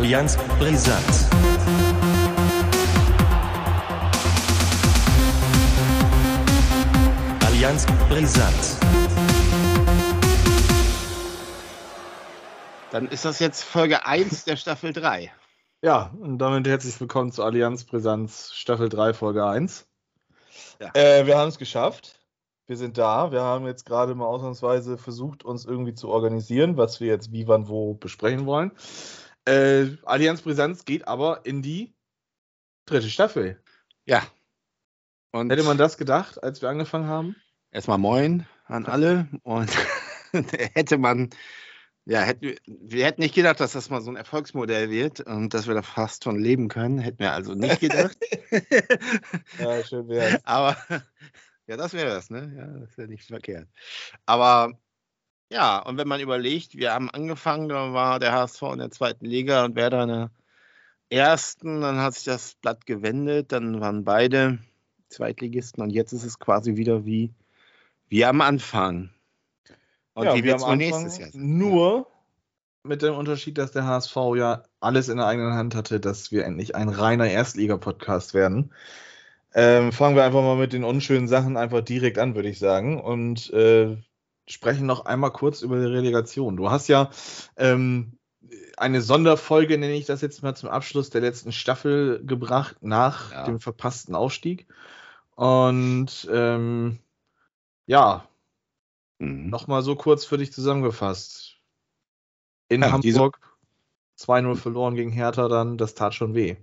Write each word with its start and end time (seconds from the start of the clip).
Allianz 0.00 0.34
Brisant. 0.58 1.04
Allianz 7.44 7.84
Brisant. 8.08 8.54
Dann 12.92 13.08
ist 13.08 13.26
das 13.26 13.40
jetzt 13.40 13.62
Folge 13.62 14.06
1 14.06 14.44
der 14.44 14.56
Staffel 14.56 14.94
3. 14.94 15.30
Ja, 15.82 16.14
und 16.18 16.38
damit 16.38 16.66
herzlich 16.66 16.98
willkommen 16.98 17.30
zu 17.30 17.44
Allianz 17.44 17.84
Brisanz 17.84 18.52
Staffel 18.54 18.88
3, 18.88 19.12
Folge 19.12 19.44
1. 19.44 19.86
Ja. 20.80 20.92
Äh, 20.94 21.26
wir 21.26 21.36
haben 21.36 21.48
es 21.48 21.58
geschafft. 21.58 22.18
Wir 22.66 22.78
sind 22.78 22.96
da. 22.96 23.32
Wir 23.32 23.42
haben 23.42 23.66
jetzt 23.66 23.84
gerade 23.84 24.14
mal 24.14 24.24
ausnahmsweise 24.24 24.96
versucht, 24.96 25.44
uns 25.44 25.66
irgendwie 25.66 25.92
zu 25.92 26.08
organisieren, 26.08 26.78
was 26.78 27.00
wir 27.00 27.08
jetzt 27.08 27.32
wie, 27.32 27.46
wann, 27.48 27.68
wo 27.68 27.92
besprechen 27.92 28.46
wollen. 28.46 28.72
Äh, 29.50 29.96
Allianz 30.04 30.42
Brisanz 30.42 30.84
geht 30.84 31.08
aber 31.08 31.44
in 31.44 31.62
die 31.62 31.94
dritte 32.86 33.10
Staffel. 33.10 33.60
Ja. 34.04 34.22
Und 35.32 35.50
Hätte 35.50 35.64
man 35.64 35.78
das 35.78 35.96
gedacht, 35.96 36.42
als 36.42 36.62
wir 36.62 36.68
angefangen 36.68 37.06
haben? 37.06 37.36
Erstmal 37.72 37.98
moin 37.98 38.46
an 38.66 38.86
alle. 38.86 39.28
Und 39.42 39.70
hätte 40.74 40.98
man 40.98 41.30
ja, 42.06 42.22
hätten, 42.22 42.56
wir 42.66 43.04
hätten 43.04 43.20
nicht 43.20 43.34
gedacht, 43.34 43.60
dass 43.60 43.72
das 43.72 43.90
mal 43.90 44.00
so 44.00 44.10
ein 44.10 44.16
Erfolgsmodell 44.16 44.90
wird 44.90 45.20
und 45.20 45.52
dass 45.52 45.66
wir 45.66 45.74
da 45.74 45.82
fast 45.82 46.24
von 46.24 46.38
leben 46.38 46.68
können. 46.68 46.98
Hätten 46.98 47.18
wir 47.18 47.32
also 47.32 47.54
nicht 47.54 47.80
gedacht. 47.80 48.16
ja, 49.58 49.84
schön 49.84 50.08
wär's. 50.08 50.40
Aber 50.44 50.76
ja, 51.66 51.76
das 51.76 51.92
wäre 51.92 52.08
das, 52.08 52.30
ne? 52.30 52.52
Ja, 52.56 52.66
das 52.66 52.96
wäre 52.96 53.08
nicht 53.08 53.26
verkehrt. 53.26 53.68
Aber 54.26 54.72
ja, 55.50 55.80
und 55.80 55.98
wenn 55.98 56.08
man 56.08 56.20
überlegt, 56.20 56.76
wir 56.76 56.92
haben 56.92 57.10
angefangen, 57.10 57.68
da 57.68 57.92
war 57.92 58.20
der 58.20 58.32
HSV 58.32 58.62
in 58.72 58.78
der 58.78 58.90
zweiten 58.90 59.26
Liga 59.26 59.64
und 59.64 59.74
wer 59.74 59.90
da 59.90 60.02
in 60.04 60.08
der 60.08 60.30
ersten, 61.10 61.80
dann 61.80 61.98
hat 61.98 62.14
sich 62.14 62.24
das 62.24 62.54
Blatt 62.54 62.86
gewendet, 62.86 63.52
dann 63.52 63.80
waren 63.80 64.04
beide 64.04 64.58
Zweitligisten 65.08 65.82
und 65.82 65.90
jetzt 65.90 66.12
ist 66.12 66.24
es 66.24 66.38
quasi 66.38 66.76
wieder 66.76 67.04
wie, 67.04 67.34
wie 68.08 68.24
am 68.24 68.40
Anfang. 68.40 69.10
Und 70.14 70.26
ja, 70.26 70.34
wie 70.34 70.48
es 70.48 70.62
wohl 70.62 70.76
nächstes 70.76 71.18
Jahr? 71.18 71.30
Nur 71.34 72.06
mit 72.82 73.02
dem 73.02 73.14
Unterschied, 73.14 73.58
dass 73.58 73.72
der 73.72 73.86
HSV 73.86 74.16
ja 74.36 74.62
alles 74.78 75.08
in 75.08 75.18
der 75.18 75.26
eigenen 75.26 75.54
Hand 75.54 75.74
hatte, 75.74 76.00
dass 76.00 76.30
wir 76.30 76.44
endlich 76.44 76.74
ein 76.74 76.88
reiner 76.88 77.28
Erstliga-Podcast 77.28 78.34
werden. 78.34 78.72
Ähm, 79.52 79.92
fangen 79.92 80.14
wir 80.14 80.24
einfach 80.24 80.42
mal 80.42 80.56
mit 80.56 80.72
den 80.72 80.84
unschönen 80.84 81.26
Sachen 81.26 81.56
einfach 81.56 81.80
direkt 81.80 82.18
an, 82.18 82.36
würde 82.36 82.48
ich 82.48 82.58
sagen. 82.58 83.00
Und 83.00 83.52
äh, 83.52 83.96
sprechen 84.52 84.86
noch 84.86 85.04
einmal 85.06 85.32
kurz 85.32 85.62
über 85.62 85.78
die 85.78 85.86
Relegation. 85.86 86.56
Du 86.56 86.70
hast 86.70 86.88
ja 86.88 87.10
ähm, 87.56 88.18
eine 88.76 89.02
Sonderfolge, 89.02 89.78
nenne 89.78 89.94
ich 89.94 90.06
das 90.06 90.20
jetzt 90.20 90.42
mal 90.42 90.54
zum 90.54 90.68
Abschluss 90.68 91.10
der 91.10 91.20
letzten 91.20 91.52
Staffel 91.52 92.24
gebracht, 92.24 92.76
nach 92.80 93.32
ja. 93.32 93.44
dem 93.44 93.60
verpassten 93.60 94.14
Aufstieg. 94.14 94.66
Und 95.36 96.28
ähm, 96.30 96.98
ja, 97.86 98.28
Mhm. 99.20 99.50
Nochmal 99.50 99.82
so 99.82 99.94
kurz 99.94 100.24
für 100.24 100.38
dich 100.38 100.52
zusammengefasst. 100.52 101.58
In 102.68 102.80
ja, 102.80 102.90
Hamburg 102.90 103.38
2-0 104.18 104.56
verloren 104.56 104.94
gegen 104.94 105.12
Hertha 105.12 105.48
dann, 105.48 105.76
das 105.76 105.94
tat 105.94 106.14
schon 106.14 106.34
weh. 106.34 106.56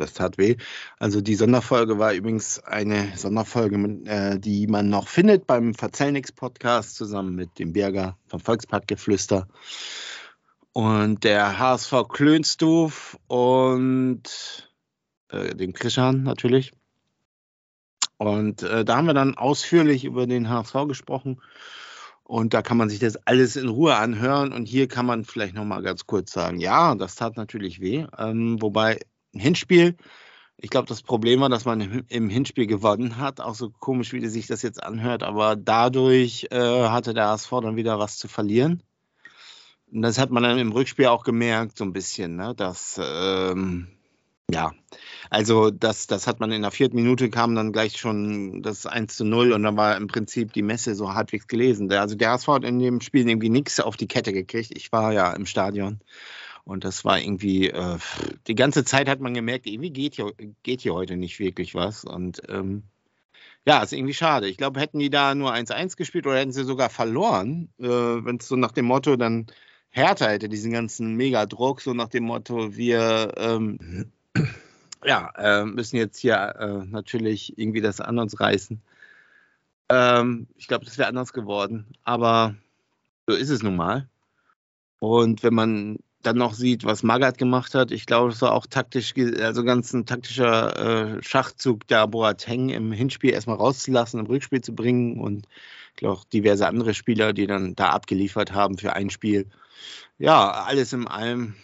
Das 0.00 0.14
tat 0.14 0.38
weh. 0.38 0.56
Also 0.98 1.20
die 1.20 1.34
Sonderfolge 1.34 1.98
war 1.98 2.14
übrigens 2.14 2.58
eine 2.58 3.16
Sonderfolge, 3.16 3.76
äh, 4.06 4.38
die 4.38 4.66
man 4.66 4.88
noch 4.88 5.08
findet 5.08 5.46
beim 5.46 5.74
Verzellnix 5.74 6.32
Podcast 6.32 6.96
zusammen 6.96 7.34
mit 7.34 7.58
dem 7.58 7.72
Berger 7.72 8.16
vom 8.26 8.40
Volksparkgeflüster 8.40 9.46
und 10.72 11.24
der 11.24 11.58
HSV 11.58 12.08
Klönstuf 12.08 13.18
und 13.26 14.70
äh, 15.28 15.54
dem 15.54 15.72
Krishan 15.72 16.22
natürlich. 16.22 16.72
Und 18.16 18.62
äh, 18.62 18.84
da 18.84 18.96
haben 18.96 19.06
wir 19.06 19.14
dann 19.14 19.36
ausführlich 19.36 20.04
über 20.04 20.26
den 20.26 20.48
HSV 20.48 20.86
gesprochen. 20.88 21.40
Und 22.22 22.54
da 22.54 22.62
kann 22.62 22.76
man 22.76 22.88
sich 22.88 23.00
das 23.00 23.16
alles 23.26 23.56
in 23.56 23.68
Ruhe 23.68 23.96
anhören. 23.96 24.52
Und 24.52 24.66
hier 24.66 24.86
kann 24.86 25.06
man 25.06 25.24
vielleicht 25.24 25.54
nochmal 25.54 25.82
ganz 25.82 26.06
kurz 26.06 26.30
sagen, 26.30 26.60
ja, 26.60 26.94
das 26.94 27.16
tat 27.16 27.36
natürlich 27.36 27.80
weh. 27.80 28.06
Ähm, 28.18 28.60
wobei 28.60 29.00
ein 29.34 29.40
Hinspiel, 29.40 29.96
ich 30.62 30.68
glaube, 30.68 30.88
das 30.88 31.02
Problem 31.02 31.40
war, 31.40 31.48
dass 31.48 31.64
man 31.64 32.04
im 32.08 32.28
Hinspiel 32.28 32.66
gewonnen 32.66 33.16
hat. 33.16 33.40
Auch 33.40 33.54
so 33.54 33.70
komisch, 33.70 34.12
wie 34.12 34.26
sich 34.26 34.46
das 34.46 34.60
jetzt 34.60 34.82
anhört. 34.82 35.22
Aber 35.22 35.56
dadurch 35.56 36.48
äh, 36.50 36.88
hatte 36.88 37.14
der 37.14 37.28
HSV 37.28 37.50
dann 37.62 37.76
wieder 37.76 37.98
was 37.98 38.18
zu 38.18 38.28
verlieren. 38.28 38.82
Und 39.90 40.02
das 40.02 40.18
hat 40.18 40.30
man 40.30 40.42
dann 40.42 40.58
im 40.58 40.72
Rückspiel 40.72 41.06
auch 41.06 41.24
gemerkt, 41.24 41.78
so 41.78 41.84
ein 41.84 41.94
bisschen, 41.94 42.36
ne? 42.36 42.54
dass 42.54 43.00
ähm, 43.02 43.88
ja, 44.50 44.72
also 45.30 45.70
das, 45.70 46.06
das 46.06 46.26
hat 46.26 46.40
man 46.40 46.52
in 46.52 46.62
der 46.62 46.70
vierten 46.70 46.96
Minute 46.96 47.30
kam 47.30 47.54
dann 47.54 47.72
gleich 47.72 47.96
schon 47.96 48.62
das 48.62 48.86
1 48.86 49.16
zu 49.16 49.24
0 49.24 49.52
und 49.52 49.62
dann 49.62 49.76
war 49.76 49.96
im 49.96 50.08
Prinzip 50.08 50.52
die 50.52 50.62
Messe 50.62 50.94
so 50.94 51.14
halbwegs 51.14 51.48
gelesen. 51.48 51.90
Also 51.92 52.16
der 52.16 52.32
HSV 52.32 52.48
hat 52.48 52.64
in 52.64 52.78
dem 52.78 53.00
Spiel 53.00 53.28
irgendwie 53.28 53.48
nichts 53.48 53.80
auf 53.80 53.96
die 53.96 54.08
Kette 54.08 54.32
gekriegt. 54.32 54.72
Ich 54.76 54.92
war 54.92 55.12
ja 55.12 55.32
im 55.32 55.46
Stadion 55.46 56.00
und 56.64 56.84
das 56.84 57.04
war 57.04 57.20
irgendwie, 57.20 57.68
äh, 57.68 57.98
die 58.46 58.54
ganze 58.54 58.84
Zeit 58.84 59.08
hat 59.08 59.20
man 59.20 59.34
gemerkt, 59.34 59.66
irgendwie 59.66 59.90
geht 59.90 60.14
hier, 60.14 60.32
geht 60.62 60.80
hier 60.82 60.94
heute 60.94 61.16
nicht 61.16 61.38
wirklich 61.38 61.74
was 61.74 62.04
und 62.04 62.42
ähm, 62.48 62.84
ja, 63.66 63.82
ist 63.82 63.92
irgendwie 63.92 64.14
schade. 64.14 64.48
Ich 64.48 64.56
glaube, 64.56 64.80
hätten 64.80 64.98
die 64.98 65.10
da 65.10 65.34
nur 65.34 65.52
1-1 65.52 65.96
gespielt 65.96 66.26
oder 66.26 66.38
hätten 66.38 66.52
sie 66.52 66.64
sogar 66.64 66.90
verloren, 66.90 67.68
äh, 67.78 67.84
wenn 67.84 68.36
es 68.36 68.48
so 68.48 68.56
nach 68.56 68.72
dem 68.72 68.86
Motto 68.86 69.16
dann 69.16 69.46
Hertha 69.90 70.28
hätte 70.28 70.48
diesen 70.48 70.72
ganzen 70.72 71.16
Megadruck, 71.16 71.80
so 71.80 71.92
nach 71.94 72.08
dem 72.08 72.24
Motto, 72.24 72.76
wir 72.76 73.32
ähm, 73.36 74.10
ja, 75.04 75.30
äh, 75.36 75.64
müssen 75.64 75.96
jetzt 75.96 76.18
hier 76.18 76.36
äh, 76.36 76.86
natürlich 76.86 77.58
irgendwie 77.58 77.80
das 77.80 78.00
an 78.00 78.18
uns 78.18 78.38
reißen. 78.38 78.80
Ähm, 79.88 80.46
ich 80.56 80.68
glaube, 80.68 80.84
das 80.84 80.98
wäre 80.98 81.08
anders 81.08 81.32
geworden, 81.32 81.86
aber 82.04 82.54
so 83.26 83.34
ist 83.34 83.50
es 83.50 83.62
nun 83.62 83.76
mal. 83.76 84.08
Und 85.00 85.42
wenn 85.42 85.54
man 85.54 85.98
dann 86.22 86.36
noch 86.36 86.54
sieht, 86.54 86.84
was 86.84 87.02
Magath 87.02 87.38
gemacht 87.38 87.74
hat, 87.74 87.90
ich 87.90 88.06
glaube, 88.06 88.30
es 88.30 88.42
war 88.42 88.52
auch 88.52 88.66
taktisch, 88.66 89.14
also 89.40 89.64
ganz 89.64 89.92
ein 89.92 90.06
taktischer 90.06 91.16
äh, 91.16 91.22
Schachzug, 91.22 91.86
da 91.86 92.06
Boateng 92.06 92.68
im 92.68 92.92
Hinspiel 92.92 93.30
erstmal 93.30 93.56
rauszulassen, 93.56 94.20
im 94.20 94.26
Rückspiel 94.26 94.60
zu 94.60 94.74
bringen 94.74 95.18
und 95.18 95.46
ich 95.90 95.96
glaube 95.96 96.18
auch 96.18 96.24
diverse 96.24 96.66
andere 96.66 96.94
Spieler, 96.94 97.32
die 97.32 97.46
dann 97.46 97.74
da 97.74 97.90
abgeliefert 97.90 98.52
haben 98.52 98.78
für 98.78 98.92
ein 98.92 99.10
Spiel. 99.10 99.46
Ja, 100.18 100.50
alles 100.50 100.92
in 100.92 101.06
allem 101.08 101.54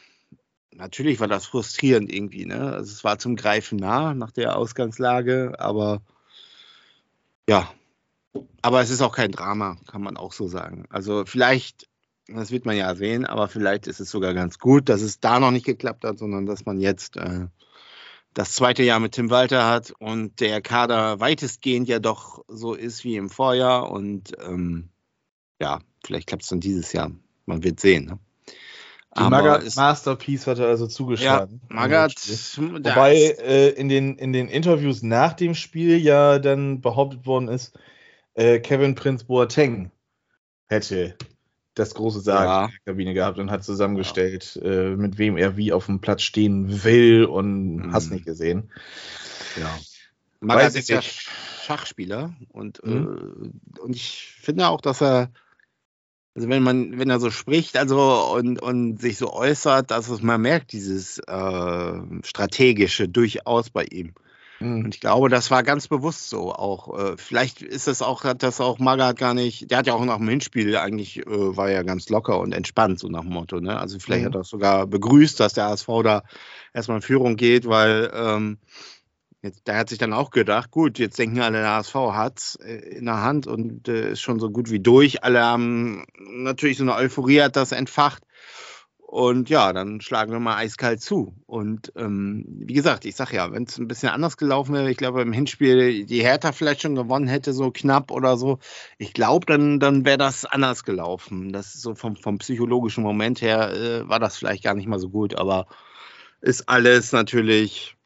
natürlich 0.77 1.21
war 1.21 1.29
das 1.29 1.47
frustrierend 1.47 2.13
irgendwie. 2.13 2.47
Ne? 2.47 2.73
Also 2.73 2.93
es 2.93 3.05
war 3.05 3.19
zum 3.19 3.37
Greifen 3.37 3.79
nah 3.79 4.15
nach 4.15 4.31
der 4.31 4.57
Ausgangslage, 4.57 5.55
aber 5.59 6.03
ja, 7.49 7.71
aber 8.63 8.81
es 8.81 8.91
ist 8.91 9.03
auch 9.03 9.15
kein 9.15 9.33
Drama, 9.33 9.77
kann 9.87 10.03
man 10.03 10.17
auch 10.17 10.33
so 10.33 10.49
sagen. 10.49 10.85
Also 10.91 11.25
vielleicht, 11.27 11.89
das 12.29 12.51
wird 12.51 12.67
man 12.67 12.77
ja 12.77 12.95
sehen, 12.95 13.25
aber 13.25 13.49
vielleicht 13.49 13.87
ist 13.87 14.01
es 14.01 14.11
sogar 14.11 14.35
ganz 14.35 14.59
gut, 14.59 14.89
dass 14.89 15.03
es 15.03 15.21
da 15.21 15.39
noch 15.39 15.51
nicht 15.51 15.67
geklappt 15.67 16.05
hat, 16.05 16.19
sondern 16.19 16.47
dass 16.47 16.65
man 16.65 16.81
jetzt 16.81 17.17
äh, 17.17 17.47
das 18.35 18.53
zweite 18.53 18.83
Jahr 18.83 19.01
mit 19.01 19.13
Tim 19.13 19.31
Walter 19.31 19.67
hat 19.69 19.93
und 19.99 20.41
der 20.41 20.61
Kader 20.61 21.21
weitestgehend 21.21 21.89
ja 21.89 21.99
doch 21.99 22.45
so 22.49 22.75
ist 22.75 23.05
wie 23.05 23.17
im 23.17 23.31
Vorjahr 23.31 23.91
und 23.91 24.33
ähm, 24.45 24.91
ja, 25.61 25.81
vielleicht 26.05 26.29
klappt 26.29 26.43
es 26.43 26.49
dann 26.49 26.61
dieses 26.61 26.93
Jahr. 26.93 27.11
Man 27.47 27.63
wird 27.63 27.81
sehen. 27.81 28.07
Ne? 28.07 28.19
Die 29.17 29.23
Magath 29.23 29.75
Masterpiece 29.77 30.47
hat 30.47 30.59
er 30.59 30.67
also 30.67 30.87
zugeschlagen. 30.87 31.63
Ja, 31.71 31.75
Magath. 31.75 32.17
Wobei 32.59 33.15
äh, 33.15 33.71
in, 33.71 33.89
den, 33.89 34.19
in 34.19 34.35
den 34.35 34.49
Interviews 34.49 35.03
nach 35.03 35.33
dem 35.33 35.55
Spiel 35.55 35.97
ja 35.97 36.39
dann 36.39 36.83
behauptet 36.83 37.25
worden 37.25 37.49
ist, 37.49 37.79
äh, 38.35 38.59
Kevin 38.59 38.95
Prince 38.95 39.25
Boateng 39.25 39.91
hätte 40.69 41.17
das 41.77 41.95
große 41.95 42.21
Sagen 42.21 42.49
ja. 42.49 42.65
in 42.65 42.71
der 42.71 42.93
Kabine 42.93 43.15
gehabt 43.15 43.39
und 43.39 43.51
hat 43.51 43.63
zusammengestellt, 43.63 44.59
ja. 44.63 44.71
äh, 44.71 44.97
mit 44.97 45.19
wem 45.19 45.37
er 45.37 45.57
wie 45.57 45.73
auf 45.73 45.87
dem 45.87 46.01
Platz 46.01 46.23
stehen 46.23 46.83
will 46.83 47.25
und 47.25 47.77
mhm. 47.77 47.93
hast 47.93 48.11
nicht 48.11 48.25
gesehen. 48.25 48.73
Ja. 49.57 49.79
Magath 50.41 50.75
ist 50.75 50.89
ja 50.89 51.01
Schachspieler 51.03 52.35
und, 52.53 52.85
mhm. 52.85 53.53
äh, 53.77 53.81
und 53.81 53.95
ich 53.95 54.35
finde 54.41 54.69
auch, 54.69 54.81
dass 54.81 55.01
er 55.01 55.31
also 56.35 56.51
wenn 56.51 56.63
man, 56.63 56.99
wenn 56.99 57.09
er 57.09 57.19
so 57.19 57.31
spricht, 57.31 57.79
also 57.79 58.35
und, 58.35 58.61
und 58.61 59.01
sich 59.01 59.17
so 59.17 59.33
äußert, 59.33 59.91
dass 59.91 60.11
es 60.11 60.21
man 60.21 60.43
merkt, 60.43 60.73
dieses 60.73 61.19
äh, 61.19 61.93
strategische 62.23 63.09
durchaus 63.09 63.71
bei 63.71 63.85
ihm. 63.85 64.13
Mhm. 64.61 64.85
Und 64.85 64.95
ich 64.95 65.01
glaube, 65.01 65.29
das 65.29 65.51
war 65.51 65.63
ganz 65.63 65.89
bewusst 65.89 66.29
so 66.29 66.53
auch. 66.53 66.99
Äh, 66.99 67.17
vielleicht 67.17 67.63
ist 67.63 67.87
das 67.87 68.03
auch, 68.03 68.25
hat 68.25 68.43
das 68.43 68.61
auch 68.61 68.79
Magath 68.79 69.19
gar 69.19 69.35
nicht, 69.35 69.71
der 69.71 69.79
hat 69.79 69.87
ja 69.87 69.95
auch 69.95 70.05
nach 70.05 70.19
dem 70.19 70.29
Hinspiel 70.29 70.77
eigentlich, 70.77 71.27
äh, 71.27 71.57
war 71.57 71.71
ja 71.71 71.83
ganz 71.83 72.09
locker 72.09 72.41
und 72.41 72.53
entspannt, 72.53 72.99
so 72.99 73.09
nach 73.09 73.23
dem 73.23 73.33
Motto. 73.33 73.61
Ne? 73.61 73.79
Also 73.79 73.99
vielleicht 73.99 74.23
mhm. 74.23 74.27
hat 74.29 74.35
er 74.35 74.45
sogar 74.45 74.87
begrüßt, 74.87 75.39
dass 75.41 75.55
der 75.55 75.67
ASV 75.67 75.89
da 76.03 76.23
erstmal 76.73 76.99
in 76.99 77.03
Führung 77.03 77.37
geht, 77.37 77.69
weil 77.69 78.11
ähm, 78.15 78.59
Jetzt, 79.47 79.69
der 79.69 79.77
hat 79.77 79.89
sich 79.89 79.99
dann 79.99 80.13
auch 80.13 80.31
gedacht, 80.31 80.73
gut, 80.73 80.99
jetzt 80.99 81.21
denken 81.21 81.41
alle, 81.41 81.61
der 81.61 81.77
HSV 81.77 81.95
hat 81.95 82.39
es 82.41 82.55
äh, 82.57 82.75
in 82.97 83.05
der 83.05 83.23
Hand 83.23 83.47
und 83.47 83.87
äh, 83.87 84.11
ist 84.11 84.21
schon 84.21 84.41
so 84.41 84.51
gut 84.51 84.73
wie 84.73 84.81
durch. 84.81 85.23
Alle 85.23 85.41
haben 85.41 86.05
natürlich 86.19 86.79
so 86.79 86.83
eine 86.83 86.97
Euphorie 86.97 87.43
hat 87.43 87.55
das 87.55 87.71
entfacht. 87.71 88.25
Und 89.17 89.49
ja, 89.49 89.73
dann 89.73 90.03
schlagen 90.03 90.31
wir 90.31 90.41
mal 90.41 90.59
eiskalt 90.59 91.01
zu. 91.01 91.33
Und 91.47 91.91
ähm, 91.97 92.45
wie 92.49 92.75
gesagt, 92.75 93.07
ich 93.07 93.17
sage 93.17 93.37
ja, 93.37 93.51
wenn 93.51 93.63
es 93.63 93.79
ein 93.79 93.89
bisschen 93.89 94.11
anders 94.11 94.37
gelaufen 94.37 94.75
wäre, 94.75 94.91
ich 94.91 94.99
glaube 94.99 95.23
im 95.23 95.33
Hinspiel 95.33 96.05
die 96.05 96.21
Hertha 96.21 96.53
vielleicht 96.53 96.83
schon 96.83 96.95
gewonnen 96.95 97.27
hätte, 97.27 97.55
so 97.55 97.71
knapp 97.71 98.11
oder 98.11 98.37
so, 98.37 98.59
ich 98.99 99.15
glaube, 99.15 99.47
dann, 99.47 99.81
dann 99.81 100.05
wäre 100.05 100.19
das 100.19 100.45
anders 100.45 100.85
gelaufen. 100.85 101.51
Das 101.51 101.73
so 101.73 101.95
vom, 101.95 102.17
vom 102.17 102.37
psychologischen 102.37 103.03
Moment 103.03 103.41
her 103.41 103.73
äh, 103.73 104.07
war 104.07 104.21
das 104.21 104.37
vielleicht 104.37 104.63
gar 104.63 104.75
nicht 104.75 104.87
mal 104.87 104.99
so 104.99 105.09
gut, 105.09 105.35
aber 105.35 105.67
ist 106.43 106.69
alles 106.69 107.13
natürlich 107.13 107.97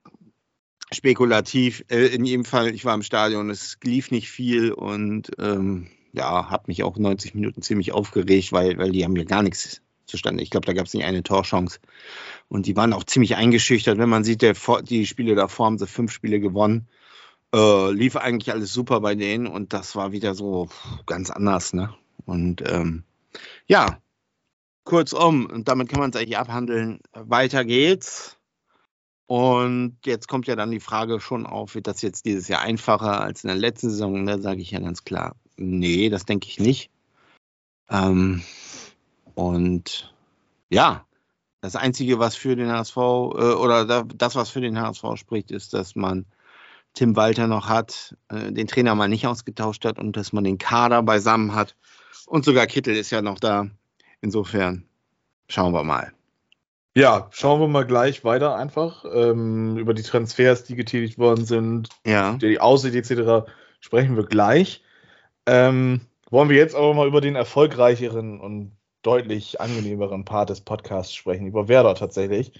spekulativ. 0.93 1.85
Äh, 1.89 2.07
in 2.07 2.25
jedem 2.25 2.45
Fall, 2.45 2.73
ich 2.73 2.85
war 2.85 2.95
im 2.95 3.03
Stadion, 3.03 3.51
es 3.51 3.79
lief 3.83 4.13
nicht 4.13 4.31
viel 4.31 4.71
und 4.71 5.33
ähm, 5.41 5.89
ja, 6.13 6.51
habe 6.51 6.67
mich 6.69 6.85
auch 6.85 6.97
90 6.97 7.35
Minuten 7.35 7.63
ziemlich 7.63 7.91
aufgeregt, 7.91 8.53
weil, 8.53 8.79
weil 8.79 8.93
die 8.93 9.05
haben 9.05 9.17
ja 9.17 9.25
gar 9.25 9.43
nichts 9.43 9.83
zustande. 10.11 10.43
Ich 10.43 10.51
glaube, 10.51 10.67
da 10.67 10.73
gab 10.73 10.87
es 10.87 10.95
nicht 10.95 11.05
eine 11.05 11.23
Torchance. 11.23 11.81
Und 12.49 12.67
die 12.67 12.77
waren 12.77 12.93
auch 12.93 13.05
ziemlich 13.05 13.37
eingeschüchtert. 13.37 13.99
Wenn 13.99 14.09
man 14.09 14.25
sieht, 14.25 14.43
der, 14.43 14.55
die 14.83 15.07
Spiele 15.07 15.35
davor 15.35 15.67
haben 15.67 15.79
sie 15.79 15.87
fünf 15.87 16.13
Spiele 16.13 16.41
gewonnen. 16.41 16.89
Äh, 17.55 17.91
lief 17.93 18.17
eigentlich 18.17 18.53
alles 18.53 18.73
super 18.73 19.01
bei 19.01 19.15
denen 19.15 19.47
und 19.47 19.73
das 19.73 19.97
war 19.97 20.13
wieder 20.13 20.35
so 20.35 20.69
ganz 21.07 21.31
anders. 21.31 21.73
Ne? 21.73 21.93
Und 22.25 22.63
ähm, 22.69 23.05
ja, 23.67 23.99
kurzum, 24.85 25.47
und 25.47 25.69
damit 25.69 25.89
kann 25.89 26.01
man 26.01 26.11
es 26.11 26.17
eigentlich 26.17 26.39
abhandeln. 26.39 27.01
Weiter 27.13 27.65
geht's. 27.65 28.37
Und 29.27 29.97
jetzt 30.05 30.27
kommt 30.27 30.49
ja 30.49 30.57
dann 30.57 30.73
die 30.73 30.81
Frage 30.81 31.21
schon 31.21 31.47
auf, 31.47 31.77
wird 31.77 31.87
das 31.87 32.03
jetzt 32.03 32.25
dieses 32.25 32.49
Jahr 32.49 32.63
einfacher 32.63 33.21
als 33.21 33.45
in 33.45 33.49
der 33.49 33.57
letzten 33.57 33.91
Saison? 33.91 34.27
Da 34.27 34.41
sage 34.41 34.61
ich 34.61 34.73
ja 34.73 34.81
ganz 34.81 35.05
klar, 35.05 35.37
nee, 35.57 36.09
das 36.09 36.25
denke 36.25 36.49
ich 36.49 36.59
nicht. 36.59 36.91
Ähm, 37.89 38.43
und 39.41 40.13
ja, 40.69 41.07
das 41.63 41.75
Einzige, 41.75 42.19
was 42.19 42.37
für 42.37 42.57
den 42.57 42.71
HSV 42.71 42.97
äh, 42.97 43.01
oder 43.01 44.05
das, 44.05 44.37
was 44.37 44.51
für 44.51 44.61
den 44.61 44.79
HSV 44.79 45.17
spricht, 45.17 45.51
ist, 45.51 45.73
dass 45.73 45.97
man 45.97 46.27
Tim 46.93 47.17
Walter 47.17 47.47
noch 47.47 47.67
hat, 47.67 48.15
äh, 48.29 48.53
den 48.53 48.67
Trainer 48.67 48.95
mal 48.95 49.09
nicht 49.09 49.27
ausgetauscht 49.27 49.87
hat 49.87 49.99
und 49.99 50.15
dass 50.19 50.35
man 50.35 50.45
den 50.45 50.59
Kader 50.59 51.03
beisammen 51.03 51.55
hat. 51.55 51.75
Und 52.27 52.45
sogar 52.45 52.67
Kittel 52.67 52.95
ist 52.95 53.11
ja 53.11 53.23
noch 53.23 53.39
da. 53.39 53.67
Insofern 54.21 54.85
schauen 55.49 55.73
wir 55.73 55.85
mal. 55.85 56.13
Ja, 56.95 57.31
schauen 57.31 57.61
wir 57.63 57.69
mal 57.69 57.87
gleich 57.87 58.25
weiter 58.25 58.57
einfach 58.57 59.07
ähm, 59.11 59.79
über 59.79 59.95
die 59.95 60.03
Transfers, 60.03 60.65
die 60.65 60.77
getätigt 60.77 61.19
worden 61.19 61.47
sind, 61.47 61.89
ja. 62.05 62.35
die 62.35 62.61
Aussicht 62.61 62.95
etc. 62.95 63.51
sprechen 63.81 64.17
wir 64.17 64.25
gleich. 64.25 64.83
Ähm, 65.47 66.03
wollen 66.29 66.51
wir 66.51 66.59
jetzt 66.59 66.75
aber 66.75 66.93
mal 66.93 67.09
über 67.09 67.23
den 67.23 67.37
erfolgreicheren 67.37 68.39
und 68.39 68.77
deutlich 69.03 69.61
angenehmeren 69.61 70.25
Part 70.25 70.51
des 70.51 70.61
Podcasts 70.61 71.15
sprechen, 71.15 71.47
über 71.47 71.69
Werder 71.69 71.95
tatsächlich. 71.95 72.53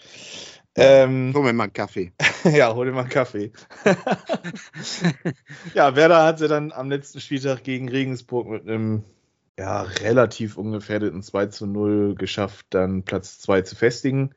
Ähm, 0.77 1.33
hol 1.35 1.43
mir 1.43 1.53
mal 1.53 1.65
einen 1.65 1.73
Kaffee. 1.73 2.13
ja, 2.45 2.75
hol 2.75 2.87
dir 2.87 2.93
mal 2.93 3.01
einen 3.01 3.11
Kaffee. 3.11 3.53
ja, 5.75 5.97
Werder 5.97 6.25
hat 6.25 6.39
sie 6.39 6.49
dann 6.49 6.73
am 6.73 6.91
letzten 6.91 7.21
Spieltag 7.21 7.65
gegen 7.65 7.89
Regensburg 7.89 8.49
mit 8.49 8.63
einem 8.63 9.05
ja, 9.59 9.83
relativ 9.83 10.57
ungefährdeten 10.57 11.23
2 11.23 11.47
zu 11.47 11.67
0 11.67 12.15
geschafft, 12.15 12.67
dann 12.71 13.03
Platz 13.03 13.41
2 13.41 13.63
zu 13.63 13.77
festigen. 13.77 14.31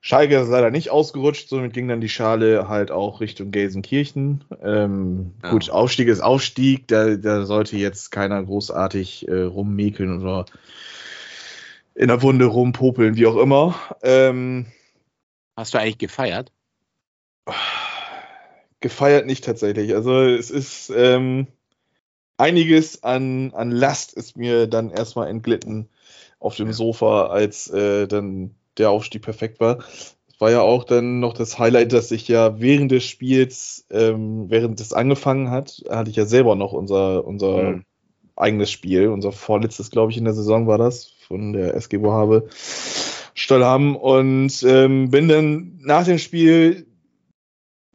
Schalke 0.00 0.36
ist 0.36 0.50
leider 0.50 0.70
nicht 0.70 0.90
ausgerutscht, 0.90 1.48
somit 1.48 1.72
ging 1.72 1.88
dann 1.88 2.00
die 2.00 2.08
Schale 2.08 2.68
halt 2.68 2.92
auch 2.92 3.20
Richtung 3.20 3.50
Gelsenkirchen. 3.50 4.44
Ähm, 4.62 5.32
ja. 5.42 5.50
Gut, 5.50 5.68
Aufstieg 5.68 6.06
ist 6.06 6.20
Aufstieg, 6.20 6.86
da, 6.86 7.16
da 7.16 7.44
sollte 7.44 7.76
jetzt 7.76 8.12
keiner 8.12 8.40
großartig 8.44 9.26
äh, 9.26 9.42
rummäkeln 9.42 10.20
oder 10.22 10.46
in 11.96 12.08
der 12.08 12.22
Wunde 12.22 12.44
rumpopeln, 12.44 13.16
wie 13.16 13.26
auch 13.26 13.36
immer. 13.36 13.74
Ähm, 14.02 14.66
Hast 15.56 15.72
du 15.72 15.78
eigentlich 15.78 15.98
gefeiert? 15.98 16.52
Gefeiert 18.80 19.26
nicht 19.26 19.44
tatsächlich. 19.44 19.94
Also 19.94 20.20
es 20.20 20.50
ist 20.50 20.92
ähm, 20.94 21.46
einiges 22.36 23.02
an, 23.02 23.52
an 23.54 23.70
Last 23.70 24.12
ist 24.12 24.36
mir 24.36 24.66
dann 24.66 24.90
erstmal 24.90 25.28
entglitten 25.28 25.88
auf 26.38 26.56
dem 26.56 26.72
Sofa, 26.74 27.28
als 27.28 27.68
äh, 27.70 28.06
dann 28.06 28.54
der 28.76 28.90
Aufstieg 28.90 29.22
perfekt 29.22 29.58
war. 29.58 29.78
Es 30.28 30.38
war 30.38 30.50
ja 30.50 30.60
auch 30.60 30.84
dann 30.84 31.18
noch 31.18 31.32
das 31.32 31.58
Highlight, 31.58 31.94
dass 31.94 32.10
ich 32.10 32.28
ja 32.28 32.60
während 32.60 32.90
des 32.92 33.04
Spiels, 33.04 33.86
ähm, 33.88 34.50
während 34.50 34.78
es 34.80 34.92
angefangen 34.92 35.50
hat, 35.50 35.82
hatte 35.88 36.10
ich 36.10 36.16
ja 36.16 36.26
selber 36.26 36.56
noch 36.56 36.74
unser, 36.74 37.24
unser 37.24 37.62
mhm. 37.62 37.84
eigenes 38.36 38.70
Spiel, 38.70 39.08
unser 39.08 39.32
vorletztes, 39.32 39.90
glaube 39.90 40.12
ich, 40.12 40.18
in 40.18 40.24
der 40.24 40.34
Saison 40.34 40.66
war 40.66 40.76
das, 40.76 41.15
von 41.26 41.52
der 41.52 41.74
SG 41.74 41.98
Bohave 41.98 42.48
Stollham 43.34 43.96
und 43.96 44.62
ähm, 44.62 45.10
bin 45.10 45.28
dann 45.28 45.78
nach 45.82 46.04
dem 46.04 46.18
Spiel 46.18 46.86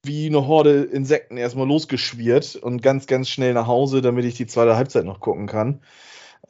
wie 0.04 0.28
eine 0.28 0.48
Horde 0.48 0.84
Insekten 0.84 1.38
erstmal 1.38 1.68
losgeschwirrt 1.68 2.56
und 2.56 2.82
ganz, 2.82 3.08
ganz 3.08 3.30
schnell 3.30 3.54
nach 3.54 3.68
Hause, 3.68 4.02
damit 4.02 4.26
ich 4.26 4.36
die 4.36 4.48
zweite 4.48 4.76
Halbzeit 4.76 5.06
noch 5.06 5.20
gucken 5.20 5.48
kann. 5.48 5.82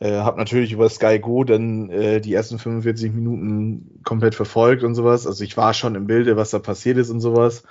Äh, 0.02 0.18
hab 0.18 0.36
natürlich 0.36 0.72
über 0.72 0.90
Sky 0.90 1.20
Go 1.20 1.44
dann 1.44 1.92
äh, 1.92 2.20
die 2.22 2.34
ersten 2.34 2.58
45 2.58 3.14
Minuten 3.14 4.02
komplett 4.04 4.34
verfolgt 4.34 4.84
und 4.84 4.96
sowas. 4.96 5.28
Also 5.28 5.44
ich 5.44 5.56
war 5.58 5.76
schon 5.76 5.94
im 5.94 6.08
Bilde, 6.08 6.36
was 6.36 6.50
da 6.50 6.58
passiert 6.58 6.98
ist 6.98 7.12
und 7.12 7.20
sowas. 7.20 7.64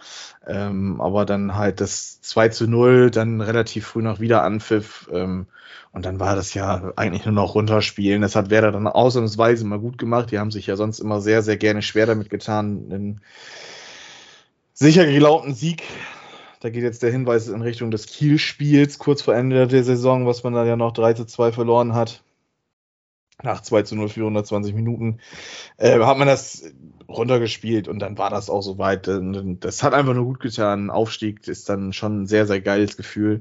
Ähm, 0.46 1.00
aber 1.00 1.26
dann 1.26 1.56
halt 1.56 1.80
das 1.80 2.20
2 2.20 2.50
zu 2.50 2.68
0, 2.68 3.10
dann 3.10 3.40
relativ 3.40 3.84
früh 3.84 4.02
noch 4.02 4.20
wieder 4.20 4.44
Anpfiff. 4.44 5.10
Ähm, 5.12 5.46
und 5.90 6.06
dann 6.06 6.20
war 6.20 6.36
das 6.36 6.54
ja 6.54 6.92
eigentlich 6.94 7.24
nur 7.24 7.34
noch 7.34 7.56
runterspielen. 7.56 8.22
Das 8.22 8.36
hat 8.36 8.48
Werder 8.48 8.70
dann 8.70 8.86
ausnahmsweise 8.86 9.66
mal 9.66 9.80
gut 9.80 9.98
gemacht. 9.98 10.30
Die 10.30 10.38
haben 10.38 10.52
sich 10.52 10.68
ja 10.68 10.76
sonst 10.76 11.00
immer 11.00 11.20
sehr, 11.20 11.42
sehr 11.42 11.56
gerne 11.56 11.82
schwer 11.82 12.06
damit 12.06 12.30
getan, 12.30 12.86
einen 12.92 13.20
sicher 14.72 15.04
geglaubten 15.04 15.52
Sieg. 15.52 15.82
Da 16.60 16.68
geht 16.68 16.82
jetzt 16.82 17.02
der 17.02 17.10
Hinweis 17.10 17.48
in 17.48 17.62
Richtung 17.62 17.90
des 17.90 18.06
Kiel-Spiels 18.06 18.98
kurz 18.98 19.22
vor 19.22 19.34
Ende 19.34 19.66
der 19.66 19.82
Saison, 19.82 20.26
was 20.26 20.44
man 20.44 20.52
dann 20.52 20.66
ja 20.66 20.76
noch 20.76 20.92
3 20.92 21.14
zu 21.14 21.24
2 21.24 21.52
verloren 21.52 21.94
hat. 21.94 22.22
Nach 23.42 23.62
2 23.62 23.82
zu 23.82 23.96
0 23.96 24.10
420 24.10 24.74
Minuten 24.74 25.20
äh, 25.78 25.98
hat 25.98 26.18
man 26.18 26.28
das 26.28 26.70
runtergespielt 27.08 27.88
und 27.88 27.98
dann 28.00 28.18
war 28.18 28.28
das 28.28 28.50
auch 28.50 28.60
soweit. 28.60 29.08
Das 29.60 29.82
hat 29.82 29.94
einfach 29.94 30.12
nur 30.12 30.26
gut 30.26 30.40
getan. 30.40 30.90
Aufstieg 30.90 31.48
ist 31.48 31.70
dann 31.70 31.94
schon 31.94 32.22
ein 32.22 32.26
sehr, 32.26 32.46
sehr 32.46 32.60
geiles 32.60 32.98
Gefühl. 32.98 33.40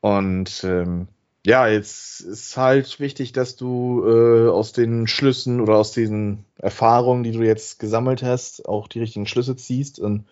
Und 0.00 0.64
ähm, 0.64 1.08
ja, 1.44 1.68
jetzt 1.68 2.20
ist 2.20 2.56
halt 2.56 2.98
wichtig, 2.98 3.32
dass 3.32 3.56
du 3.56 4.02
äh, 4.06 4.48
aus 4.48 4.72
den 4.72 5.06
Schlüssen 5.06 5.60
oder 5.60 5.76
aus 5.76 5.92
diesen 5.92 6.46
Erfahrungen, 6.56 7.24
die 7.24 7.32
du 7.32 7.42
jetzt 7.42 7.78
gesammelt 7.78 8.22
hast, 8.22 8.66
auch 8.66 8.88
die 8.88 9.00
richtigen 9.00 9.26
Schlüsse 9.26 9.54
ziehst 9.54 10.00
und 10.00 10.24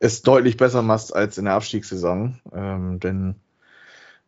es 0.00 0.22
deutlich 0.22 0.56
besser 0.56 0.82
machst 0.82 1.14
als 1.14 1.38
in 1.38 1.44
der 1.44 1.54
Abstiegssaison. 1.54 2.40
Ähm, 2.52 2.98
denn 2.98 3.36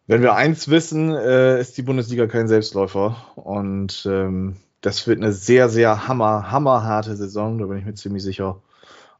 wenn 0.06 0.22
wir 0.22 0.34
eins 0.34 0.68
wissen, 0.68 1.12
äh, 1.14 1.60
ist 1.60 1.76
die 1.76 1.82
Bundesliga 1.82 2.26
kein 2.26 2.46
Selbstläufer 2.46 3.16
und 3.34 4.06
ähm, 4.08 4.56
das 4.82 5.06
wird 5.06 5.18
eine 5.18 5.32
sehr, 5.32 5.68
sehr 5.68 6.06
hammer, 6.06 6.50
hammerharte 6.50 7.16
Saison, 7.16 7.58
da 7.58 7.66
bin 7.66 7.78
ich 7.78 7.84
mir 7.84 7.94
ziemlich 7.94 8.22
sicher. 8.22 8.60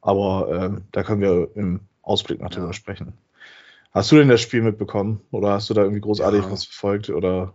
Aber 0.01 0.49
ähm, 0.53 0.83
da 0.93 1.05
können 1.05 1.21
wir 1.21 1.49
im 1.55 1.81
Ausblick 2.03 2.41
noch 2.41 2.51
drüber 2.51 2.73
sprechen. 2.73 3.13
Hast 3.93 4.11
du 4.11 4.17
denn 4.17 4.29
das 4.29 4.41
Spiel 4.41 4.63
mitbekommen? 4.63 5.21
Oder 5.31 5.53
hast 5.53 5.71
du 5.71 5.75
da 5.75 5.83
irgendwie 5.83 6.01
großartig 6.01 6.43
ja. 6.43 6.51
was 6.51 6.65
verfolgt? 6.65 7.11
Oder? 7.11 7.53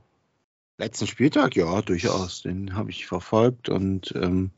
Letzten 0.77 1.07
Spieltag, 1.07 1.55
ja, 1.55 1.81
durchaus. 1.81 2.43
Den 2.43 2.75
habe 2.75 2.91
ich 2.91 3.07
verfolgt 3.07 3.67
und 3.67 4.13
ähm, 4.15 4.51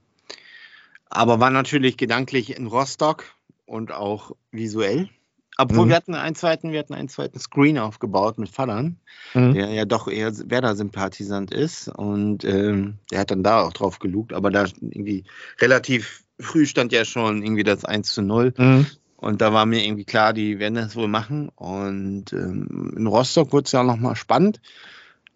aber 1.09 1.39
war 1.39 1.49
natürlich 1.49 1.97
gedanklich 1.97 2.55
in 2.55 2.67
Rostock 2.67 3.25
und 3.69 3.91
auch 3.91 4.35
visuell. 4.51 5.09
Obwohl 5.57 5.85
mhm. 5.85 5.89
wir 5.89 5.95
hatten 5.97 6.15
einen 6.15 6.35
zweiten, 6.35 6.71
wir 6.71 6.79
hatten 6.79 6.93
einen 6.93 7.09
zweiten 7.09 7.37
Screen 7.37 7.77
aufgebaut 7.77 8.37
mit 8.37 8.49
Fallern, 8.49 8.97
mhm. 9.33 9.53
der 9.53 9.69
ja 9.69 9.85
doch 9.85 10.07
eher 10.07 10.31
Werder-Sympathisant 10.33 11.51
ist. 11.51 11.89
Und 11.89 12.45
ähm, 12.45 12.97
der 13.11 13.19
hat 13.19 13.31
dann 13.31 13.43
da 13.43 13.63
auch 13.63 13.73
drauf 13.73 13.99
gelugt, 13.99 14.31
aber 14.31 14.51
da 14.51 14.65
irgendwie 14.79 15.25
relativ 15.59 16.23
früh 16.39 16.65
stand 16.65 16.93
ja 16.93 17.03
schon 17.03 17.43
irgendwie 17.43 17.63
das 17.63 17.83
1 17.83 18.13
zu 18.13 18.21
0. 18.21 18.53
Mhm. 18.57 18.87
Und 19.17 19.41
da 19.41 19.51
war 19.51 19.65
mir 19.65 19.83
irgendwie 19.83 20.05
klar, 20.05 20.31
die 20.31 20.59
werden 20.59 20.75
das 20.75 20.95
wohl 20.95 21.09
machen. 21.09 21.49
Und 21.49 22.31
ähm, 22.31 22.93
in 22.95 23.05
Rostock 23.05 23.51
wurde 23.51 23.65
es 23.65 23.73
ja 23.73 23.83
nochmal 23.83 24.15
spannend. 24.15 24.61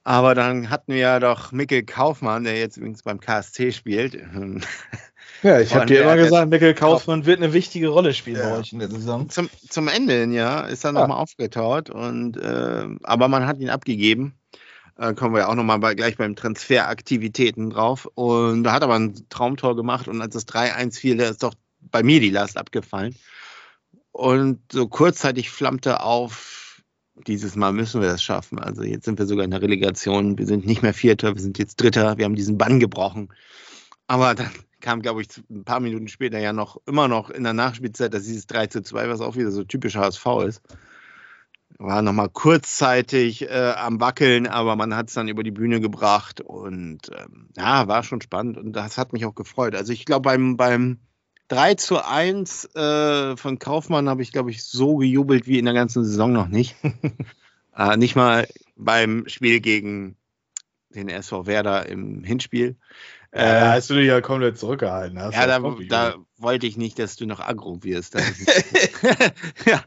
Aber 0.05 0.35
dann 0.35 0.69
hatten 0.69 0.93
wir 0.93 0.99
ja 0.99 1.19
doch 1.19 1.51
Mikkel 1.51 1.83
Kaufmann, 1.83 2.45
der 2.45 2.57
jetzt 2.57 2.77
übrigens 2.77 3.03
beim 3.03 3.19
KSC 3.19 3.73
spielt. 3.73 4.15
Ja, 5.43 5.59
ich 5.59 5.75
habe 5.75 5.85
dir 5.85 6.01
immer 6.01 6.15
gesagt, 6.15 6.49
Mikkel 6.49 6.73
Kaufmann 6.73 7.25
wird 7.25 7.39
eine 7.39 7.51
wichtige 7.51 7.89
Rolle 7.89 8.13
spielen 8.13 8.37
ja. 8.37 8.49
bei 8.49 8.59
euch 8.59 8.71
in 8.71 8.79
der 8.79 8.89
Saison. 8.89 9.27
Zum, 9.29 9.49
zum 9.69 9.89
Ende, 9.89 10.25
ja, 10.27 10.61
ist 10.61 10.85
er 10.85 10.93
nochmal 10.93 11.17
ja. 11.17 11.23
aufgetaut. 11.23 11.89
Und, 11.89 12.37
äh, 12.37 12.85
aber 13.03 13.27
man 13.27 13.45
hat 13.45 13.59
ihn 13.59 13.69
abgegeben. 13.69 14.35
Äh, 14.97 15.13
kommen 15.13 15.35
wir 15.35 15.41
ja 15.41 15.47
auch 15.49 15.55
nochmal 15.55 15.79
bei, 15.79 15.95
gleich 15.95 16.15
beim 16.15 16.37
Transferaktivitäten 16.37 17.71
drauf. 17.71 18.07
Und 18.15 18.63
da 18.63 18.71
hat 18.71 18.83
aber 18.83 18.95
ein 18.95 19.25
Traumtor 19.29 19.75
gemacht. 19.75 20.07
Und 20.07 20.21
als 20.21 20.33
das 20.33 20.47
3-1 20.47 20.97
fiel, 20.97 21.17
da 21.17 21.25
ist 21.25 21.43
doch 21.43 21.53
bei 21.81 22.03
mir 22.03 22.21
die 22.21 22.29
Last 22.29 22.57
abgefallen. 22.57 23.15
Und 24.13 24.61
so 24.71 24.87
kurzzeitig 24.87 25.49
flammte 25.49 26.01
auf, 26.01 26.81
dieses 27.27 27.55
Mal 27.57 27.73
müssen 27.73 28.01
wir 28.01 28.07
das 28.07 28.23
schaffen. 28.23 28.59
Also 28.59 28.83
jetzt 28.83 29.05
sind 29.05 29.19
wir 29.19 29.25
sogar 29.25 29.43
in 29.43 29.51
der 29.51 29.61
Relegation. 29.61 30.37
Wir 30.37 30.45
sind 30.45 30.65
nicht 30.65 30.83
mehr 30.83 30.93
Vierter, 30.93 31.35
wir 31.35 31.41
sind 31.41 31.57
jetzt 31.57 31.81
Dritter. 31.81 32.17
Wir 32.17 32.25
haben 32.25 32.35
diesen 32.35 32.57
Bann 32.57 32.79
gebrochen. 32.79 33.29
Aber 34.07 34.35
dann 34.35 34.51
kam, 34.83 35.01
glaube 35.01 35.21
ich, 35.21 35.29
ein 35.49 35.63
paar 35.63 35.79
Minuten 35.79 36.07
später 36.07 36.37
ja 36.37 36.53
noch 36.53 36.77
immer 36.85 37.07
noch 37.07 37.31
in 37.31 37.43
der 37.43 37.53
Nachspielzeit, 37.53 38.13
dass 38.13 38.25
dieses 38.25 38.45
3 38.45 38.67
zu 38.67 38.83
2, 38.83 39.09
was 39.09 39.21
auch 39.21 39.35
wieder 39.35 39.49
so 39.49 39.63
typisch 39.63 39.95
HSV 39.95 40.25
ist. 40.45 40.61
War 41.79 42.03
nochmal 42.03 42.29
kurzzeitig 42.29 43.49
äh, 43.49 43.73
am 43.75 43.99
Wackeln, 43.99 44.45
aber 44.45 44.75
man 44.75 44.95
hat 44.95 45.07
es 45.07 45.15
dann 45.15 45.27
über 45.27 45.41
die 45.41 45.51
Bühne 45.51 45.79
gebracht 45.79 46.39
und 46.41 47.09
ähm, 47.17 47.49
ja, 47.57 47.87
war 47.87 48.03
schon 48.03 48.21
spannend 48.21 48.57
und 48.57 48.73
das 48.73 48.97
hat 48.99 49.11
mich 49.11 49.25
auch 49.25 49.33
gefreut. 49.33 49.73
Also 49.73 49.91
ich 49.91 50.05
glaube, 50.05 50.29
beim, 50.29 50.55
beim 50.55 50.99
3 51.47 51.75
zu 51.75 52.05
1 52.05 52.75
äh, 52.75 53.35
von 53.37 53.57
Kaufmann 53.59 54.07
habe 54.07 54.21
ich, 54.21 54.31
glaube 54.31 54.51
ich, 54.51 54.63
so 54.63 54.97
gejubelt 54.97 55.47
wie 55.47 55.57
in 55.57 55.65
der 55.65 55.73
ganzen 55.73 56.03
Saison 56.03 56.31
noch 56.31 56.47
nicht. 56.47 56.75
äh, 57.75 57.97
nicht 57.97 58.15
mal 58.15 58.47
beim 58.75 59.23
Spiel 59.27 59.61
gegen 59.61 60.17
den 60.89 61.09
SV 61.09 61.47
Werder 61.47 61.87
im 61.87 62.23
Hinspiel. 62.23 62.75
Ja, 63.35 63.59
da 63.59 63.71
hast 63.73 63.89
du 63.89 63.95
dich 63.95 64.07
ja 64.07 64.21
komplett 64.21 64.59
zurückgehalten. 64.59 65.19
Hast 65.19 65.33
ja, 65.33 65.47
da, 65.47 65.59
da 65.89 66.15
wollte 66.37 66.67
ich 66.67 66.77
nicht, 66.77 66.99
dass 66.99 67.15
du 67.15 67.25
noch 67.25 67.39
aggro 67.39 67.83
wirst. 67.83 68.15
ja. 69.65 69.83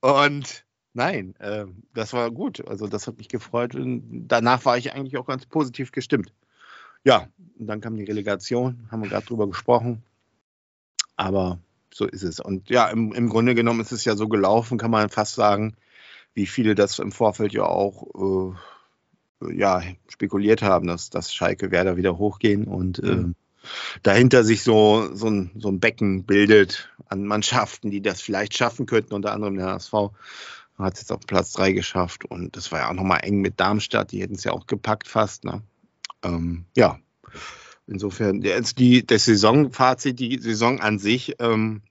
Und 0.00 0.64
nein, 0.92 1.34
äh, 1.40 1.66
das 1.94 2.12
war 2.12 2.30
gut. 2.30 2.66
Also 2.68 2.86
das 2.86 3.08
hat 3.08 3.18
mich 3.18 3.28
gefreut. 3.28 3.74
Und 3.74 4.28
danach 4.28 4.64
war 4.64 4.78
ich 4.78 4.92
eigentlich 4.92 5.16
auch 5.16 5.26
ganz 5.26 5.46
positiv 5.46 5.90
gestimmt. 5.90 6.32
Ja, 7.02 7.28
und 7.58 7.66
dann 7.66 7.80
kam 7.80 7.96
die 7.96 8.04
Relegation, 8.04 8.86
haben 8.90 9.02
wir 9.02 9.08
gerade 9.08 9.26
drüber 9.26 9.48
gesprochen. 9.48 10.04
Aber 11.16 11.58
so 11.92 12.06
ist 12.06 12.22
es. 12.22 12.38
Und 12.38 12.70
ja, 12.70 12.88
im, 12.88 13.12
im 13.12 13.28
Grunde 13.28 13.54
genommen 13.54 13.80
ist 13.80 13.92
es 13.92 14.04
ja 14.04 14.16
so 14.16 14.28
gelaufen, 14.28 14.78
kann 14.78 14.90
man 14.90 15.08
fast 15.08 15.34
sagen, 15.34 15.76
wie 16.34 16.46
viele 16.46 16.74
das 16.74 16.98
im 16.98 17.10
Vorfeld 17.10 17.52
ja 17.52 17.64
auch 17.64 18.52
äh, 18.52 18.56
ja, 19.40 19.82
spekuliert 20.08 20.62
haben, 20.62 20.86
dass, 20.86 21.10
dass 21.10 21.34
Schalke 21.34 21.70
Werder 21.70 21.96
wieder 21.96 22.18
hochgehen 22.18 22.64
und 22.64 23.02
mhm. 23.02 23.34
äh, 23.34 23.68
dahinter 24.02 24.44
sich 24.44 24.62
so, 24.62 25.14
so, 25.14 25.28
ein, 25.28 25.50
so 25.58 25.68
ein 25.68 25.80
Becken 25.80 26.24
bildet 26.24 26.90
an 27.08 27.24
Mannschaften, 27.24 27.90
die 27.90 28.00
das 28.00 28.20
vielleicht 28.20 28.56
schaffen 28.56 28.86
könnten, 28.86 29.14
unter 29.14 29.32
anderem 29.32 29.56
der 29.56 29.66
HSV 29.66 29.92
hat 30.78 30.94
es 30.94 31.00
jetzt 31.00 31.12
auf 31.12 31.20
Platz 31.26 31.52
3 31.52 31.72
geschafft 31.72 32.24
und 32.24 32.56
das 32.56 32.70
war 32.70 32.80
ja 32.80 32.90
auch 32.90 32.94
nochmal 32.94 33.20
eng 33.22 33.40
mit 33.40 33.58
Darmstadt, 33.58 34.12
die 34.12 34.20
hätten 34.20 34.34
es 34.34 34.44
ja 34.44 34.52
auch 34.52 34.66
gepackt 34.66 35.08
fast. 35.08 35.44
Ne? 35.44 35.62
Ähm, 36.22 36.66
ja, 36.76 36.98
insofern, 37.86 38.42
jetzt 38.42 38.78
die, 38.78 39.06
das 39.06 39.24
Saisonfazit, 39.24 40.18
die 40.20 40.38
Saison 40.38 40.80
an 40.80 40.98
sich 40.98 41.36
ähm, 41.38 41.82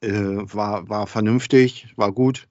äh, 0.00 0.10
war, 0.10 0.88
war 0.88 1.06
vernünftig, 1.06 1.92
war 1.96 2.12
gut. 2.12 2.46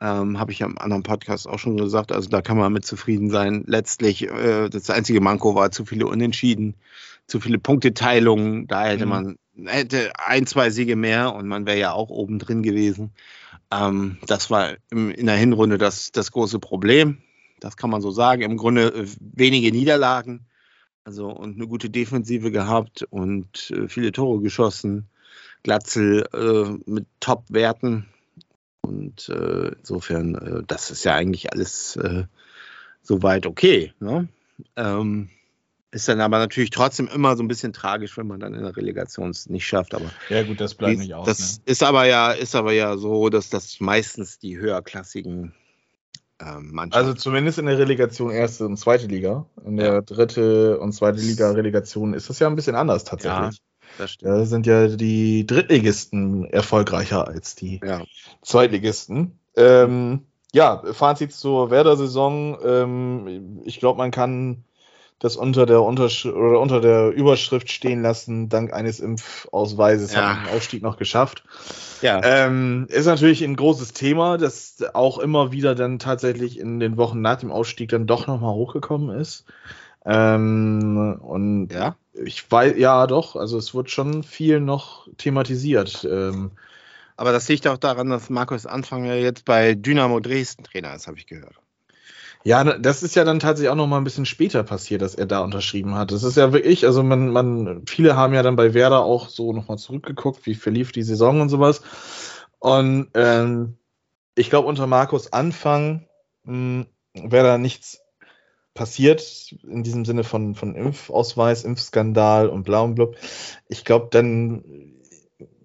Ähm, 0.00 0.38
Habe 0.40 0.52
ich 0.52 0.60
ja 0.60 0.66
im 0.66 0.78
anderen 0.78 1.02
Podcast 1.02 1.46
auch 1.46 1.58
schon 1.58 1.76
gesagt. 1.76 2.12
Also 2.12 2.30
da 2.30 2.40
kann 2.40 2.56
man 2.56 2.72
mit 2.72 2.86
zufrieden 2.86 3.30
sein. 3.30 3.64
Letztlich, 3.66 4.28
äh, 4.28 4.68
das 4.68 4.88
einzige 4.90 5.20
Manko 5.20 5.54
war 5.54 5.70
zu 5.70 5.84
viele 5.84 6.06
Unentschieden, 6.06 6.74
zu 7.26 7.40
viele 7.40 7.58
Punkteteilungen. 7.58 8.66
Da 8.66 8.84
hätte 8.86 9.04
mhm. 9.04 9.10
man 9.10 9.36
hätte 9.66 10.12
ein, 10.16 10.46
zwei 10.46 10.70
Siege 10.70 10.96
mehr 10.96 11.34
und 11.34 11.46
man 11.46 11.66
wäre 11.66 11.78
ja 11.78 11.92
auch 11.92 12.10
oben 12.10 12.38
drin 12.38 12.62
gewesen. 12.62 13.12
Ähm, 13.70 14.18
das 14.26 14.50
war 14.50 14.76
im, 14.90 15.10
in 15.10 15.26
der 15.26 15.36
Hinrunde 15.36 15.78
das, 15.78 16.12
das 16.12 16.32
große 16.32 16.58
Problem. 16.58 17.18
Das 17.60 17.76
kann 17.76 17.90
man 17.90 18.00
so 18.00 18.10
sagen. 18.10 18.42
Im 18.42 18.56
Grunde 18.56 18.88
äh, 18.88 19.06
wenige 19.20 19.70
Niederlagen. 19.70 20.46
Also 21.04 21.28
und 21.28 21.56
eine 21.56 21.66
gute 21.66 21.90
Defensive 21.90 22.50
gehabt 22.50 23.06
und 23.10 23.70
äh, 23.70 23.88
viele 23.88 24.12
Tore 24.12 24.40
geschossen. 24.40 25.08
Glatzel 25.62 26.26
äh, 26.32 26.90
mit 26.90 27.06
Top-Werten. 27.20 28.06
Und 28.90 29.28
äh, 29.28 29.68
insofern, 29.78 30.34
äh, 30.34 30.62
das 30.66 30.90
ist 30.90 31.04
ja 31.04 31.14
eigentlich 31.14 31.52
alles 31.52 31.94
äh, 31.96 32.24
soweit 33.02 33.46
okay. 33.46 33.92
Ne? 34.00 34.28
Ähm, 34.74 35.30
ist 35.92 36.08
dann 36.08 36.20
aber 36.20 36.38
natürlich 36.38 36.70
trotzdem 36.70 37.08
immer 37.08 37.36
so 37.36 37.42
ein 37.42 37.48
bisschen 37.48 37.72
tragisch, 37.72 38.16
wenn 38.16 38.26
man 38.26 38.40
dann 38.40 38.54
in 38.54 38.62
der 38.62 38.76
Relegation 38.76 39.30
es 39.30 39.48
nicht 39.48 39.66
schafft. 39.66 39.94
Aber 39.94 40.10
ja, 40.28 40.42
gut, 40.42 40.60
das 40.60 40.74
bleibt 40.74 40.98
nicht 40.98 41.14
aus. 41.14 41.26
Das 41.26 41.58
ne? 41.58 41.62
ist 41.66 41.82
aber 41.82 42.04
ja, 42.06 42.32
ist 42.32 42.56
aber 42.56 42.72
ja 42.72 42.96
so, 42.96 43.28
dass 43.28 43.48
das 43.48 43.78
meistens 43.80 44.38
die 44.38 44.58
höherklassigen 44.58 45.54
ähm, 46.40 46.70
Mannschaften. 46.72 47.06
Also 47.06 47.14
zumindest 47.14 47.58
in 47.58 47.66
der 47.66 47.78
Relegation 47.78 48.32
erste 48.32 48.66
und 48.66 48.76
zweite 48.76 49.06
Liga. 49.06 49.46
In 49.64 49.76
der 49.76 49.92
ja. 49.94 50.00
dritte 50.00 50.80
und 50.80 50.92
zweite 50.92 51.20
Liga 51.20 51.52
Relegation 51.52 52.14
ist 52.14 52.28
das 52.28 52.40
ja 52.40 52.48
ein 52.48 52.56
bisschen 52.56 52.74
anders 52.74 53.04
tatsächlich. 53.04 53.56
Ja. 53.56 53.69
Da 54.20 54.44
sind 54.44 54.66
ja 54.66 54.88
die 54.88 55.46
Drittligisten 55.46 56.44
erfolgreicher 56.44 57.28
als 57.28 57.54
die 57.54 57.80
ja. 57.84 58.02
Zweitligisten. 58.42 59.38
Ähm, 59.56 60.26
ja, 60.52 60.82
Fazit 60.92 61.32
zur 61.32 61.70
Werder-Saison. 61.70 62.58
Ähm, 62.64 63.60
ich 63.64 63.78
glaube, 63.78 63.98
man 63.98 64.10
kann 64.10 64.64
das 65.20 65.36
unter 65.36 65.66
der, 65.66 65.82
Untersch 65.82 66.24
oder 66.24 66.58
unter 66.60 66.80
der 66.80 67.10
Überschrift 67.10 67.70
stehen 67.70 68.02
lassen. 68.02 68.48
Dank 68.48 68.72
eines 68.72 69.00
Impfausweises 69.00 70.14
ja. 70.14 70.22
hat 70.22 70.36
man 70.36 70.44
den 70.46 70.56
Aufstieg 70.56 70.82
noch 70.82 70.96
geschafft. 70.96 71.44
Ja. 72.00 72.20
Ähm, 72.24 72.86
ist 72.88 73.04
natürlich 73.04 73.44
ein 73.44 73.54
großes 73.54 73.92
Thema, 73.92 74.38
das 74.38 74.82
auch 74.94 75.18
immer 75.18 75.52
wieder 75.52 75.74
dann 75.74 75.98
tatsächlich 75.98 76.58
in 76.58 76.80
den 76.80 76.96
Wochen 76.96 77.20
nach 77.20 77.36
dem 77.36 77.52
Ausstieg 77.52 77.90
dann 77.90 78.06
doch 78.06 78.26
nochmal 78.26 78.54
hochgekommen 78.54 79.14
ist. 79.14 79.44
Ähm, 80.04 81.18
und 81.20 81.68
ja. 81.72 81.96
ich 82.12 82.50
weiß, 82.50 82.76
ja 82.78 83.06
doch, 83.06 83.36
also 83.36 83.58
es 83.58 83.74
wird 83.74 83.90
schon 83.90 84.22
viel 84.22 84.60
noch 84.60 85.08
thematisiert. 85.16 86.06
Ähm, 86.10 86.52
aber 87.16 87.32
das 87.32 87.48
liegt 87.48 87.66
auch 87.66 87.76
daran, 87.76 88.08
dass 88.08 88.30
Markus 88.30 88.64
Anfang 88.64 89.04
ja 89.04 89.14
jetzt 89.14 89.44
bei 89.44 89.74
Dynamo 89.74 90.20
Dresden 90.20 90.64
Trainer 90.64 90.94
ist, 90.94 91.06
habe 91.06 91.18
ich 91.18 91.26
gehört. 91.26 91.56
Ja, 92.42 92.64
das 92.64 93.02
ist 93.02 93.14
ja 93.14 93.24
dann 93.24 93.38
tatsächlich 93.38 93.70
auch 93.70 93.76
noch 93.76 93.86
mal 93.86 93.98
ein 93.98 94.04
bisschen 94.04 94.24
später 94.24 94.62
passiert, 94.62 95.02
dass 95.02 95.14
er 95.14 95.26
da 95.26 95.40
unterschrieben 95.40 95.94
hat. 95.94 96.10
Das 96.10 96.22
ist 96.22 96.38
ja 96.38 96.54
wirklich, 96.54 96.86
also 96.86 97.02
man, 97.02 97.28
man, 97.28 97.82
viele 97.86 98.16
haben 98.16 98.32
ja 98.32 98.42
dann 98.42 98.56
bei 98.56 98.72
Werder 98.72 99.04
auch 99.04 99.28
so 99.28 99.52
noch 99.52 99.68
mal 99.68 99.76
zurückgeguckt, 99.76 100.46
wie 100.46 100.54
verlief 100.54 100.92
die 100.92 101.02
Saison 101.02 101.42
und 101.42 101.50
sowas. 101.50 101.82
Und 102.58 103.08
ähm, 103.12 103.76
ich 104.34 104.48
glaube, 104.48 104.68
unter 104.68 104.86
Markus 104.86 105.32
Anfang 105.34 106.08
hm, 106.44 106.86
wäre 107.12 107.46
da 107.46 107.58
nichts 107.58 107.99
passiert, 108.80 109.54
in 109.68 109.82
diesem 109.82 110.06
Sinne 110.06 110.24
von, 110.24 110.54
von 110.54 110.74
Impfausweis, 110.74 111.64
Impfskandal 111.64 112.48
und 112.48 112.62
bla 112.62 112.80
und 112.80 112.94
blub. 112.94 113.14
Ich 113.68 113.84
glaube, 113.84 114.08
dann 114.10 114.64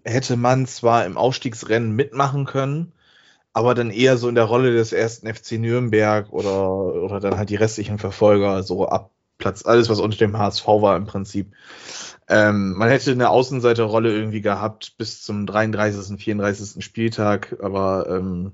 hätte 0.04 0.36
man 0.36 0.66
zwar 0.68 1.06
im 1.06 1.16
Aufstiegsrennen 1.16 1.96
mitmachen 1.96 2.44
können, 2.44 2.92
aber 3.54 3.74
dann 3.74 3.90
eher 3.90 4.18
so 4.18 4.28
in 4.28 4.36
der 4.36 4.44
Rolle 4.44 4.74
des 4.74 4.92
ersten 4.92 5.34
FC 5.34 5.54
Nürnberg 5.54 6.34
oder, 6.34 6.70
oder 7.04 7.22
dann 7.22 7.38
halt 7.38 7.50
die 7.50 7.56
restlichen 7.56 8.00
Verfolger, 8.00 8.64
so 8.64 8.86
ab 8.86 9.12
Platz, 9.38 9.66
alles 9.66 9.88
was 9.88 10.02
unter 10.02 10.18
dem 10.18 10.38
HSV 10.38 10.68
war 10.68 10.98
im 10.98 11.06
Prinzip. 11.06 11.54
Ähm, 12.28 12.74
man 12.74 12.90
hätte 12.90 13.12
eine 13.12 13.30
Außenseiterrolle 13.30 14.14
irgendwie 14.14 14.42
gehabt 14.42 14.98
bis 14.98 15.22
zum 15.22 15.46
33., 15.46 16.22
34. 16.22 16.84
Spieltag, 16.84 17.56
aber 17.62 18.10
ähm, 18.10 18.52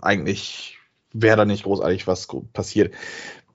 eigentlich 0.00 0.78
wäre 1.12 1.36
da 1.36 1.44
nicht 1.44 1.64
großartig 1.64 2.06
was 2.06 2.26
passiert 2.54 2.94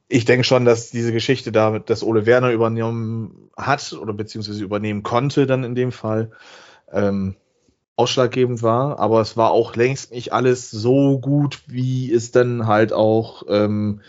ich 0.09 0.25
denke 0.25 0.43
schon, 0.43 0.65
dass 0.65 0.89
diese 0.89 1.11
Geschichte 1.11 1.51
da, 1.51 1.79
dass 1.79 2.03
Ole 2.03 2.25
Werner 2.25 2.51
übernommen 2.51 3.49
hat 3.57 3.93
oder 3.93 4.13
beziehungsweise 4.13 4.63
übernehmen 4.63 5.03
konnte, 5.03 5.45
dann 5.45 5.63
in 5.63 5.75
dem 5.75 5.91
Fall, 5.91 6.31
ähm, 6.91 7.35
ausschlaggebend 7.97 8.61
war. 8.63 8.99
Aber 8.99 9.19
es 9.21 9.35
war 9.35 9.51
auch 9.51 9.75
längst 9.75 10.11
nicht 10.11 10.31
alles 10.31 10.71
so 10.71 11.19
gut, 11.19 11.63
wie 11.67 12.11
es 12.13 12.31
dann 12.31 12.67
halt 12.67 12.93
auch, 12.93 13.43
ähm, 13.49 14.01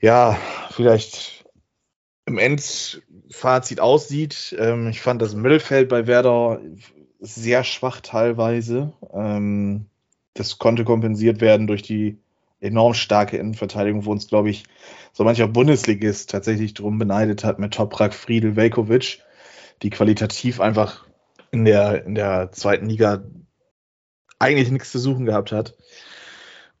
ja, 0.00 0.36
vielleicht 0.70 1.44
im 2.26 2.38
Endfazit 2.38 3.80
aussieht. 3.80 4.56
Ähm, 4.58 4.88
ich 4.88 5.00
fand 5.00 5.22
das 5.22 5.34
Mittelfeld 5.34 5.88
bei 5.88 6.06
Werder 6.06 6.60
sehr 7.20 7.64
schwach 7.64 8.00
teilweise. 8.00 8.92
Ähm, 9.12 9.86
das 10.32 10.58
konnte 10.58 10.84
kompensiert 10.84 11.40
werden 11.40 11.66
durch 11.66 11.82
die 11.82 12.18
enorm 12.64 12.94
starke 12.94 13.36
Innenverteidigung, 13.36 14.04
wo 14.04 14.12
uns, 14.12 14.28
glaube 14.28 14.50
ich, 14.50 14.64
so 15.12 15.24
mancher 15.24 15.48
Bundesligist 15.48 16.30
tatsächlich 16.30 16.74
drum 16.74 16.98
beneidet 16.98 17.44
hat 17.44 17.58
mit 17.58 17.74
Toprak, 17.74 18.14
Friedel, 18.14 18.56
Velkovic, 18.56 19.20
die 19.82 19.90
qualitativ 19.90 20.60
einfach 20.60 21.04
in 21.50 21.64
der, 21.64 22.04
in 22.04 22.14
der 22.14 22.50
zweiten 22.52 22.86
Liga 22.86 23.22
eigentlich 24.38 24.70
nichts 24.70 24.90
zu 24.90 24.98
suchen 24.98 25.24
gehabt 25.26 25.52
hat. 25.52 25.76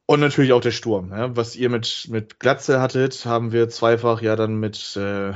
Und 0.06 0.20
natürlich 0.20 0.52
auch 0.52 0.60
der 0.60 0.72
Sturm. 0.72 1.12
Ja. 1.12 1.34
Was 1.36 1.56
ihr 1.56 1.70
mit, 1.70 2.08
mit 2.10 2.38
Glatze 2.38 2.80
hattet, 2.80 3.24
haben 3.24 3.52
wir 3.52 3.68
zweifach 3.68 4.20
ja 4.20 4.36
dann 4.36 4.56
mit 4.56 4.96
äh, 4.96 5.32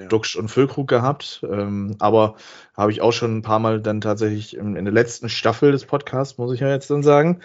ja. 0.00 0.06
Duxch 0.06 0.36
und 0.36 0.48
Füllkrug 0.48 0.88
gehabt. 0.88 1.44
Ähm, 1.48 1.96
aber 1.98 2.34
habe 2.76 2.90
ich 2.92 3.02
auch 3.02 3.12
schon 3.12 3.38
ein 3.38 3.42
paar 3.42 3.58
Mal 3.58 3.80
dann 3.80 4.00
tatsächlich 4.00 4.56
in, 4.56 4.76
in, 4.76 4.84
der 4.84 4.94
letzten 4.94 5.28
Staffel 5.28 5.72
des 5.72 5.84
Podcasts, 5.84 6.38
muss 6.38 6.52
ich 6.52 6.60
ja 6.60 6.70
jetzt 6.70 6.90
dann 6.90 7.02
sagen, 7.02 7.40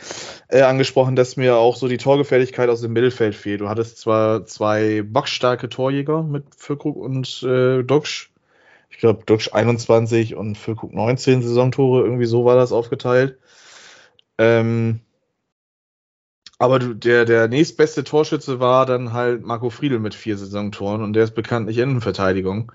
äh, 0.47 0.61
angesprochen, 0.61 1.15
dass 1.15 1.37
mir 1.37 1.57
auch 1.57 1.75
so 1.75 1.87
die 1.87 1.97
Torgefährlichkeit 1.97 2.69
aus 2.69 2.81
dem 2.81 2.93
Mittelfeld 2.93 3.35
fehlt. 3.35 3.61
Du 3.61 3.69
hattest 3.69 3.97
zwar 3.99 4.45
zwei 4.45 5.03
boxstarke 5.03 5.69
Torjäger 5.69 6.23
mit 6.23 6.45
Füllkrug 6.57 6.95
und 6.95 7.43
äh, 7.43 7.83
Duxch. 7.83 8.31
Ich 8.89 8.97
glaube, 8.97 9.23
Duxch 9.25 9.51
21 9.51 10.35
und 10.35 10.57
Füllkrug 10.57 10.93
19 10.93 11.41
Saisontore, 11.41 12.03
irgendwie 12.03 12.25
so 12.25 12.45
war 12.45 12.55
das 12.55 12.71
aufgeteilt. 12.71 13.37
Ähm, 14.37 15.01
Aber 16.57 16.79
du, 16.79 16.93
der, 16.93 17.25
der 17.25 17.47
nächstbeste 17.47 18.03
Torschütze 18.03 18.59
war 18.59 18.85
dann 18.85 19.13
halt 19.13 19.43
Marco 19.43 19.69
Friedl 19.69 19.99
mit 19.99 20.15
vier 20.15 20.37
Saisontoren 20.37 21.03
und 21.03 21.13
der 21.13 21.25
ist 21.25 21.35
bekanntlich 21.35 21.77
Innenverteidigung 21.77 22.71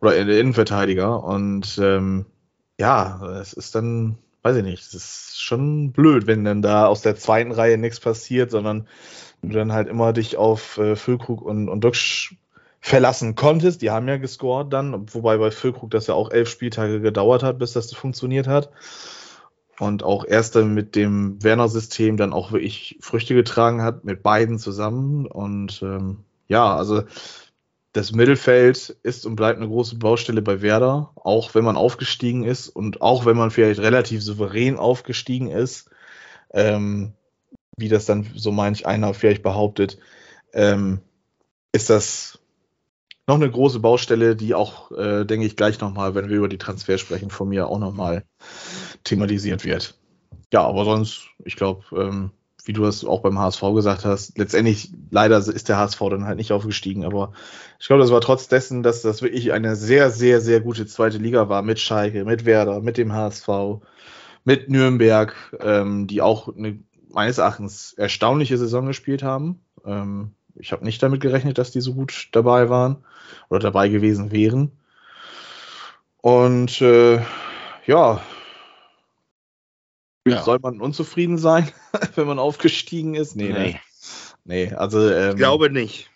oder 0.00 0.16
Innenverteidiger. 0.16 1.22
Und 1.22 1.78
ähm, 1.82 2.24
ja, 2.78 3.38
es 3.40 3.52
ist 3.52 3.74
dann, 3.74 4.16
weiß 4.42 4.56
ich 4.56 4.64
nicht, 4.64 4.82
es 4.82 4.94
ist 4.94 5.42
schon 5.42 5.92
blöd, 5.92 6.26
wenn 6.26 6.44
dann 6.44 6.62
da 6.62 6.86
aus 6.86 7.02
der 7.02 7.16
zweiten 7.16 7.52
Reihe 7.52 7.76
nichts 7.76 8.00
passiert, 8.00 8.50
sondern 8.50 8.88
du 9.42 9.50
dann 9.50 9.72
halt 9.72 9.88
immer 9.88 10.12
dich 10.12 10.36
auf 10.36 10.78
äh, 10.78 10.96
Füllkrug 10.96 11.42
und, 11.42 11.68
und 11.68 11.84
Duxch 11.84 12.34
verlassen 12.80 13.34
konntest. 13.34 13.82
Die 13.82 13.90
haben 13.90 14.08
ja 14.08 14.16
gescored 14.16 14.72
dann, 14.72 15.12
wobei 15.12 15.36
bei 15.36 15.50
Füllkrug 15.50 15.90
das 15.90 16.06
ja 16.06 16.14
auch 16.14 16.30
elf 16.30 16.48
Spieltage 16.48 17.00
gedauert 17.00 17.42
hat, 17.42 17.58
bis 17.58 17.72
das 17.72 17.92
funktioniert 17.92 18.46
hat 18.46 18.70
und 19.78 20.02
auch 20.02 20.24
erst 20.26 20.56
dann 20.56 20.74
mit 20.74 20.96
dem 20.96 21.42
Werner-System 21.42 22.16
dann 22.16 22.32
auch 22.32 22.52
wirklich 22.52 22.98
Früchte 23.00 23.34
getragen 23.34 23.82
hat, 23.82 24.04
mit 24.04 24.22
beiden 24.22 24.58
zusammen. 24.58 25.26
Und 25.26 25.80
ähm, 25.82 26.24
ja, 26.48 26.74
also 26.74 27.02
das 27.92 28.12
Mittelfeld 28.12 28.96
ist 29.02 29.24
und 29.26 29.36
bleibt 29.36 29.58
eine 29.58 29.68
große 29.68 29.96
Baustelle 29.96 30.42
bei 30.42 30.62
Werder, 30.62 31.12
auch 31.16 31.54
wenn 31.54 31.64
man 31.64 31.76
aufgestiegen 31.76 32.44
ist 32.44 32.68
und 32.68 33.00
auch 33.00 33.24
wenn 33.24 33.36
man 33.36 33.50
vielleicht 33.50 33.80
relativ 33.80 34.22
souverän 34.22 34.76
aufgestiegen 34.76 35.48
ist, 35.48 35.90
ähm, 36.50 37.12
wie 37.76 37.88
das 37.88 38.04
dann 38.04 38.26
so 38.34 38.52
manch 38.52 38.86
einer 38.86 39.14
vielleicht 39.14 39.42
behauptet, 39.42 39.98
ähm, 40.52 41.00
ist 41.72 41.90
das 41.90 42.38
noch 43.26 43.36
eine 43.36 43.50
große 43.50 43.80
Baustelle, 43.80 44.36
die 44.36 44.54
auch, 44.54 44.90
äh, 44.92 45.24
denke 45.24 45.46
ich, 45.46 45.54
gleich 45.54 45.80
nochmal, 45.80 46.14
wenn 46.14 46.30
wir 46.30 46.38
über 46.38 46.48
die 46.48 46.58
Transfer 46.58 46.96
sprechen, 46.98 47.30
von 47.30 47.48
mir 47.48 47.68
auch 47.68 47.78
nochmal 47.78 48.24
thematisiert 49.08 49.64
wird. 49.64 49.94
Ja, 50.52 50.62
aber 50.62 50.84
sonst, 50.84 51.28
ich 51.44 51.56
glaube, 51.56 51.84
ähm, 51.92 52.30
wie 52.64 52.72
du 52.72 52.82
das 52.82 53.04
auch 53.04 53.20
beim 53.20 53.38
HSV 53.38 53.62
gesagt 53.74 54.04
hast, 54.04 54.36
letztendlich 54.36 54.90
leider 55.10 55.38
ist 55.38 55.68
der 55.68 55.78
HSV 55.78 55.98
dann 56.10 56.26
halt 56.26 56.36
nicht 56.36 56.52
aufgestiegen, 56.52 57.04
aber 57.04 57.32
ich 57.80 57.86
glaube, 57.86 58.02
das 58.02 58.10
war 58.10 58.20
trotz 58.20 58.48
dessen, 58.48 58.82
dass 58.82 59.02
das 59.02 59.22
wirklich 59.22 59.52
eine 59.52 59.74
sehr, 59.74 60.10
sehr, 60.10 60.40
sehr 60.40 60.60
gute 60.60 60.86
zweite 60.86 61.18
Liga 61.18 61.48
war 61.48 61.62
mit 61.62 61.78
Schalke, 61.80 62.24
mit 62.24 62.44
Werder, 62.44 62.80
mit 62.80 62.98
dem 62.98 63.12
HSV, 63.12 63.48
mit 64.44 64.68
Nürnberg, 64.68 65.34
ähm, 65.60 66.06
die 66.06 66.20
auch 66.20 66.54
eine 66.54 66.78
meines 67.10 67.38
Erachtens 67.38 67.94
erstaunliche 67.94 68.58
Saison 68.58 68.86
gespielt 68.86 69.22
haben. 69.22 69.60
Ähm, 69.84 70.32
ich 70.54 70.72
habe 70.72 70.84
nicht 70.84 71.02
damit 71.02 71.20
gerechnet, 71.20 71.58
dass 71.58 71.70
die 71.70 71.80
so 71.80 71.94
gut 71.94 72.28
dabei 72.32 72.68
waren 72.68 72.98
oder 73.48 73.60
dabei 73.60 73.88
gewesen 73.88 74.30
wären. 74.30 74.72
Und 76.20 76.80
äh, 76.82 77.22
ja, 77.86 78.20
ja, 80.36 80.42
soll 80.42 80.58
man 80.60 80.80
unzufrieden 80.80 81.38
sein, 81.38 81.70
wenn 82.14 82.26
man 82.26 82.38
aufgestiegen 82.38 83.14
ist? 83.14 83.36
Nee, 83.36 83.52
nee. 83.52 83.72
Ne? 83.72 83.80
Nee, 84.44 84.72
also 84.72 85.10
ähm, 85.10 85.30
ich 85.30 85.36
glaube 85.36 85.70
nicht. 85.70 86.10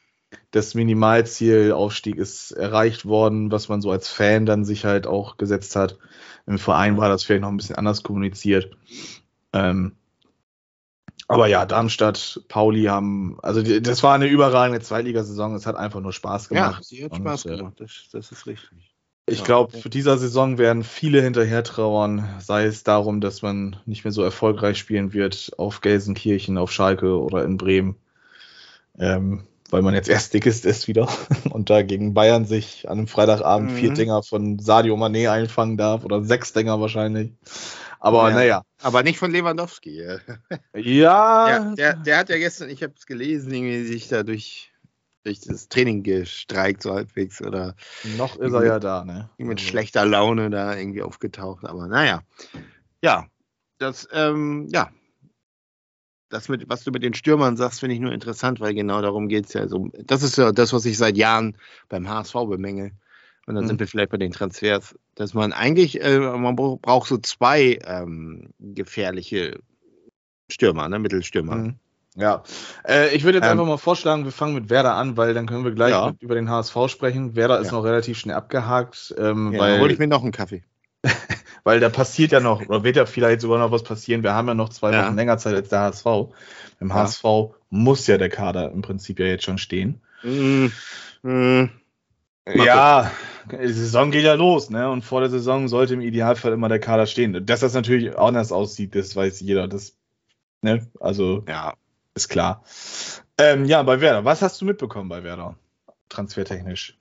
Das 0.51 0.75
Minimalziel 0.75 1.73
Aufstieg 1.73 2.17
ist 2.17 2.53
erreicht 2.53 3.05
worden, 3.05 3.51
was 3.51 3.69
man 3.69 3.83
so 3.83 3.91
als 3.91 4.09
Fan 4.09 4.47
dann 4.47 4.65
sich 4.65 4.85
halt 4.85 5.07
auch 5.07 5.37
gesetzt 5.37 5.77
hat. 5.77 5.99
Im 6.47 6.59
Verein 6.59 6.97
war 6.97 7.09
das 7.09 7.25
vielleicht 7.25 7.43
noch 7.43 7.51
ein 7.51 7.57
bisschen 7.57 7.77
anders 7.77 8.03
kommuniziert. 8.03 8.77
Ähm, 9.53 9.93
aber 11.29 11.47
ja, 11.47 11.65
Darmstadt, 11.65 12.43
Pauli 12.49 12.85
haben, 12.85 13.39
also 13.43 13.63
das 13.63 14.03
war 14.03 14.15
eine 14.15 14.27
überragende 14.27 14.81
Zweitligasaison. 14.81 15.55
Es 15.55 15.67
hat 15.67 15.77
einfach 15.77 16.01
nur 16.01 16.13
Spaß 16.13 16.51
gemacht. 16.51 16.77
Ja, 16.79 16.83
sie 16.83 17.05
hat 17.05 17.17
Spaß 17.17 17.47
und, 17.47 17.53
äh, 17.53 17.57
gemacht, 17.57 17.81
das, 17.81 18.09
das, 18.13 18.33
ist 18.33 18.47
richtig. 18.47 18.92
Ich 19.27 19.45
glaube, 19.45 19.79
für 19.79 19.89
dieser 19.89 20.19
Saison 20.19 20.59
werden 20.59 20.83
viele 20.83 21.23
hinterher 21.23 21.63
trauern, 21.63 22.29
sei 22.41 22.65
es 22.65 22.83
darum, 22.83 23.21
dass 23.21 23.41
man 23.41 23.77
nicht 23.87 24.05
mehr 24.05 24.13
so 24.13 24.23
erfolgreich 24.23 24.79
spielen 24.79 25.13
wird 25.13 25.53
auf 25.59 25.81
Gelsenkirchen, 25.81 26.59
auf 26.59 26.73
Schalke 26.73 27.21
oder 27.21 27.45
in 27.45 27.57
Bremen. 27.57 27.97
Ähm, 28.99 29.45
weil 29.71 29.83
man 29.83 29.95
jetzt 29.95 30.09
erst 30.09 30.35
dickest 30.35 30.67
ist 30.67 30.87
wieder 30.87 31.09
und 31.51 31.71
da 31.71 31.83
gegen 31.83 32.15
Bayern 32.15 32.45
sich 32.45 32.89
an 32.91 32.99
einem 32.99 33.07
Freitagabend 33.07 33.71
mhm. 33.71 33.77
vier 33.77 33.95
Dinger 33.95 34.23
von 34.23 34.59
Sadio 34.59 34.97
Mané 34.97 35.31
einfangen 35.31 35.79
darf 35.79 36.05
oder 36.05 36.23
sechs 36.23 36.53
Dinger 36.53 36.81
wahrscheinlich. 36.81 37.33
Aber 37.99 38.29
ja, 38.29 38.35
naja. 38.35 38.63
Aber 38.83 39.05
nicht 39.05 39.19
von 39.19 39.31
Lewandowski. 39.31 40.05
Ja. 40.75 41.47
Der, 41.47 41.75
der, 41.77 41.95
der 41.95 42.19
hat 42.19 42.29
ja 42.29 42.37
gestern, 42.37 42.69
ich 42.69 42.83
habe 42.83 42.95
es 42.99 43.07
gelesen, 43.07 43.55
irgendwie 43.55 43.85
sich 43.85 44.09
da 44.09 44.25
durch, 45.25 45.41
das 45.41 45.69
Training 45.69 46.03
gestreikt, 46.03 46.83
so 46.83 46.93
halbwegs. 46.93 47.41
Oder 47.43 47.75
Noch 48.17 48.37
ist 48.37 48.53
er 48.53 48.65
ja 48.65 48.79
da, 48.79 49.05
ne? 49.05 49.31
Mit 49.39 49.59
also. 49.59 49.71
schlechter 49.71 50.05
Laune 50.05 50.51
da 50.51 50.77
irgendwie 50.77 51.03
aufgetaucht. 51.03 51.65
Aber 51.65 51.87
naja. 51.87 52.23
Ja. 53.03 53.27
Das, 53.79 54.09
ähm, 54.13 54.69
ja. 54.71 54.91
Das, 56.29 56.49
mit, 56.49 56.69
was 56.69 56.85
du 56.85 56.91
mit 56.93 57.03
den 57.03 57.15
Stürmern 57.15 57.57
sagst, 57.57 57.81
finde 57.81 57.95
ich 57.95 58.01
nur 58.01 58.13
interessant, 58.13 58.61
weil 58.61 58.75
genau 58.75 59.03
darum 59.03 59.29
geht 59.29 59.47
es 59.47 59.53
ja. 59.53 59.69
So, 59.69 59.91
das 59.93 60.23
ist 60.23 60.39
ja 60.39 60.53
das, 60.53 60.73
was 60.73 60.87
ich 60.87 60.97
seit 60.97 61.17
Jahren 61.17 61.57
beim 61.89 62.09
HSV 62.09 62.35
bemängel. 62.49 62.93
Und 63.47 63.57
dann 63.57 63.65
mhm. 63.65 63.69
sind 63.69 63.81
wir 63.81 63.89
vielleicht 63.89 64.11
bei 64.11 64.19
den 64.19 64.33
Transfers, 64.33 64.95
dass 65.15 65.35
man 65.35 65.53
eigentlich, 65.53 66.01
äh, 66.01 66.19
man 66.19 66.55
braucht 66.55 67.09
so 67.09 67.19
zwei 67.19 67.79
ähm, 67.85 68.51
gefährliche 68.61 69.59
Stürmer, 70.49 70.89
ne, 70.89 70.99
Mittelstürmer. 70.99 71.57
Mhm. 71.57 71.79
Ja, 72.15 72.43
äh, 72.87 73.15
ich 73.15 73.25
würde 73.25 73.39
jetzt 73.39 73.47
ähm, 73.47 73.53
einfach 73.53 73.67
mal 73.67 73.79
vorschlagen, 73.79 74.25
wir 74.25 74.33
fangen 74.33 74.55
mit 74.55 74.69
Werder 74.69 74.95
an, 74.95 75.17
weil 75.17 75.33
dann 75.33 75.47
können 75.47 75.65
wir 75.65 75.73
gleich 75.73 75.93
ja. 75.93 76.13
über 76.21 76.35
den 76.35 76.51
HSV 76.51 76.77
sprechen. 76.89 77.37
Werder 77.37 77.59
ist 77.59 77.69
ja. 77.69 77.73
noch 77.73 77.85
relativ 77.85 78.19
schnell 78.19 78.37
abgehakt. 78.37 79.15
Ähm, 79.19 79.53
ja, 79.53 79.61
weil, 79.61 79.81
hole 79.81 79.93
ich 79.93 79.99
mir 79.99 80.09
noch 80.09 80.23
einen 80.23 80.33
Kaffee. 80.33 80.63
weil 81.65 81.81
da 81.81 81.89
passiert 81.89 82.33
ja 82.33 82.41
noch, 82.41 82.69
oder 82.69 82.85
wird 82.85 82.97
ja 82.97 83.07
vielleicht 83.07 83.41
sogar 83.41 83.59
noch 83.59 83.71
was 83.71 83.83
passieren. 83.83 84.23
Wir 84.23 84.35
haben 84.35 84.49
ja 84.49 84.55
noch 84.55 84.69
zwei 84.69 84.93
Wochen 84.93 85.17
länger 85.17 85.39
Zeit 85.39 85.55
als 85.55 85.71
der 85.71 85.81
HSV. 85.81 86.07
Im 86.81 86.93
HSV 86.93 87.25
muss 87.71 88.07
ja 88.07 88.19
der 88.19 88.29
Kader 88.29 88.71
im 88.73 88.83
Prinzip 88.83 89.19
ja 89.19 89.27
jetzt 89.27 89.45
schon 89.45 89.59
stehen. 89.59 90.03
Mhm. 90.23 90.73
Mhm. 91.23 91.71
Ja, 92.55 93.11
die 93.51 93.73
Saison 93.73 94.11
geht 94.11 94.25
ja 94.25 94.35
los, 94.35 94.69
ne? 94.69 94.91
Und 94.91 95.03
vor 95.03 95.21
der 95.21 95.31
Saison 95.31 95.69
sollte 95.69 95.95
im 95.95 96.01
Idealfall 96.01 96.53
immer 96.53 96.69
der 96.69 96.81
Kader 96.81 97.07
stehen. 97.07 97.47
Dass 97.47 97.61
das 97.61 97.75
natürlich 97.75 98.19
anders 98.19 98.53
aussieht, 98.53 98.95
das 98.95 99.15
weiß 99.15 99.41
jeder. 99.41 99.69
Das, 99.69 99.97
ne? 100.61 100.87
Also, 101.01 101.45
ja, 101.49 101.75
ist 102.15 102.29
klar. 102.29 102.65
Ähm, 103.39 103.65
ja, 103.65 103.83
bei 103.83 104.01
Werder. 104.01 104.25
Was 104.25 104.43
hast 104.43 104.61
du 104.61 104.65
mitbekommen 104.65 105.09
bei 105.09 105.23
Werder? 105.23 105.57
Transfertechnisch. 106.09 106.97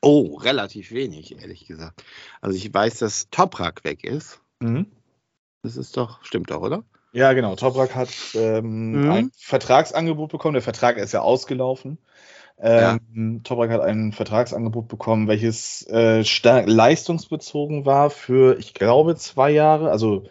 Oh, 0.00 0.36
relativ 0.36 0.92
wenig, 0.92 1.40
ehrlich 1.40 1.66
gesagt. 1.66 2.04
Also 2.40 2.56
ich 2.56 2.72
weiß, 2.72 2.98
dass 2.98 3.30
Toprak 3.30 3.84
weg 3.84 4.04
ist. 4.04 4.40
Mhm. 4.60 4.86
Das 5.62 5.76
ist 5.76 5.96
doch, 5.96 6.24
stimmt 6.24 6.50
doch, 6.50 6.60
oder? 6.60 6.84
Ja, 7.12 7.32
genau. 7.32 7.56
Toprak 7.56 7.94
hat 7.94 8.10
ähm, 8.34 8.92
mhm. 8.92 9.10
ein 9.10 9.30
Vertragsangebot 9.36 10.30
bekommen. 10.30 10.54
Der 10.54 10.62
Vertrag 10.62 10.98
ist 10.98 11.12
ja 11.12 11.20
ausgelaufen. 11.20 11.98
Ähm, 12.60 13.00
ja. 13.14 13.40
Toprak 13.44 13.70
hat 13.70 13.80
ein 13.80 14.12
Vertragsangebot 14.12 14.88
bekommen, 14.88 15.28
welches 15.28 15.86
äh, 15.88 16.24
stark 16.24 16.68
leistungsbezogen 16.68 17.86
war 17.86 18.10
für, 18.10 18.58
ich 18.58 18.74
glaube, 18.74 19.16
zwei 19.16 19.50
Jahre, 19.50 19.90
also 19.90 20.24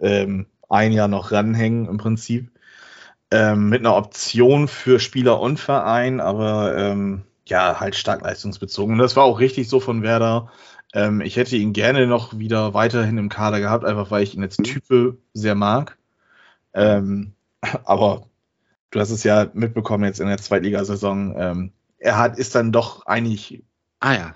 ähm, 0.00 0.46
ein 0.68 0.92
Jahr 0.92 1.08
noch 1.08 1.32
ranhängen 1.32 1.88
im 1.88 1.98
Prinzip, 1.98 2.50
ähm, 3.30 3.68
mit 3.68 3.80
einer 3.80 3.96
Option 3.96 4.68
für 4.68 5.00
Spieler 5.00 5.40
und 5.40 5.58
Verein, 5.58 6.20
aber 6.20 6.76
ähm, 6.76 7.24
ja, 7.46 7.80
halt 7.80 7.94
stark 7.96 8.22
leistungsbezogen. 8.22 8.94
Und 8.94 8.98
das 8.98 9.16
war 9.16 9.24
auch 9.24 9.40
richtig 9.40 9.68
so 9.68 9.80
von 9.80 10.02
Werder. 10.02 10.50
Ähm, 10.92 11.20
ich 11.20 11.36
hätte 11.36 11.56
ihn 11.56 11.72
gerne 11.72 12.06
noch 12.06 12.38
wieder 12.38 12.74
weiterhin 12.74 13.18
im 13.18 13.28
Kader 13.28 13.60
gehabt, 13.60 13.84
einfach 13.84 14.10
weil 14.10 14.22
ich 14.22 14.34
ihn 14.34 14.42
als 14.42 14.56
Type 14.56 15.18
sehr 15.32 15.54
mag. 15.54 15.96
Ähm, 16.74 17.32
aber 17.84 18.26
du 18.90 19.00
hast 19.00 19.10
es 19.10 19.24
ja 19.24 19.48
mitbekommen 19.52 20.04
jetzt 20.04 20.20
in 20.20 20.28
der 20.28 20.38
Zweitligasaison, 20.38 21.34
ähm, 21.36 21.72
er 21.98 22.18
hat, 22.18 22.38
ist 22.38 22.54
dann 22.54 22.72
doch 22.72 23.06
eigentlich 23.06 23.64
ah, 24.00 24.14
ja. 24.14 24.34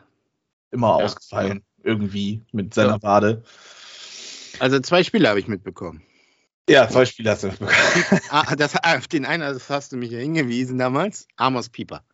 immer 0.70 0.98
ja, 0.98 1.04
ausgefallen, 1.04 1.62
ja. 1.78 1.90
irgendwie 1.90 2.42
mit 2.52 2.74
seiner. 2.74 3.02
Wade. 3.02 3.42
Also 4.58 4.80
zwei 4.80 5.04
Spiele 5.04 5.28
habe 5.28 5.38
ich 5.38 5.48
mitbekommen. 5.48 6.02
Ja, 6.70 6.88
zwei 6.88 7.04
Spiele 7.04 7.30
hast 7.30 7.42
du 7.42 7.48
mitbekommen. 7.48 8.20
ah, 8.30 8.54
das, 8.54 8.76
auf 8.76 9.08
den 9.08 9.26
einen 9.26 9.42
das 9.42 9.68
hast 9.68 9.90
du 9.90 9.96
mich 9.96 10.12
ja 10.12 10.20
hingewiesen 10.20 10.78
damals, 10.78 11.26
Amos 11.36 11.68
Pieper. 11.68 12.04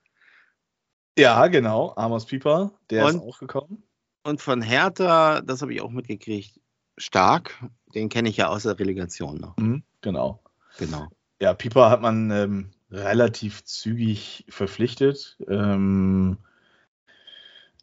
Ja, 1.19 1.47
genau, 1.49 1.93
Amos 1.97 2.25
Pieper, 2.25 2.73
der 2.89 3.05
und, 3.05 3.17
ist 3.17 3.21
auch 3.21 3.39
gekommen. 3.39 3.83
Und 4.23 4.41
von 4.41 4.63
Hertha, 4.63 5.43
das 5.43 5.61
habe 5.61 5.75
ich 5.75 5.83
auch 5.83 5.91
mitgekriegt, 5.91 6.59
stark. 6.97 7.55
Den 7.95 8.09
kenne 8.09 8.31
ich 8.31 8.39
ja 8.39 8.49
aus 8.49 8.63
der 8.63 8.79
Relegation 8.79 9.39
noch. 9.39 9.59
Mhm, 9.59 9.83
genau. 10.01 10.43
Genau. 10.79 11.09
Ja, 11.41 11.53
Pieper 11.53 11.91
hat 11.91 12.01
man 12.01 12.31
ähm, 12.31 12.71
relativ 12.91 13.63
zügig 13.65 14.47
verpflichtet. 14.49 15.37
Ähm, 15.49 16.39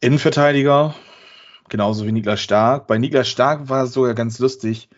Innenverteidiger, 0.00 0.94
genauso 1.68 2.04
wie 2.04 2.12
Niklas 2.12 2.40
Stark. 2.40 2.88
Bei 2.88 2.98
Niklas 2.98 3.28
Stark 3.28 3.68
war 3.68 3.84
es 3.84 3.92
sogar 3.92 4.14
ganz 4.14 4.40
lustig. 4.40 4.88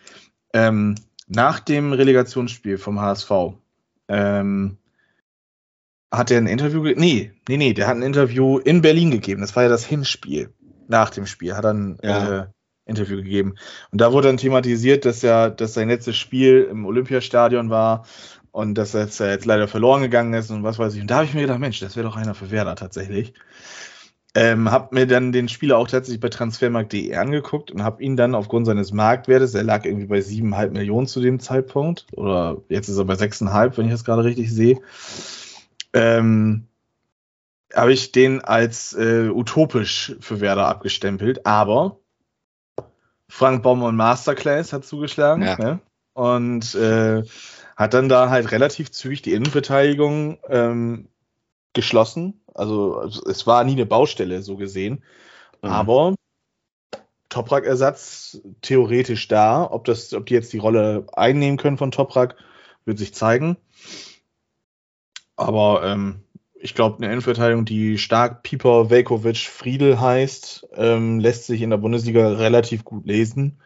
Ähm, 0.53 0.95
nach 1.27 1.59
dem 1.59 1.93
Relegationsspiel 1.93 2.77
vom 2.77 2.99
HSV 2.99 3.31
ähm, 4.07 4.77
hat 6.11 6.31
er 6.31 6.37
ein 6.37 6.47
Interview, 6.47 6.81
nee, 6.95 7.31
nee, 7.47 7.57
nee, 7.57 7.73
der 7.73 7.87
hat 7.87 7.97
ein 7.97 8.01
Interview 8.01 8.59
in 8.59 8.81
Berlin 8.81 9.11
gegeben. 9.11 9.41
Das 9.41 9.55
war 9.55 9.63
ja 9.63 9.69
das 9.69 9.85
Hinspiel. 9.85 10.53
Nach 10.87 11.09
dem 11.09 11.25
Spiel 11.25 11.55
hat 11.55 11.65
dann 11.65 11.97
ja. 12.01 12.39
äh, 12.39 12.45
Interview 12.85 13.17
gegeben. 13.17 13.55
Und 13.91 13.99
da 13.99 14.13
wurde 14.13 14.29
dann 14.29 14.37
thematisiert, 14.37 15.03
dass 15.03 15.21
ja, 15.21 15.49
dass 15.49 15.73
sein 15.73 15.89
letztes 15.89 16.15
Spiel 16.15 16.67
im 16.71 16.85
Olympiastadion 16.85 17.69
war 17.69 18.05
und 18.51 18.75
dass 18.75 18.93
er 18.93 19.01
jetzt, 19.01 19.19
jetzt 19.19 19.45
leider 19.45 19.67
verloren 19.67 20.01
gegangen 20.01 20.33
ist 20.33 20.49
und 20.49 20.63
was 20.63 20.79
weiß 20.79 20.95
ich. 20.95 21.01
Und 21.01 21.11
da 21.11 21.15
habe 21.15 21.25
ich 21.25 21.33
mir 21.33 21.41
gedacht, 21.41 21.59
Mensch, 21.59 21.81
das 21.81 21.97
wäre 21.97 22.07
doch 22.07 22.15
einer 22.15 22.33
für 22.33 22.51
Werder 22.51 22.75
tatsächlich. 22.75 23.33
Ähm, 24.39 24.69
hab 24.69 24.91
mir 24.91 25.07
dann 25.07 25.31
den 25.31 25.49
Spieler 25.49 25.79
auch 25.79 25.87
tatsächlich 25.87 26.19
bei 26.19 26.29
transfermarkt.de 26.29 27.15
angeguckt 27.15 27.71
und 27.71 27.81
habe 27.81 28.03
ihn 28.03 28.15
dann 28.15 28.35
aufgrund 28.35 28.67
seines 28.67 28.91
Marktwertes, 28.93 29.55
er 29.55 29.63
lag 29.63 29.83
irgendwie 29.83 30.05
bei 30.05 30.19
7,5 30.19 30.69
Millionen 30.69 31.07
zu 31.07 31.21
dem 31.21 31.39
Zeitpunkt, 31.39 32.05
oder 32.11 32.61
jetzt 32.69 32.87
ist 32.87 32.99
er 32.99 33.05
bei 33.05 33.15
6,5, 33.15 33.77
wenn 33.77 33.87
ich 33.87 33.93
das 33.93 34.03
gerade 34.03 34.23
richtig 34.23 34.53
sehe, 34.53 34.79
ähm, 35.93 36.67
habe 37.73 37.91
ich 37.91 38.11
den 38.11 38.41
als 38.41 38.93
äh, 38.93 39.29
utopisch 39.29 40.15
für 40.19 40.39
Werder 40.39 40.67
abgestempelt, 40.67 41.47
aber 41.47 41.97
Frank 43.27 43.63
Baum 43.63 43.81
und 43.81 43.95
Masterclass 43.95 44.71
hat 44.71 44.85
zugeschlagen 44.85 45.41
ja. 45.41 45.57
ne? 45.57 45.79
und 46.13 46.75
äh, 46.75 47.23
hat 47.75 47.95
dann 47.95 48.07
da 48.07 48.29
halt 48.29 48.51
relativ 48.51 48.91
zügig 48.91 49.23
die 49.23 49.33
Innenverteidigung 49.33 50.37
ähm, 50.47 51.07
geschlossen. 51.77 52.41
Also 52.53 53.03
es 53.03 53.45
war 53.45 53.63
nie 53.63 53.73
eine 53.73 53.85
Baustelle 53.85 54.41
so 54.41 54.57
gesehen, 54.57 55.03
mhm. 55.61 55.69
aber 55.69 56.15
Toprak-Ersatz 57.29 58.41
theoretisch 58.61 59.27
da. 59.27 59.69
Ob, 59.69 59.85
das, 59.85 60.13
ob 60.13 60.25
die 60.25 60.33
jetzt 60.33 60.51
die 60.53 60.57
Rolle 60.57 61.05
einnehmen 61.13 61.57
können 61.57 61.77
von 61.77 61.91
Toprak, 61.91 62.35
wird 62.85 62.97
sich 62.97 63.13
zeigen. 63.13 63.57
Aber 65.35 65.83
ähm, 65.85 66.23
ich 66.55 66.73
glaube, 66.73 66.97
eine 66.97 67.07
Innenverteidigung, 67.07 67.65
die 67.65 67.99
stark 67.99 68.41
Pieper, 68.41 68.89
Velkovic, 68.89 69.37
Friedel 69.37 70.01
heißt, 70.01 70.69
ähm, 70.73 71.19
lässt 71.19 71.45
sich 71.45 71.61
in 71.61 71.69
der 71.69 71.77
Bundesliga 71.77 72.27
relativ 72.29 72.83
gut 72.83 73.05
lesen. 73.05 73.59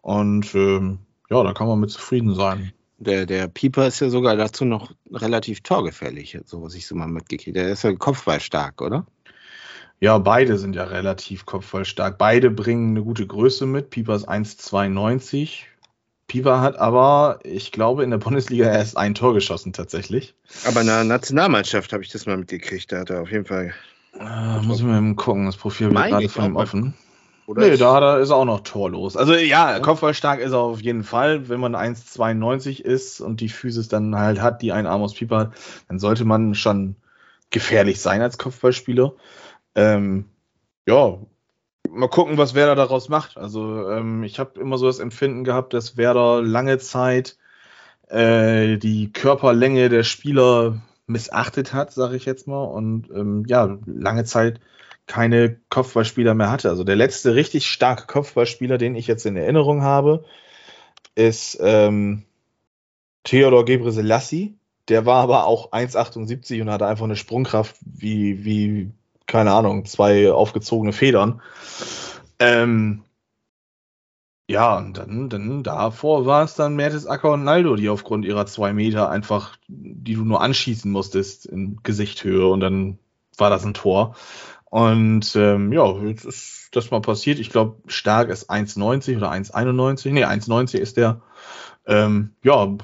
Und 0.00 0.54
ähm, 0.54 1.00
ja, 1.28 1.42
da 1.42 1.52
kann 1.52 1.66
man 1.66 1.80
mit 1.80 1.90
zufrieden 1.90 2.34
sein. 2.34 2.72
Der, 3.04 3.26
der 3.26 3.48
Pieper 3.48 3.86
ist 3.86 4.00
ja 4.00 4.08
sogar 4.08 4.36
dazu 4.36 4.64
noch 4.64 4.92
relativ 5.12 5.60
torgefällig, 5.60 6.38
so 6.44 6.62
was 6.62 6.74
ich 6.74 6.86
so 6.86 6.94
mal 6.94 7.06
mitgekriegt 7.06 7.56
habe. 7.56 7.66
Der 7.66 7.72
ist 7.72 7.84
ja 7.84 7.92
kopfballstark, 7.92 8.80
oder? 8.82 9.06
Ja, 10.00 10.18
beide 10.18 10.58
sind 10.58 10.74
ja 10.74 10.84
relativ 10.84 11.46
kopfballstark. 11.46 12.18
Beide 12.18 12.50
bringen 12.50 12.90
eine 12.90 13.02
gute 13.02 13.26
Größe 13.26 13.66
mit. 13.66 13.90
Pieper 13.90 14.16
ist 14.16 14.28
1,92. 14.28 15.64
Pieper 16.26 16.60
hat 16.60 16.76
aber, 16.76 17.38
ich 17.44 17.70
glaube, 17.70 18.02
in 18.02 18.10
der 18.10 18.18
Bundesliga 18.18 18.66
erst 18.66 18.96
ein 18.96 19.14
Tor 19.14 19.34
geschossen 19.34 19.72
tatsächlich. 19.72 20.34
Aber 20.66 20.80
in 20.80 20.86
der 20.86 21.04
Nationalmannschaft 21.04 21.92
habe 21.92 22.02
ich 22.02 22.10
das 22.10 22.26
mal 22.26 22.36
mitgekriegt. 22.36 22.90
Da 22.90 23.00
hat 23.00 23.10
er 23.10 23.22
auf 23.22 23.30
jeden 23.30 23.44
Fall. 23.44 23.72
Äh, 24.18 24.60
muss 24.62 24.78
ich 24.78 24.84
mal 24.84 24.98
eben 24.98 25.16
gucken, 25.16 25.46
das 25.46 25.56
Profil 25.56 25.90
wird 25.90 26.06
gerade 26.06 26.28
von 26.28 26.44
ihm 26.44 26.56
offen. 26.56 26.94
Oder 27.46 27.62
nee, 27.62 27.76
da 27.76 28.16
ist 28.18 28.30
er 28.30 28.36
auch 28.36 28.44
noch 28.44 28.60
torlos. 28.60 29.16
Also 29.16 29.34
ja, 29.34 29.78
kopfballstark 29.80 30.40
ist 30.40 30.52
er 30.52 30.60
auf 30.60 30.80
jeden 30.80 31.04
Fall. 31.04 31.48
Wenn 31.48 31.60
man 31.60 31.76
1,92 31.76 32.80
ist 32.80 33.20
und 33.20 33.40
die 33.40 33.50
Physis 33.50 33.88
dann 33.88 34.16
halt 34.16 34.40
hat, 34.40 34.62
die 34.62 34.72
ein 34.72 34.86
Arm 34.86 35.02
aus 35.02 35.14
Pieper 35.14 35.38
hat, 35.38 35.52
dann 35.88 35.98
sollte 35.98 36.24
man 36.24 36.54
schon 36.54 36.96
gefährlich 37.50 38.00
sein 38.00 38.22
als 38.22 38.38
Kopfballspieler. 38.38 39.12
Ähm, 39.74 40.24
ja, 40.86 41.18
mal 41.90 42.08
gucken, 42.08 42.38
was 42.38 42.54
Werder 42.54 42.74
daraus 42.74 43.08
macht. 43.08 43.36
Also 43.36 43.90
ähm, 43.90 44.22
ich 44.22 44.38
habe 44.38 44.58
immer 44.58 44.78
so 44.78 44.86
das 44.86 44.98
Empfinden 44.98 45.44
gehabt, 45.44 45.74
dass 45.74 45.96
Werder 45.96 46.42
lange 46.42 46.78
Zeit 46.78 47.36
äh, 48.08 48.78
die 48.78 49.12
Körperlänge 49.12 49.88
der 49.88 50.02
Spieler 50.02 50.80
missachtet 51.06 51.74
hat, 51.74 51.92
sage 51.92 52.16
ich 52.16 52.24
jetzt 52.24 52.46
mal. 52.46 52.64
Und 52.64 53.10
ähm, 53.10 53.44
ja, 53.46 53.78
lange 53.86 54.24
Zeit 54.24 54.60
keine 55.06 55.56
Kopfballspieler 55.68 56.34
mehr 56.34 56.50
hatte. 56.50 56.70
Also 56.70 56.84
der 56.84 56.96
letzte 56.96 57.34
richtig 57.34 57.66
starke 57.66 58.06
Kopfballspieler, 58.06 58.78
den 58.78 58.94
ich 58.96 59.06
jetzt 59.06 59.26
in 59.26 59.36
Erinnerung 59.36 59.82
habe, 59.82 60.24
ist 61.14 61.58
ähm, 61.60 62.24
Theodor 63.24 63.64
Gebre 63.64 63.92
Selassie. 63.92 64.56
Der 64.88 65.06
war 65.06 65.22
aber 65.22 65.46
auch 65.46 65.72
1,78 65.72 66.60
und 66.60 66.70
hatte 66.70 66.86
einfach 66.86 67.04
eine 67.04 67.16
Sprungkraft 67.16 67.76
wie, 67.80 68.44
wie, 68.44 68.90
keine 69.26 69.52
Ahnung, 69.52 69.86
zwei 69.86 70.30
aufgezogene 70.30 70.92
Federn. 70.92 71.40
Ähm, 72.38 73.02
ja, 74.46 74.76
und 74.76 74.98
dann, 74.98 75.30
dann 75.30 75.62
davor 75.62 76.26
war 76.26 76.44
es 76.44 76.54
dann 76.54 76.76
Mertesacker 76.76 77.32
und 77.32 77.44
Naldo, 77.44 77.76
die 77.76 77.88
aufgrund 77.88 78.26
ihrer 78.26 78.44
zwei 78.44 78.74
Meter 78.74 79.08
einfach, 79.08 79.56
die 79.68 80.14
du 80.14 80.24
nur 80.24 80.42
anschießen 80.42 80.90
musstest 80.90 81.46
in 81.46 81.78
Gesichthöhe 81.82 82.46
und 82.46 82.60
dann 82.60 82.98
war 83.38 83.48
das 83.48 83.64
ein 83.64 83.72
Tor. 83.74 84.16
Und 84.74 85.36
ähm, 85.36 85.72
ja, 85.72 86.02
jetzt 86.02 86.24
ist 86.24 86.70
das 86.72 86.90
mal 86.90 87.00
passiert. 87.00 87.38
Ich 87.38 87.50
glaube, 87.50 87.76
stark 87.86 88.28
ist 88.28 88.50
1,90 88.50 89.18
oder 89.18 89.30
1,91. 89.30 90.10
Nee, 90.10 90.24
1,90 90.24 90.78
ist 90.78 90.96
der. 90.96 91.20
Ähm, 91.86 92.34
ja, 92.42 92.76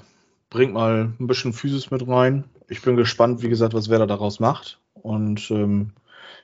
bringt 0.51 0.73
mal 0.73 1.13
ein 1.19 1.27
bisschen 1.27 1.53
Physis 1.53 1.91
mit 1.91 2.07
rein. 2.07 2.45
Ich 2.69 2.81
bin 2.83 2.95
gespannt, 2.95 3.43
wie 3.43 3.49
gesagt, 3.49 3.75
was 3.75 3.89
Werder 3.89 4.07
daraus 4.07 4.39
macht. 4.39 4.79
Und 4.95 5.51
ähm, 5.51 5.91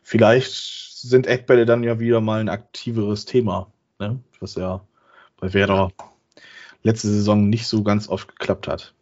vielleicht 0.02 0.52
sind 1.00 1.28
Eckbälle 1.28 1.64
dann 1.64 1.84
ja 1.84 2.00
wieder 2.00 2.20
mal 2.20 2.40
ein 2.40 2.48
aktiveres 2.48 3.24
Thema, 3.24 3.70
ne? 4.00 4.18
was 4.40 4.56
ja 4.56 4.80
bei 5.36 5.54
Werder 5.54 5.92
letzte 6.82 7.06
Saison 7.06 7.48
nicht 7.48 7.68
so 7.68 7.84
ganz 7.84 8.08
oft 8.08 8.36
geklappt 8.36 8.66
hat. 8.66 8.94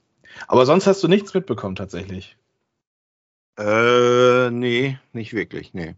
Aber 0.46 0.66
sonst 0.66 0.86
hast 0.86 1.02
du 1.02 1.08
nichts 1.08 1.32
mitbekommen 1.32 1.74
tatsächlich. 1.74 2.36
Äh, 3.56 4.50
nee, 4.50 4.98
nicht 5.14 5.32
wirklich, 5.32 5.72
nee. 5.72 5.94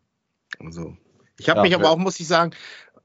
Also, 0.60 0.96
ich 1.38 1.48
habe 1.48 1.58
ja, 1.58 1.62
mich 1.64 1.74
aber 1.74 1.90
auch, 1.90 1.98
muss 1.98 2.20
ich 2.20 2.26
sagen, 2.26 2.52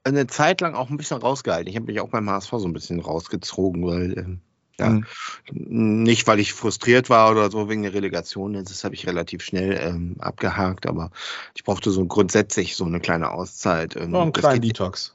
eine 0.04 0.26
Zeit 0.26 0.60
lang 0.60 0.74
auch 0.74 0.90
ein 0.90 0.96
bisschen 0.96 1.18
rausgehalten. 1.18 1.68
Ich 1.68 1.76
habe 1.76 1.86
mich 1.86 2.00
auch 2.00 2.08
beim 2.08 2.28
HSV 2.28 2.50
so 2.50 2.66
ein 2.66 2.72
bisschen 2.72 3.00
rausgezogen, 3.00 3.86
weil 3.86 4.18
ähm, 4.18 4.40
ja, 4.78 4.88
mhm. 4.88 6.02
nicht, 6.02 6.26
weil 6.26 6.40
ich 6.40 6.52
frustriert 6.52 7.10
war 7.10 7.30
oder 7.30 7.50
so 7.50 7.68
wegen 7.68 7.82
der 7.82 7.94
Relegation. 7.94 8.54
Das 8.54 8.84
habe 8.84 8.94
ich 8.94 9.06
relativ 9.06 9.42
schnell 9.42 9.78
ähm, 9.80 10.16
abgehakt, 10.18 10.86
aber 10.86 11.10
ich 11.54 11.64
brauchte 11.64 11.90
so 11.90 12.04
grundsätzlich 12.06 12.76
so 12.76 12.84
eine 12.84 13.00
kleine 13.00 13.30
Auszeit. 13.30 13.96
Ähm, 13.96 14.14
oh, 14.14 14.22
ein 14.22 14.32
kleiner 14.32 14.58
Detox. 14.58 15.14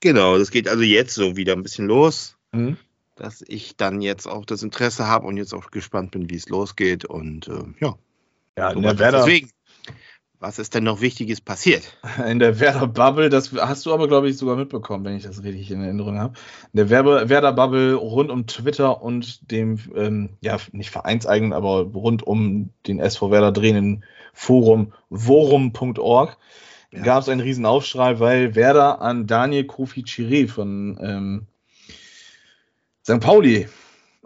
Genau, 0.00 0.38
das 0.38 0.50
geht 0.50 0.68
also 0.68 0.82
jetzt 0.82 1.14
so 1.14 1.36
wieder 1.36 1.54
ein 1.54 1.62
bisschen 1.62 1.86
los, 1.86 2.36
mhm. 2.52 2.76
dass 3.14 3.42
ich 3.46 3.76
dann 3.76 4.02
jetzt 4.02 4.26
auch 4.26 4.44
das 4.44 4.62
Interesse 4.62 5.06
habe 5.06 5.26
und 5.26 5.36
jetzt 5.36 5.54
auch 5.54 5.70
gespannt 5.70 6.10
bin, 6.10 6.28
wie 6.28 6.36
es 6.36 6.48
losgeht 6.48 7.04
und 7.04 7.48
äh, 7.48 7.64
ja. 7.80 7.94
Ja, 8.58 8.72
so 8.72 8.80
deswegen 8.80 9.50
was 10.38 10.58
ist 10.58 10.74
denn 10.74 10.84
noch 10.84 11.00
Wichtiges 11.00 11.40
passiert? 11.40 11.96
In 12.28 12.38
der 12.38 12.60
Werder 12.60 12.86
Bubble, 12.86 13.28
das 13.28 13.52
hast 13.52 13.86
du 13.86 13.92
aber, 13.92 14.08
glaube 14.08 14.28
ich, 14.28 14.36
sogar 14.36 14.56
mitbekommen, 14.56 15.04
wenn 15.04 15.16
ich 15.16 15.24
das 15.24 15.42
richtig 15.42 15.70
in 15.70 15.82
Erinnerung 15.82 16.18
habe. 16.18 16.34
In 16.72 16.88
der 16.88 16.90
Werder 16.90 17.52
Bubble 17.52 17.94
rund 17.94 18.30
um 18.30 18.46
Twitter 18.46 19.02
und 19.02 19.50
dem, 19.50 19.78
ähm, 19.94 20.30
ja, 20.40 20.58
nicht 20.72 20.90
vereinseigenen, 20.90 21.52
aber 21.52 21.80
rund 21.82 22.22
um 22.22 22.70
den 22.86 23.00
SV 23.00 23.30
Werder 23.30 23.52
drehenden 23.52 24.04
Forum 24.32 24.92
worum.org 25.08 26.36
ja. 26.92 27.02
gab 27.02 27.22
es 27.22 27.28
einen 27.28 27.40
riesen 27.40 27.66
Aufschrei, 27.66 28.20
weil 28.20 28.54
Werder 28.54 29.00
an 29.00 29.26
Daniel 29.26 29.64
Kofi 29.64 30.02
Chiré 30.02 30.48
von 30.48 30.98
ähm, 31.00 31.46
St. 33.04 33.20
Pauli 33.20 33.68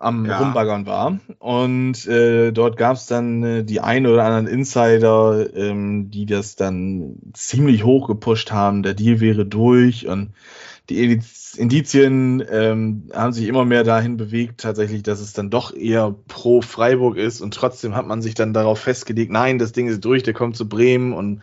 am 0.00 0.26
ja. 0.26 0.38
Rumbaggern 0.38 0.86
war. 0.86 1.18
Und 1.38 2.06
äh, 2.06 2.52
dort 2.52 2.76
gab 2.76 2.96
es 2.96 3.06
dann 3.06 3.42
äh, 3.42 3.64
die 3.64 3.80
ein 3.80 4.06
oder 4.06 4.24
anderen 4.24 4.46
Insider, 4.46 5.54
ähm, 5.54 6.10
die 6.10 6.26
das 6.26 6.56
dann 6.56 7.16
ziemlich 7.34 7.84
hoch 7.84 8.08
gepusht 8.08 8.50
haben. 8.50 8.82
Der 8.82 8.94
Deal 8.94 9.20
wäre 9.20 9.46
durch 9.46 10.06
und 10.06 10.32
die 10.88 11.20
Indizien 11.56 12.42
ähm, 12.50 13.10
haben 13.12 13.32
sich 13.32 13.46
immer 13.46 13.64
mehr 13.64 13.84
dahin 13.84 14.16
bewegt, 14.16 14.60
tatsächlich, 14.60 15.02
dass 15.02 15.20
es 15.20 15.32
dann 15.32 15.50
doch 15.50 15.74
eher 15.74 16.14
pro 16.26 16.62
Freiburg 16.62 17.16
ist. 17.16 17.40
Und 17.40 17.54
trotzdem 17.54 17.94
hat 17.94 18.06
man 18.06 18.22
sich 18.22 18.34
dann 18.34 18.52
darauf 18.52 18.80
festgelegt, 18.80 19.30
nein, 19.30 19.58
das 19.58 19.72
Ding 19.72 19.86
ist 19.86 20.04
durch, 20.04 20.22
der 20.22 20.34
kommt 20.34 20.56
zu 20.56 20.68
Bremen. 20.68 21.12
Und 21.12 21.42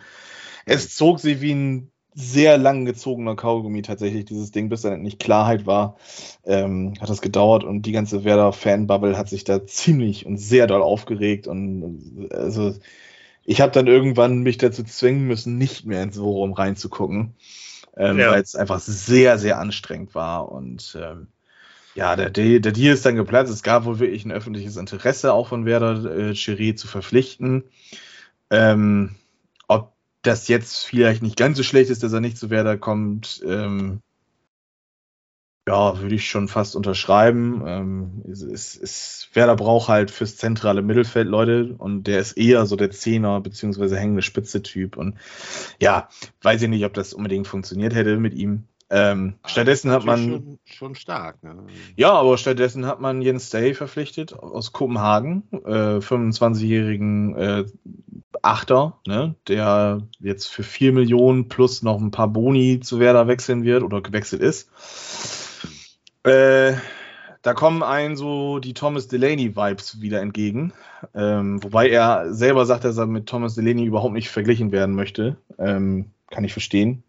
es 0.66 0.94
zog 0.94 1.20
sich 1.20 1.40
wie 1.40 1.52
ein 1.54 1.90
sehr 2.20 2.58
lang 2.58 2.84
gezogener 2.84 3.36
Kaugummi 3.36 3.82
tatsächlich, 3.82 4.24
dieses 4.24 4.50
Ding, 4.50 4.68
bis 4.68 4.82
dann 4.82 4.92
endlich 4.92 5.20
Klarheit 5.20 5.66
war, 5.66 5.96
ähm, 6.44 6.94
hat 7.00 7.08
das 7.08 7.20
gedauert 7.20 7.62
und 7.62 7.82
die 7.82 7.92
ganze 7.92 8.24
Werder-Fan-Bubble 8.24 9.16
hat 9.16 9.28
sich 9.28 9.44
da 9.44 9.64
ziemlich 9.64 10.26
und 10.26 10.36
sehr 10.36 10.66
doll 10.66 10.82
aufgeregt 10.82 11.46
und 11.46 12.28
also 12.32 12.74
ich 13.44 13.60
habe 13.60 13.70
dann 13.70 13.86
irgendwann 13.86 14.42
mich 14.42 14.58
dazu 14.58 14.82
zwingen 14.82 15.28
müssen, 15.28 15.58
nicht 15.58 15.86
mehr 15.86 16.02
ins 16.02 16.16
Forum 16.16 16.54
reinzugucken, 16.54 17.34
ähm, 17.96 18.18
ja. 18.18 18.32
weil 18.32 18.42
es 18.42 18.56
einfach 18.56 18.80
sehr, 18.80 19.38
sehr 19.38 19.60
anstrengend 19.60 20.16
war 20.16 20.50
und 20.50 20.98
ähm, 21.00 21.28
ja, 21.94 22.16
der, 22.16 22.30
der 22.30 22.72
Deal 22.72 22.94
ist 22.94 23.06
dann 23.06 23.16
geplatzt. 23.16 23.52
Es 23.52 23.64
gab 23.64 23.84
wohl 23.84 23.98
wirklich 23.98 24.24
ein 24.24 24.30
öffentliches 24.32 24.76
Interesse 24.76 25.32
auch 25.32 25.48
von 25.48 25.66
Werder, 25.66 26.04
äh, 26.04 26.32
Chiri 26.32 26.76
zu 26.76 26.86
verpflichten. 26.86 27.64
Ähm, 28.50 29.16
das 30.28 30.48
jetzt 30.48 30.84
vielleicht 30.84 31.22
nicht 31.22 31.36
ganz 31.36 31.56
so 31.56 31.62
schlecht 31.62 31.90
ist, 31.90 32.02
dass 32.02 32.12
er 32.12 32.20
nicht 32.20 32.38
zu 32.38 32.50
Werder 32.50 32.76
kommt, 32.76 33.42
ähm, 33.46 34.00
ja, 35.66 36.00
würde 36.00 36.14
ich 36.14 36.28
schon 36.30 36.48
fast 36.48 36.76
unterschreiben. 36.76 37.62
Ähm, 37.66 38.24
es, 38.30 38.42
es, 38.42 38.76
es, 38.76 39.28
Werder 39.34 39.56
braucht 39.56 39.88
halt 39.88 40.10
fürs 40.10 40.36
zentrale 40.36 40.80
Mittelfeld 40.80 41.28
Leute 41.28 41.74
und 41.76 42.04
der 42.04 42.20
ist 42.20 42.32
eher 42.32 42.64
so 42.64 42.74
der 42.76 42.90
Zehner 42.90 43.40
beziehungsweise 43.40 43.98
hängende 43.98 44.22
Spitze-Typ. 44.22 44.96
Und 44.96 45.16
ja, 45.80 46.08
weiß 46.42 46.62
ich 46.62 46.68
nicht, 46.68 46.84
ob 46.84 46.94
das 46.94 47.12
unbedingt 47.12 47.46
funktioniert 47.46 47.94
hätte 47.94 48.16
mit 48.16 48.32
ihm. 48.34 48.64
Ähm, 48.90 49.34
stattdessen 49.44 49.90
hat 49.90 50.04
man. 50.04 50.18
Schon, 50.18 50.58
schon 50.64 50.94
stark, 50.94 51.42
ne? 51.42 51.56
Ja, 51.96 52.12
aber 52.12 52.38
stattdessen 52.38 52.86
hat 52.86 53.00
man 53.00 53.20
Jens 53.20 53.50
Day 53.50 53.74
verpflichtet 53.74 54.32
aus 54.32 54.72
Kopenhagen, 54.72 55.42
äh, 55.52 55.98
25-jährigen 55.98 57.36
äh, 57.36 57.64
Achter, 58.40 58.98
ne, 59.06 59.34
der 59.48 60.02
jetzt 60.20 60.46
für 60.46 60.62
4 60.62 60.92
Millionen 60.92 61.48
plus 61.48 61.82
noch 61.82 62.00
ein 62.00 62.10
paar 62.10 62.28
Boni 62.28 62.80
zu 62.80 63.00
Werder 63.00 63.26
wechseln 63.26 63.64
wird 63.64 63.82
oder 63.82 64.00
gewechselt 64.00 64.42
ist. 64.42 64.70
Äh, 66.22 66.74
da 67.42 67.54
kommen 67.54 67.82
einen 67.82 68.16
so 68.16 68.58
die 68.58 68.74
Thomas 68.74 69.08
Delaney-Vibes 69.08 70.00
wieder 70.00 70.20
entgegen. 70.20 70.72
Ähm, 71.14 71.62
wobei 71.62 71.88
er 71.88 72.32
selber 72.32 72.66
sagt, 72.66 72.84
dass 72.84 72.98
er 72.98 73.06
mit 73.06 73.26
Thomas 73.26 73.54
Delaney 73.54 73.84
überhaupt 73.84 74.14
nicht 74.14 74.28
verglichen 74.28 74.72
werden 74.72 74.94
möchte. 74.94 75.36
Ähm, 75.58 76.10
kann 76.30 76.44
ich 76.44 76.52
verstehen. 76.52 77.02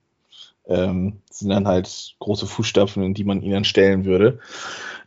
Ähm, 0.69 1.21
sind 1.29 1.49
dann 1.49 1.67
halt 1.67 2.15
große 2.19 2.45
Fußstapfen, 2.45 3.03
in 3.03 3.13
die 3.13 3.23
man 3.23 3.41
ihn 3.41 3.51
dann 3.51 3.65
stellen 3.65 4.05
würde. 4.05 4.39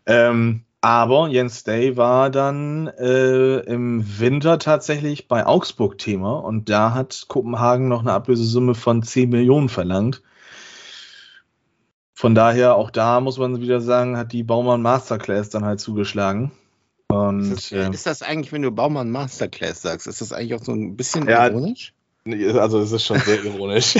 Ähm, 0.06 0.64
aber 0.80 1.28
Jens 1.28 1.62
Day 1.62 1.96
war 1.96 2.28
dann 2.28 2.88
äh, 2.88 3.58
im 3.60 4.18
Winter 4.18 4.58
tatsächlich 4.58 5.28
bei 5.28 5.46
Augsburg 5.46 5.96
Thema 5.96 6.40
und 6.40 6.68
da 6.68 6.92
hat 6.92 7.26
Kopenhagen 7.28 7.86
noch 7.86 8.00
eine 8.00 8.12
Ablösesumme 8.12 8.74
von 8.74 9.04
10 9.04 9.30
Millionen 9.30 9.68
verlangt. 9.68 10.22
Von 12.14 12.34
daher, 12.34 12.74
auch 12.74 12.90
da 12.90 13.20
muss 13.20 13.38
man 13.38 13.60
wieder 13.60 13.80
sagen, 13.80 14.16
hat 14.16 14.32
die 14.32 14.42
Baumann 14.42 14.82
Masterclass 14.82 15.50
dann 15.50 15.64
halt 15.64 15.78
zugeschlagen. 15.78 16.50
Und, 17.08 17.52
ist, 17.52 17.70
das, 17.70 17.72
äh, 17.72 17.90
ist 17.92 18.06
das 18.06 18.22
eigentlich, 18.22 18.52
wenn 18.52 18.62
du 18.62 18.72
Baumann 18.72 19.10
Masterclass 19.10 19.82
sagst, 19.82 20.08
ist 20.08 20.20
das 20.20 20.32
eigentlich 20.32 20.54
auch 20.54 20.64
so 20.64 20.72
ein 20.72 20.96
bisschen 20.96 21.28
ja, 21.28 21.46
ironisch? 21.46 21.94
Also 22.24 22.78
es 22.78 22.92
ist 22.92 23.04
schon 23.04 23.18
sehr 23.18 23.42
ironisch. 23.44 23.96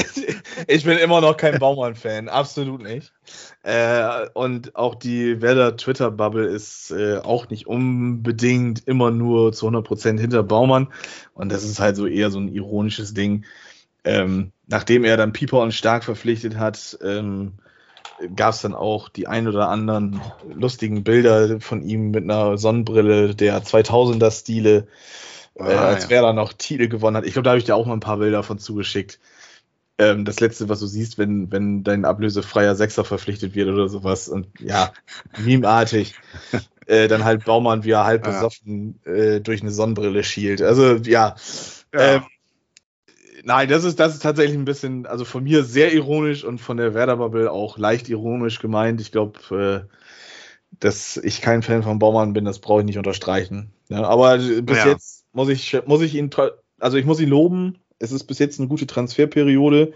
ich 0.68 0.84
bin 0.84 0.98
immer 0.98 1.20
noch 1.20 1.36
kein 1.36 1.58
Baumann-Fan, 1.58 2.28
absolut 2.28 2.82
nicht. 2.82 3.12
Äh, 3.64 4.28
und 4.34 4.76
auch 4.76 4.94
die 4.94 5.42
Werder 5.42 5.76
Twitter-Bubble 5.76 6.46
ist 6.46 6.92
äh, 6.92 7.18
auch 7.18 7.48
nicht 7.48 7.66
unbedingt 7.66 8.86
immer 8.86 9.10
nur 9.10 9.52
zu 9.52 9.66
100% 9.68 10.20
hinter 10.20 10.44
Baumann. 10.44 10.88
Und 11.34 11.50
das 11.50 11.64
ist 11.64 11.80
halt 11.80 11.96
so 11.96 12.06
eher 12.06 12.30
so 12.30 12.38
ein 12.38 12.48
ironisches 12.48 13.14
Ding. 13.14 13.44
Ähm, 14.04 14.52
nachdem 14.68 15.04
er 15.04 15.16
dann 15.16 15.32
Pieper 15.32 15.60
und 15.60 15.74
Stark 15.74 16.04
verpflichtet 16.04 16.56
hat, 16.56 16.96
ähm, 17.02 17.54
gab 18.36 18.54
es 18.54 18.62
dann 18.62 18.74
auch 18.74 19.08
die 19.08 19.26
ein 19.26 19.48
oder 19.48 19.68
anderen 19.68 20.20
lustigen 20.54 21.02
Bilder 21.02 21.60
von 21.60 21.82
ihm 21.82 22.12
mit 22.12 22.22
einer 22.22 22.56
Sonnenbrille 22.56 23.34
der 23.34 23.62
2000er-Stile 23.62 24.86
äh, 25.58 25.62
ah, 25.62 25.88
als 25.88 26.04
ja. 26.04 26.10
wer 26.10 26.22
da 26.22 26.32
noch 26.32 26.52
Titel 26.52 26.88
gewonnen 26.88 27.16
hat. 27.16 27.24
Ich 27.24 27.32
glaube, 27.32 27.44
da 27.44 27.50
habe 27.50 27.58
ich 27.58 27.64
dir 27.64 27.76
auch 27.76 27.86
mal 27.86 27.94
ein 27.94 28.00
paar 28.00 28.18
Bilder 28.18 28.42
von 28.42 28.58
zugeschickt. 28.58 29.18
Ähm, 29.98 30.24
das 30.24 30.40
letzte, 30.40 30.68
was 30.68 30.80
du 30.80 30.86
siehst, 30.86 31.16
wenn, 31.16 31.50
wenn 31.50 31.82
dein 31.82 32.04
ablösefreier 32.04 32.74
Sechser 32.74 33.04
verpflichtet 33.04 33.54
wird 33.54 33.68
oder 33.68 33.88
sowas. 33.88 34.28
Und 34.28 34.48
ja, 34.60 34.92
memeartig. 35.38 36.14
äh, 36.86 37.08
dann 37.08 37.24
halt 37.24 37.44
Baumann, 37.44 37.84
wie 37.84 37.92
er 37.92 38.04
halb 38.04 38.24
besoffen 38.24 39.00
äh, 39.04 39.40
durch 39.40 39.62
eine 39.62 39.70
Sonnenbrille 39.70 40.22
schielt. 40.22 40.60
Also 40.60 40.96
ja. 40.96 41.34
ja. 41.94 42.14
Ähm, 42.16 42.22
nein, 43.42 43.68
das 43.68 43.84
ist, 43.84 43.98
das 43.98 44.14
ist 44.14 44.22
tatsächlich 44.22 44.58
ein 44.58 44.66
bisschen, 44.66 45.06
also 45.06 45.24
von 45.24 45.44
mir 45.44 45.64
sehr 45.64 45.94
ironisch 45.94 46.44
und 46.44 46.58
von 46.58 46.76
der 46.76 46.92
Werder-Bubble 46.92 47.50
auch 47.50 47.78
leicht 47.78 48.08
ironisch 48.10 48.60
gemeint. 48.60 49.00
Ich 49.00 49.12
glaube, 49.12 49.86
äh, 49.88 49.94
dass 50.78 51.16
ich 51.16 51.40
kein 51.40 51.62
Fan 51.62 51.82
von 51.82 51.98
Baumann 51.98 52.34
bin, 52.34 52.44
das 52.44 52.58
brauche 52.58 52.80
ich 52.80 52.86
nicht 52.86 52.98
unterstreichen. 52.98 53.72
Ja, 53.88 54.02
aber 54.04 54.36
bis 54.36 54.76
ja. 54.76 54.88
jetzt 54.88 55.15
muss 55.36 55.50
ich, 55.50 55.76
muss 55.86 56.00
ich 56.00 56.14
ihn, 56.14 56.30
also 56.80 56.96
ich 56.96 57.04
muss 57.04 57.20
ihn 57.20 57.28
loben. 57.28 57.78
Es 57.98 58.10
ist 58.10 58.24
bis 58.24 58.38
jetzt 58.38 58.58
eine 58.58 58.68
gute 58.68 58.86
Transferperiode. 58.86 59.92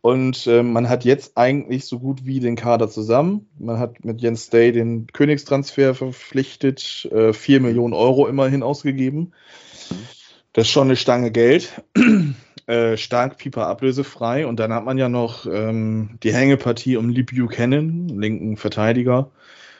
Und 0.00 0.48
äh, 0.48 0.64
man 0.64 0.88
hat 0.88 1.04
jetzt 1.04 1.38
eigentlich 1.38 1.86
so 1.86 2.00
gut 2.00 2.26
wie 2.26 2.40
den 2.40 2.56
Kader 2.56 2.88
zusammen. 2.88 3.48
Man 3.58 3.78
hat 3.78 4.04
mit 4.04 4.20
Jens 4.20 4.50
Day 4.50 4.72
den 4.72 5.06
Königstransfer 5.06 5.94
verpflichtet, 5.94 7.08
äh, 7.12 7.32
4 7.32 7.60
Millionen 7.60 7.94
Euro 7.94 8.26
immerhin 8.26 8.64
ausgegeben. 8.64 9.32
Das 10.52 10.66
ist 10.66 10.72
schon 10.72 10.88
eine 10.88 10.96
Stange 10.96 11.30
Geld. 11.30 11.80
äh, 12.66 12.96
stark 12.96 13.38
Pieper 13.38 13.68
ablösefrei. 13.68 14.48
Und 14.48 14.58
dann 14.58 14.72
hat 14.72 14.84
man 14.84 14.98
ja 14.98 15.08
noch 15.08 15.46
ähm, 15.46 16.18
die 16.24 16.34
Hängepartie 16.34 16.96
um 16.96 17.08
Lee 17.08 17.22
Buchanan, 17.22 18.08
linken 18.08 18.56
Verteidiger, 18.56 19.30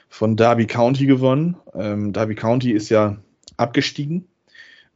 von 0.07 0.37
Derby 0.37 0.65
County 0.65 1.05
gewonnen. 1.07 1.57
Ähm, 1.75 2.13
Derby 2.13 2.35
County 2.35 2.71
ist 2.71 2.87
ja 2.87 3.17
abgestiegen 3.57 4.29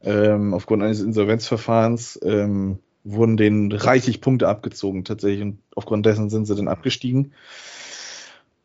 ähm, 0.02 0.54
aufgrund 0.54 0.82
eines 0.82 1.00
Insolvenzverfahrens 1.00 2.18
ähm, 2.22 2.78
wurden 3.04 3.36
denen 3.36 3.72
reichlich 3.72 4.20
Punkte 4.20 4.48
abgezogen 4.48 5.04
tatsächlich 5.04 5.42
und 5.42 5.58
aufgrund 5.74 6.06
dessen 6.06 6.30
sind 6.30 6.46
sie 6.46 6.54
dann 6.54 6.68
abgestiegen. 6.68 7.32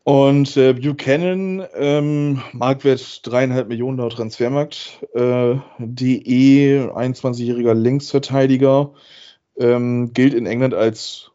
Und 0.04 0.58
äh, 0.58 0.74
Buchanan, 0.74 1.66
ähm, 1.74 2.42
Marktwert 2.52 3.26
dreieinhalb 3.26 3.68
Millionen 3.68 3.96
laut 3.96 4.12
Transfermarkt, 4.12 5.02
äh, 5.14 5.56
DE, 5.78 6.90
21-jähriger 6.94 7.72
Linksverteidiger, 7.72 8.92
ähm, 9.56 10.12
gilt 10.12 10.34
in 10.34 10.44
England 10.44 10.74
als 10.74 11.30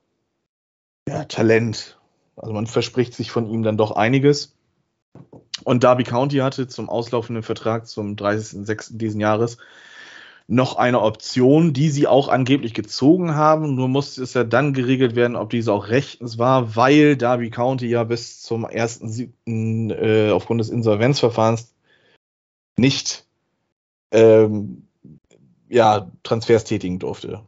ja, 1.07 1.25
Talent. 1.25 1.97
Also 2.35 2.53
man 2.53 2.67
verspricht 2.67 3.15
sich 3.15 3.31
von 3.31 3.49
ihm 3.49 3.63
dann 3.63 3.77
doch 3.77 3.91
einiges. 3.91 4.55
Und 5.63 5.81
Derby 5.81 6.03
County 6.03 6.37
hatte 6.37 6.67
zum 6.67 6.89
auslaufenden 6.89 7.41
Vertrag 7.41 7.87
zum 7.87 8.15
30.06. 8.15 8.97
diesen 8.97 9.19
Jahres 9.19 9.57
noch 10.51 10.77
eine 10.77 11.01
Option, 11.01 11.73
die 11.73 11.89
sie 11.89 12.07
auch 12.07 12.27
angeblich 12.27 12.73
gezogen 12.73 13.35
haben. 13.35 13.75
Nur 13.75 13.87
musste 13.87 14.23
es 14.23 14.33
ja 14.33 14.43
dann 14.43 14.73
geregelt 14.73 15.15
werden, 15.15 15.35
ob 15.35 15.51
diese 15.51 15.71
auch 15.71 15.89
rechtens 15.89 16.39
war, 16.39 16.75
weil 16.75 17.15
Derby 17.15 17.51
County 17.51 17.87
ja 17.87 18.03
bis 18.03 18.41
zum 18.41 18.65
1.7. 18.65 19.93
Äh, 19.93 20.31
aufgrund 20.31 20.59
des 20.59 20.71
Insolvenzverfahrens 20.71 21.71
nicht 22.77 23.25
ähm, 24.11 24.87
ja, 25.69 26.11
Transfers 26.23 26.63
tätigen 26.63 26.97
durfte. 26.97 27.41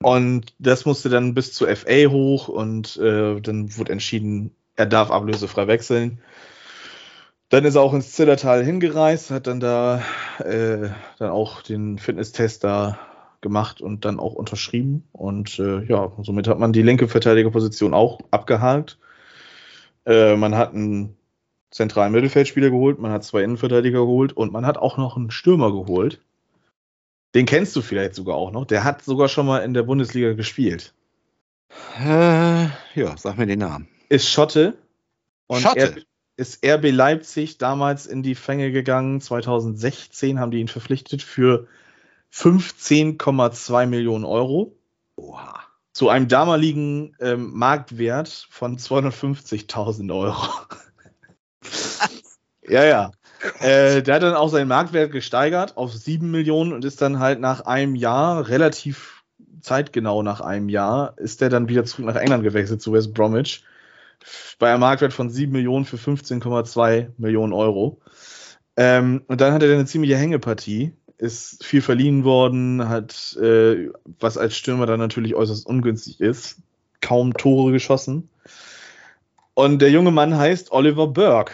Und 0.00 0.54
das 0.60 0.84
musste 0.84 1.08
dann 1.08 1.34
bis 1.34 1.52
zur 1.52 1.74
FA 1.74 2.06
hoch 2.08 2.46
und 2.46 2.96
äh, 2.98 3.40
dann 3.40 3.76
wurde 3.76 3.92
entschieden, 3.92 4.54
er 4.76 4.86
darf 4.86 5.10
ablösefrei 5.10 5.66
wechseln. 5.66 6.20
Dann 7.52 7.66
ist 7.66 7.74
er 7.74 7.82
auch 7.82 7.92
ins 7.92 8.12
Zillertal 8.12 8.64
hingereist, 8.64 9.30
hat 9.30 9.46
dann 9.46 9.60
da 9.60 10.02
äh, 10.38 10.88
dann 11.18 11.28
auch 11.28 11.60
den 11.60 11.98
Fitnesstest 11.98 12.64
da 12.64 12.98
gemacht 13.42 13.82
und 13.82 14.06
dann 14.06 14.18
auch 14.18 14.32
unterschrieben. 14.32 15.06
Und 15.12 15.58
äh, 15.58 15.84
ja, 15.84 16.12
somit 16.22 16.48
hat 16.48 16.58
man 16.58 16.72
die 16.72 16.80
linke 16.80 17.08
Verteidigerposition 17.08 17.92
auch 17.92 18.20
abgehakt. 18.30 18.98
Äh, 20.06 20.34
man 20.36 20.56
hat 20.56 20.72
einen 20.72 21.14
zentralen 21.70 22.12
Mittelfeldspieler 22.12 22.70
geholt, 22.70 22.98
man 22.98 23.12
hat 23.12 23.22
zwei 23.22 23.42
Innenverteidiger 23.42 23.98
geholt 23.98 24.32
und 24.32 24.50
man 24.50 24.64
hat 24.64 24.78
auch 24.78 24.96
noch 24.96 25.18
einen 25.18 25.30
Stürmer 25.30 25.72
geholt. 25.72 26.22
Den 27.34 27.44
kennst 27.44 27.76
du 27.76 27.82
vielleicht 27.82 28.14
sogar 28.14 28.36
auch 28.36 28.50
noch. 28.50 28.64
Der 28.64 28.82
hat 28.82 29.02
sogar 29.02 29.28
schon 29.28 29.44
mal 29.44 29.58
in 29.58 29.74
der 29.74 29.82
Bundesliga 29.82 30.32
gespielt. 30.32 30.94
Äh, 31.98 32.68
ja, 32.94 33.14
sag 33.18 33.36
mir 33.36 33.46
den 33.46 33.58
Namen. 33.58 33.88
Ist 34.08 34.30
Schotte. 34.30 34.78
Und 35.48 35.60
Schotte. 35.60 36.06
Ist 36.42 36.66
RB 36.66 36.90
Leipzig 36.90 37.58
damals 37.58 38.04
in 38.06 38.24
die 38.24 38.34
Fänge 38.34 38.72
gegangen. 38.72 39.20
2016 39.20 40.40
haben 40.40 40.50
die 40.50 40.58
ihn 40.58 40.66
verpflichtet 40.66 41.22
für 41.22 41.68
15,2 42.34 43.86
Millionen 43.86 44.24
Euro. 44.24 44.76
Oha. 45.14 45.60
Zu 45.92 46.08
einem 46.08 46.26
damaligen 46.26 47.14
ähm, 47.20 47.52
Marktwert 47.52 48.48
von 48.50 48.76
250.000 48.76 50.12
Euro. 50.12 50.48
ja, 52.68 52.84
ja. 52.86 53.12
Äh, 53.60 54.02
der 54.02 54.16
hat 54.16 54.24
dann 54.24 54.34
auch 54.34 54.48
seinen 54.48 54.66
Marktwert 54.66 55.12
gesteigert 55.12 55.76
auf 55.76 55.92
7 55.92 56.28
Millionen 56.28 56.72
und 56.72 56.84
ist 56.84 57.00
dann 57.00 57.20
halt 57.20 57.38
nach 57.38 57.60
einem 57.60 57.94
Jahr, 57.94 58.48
relativ 58.48 59.22
zeitgenau 59.60 60.24
nach 60.24 60.40
einem 60.40 60.68
Jahr, 60.68 61.16
ist 61.18 61.40
der 61.40 61.50
dann 61.50 61.68
wieder 61.68 61.84
zurück 61.84 62.06
nach 62.06 62.16
England 62.16 62.42
gewechselt 62.42 62.82
zu 62.82 62.92
West 62.92 63.14
Bromwich 63.14 63.62
bei 64.58 64.70
einem 64.70 64.80
Marktwert 64.80 65.12
von 65.12 65.30
7 65.30 65.52
Millionen 65.52 65.84
für 65.84 65.96
15,2 65.96 67.10
Millionen 67.18 67.52
Euro. 67.52 68.00
Ähm, 68.76 69.22
und 69.26 69.40
dann 69.40 69.52
hat 69.52 69.62
er 69.62 69.72
eine 69.72 69.86
ziemliche 69.86 70.16
Hängepartie, 70.16 70.92
ist 71.18 71.64
viel 71.64 71.82
verliehen 71.82 72.24
worden, 72.24 72.88
hat, 72.88 73.36
äh, 73.40 73.90
was 74.18 74.38
als 74.38 74.56
Stürmer 74.56 74.86
dann 74.86 74.98
natürlich 74.98 75.34
äußerst 75.34 75.66
ungünstig 75.66 76.20
ist, 76.20 76.58
kaum 77.00 77.34
Tore 77.34 77.72
geschossen. 77.72 78.28
Und 79.54 79.80
der 79.80 79.90
junge 79.90 80.10
Mann 80.10 80.36
heißt 80.36 80.72
Oliver 80.72 81.06
Burke. 81.08 81.52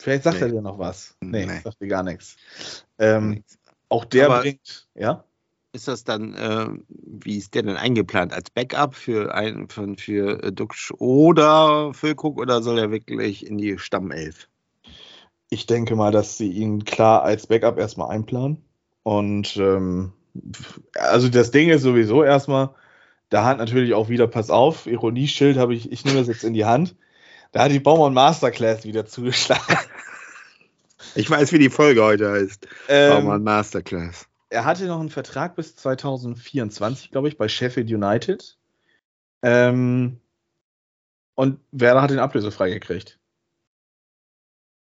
Vielleicht 0.00 0.24
sagt 0.24 0.36
nee. 0.40 0.46
er 0.46 0.52
dir 0.52 0.62
noch 0.62 0.78
was. 0.78 1.16
Nee, 1.20 1.44
nee. 1.44 1.60
sagt 1.62 1.80
dir 1.80 1.88
gar 1.88 2.02
nichts. 2.02 2.36
Ähm, 2.98 3.44
auch 3.88 4.04
der 4.04 4.26
Aber 4.26 4.40
bringt, 4.40 4.88
ja? 4.94 5.24
Ist 5.72 5.88
das 5.88 6.04
dann, 6.04 6.34
äh, 6.34 6.68
wie 6.88 7.36
ist 7.36 7.54
der 7.54 7.62
denn 7.62 7.76
eingeplant? 7.76 8.32
Als 8.32 8.50
Backup 8.50 8.94
für, 8.94 9.34
ein, 9.34 9.68
für, 9.68 9.94
für 9.96 10.42
äh, 10.42 10.52
Duxch 10.52 10.92
oder 10.98 11.94
Füllkrug 11.94 12.38
oder 12.38 12.62
soll 12.62 12.78
er 12.78 12.90
wirklich 12.90 13.46
in 13.46 13.58
die 13.58 13.78
Stammelf? 13.78 14.48
Ich 15.48 15.66
denke 15.66 15.96
mal, 15.96 16.12
dass 16.12 16.36
sie 16.36 16.50
ihn 16.50 16.84
klar 16.84 17.22
als 17.22 17.46
Backup 17.46 17.78
erstmal 17.78 18.10
einplanen. 18.10 18.62
Und 19.02 19.56
ähm, 19.56 20.12
also 20.94 21.28
das 21.28 21.50
Ding 21.50 21.70
ist 21.70 21.82
sowieso 21.82 22.22
erstmal, 22.22 22.70
da 23.30 23.44
hat 23.44 23.58
natürlich 23.58 23.94
auch 23.94 24.08
wieder, 24.08 24.26
pass 24.26 24.50
auf, 24.50 24.86
Ironieschild 24.86 25.56
habe 25.56 25.74
ich, 25.74 25.90
ich 25.90 26.04
nehme 26.04 26.18
das 26.18 26.28
jetzt 26.28 26.44
in 26.44 26.54
die 26.54 26.64
Hand. 26.64 26.96
Da 27.52 27.64
hat 27.64 27.72
die 27.72 27.80
Baumann 27.80 28.14
Masterclass 28.14 28.84
wieder 28.84 29.06
zugeschlagen. 29.06 29.78
Ich 31.14 31.28
weiß, 31.28 31.52
wie 31.52 31.58
die 31.58 31.70
Folge 31.70 32.04
heute 32.04 32.30
heißt. 32.30 32.68
Ähm, 32.88 33.24
Baumann 33.24 33.42
Masterclass. 33.42 34.29
Er 34.50 34.64
hatte 34.64 34.86
noch 34.86 35.00
einen 35.00 35.10
Vertrag 35.10 35.54
bis 35.54 35.76
2024, 35.76 37.10
glaube 37.12 37.28
ich, 37.28 37.38
bei 37.38 37.48
Sheffield 37.48 37.90
United. 37.90 38.58
Ähm, 39.42 40.20
und 41.36 41.60
Werder 41.70 42.02
hat 42.02 42.10
den 42.10 42.18
ablösefrei 42.18 42.70
gekriegt. 42.70 43.18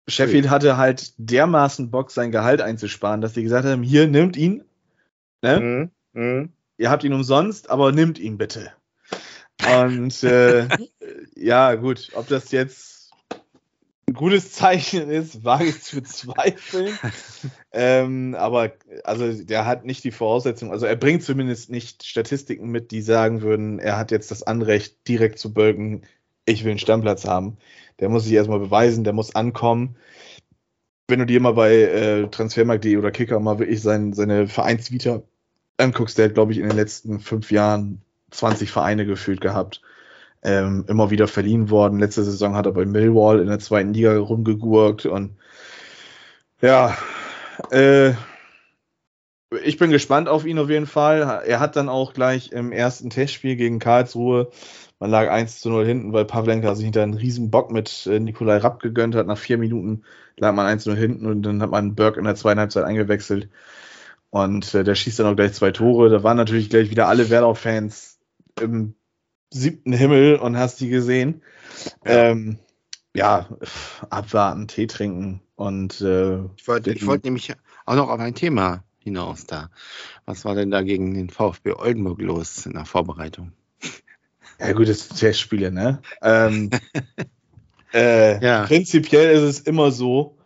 Sheffield 0.08 0.50
hatte 0.50 0.76
halt 0.76 1.12
dermaßen 1.18 1.90
Bock, 1.90 2.10
sein 2.10 2.30
Gehalt 2.32 2.60
einzusparen, 2.60 3.20
dass 3.20 3.34
sie 3.34 3.42
gesagt 3.42 3.66
haben: 3.66 3.82
hier, 3.82 4.06
nimmt 4.08 4.36
ihn. 4.36 4.64
Ne? 5.42 5.60
Mhm. 5.60 6.20
Mhm. 6.20 6.52
Ihr 6.78 6.90
habt 6.90 7.04
ihn 7.04 7.12
umsonst, 7.12 7.70
aber 7.70 7.92
nimmt 7.92 8.18
ihn 8.18 8.38
bitte. 8.38 8.72
Und 9.82 10.22
äh, 10.22 10.68
ja, 11.34 11.74
gut, 11.74 12.10
ob 12.14 12.28
das 12.28 12.50
jetzt 12.52 12.89
ein 14.10 14.14
gutes 14.14 14.52
Zeichen 14.52 15.08
ist, 15.08 15.44
wage 15.44 15.66
ich 15.66 15.82
zu 15.82 15.96
bezweifeln. 15.96 16.98
ähm, 17.72 18.34
aber 18.36 18.72
also 19.04 19.32
der 19.32 19.66
hat 19.66 19.84
nicht 19.84 20.04
die 20.04 20.10
Voraussetzung, 20.10 20.72
also 20.72 20.86
er 20.86 20.96
bringt 20.96 21.22
zumindest 21.22 21.70
nicht 21.70 22.04
Statistiken 22.04 22.70
mit, 22.70 22.90
die 22.90 23.02
sagen 23.02 23.42
würden, 23.42 23.78
er 23.78 23.96
hat 23.96 24.10
jetzt 24.10 24.30
das 24.30 24.42
Anrecht, 24.42 25.06
direkt 25.08 25.38
zu 25.38 25.54
bölken, 25.54 26.02
ich 26.44 26.64
will 26.64 26.72
einen 26.72 26.80
Stammplatz 26.80 27.24
haben. 27.24 27.58
Der 28.00 28.08
muss 28.08 28.24
sich 28.24 28.32
erstmal 28.32 28.58
beweisen, 28.58 29.04
der 29.04 29.12
muss 29.12 29.34
ankommen. 29.34 29.96
Wenn 31.06 31.20
du 31.20 31.26
dir 31.26 31.40
mal 31.40 31.54
bei 31.54 31.74
äh, 31.74 32.28
Transfermarkt.de 32.28 32.96
oder 32.96 33.12
Kicker 33.12 33.38
mal 33.38 33.58
wirklich 33.58 33.82
sein, 33.82 34.12
seine 34.12 34.48
Vereinsvita 34.48 35.22
anguckst, 35.76 36.18
der 36.18 36.26
hat, 36.26 36.34
glaube 36.34 36.52
ich, 36.52 36.58
in 36.58 36.68
den 36.68 36.76
letzten 36.76 37.20
fünf 37.20 37.52
Jahren 37.52 38.02
20 38.30 38.70
Vereine 38.70 39.06
gefühlt 39.06 39.40
gehabt. 39.40 39.82
Ähm, 40.42 40.87
immer 40.88 41.11
wieder 41.11 41.29
verliehen 41.29 41.68
worden. 41.68 41.98
Letzte 41.98 42.24
Saison 42.24 42.57
hat 42.57 42.64
er 42.66 42.72
bei 42.72 42.87
Millwall 42.87 43.40
in 43.40 43.48
der 43.48 43.59
zweiten 43.59 43.92
Liga 43.92 44.16
rumgegurkt 44.16 45.05
und 45.05 45.37
ja, 46.62 46.96
äh, 47.70 48.12
ich 49.62 49.76
bin 49.76 49.90
gespannt 49.90 50.29
auf 50.29 50.46
ihn 50.46 50.59
auf 50.59 50.70
jeden 50.70 50.87
Fall. 50.87 51.42
Er 51.46 51.61
hat 51.61 51.76
dann 51.76 51.88
auch 51.90 52.14
gleich 52.14 52.53
im 52.53 52.72
ersten 52.72 53.11
Testspiel 53.11 53.57
gegen 53.57 53.81
Karlsruhe 53.81 54.50
man 55.00 55.11
lag 55.11 55.31
1 55.31 55.61
zu 55.61 55.70
0 55.70 55.87
hinten, 55.87 56.12
weil 56.12 56.26
Pavlenka 56.26 56.74
sich 56.74 56.85
hinter 56.85 57.03
einen 57.03 57.14
riesen 57.14 57.50
Bock 57.50 57.72
mit 57.72 58.07
äh, 58.07 58.20
Nikolai 58.20 58.59
Rapp 58.59 58.81
gegönnt 58.81 59.14
hat. 59.14 59.26
Nach 59.26 59.38
vier 59.38 59.57
Minuten 59.57 60.03
lag 60.37 60.53
man 60.53 60.66
1 60.66 60.85
zu 60.85 60.90
0 60.90 60.98
hinten 60.98 61.26
und 61.26 61.42
dann 61.42 61.62
hat 61.62 61.70
man 61.70 61.94
Burke 61.94 62.18
in 62.18 62.26
der 62.26 62.35
zweiten 62.35 62.61
Halbzeit 62.61 62.85
eingewechselt. 62.85 63.48
Und 64.29 64.74
äh, 64.74 64.85
der 64.85 64.94
schießt 64.94 65.18
dann 65.18 65.26
auch 65.26 65.37
gleich 65.37 65.55
zwei 65.55 65.70
Tore. 65.72 66.11
Da 66.11 66.22
waren 66.22 66.37
natürlich 66.37 66.68
gleich 66.68 66.90
wieder 66.90 67.09
alle 67.09 67.31
Werder-Fans 67.31 68.20
im 68.61 68.94
siebten 69.50 69.92
Himmel 69.92 70.36
und 70.36 70.56
hast 70.56 70.80
die 70.80 70.88
gesehen. 70.88 71.42
Ja, 72.04 72.30
ähm, 72.30 72.58
ja 73.14 73.48
abwarten, 74.08 74.68
Tee 74.68 74.86
trinken 74.86 75.42
und 75.56 76.00
äh, 76.00 76.44
ich 76.56 76.68
wollte 76.68 77.06
wollt 77.06 77.24
nämlich 77.24 77.52
auch 77.86 77.96
noch 77.96 78.08
auf 78.08 78.20
ein 78.20 78.34
Thema 78.34 78.84
hinaus 78.98 79.46
da. 79.46 79.70
Was 80.26 80.44
war 80.44 80.54
denn 80.54 80.70
da 80.70 80.82
gegen 80.82 81.14
den 81.14 81.30
VfB 81.30 81.72
Oldenburg 81.72 82.20
los 82.20 82.66
in 82.66 82.74
der 82.74 82.84
Vorbereitung? 82.84 83.52
Ja, 84.58 84.72
gut, 84.72 84.88
das 84.88 85.08
sind 85.08 85.18
Testspiele, 85.18 85.72
ne? 85.72 86.02
Ähm, 86.22 86.70
äh, 87.94 88.44
ja. 88.44 88.66
Prinzipiell 88.66 89.30
ist 89.30 89.42
es 89.42 89.60
immer 89.60 89.90
so, 89.90 90.36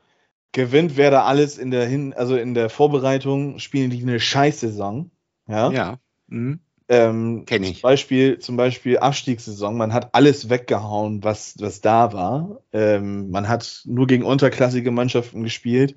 gewinnt 0.52 0.96
wer 0.96 1.10
da 1.10 1.24
alles 1.24 1.58
in 1.58 1.70
der 1.70 1.86
Hin 1.86 2.14
also 2.14 2.36
in 2.36 2.54
der 2.54 2.70
Vorbereitung, 2.70 3.58
spielen 3.58 3.90
die 3.90 4.00
eine 4.02 4.20
Scheißsaison. 4.20 5.10
Ja. 5.48 5.70
Ja. 5.72 5.98
Mhm. 6.28 6.60
Ähm, 6.88 7.44
Kenn 7.46 7.62
ich. 7.62 7.80
Zum 7.80 7.82
Beispiel, 7.82 8.38
zum 8.38 8.56
Beispiel 8.56 8.98
Abstiegssaison, 8.98 9.76
man 9.76 9.94
hat 9.94 10.14
alles 10.14 10.50
weggehauen, 10.50 11.24
was, 11.24 11.54
was 11.58 11.80
da 11.80 12.12
war. 12.12 12.60
Ähm, 12.72 13.30
man 13.30 13.48
hat 13.48 13.82
nur 13.86 14.06
gegen 14.06 14.24
unterklassige 14.24 14.90
Mannschaften 14.90 15.42
gespielt. 15.42 15.96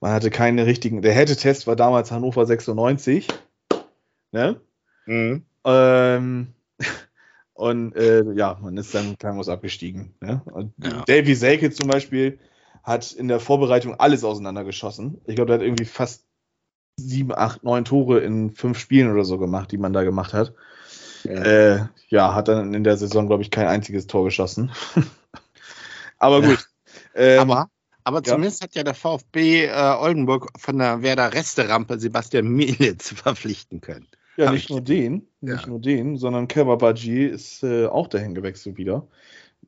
Man 0.00 0.12
hatte 0.12 0.30
keine 0.30 0.66
richtigen. 0.66 1.02
Der 1.02 1.12
Härtetest 1.12 1.66
war 1.66 1.76
damals 1.76 2.10
Hannover 2.10 2.44
96. 2.46 3.28
Ne? 4.32 4.60
Mhm. 5.06 5.44
Ähm, 5.64 6.48
und 7.54 7.94
äh, 7.96 8.24
ja, 8.34 8.58
man 8.60 8.76
ist 8.76 8.94
dann 8.94 9.16
klanglos 9.16 9.48
abgestiegen. 9.48 10.14
Ne? 10.20 10.42
Ja. 10.78 11.04
Davy 11.06 11.34
Selke 11.34 11.70
zum 11.70 11.88
Beispiel 11.88 12.40
hat 12.82 13.12
in 13.12 13.28
der 13.28 13.40
Vorbereitung 13.40 13.98
alles 13.98 14.24
auseinandergeschossen. 14.24 15.20
Ich 15.26 15.36
glaube, 15.36 15.46
der 15.46 15.58
hat 15.58 15.64
irgendwie 15.64 15.86
fast 15.86 16.23
sieben, 16.96 17.32
acht, 17.34 17.64
neun 17.64 17.84
Tore 17.84 18.20
in 18.20 18.50
fünf 18.50 18.78
Spielen 18.78 19.12
oder 19.12 19.24
so 19.24 19.38
gemacht, 19.38 19.72
die 19.72 19.78
man 19.78 19.92
da 19.92 20.04
gemacht 20.04 20.32
hat. 20.32 20.54
Ja, 21.24 21.32
äh, 21.32 21.84
ja 22.08 22.34
hat 22.34 22.48
dann 22.48 22.74
in 22.74 22.84
der 22.84 22.96
Saison, 22.96 23.26
glaube 23.26 23.42
ich, 23.42 23.50
kein 23.50 23.66
einziges 23.66 24.06
Tor 24.06 24.24
geschossen. 24.24 24.72
aber 26.18 26.42
gut. 26.42 26.68
Ähm, 27.14 27.40
aber 27.40 27.68
aber 28.04 28.22
zumindest 28.22 28.60
ja. 28.60 28.66
hat 28.66 28.74
ja 28.74 28.82
der 28.84 28.94
VfB 28.94 29.64
äh, 29.64 29.96
Oldenburg 29.98 30.50
von 30.58 30.78
der 30.78 31.02
Werder 31.02 31.32
Resterampe 31.32 31.98
Sebastian 31.98 32.46
Mielitz 32.48 33.08
verpflichten 33.14 33.80
können. 33.80 34.06
Ja, 34.36 34.52
nicht 34.52 34.68
nur 34.68 34.80
den, 34.80 35.28
nicht 35.40 35.62
ja. 35.62 35.68
nur 35.68 35.80
den, 35.80 36.18
sondern 36.18 36.48
Kebabaji 36.48 37.24
ist 37.24 37.62
äh, 37.62 37.86
auch 37.86 38.08
dahin 38.08 38.34
gewechselt 38.34 38.76
wieder. 38.76 39.06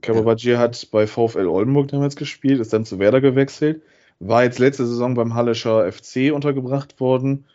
Kebabaji 0.03 0.53
ja. 0.53 0.59
hat 0.59 0.89
bei 0.91 1.07
VfL 1.07 1.47
Oldenburg 1.47 1.89
damals 1.89 2.17
gespielt, 2.17 2.61
ist 2.61 2.73
dann 2.73 2.85
zu 2.85 2.99
Werder 2.99 3.21
gewechselt, 3.21 3.83
war 4.21 4.45
jetzt 4.45 4.59
letzte 4.59 4.87
Saison 4.87 5.15
beim 5.15 5.35
Hallischer 5.35 5.91
FC 5.91 6.33
untergebracht 6.33 7.01
worden 7.01 7.47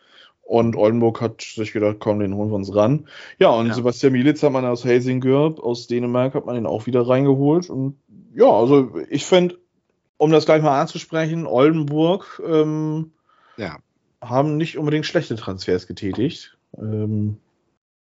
und 0.42 0.76
Oldenburg 0.76 1.20
hat 1.20 1.40
sich 1.40 1.72
gedacht, 1.72 1.96
komm, 2.00 2.18
den 2.20 2.34
holen 2.34 2.50
wir 2.50 2.56
uns 2.56 2.74
ran. 2.74 3.06
Ja, 3.38 3.48
und 3.50 3.68
ja. 3.68 3.74
Sebastian 3.74 4.12
Mielitz 4.12 4.42
hat 4.42 4.52
man 4.52 4.66
aus 4.66 4.84
Helsingør, 4.84 5.54
aus 5.62 5.86
Dänemark, 5.86 6.34
hat 6.34 6.46
man 6.46 6.56
ihn 6.56 6.66
auch 6.66 6.86
wieder 6.86 7.08
reingeholt. 7.08 7.70
Und 7.70 7.96
ja, 8.34 8.50
also 8.50 8.92
ich 9.08 9.24
finde, 9.24 9.58
um 10.18 10.30
das 10.30 10.44
gleich 10.44 10.62
mal 10.62 10.78
anzusprechen, 10.78 11.46
Oldenburg 11.46 12.42
ähm, 12.46 13.12
ja. 13.56 13.78
haben 14.20 14.56
nicht 14.56 14.76
unbedingt 14.76 15.06
schlechte 15.06 15.36
Transfers 15.36 15.86
getätigt. 15.86 16.56
Ähm, 16.76 17.38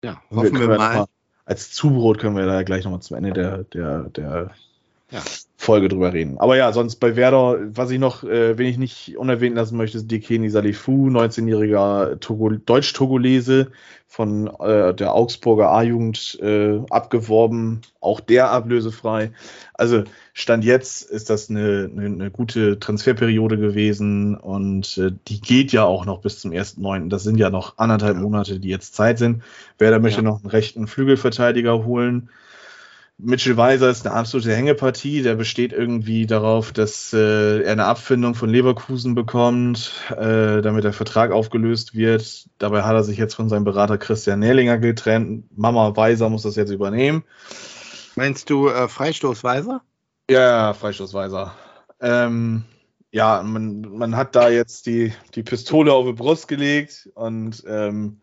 ja, 0.03 0.21
hoffen 0.29 0.53
wir, 0.53 0.67
wir 0.67 0.77
mal. 0.77 0.95
mal. 0.97 1.05
Als 1.45 1.71
Zubrot 1.71 2.17
können 2.17 2.35
wir 2.35 2.47
da 2.47 2.63
gleich 2.63 2.83
nochmal 2.83 3.01
zum 3.01 3.17
Ende 3.17 3.31
der, 3.31 3.63
der, 3.63 4.09
der 4.09 4.51
ja. 5.15 5.21
Folge 5.57 5.87
drüber 5.87 6.13
reden. 6.13 6.37
Aber 6.37 6.57
ja, 6.57 6.71
sonst 6.73 6.97
bei 6.97 7.15
Werder, 7.15 7.57
was 7.75 7.89
ich 7.89 7.99
noch, 7.99 8.23
äh, 8.23 8.57
wen 8.57 8.67
ich 8.67 8.77
nicht 8.77 9.17
unerwähnt 9.17 9.55
lassen 9.55 9.77
möchte, 9.77 9.97
ist 9.97 10.11
Dekeni 10.11 10.49
Salifu, 10.49 11.07
19-jähriger 11.07 12.17
Deutsch-Togolese 12.65 13.71
von 14.07 14.47
äh, 14.59 14.93
der 14.93 15.15
Augsburger 15.15 15.71
A-Jugend 15.71 16.37
äh, 16.41 16.79
abgeworben, 16.89 17.81
auch 17.99 18.19
der 18.19 18.51
ablösefrei. 18.51 19.31
Also 19.73 20.03
Stand 20.33 20.63
jetzt 20.63 21.09
ist 21.09 21.29
das 21.29 21.49
eine, 21.49 21.89
eine, 21.91 22.05
eine 22.05 22.31
gute 22.31 22.79
Transferperiode 22.79 23.57
gewesen 23.57 24.35
und 24.35 24.97
äh, 24.97 25.11
die 25.27 25.41
geht 25.41 25.71
ja 25.71 25.85
auch 25.85 26.05
noch 26.05 26.21
bis 26.21 26.39
zum 26.39 26.51
1.9. 26.51 27.09
Das 27.09 27.23
sind 27.23 27.37
ja 27.37 27.49
noch 27.49 27.77
anderthalb 27.77 28.17
Monate, 28.17 28.59
die 28.59 28.69
jetzt 28.69 28.95
Zeit 28.95 29.17
sind. 29.17 29.43
Werder 29.79 29.99
möchte 29.99 30.21
ja. 30.21 30.25
noch 30.25 30.41
einen 30.41 30.51
rechten 30.51 30.87
Flügelverteidiger 30.87 31.85
holen. 31.85 32.29
Mitchell 33.17 33.55
Weiser 33.55 33.89
ist 33.89 34.05
eine 34.05 34.15
absolute 34.15 34.53
Hängepartie. 34.53 35.21
Der 35.21 35.35
besteht 35.35 35.71
irgendwie 35.71 36.25
darauf, 36.25 36.73
dass 36.73 37.13
äh, 37.13 37.61
er 37.61 37.71
eine 37.71 37.85
Abfindung 37.85 38.35
von 38.35 38.49
Leverkusen 38.49 39.15
bekommt, 39.15 39.93
äh, 40.09 40.61
damit 40.61 40.83
der 40.83 40.91
Vertrag 40.91 41.31
aufgelöst 41.31 41.95
wird. 41.95 42.49
Dabei 42.57 42.83
hat 42.83 42.93
er 42.93 43.03
sich 43.03 43.17
jetzt 43.17 43.35
von 43.35 43.47
seinem 43.47 43.63
Berater 43.63 43.97
Christian 43.97 44.39
Nählinger 44.39 44.79
getrennt. 44.79 45.45
Mama 45.57 45.95
Weiser 45.95 46.29
muss 46.29 46.43
das 46.43 46.57
jetzt 46.57 46.71
übernehmen. 46.71 47.23
Meinst 48.15 48.49
du 48.49 48.67
äh, 48.67 48.89
Freistoß 48.89 49.43
Weiser? 49.45 49.81
Ja, 50.29 50.73
Freistoß 50.73 51.13
Weiser. 51.13 51.55
Ähm, 52.01 52.65
ja, 53.11 53.41
man, 53.43 53.81
man 53.97 54.17
hat 54.17 54.35
da 54.35 54.49
jetzt 54.49 54.87
die, 54.87 55.13
die 55.35 55.43
Pistole 55.43 55.93
auf 55.93 56.05
die 56.05 56.13
Brust 56.13 56.49
gelegt 56.49 57.09
und 57.15 57.63
ähm, 57.65 58.19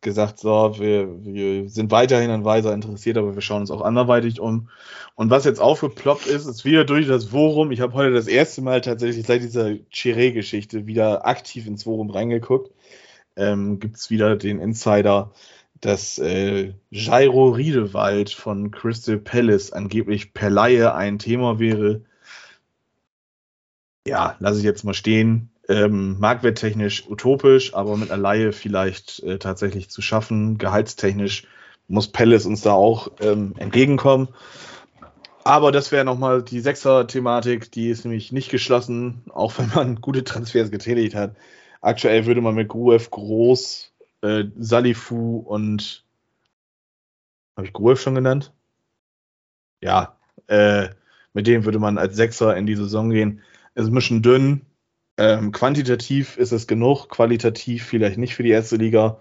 gesagt, 0.00 0.38
so, 0.38 0.78
wir, 0.78 1.08
wir 1.24 1.68
sind 1.68 1.90
weiterhin 1.90 2.30
an 2.30 2.44
Weiser 2.44 2.72
interessiert, 2.72 3.18
aber 3.18 3.34
wir 3.34 3.42
schauen 3.42 3.62
uns 3.62 3.70
auch 3.70 3.82
anderweitig 3.82 4.40
um. 4.40 4.68
Und 5.14 5.30
was 5.30 5.44
jetzt 5.44 5.60
aufgeploppt 5.60 6.26
ist, 6.26 6.46
ist 6.46 6.64
wieder 6.64 6.84
durch 6.84 7.06
das 7.06 7.26
Forum. 7.26 7.70
Ich 7.70 7.80
habe 7.80 7.94
heute 7.94 8.12
das 8.12 8.26
erste 8.26 8.62
Mal 8.62 8.80
tatsächlich 8.80 9.26
seit 9.26 9.42
dieser 9.42 9.74
Chiré-Geschichte 9.90 10.86
wieder 10.86 11.26
aktiv 11.26 11.66
ins 11.66 11.84
Forum 11.84 12.10
reingeguckt. 12.10 12.72
Ähm, 13.36 13.78
Gibt 13.78 13.96
es 13.96 14.10
wieder 14.10 14.36
den 14.36 14.58
Insider, 14.58 15.32
dass 15.80 16.18
äh, 16.18 16.72
Jairo 16.90 17.50
Riedewald 17.50 18.30
von 18.30 18.70
Crystal 18.70 19.18
Palace 19.18 19.72
angeblich 19.72 20.32
per 20.32 20.50
Laie 20.50 20.94
ein 20.94 21.18
Thema 21.18 21.58
wäre. 21.58 22.02
Ja, 24.06 24.36
lasse 24.40 24.58
ich 24.58 24.64
jetzt 24.64 24.84
mal 24.84 24.94
stehen 24.94 25.49
ähm, 25.70 26.18
marktwerttechnisch 26.18 27.08
utopisch, 27.08 27.74
aber 27.74 27.96
mit 27.96 28.10
einer 28.10 28.20
Laie 28.20 28.52
vielleicht 28.52 29.22
äh, 29.22 29.38
tatsächlich 29.38 29.88
zu 29.88 30.02
schaffen. 30.02 30.58
Gehaltstechnisch 30.58 31.46
muss 31.86 32.08
Palace 32.08 32.46
uns 32.46 32.62
da 32.62 32.72
auch 32.72 33.12
ähm, 33.20 33.54
entgegenkommen. 33.56 34.28
Aber 35.44 35.70
das 35.70 35.92
wäre 35.92 36.04
nochmal 36.04 36.42
die 36.42 36.58
Sechser-Thematik, 36.58 37.70
die 37.70 37.88
ist 37.88 38.04
nämlich 38.04 38.32
nicht 38.32 38.50
geschlossen, 38.50 39.22
auch 39.30 39.58
wenn 39.58 39.70
man 39.72 39.94
gute 40.00 40.24
Transfers 40.24 40.72
getätigt 40.72 41.14
hat. 41.14 41.36
Aktuell 41.80 42.26
würde 42.26 42.40
man 42.40 42.56
mit 42.56 42.68
Gruev 42.68 43.08
Groß, 43.08 43.92
äh, 44.22 44.44
Salifu 44.58 45.38
und 45.38 46.04
Habe 47.56 47.68
ich 47.68 47.72
Gruev 47.72 48.02
schon 48.02 48.16
genannt? 48.16 48.52
Ja, 49.80 50.16
äh, 50.48 50.88
mit 51.32 51.46
dem 51.46 51.64
würde 51.64 51.78
man 51.78 51.96
als 51.96 52.16
Sechser 52.16 52.56
in 52.56 52.66
die 52.66 52.74
Saison 52.74 53.10
gehen. 53.10 53.40
Es 53.74 53.84
ist 53.84 53.90
ein 53.90 53.94
bisschen 53.94 54.22
dünn. 54.22 54.66
Ähm, 55.16 55.52
quantitativ 55.52 56.36
ist 56.36 56.52
es 56.52 56.66
genug, 56.66 57.08
qualitativ 57.08 57.84
vielleicht 57.84 58.18
nicht 58.18 58.34
für 58.34 58.42
die 58.42 58.50
erste 58.50 58.76
Liga. 58.76 59.20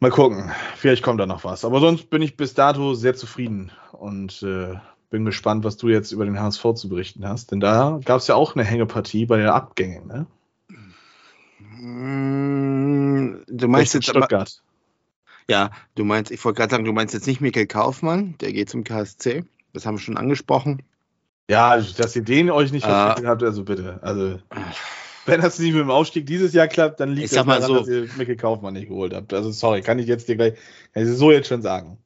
Mal 0.00 0.10
gucken, 0.10 0.52
vielleicht 0.76 1.02
kommt 1.02 1.20
da 1.20 1.26
noch 1.26 1.44
was. 1.44 1.64
Aber 1.64 1.80
sonst 1.80 2.10
bin 2.10 2.22
ich 2.22 2.36
bis 2.36 2.54
dato 2.54 2.94
sehr 2.94 3.14
zufrieden 3.14 3.72
und 3.92 4.42
äh, 4.42 4.76
bin 5.10 5.24
gespannt, 5.24 5.64
was 5.64 5.76
du 5.76 5.88
jetzt 5.88 6.12
über 6.12 6.24
den 6.24 6.38
HSV 6.38 6.74
zu 6.74 6.88
berichten 6.88 7.26
hast. 7.26 7.50
Denn 7.50 7.60
da 7.60 7.98
gab 8.04 8.20
es 8.20 8.26
ja 8.28 8.34
auch 8.34 8.54
eine 8.54 8.64
Hängepartie 8.64 9.26
bei 9.26 9.38
den 9.38 9.48
Abgängen, 9.48 10.06
ne? 10.06 10.26
Mm, 11.80 13.42
du 13.46 13.68
meinst 13.68 13.94
jetzt 13.94 14.08
Stuttgart. 14.08 14.62
Aber, 14.62 15.50
ja, 15.50 15.70
du 15.94 16.04
meinst, 16.04 16.30
ich 16.30 16.44
wollte 16.44 16.58
gerade 16.58 16.70
sagen, 16.70 16.84
du 16.84 16.92
meinst 16.92 17.14
jetzt 17.14 17.26
nicht 17.26 17.40
Mikkel 17.40 17.66
Kaufmann, 17.66 18.36
der 18.40 18.52
geht 18.52 18.68
zum 18.68 18.84
KSC. 18.84 19.44
Das 19.72 19.86
haben 19.86 19.96
wir 19.96 20.00
schon 20.00 20.16
angesprochen. 20.16 20.82
Ja, 21.50 21.78
dass 21.78 22.14
ihr 22.14 22.22
den 22.22 22.50
euch 22.50 22.72
nicht 22.72 22.84
verpflichtet 22.84 23.24
uh, 23.24 23.28
habt, 23.28 23.42
also 23.42 23.64
bitte. 23.64 23.98
Also. 24.02 24.38
wenn 25.26 25.40
das 25.40 25.58
nicht 25.58 25.72
mit 25.72 25.82
dem 25.82 25.90
Aufstieg 25.90 26.26
dieses 26.26 26.52
Jahr 26.52 26.68
klappt, 26.68 27.00
dann 27.00 27.10
liegt 27.10 27.26
es 27.26 27.32
daran, 27.32 27.62
so, 27.62 27.76
dass 27.76 27.88
ihr 27.88 28.08
Mikkel 28.16 28.36
Kaufmann 28.36 28.74
nicht 28.74 28.88
geholt 28.88 29.14
habt. 29.14 29.32
Also 29.32 29.50
sorry, 29.50 29.82
kann 29.82 29.98
ich 29.98 30.06
jetzt 30.06 30.28
dir 30.28 30.36
gleich, 30.36 30.54
kann 30.92 31.04
ich 31.04 31.16
so 31.16 31.30
jetzt 31.30 31.48
schon 31.48 31.62
sagen. 31.62 31.98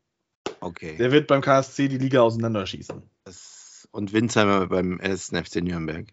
Okay. 0.61 0.97
Der 0.97 1.11
wird 1.11 1.26
beim 1.26 1.40
KSC 1.40 1.88
die 1.88 1.99
Liga 1.99 2.22
auseinanderschießen. 2.22 3.03
Das, 3.24 3.88
und 3.90 4.12
Winsheimer 4.12 4.66
beim 4.68 5.01
1. 5.01 5.32
FC 5.34 5.57
Nürnberg. 5.57 6.07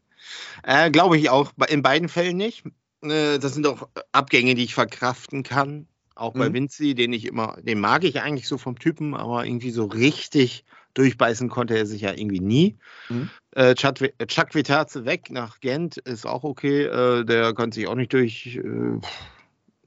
Äh, 0.63 0.91
Glaube 0.91 1.17
ich 1.17 1.29
auch 1.29 1.51
in 1.67 1.81
beiden 1.81 2.09
Fällen 2.09 2.37
nicht. 2.37 2.65
Äh, 3.01 3.39
das 3.39 3.53
sind 3.53 3.67
auch 3.67 3.87
Abgänge, 4.11 4.55
die 4.55 4.63
ich 4.63 4.73
verkraften 4.73 5.43
kann. 5.43 5.87
Auch 6.15 6.33
bei 6.33 6.49
mhm. 6.49 6.53
Vinci, 6.53 6.95
den 6.95 7.13
ich 7.13 7.25
immer, 7.25 7.57
den 7.61 7.79
mag 7.79 8.03
ich 8.03 8.21
eigentlich 8.21 8.47
so 8.47 8.57
vom 8.57 8.77
Typen, 8.77 9.13
aber 9.13 9.45
irgendwie 9.45 9.71
so 9.71 9.85
richtig 9.85 10.65
durchbeißen 10.93 11.49
konnte 11.49 11.77
er 11.77 11.85
sich 11.85 12.01
ja 12.01 12.11
irgendwie 12.11 12.39
nie. 12.39 12.77
Mhm. 13.09 13.29
Äh, 13.51 13.75
Chuck 13.75 14.55
Vitaze 14.55 15.05
weg 15.05 15.29
nach 15.31 15.59
Gent 15.59 15.97
ist 15.97 16.25
auch 16.25 16.43
okay. 16.43 16.83
Äh, 16.83 17.25
der 17.25 17.53
konnte 17.53 17.75
sich 17.75 17.87
auch 17.87 17.95
nicht 17.95 18.13
durch 18.13 18.57
äh, 18.57 18.99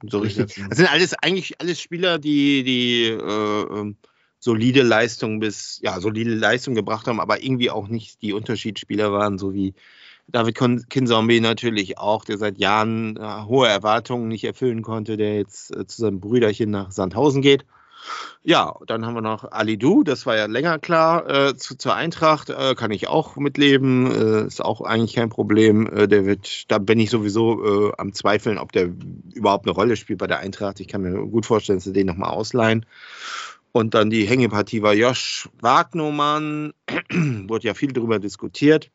so 0.09 0.19
richtig. 0.19 0.61
Das 0.69 0.77
sind 0.77 0.91
alles 0.91 1.13
eigentlich 1.13 1.59
alles 1.61 1.79
Spieler, 1.79 2.19
die 2.19 2.63
die 2.63 3.05
äh, 3.05 3.79
ähm, 3.79 3.97
solide 4.39 4.83
Leistung 4.83 5.39
bis 5.39 5.79
ja 5.81 5.99
solide 5.99 6.35
Leistung 6.35 6.75
gebracht 6.75 7.07
haben, 7.07 7.19
aber 7.19 7.43
irgendwie 7.43 7.69
auch 7.69 7.87
nicht 7.87 8.21
die 8.21 8.33
Unterschiedsspieler 8.33 9.11
waren, 9.11 9.37
so 9.37 9.53
wie 9.53 9.73
David 10.27 10.55
Kinzombie 10.89 11.39
natürlich 11.39 11.97
auch, 11.97 12.25
der 12.25 12.37
seit 12.37 12.57
Jahren 12.57 13.17
äh, 13.17 13.43
hohe 13.45 13.67
Erwartungen 13.67 14.27
nicht 14.27 14.43
erfüllen 14.43 14.81
konnte, 14.81 15.17
der 15.17 15.35
jetzt 15.37 15.75
äh, 15.75 15.85
zu 15.85 16.01
seinem 16.01 16.19
Brüderchen 16.19 16.71
nach 16.71 16.91
Sandhausen 16.91 17.41
geht. 17.41 17.65
Ja, 18.43 18.75
dann 18.87 19.05
haben 19.05 19.13
wir 19.13 19.21
noch 19.21 19.51
Ali 19.51 19.77
Du, 19.77 20.03
das 20.03 20.25
war 20.25 20.35
ja 20.35 20.47
länger 20.47 20.77
klar, 20.77 21.29
äh, 21.29 21.55
zu, 21.55 21.77
zur 21.77 21.95
Eintracht 21.95 22.49
äh, 22.49 22.75
kann 22.75 22.91
ich 22.91 23.07
auch 23.07 23.37
mitleben, 23.37 24.11
äh, 24.11 24.45
ist 24.45 24.61
auch 24.61 24.81
eigentlich 24.81 25.13
kein 25.13 25.29
Problem. 25.29 25.87
Äh, 25.87 26.07
der 26.07 26.25
wird, 26.25 26.69
da 26.69 26.77
bin 26.77 26.99
ich 26.99 27.09
sowieso 27.09 27.89
äh, 27.89 27.93
am 27.97 28.13
Zweifeln, 28.13 28.57
ob 28.57 28.71
der 28.73 28.89
überhaupt 29.33 29.65
eine 29.65 29.73
Rolle 29.73 29.95
spielt 29.95 30.19
bei 30.19 30.27
der 30.27 30.39
Eintracht. 30.39 30.79
Ich 30.81 30.87
kann 30.87 31.01
mir 31.01 31.13
gut 31.13 31.45
vorstellen, 31.45 31.77
dass 31.77 31.85
sie 31.85 31.93
den 31.93 32.07
nochmal 32.07 32.31
ausleihen. 32.31 32.85
Und 33.71 33.93
dann 33.93 34.09
die 34.09 34.25
Hängepartie 34.25 34.81
war 34.81 34.93
Josh 34.93 35.49
Wagnermann, 35.59 36.73
wurde 37.47 37.67
ja 37.67 37.73
viel 37.73 37.93
darüber 37.93 38.19
diskutiert. 38.19 38.91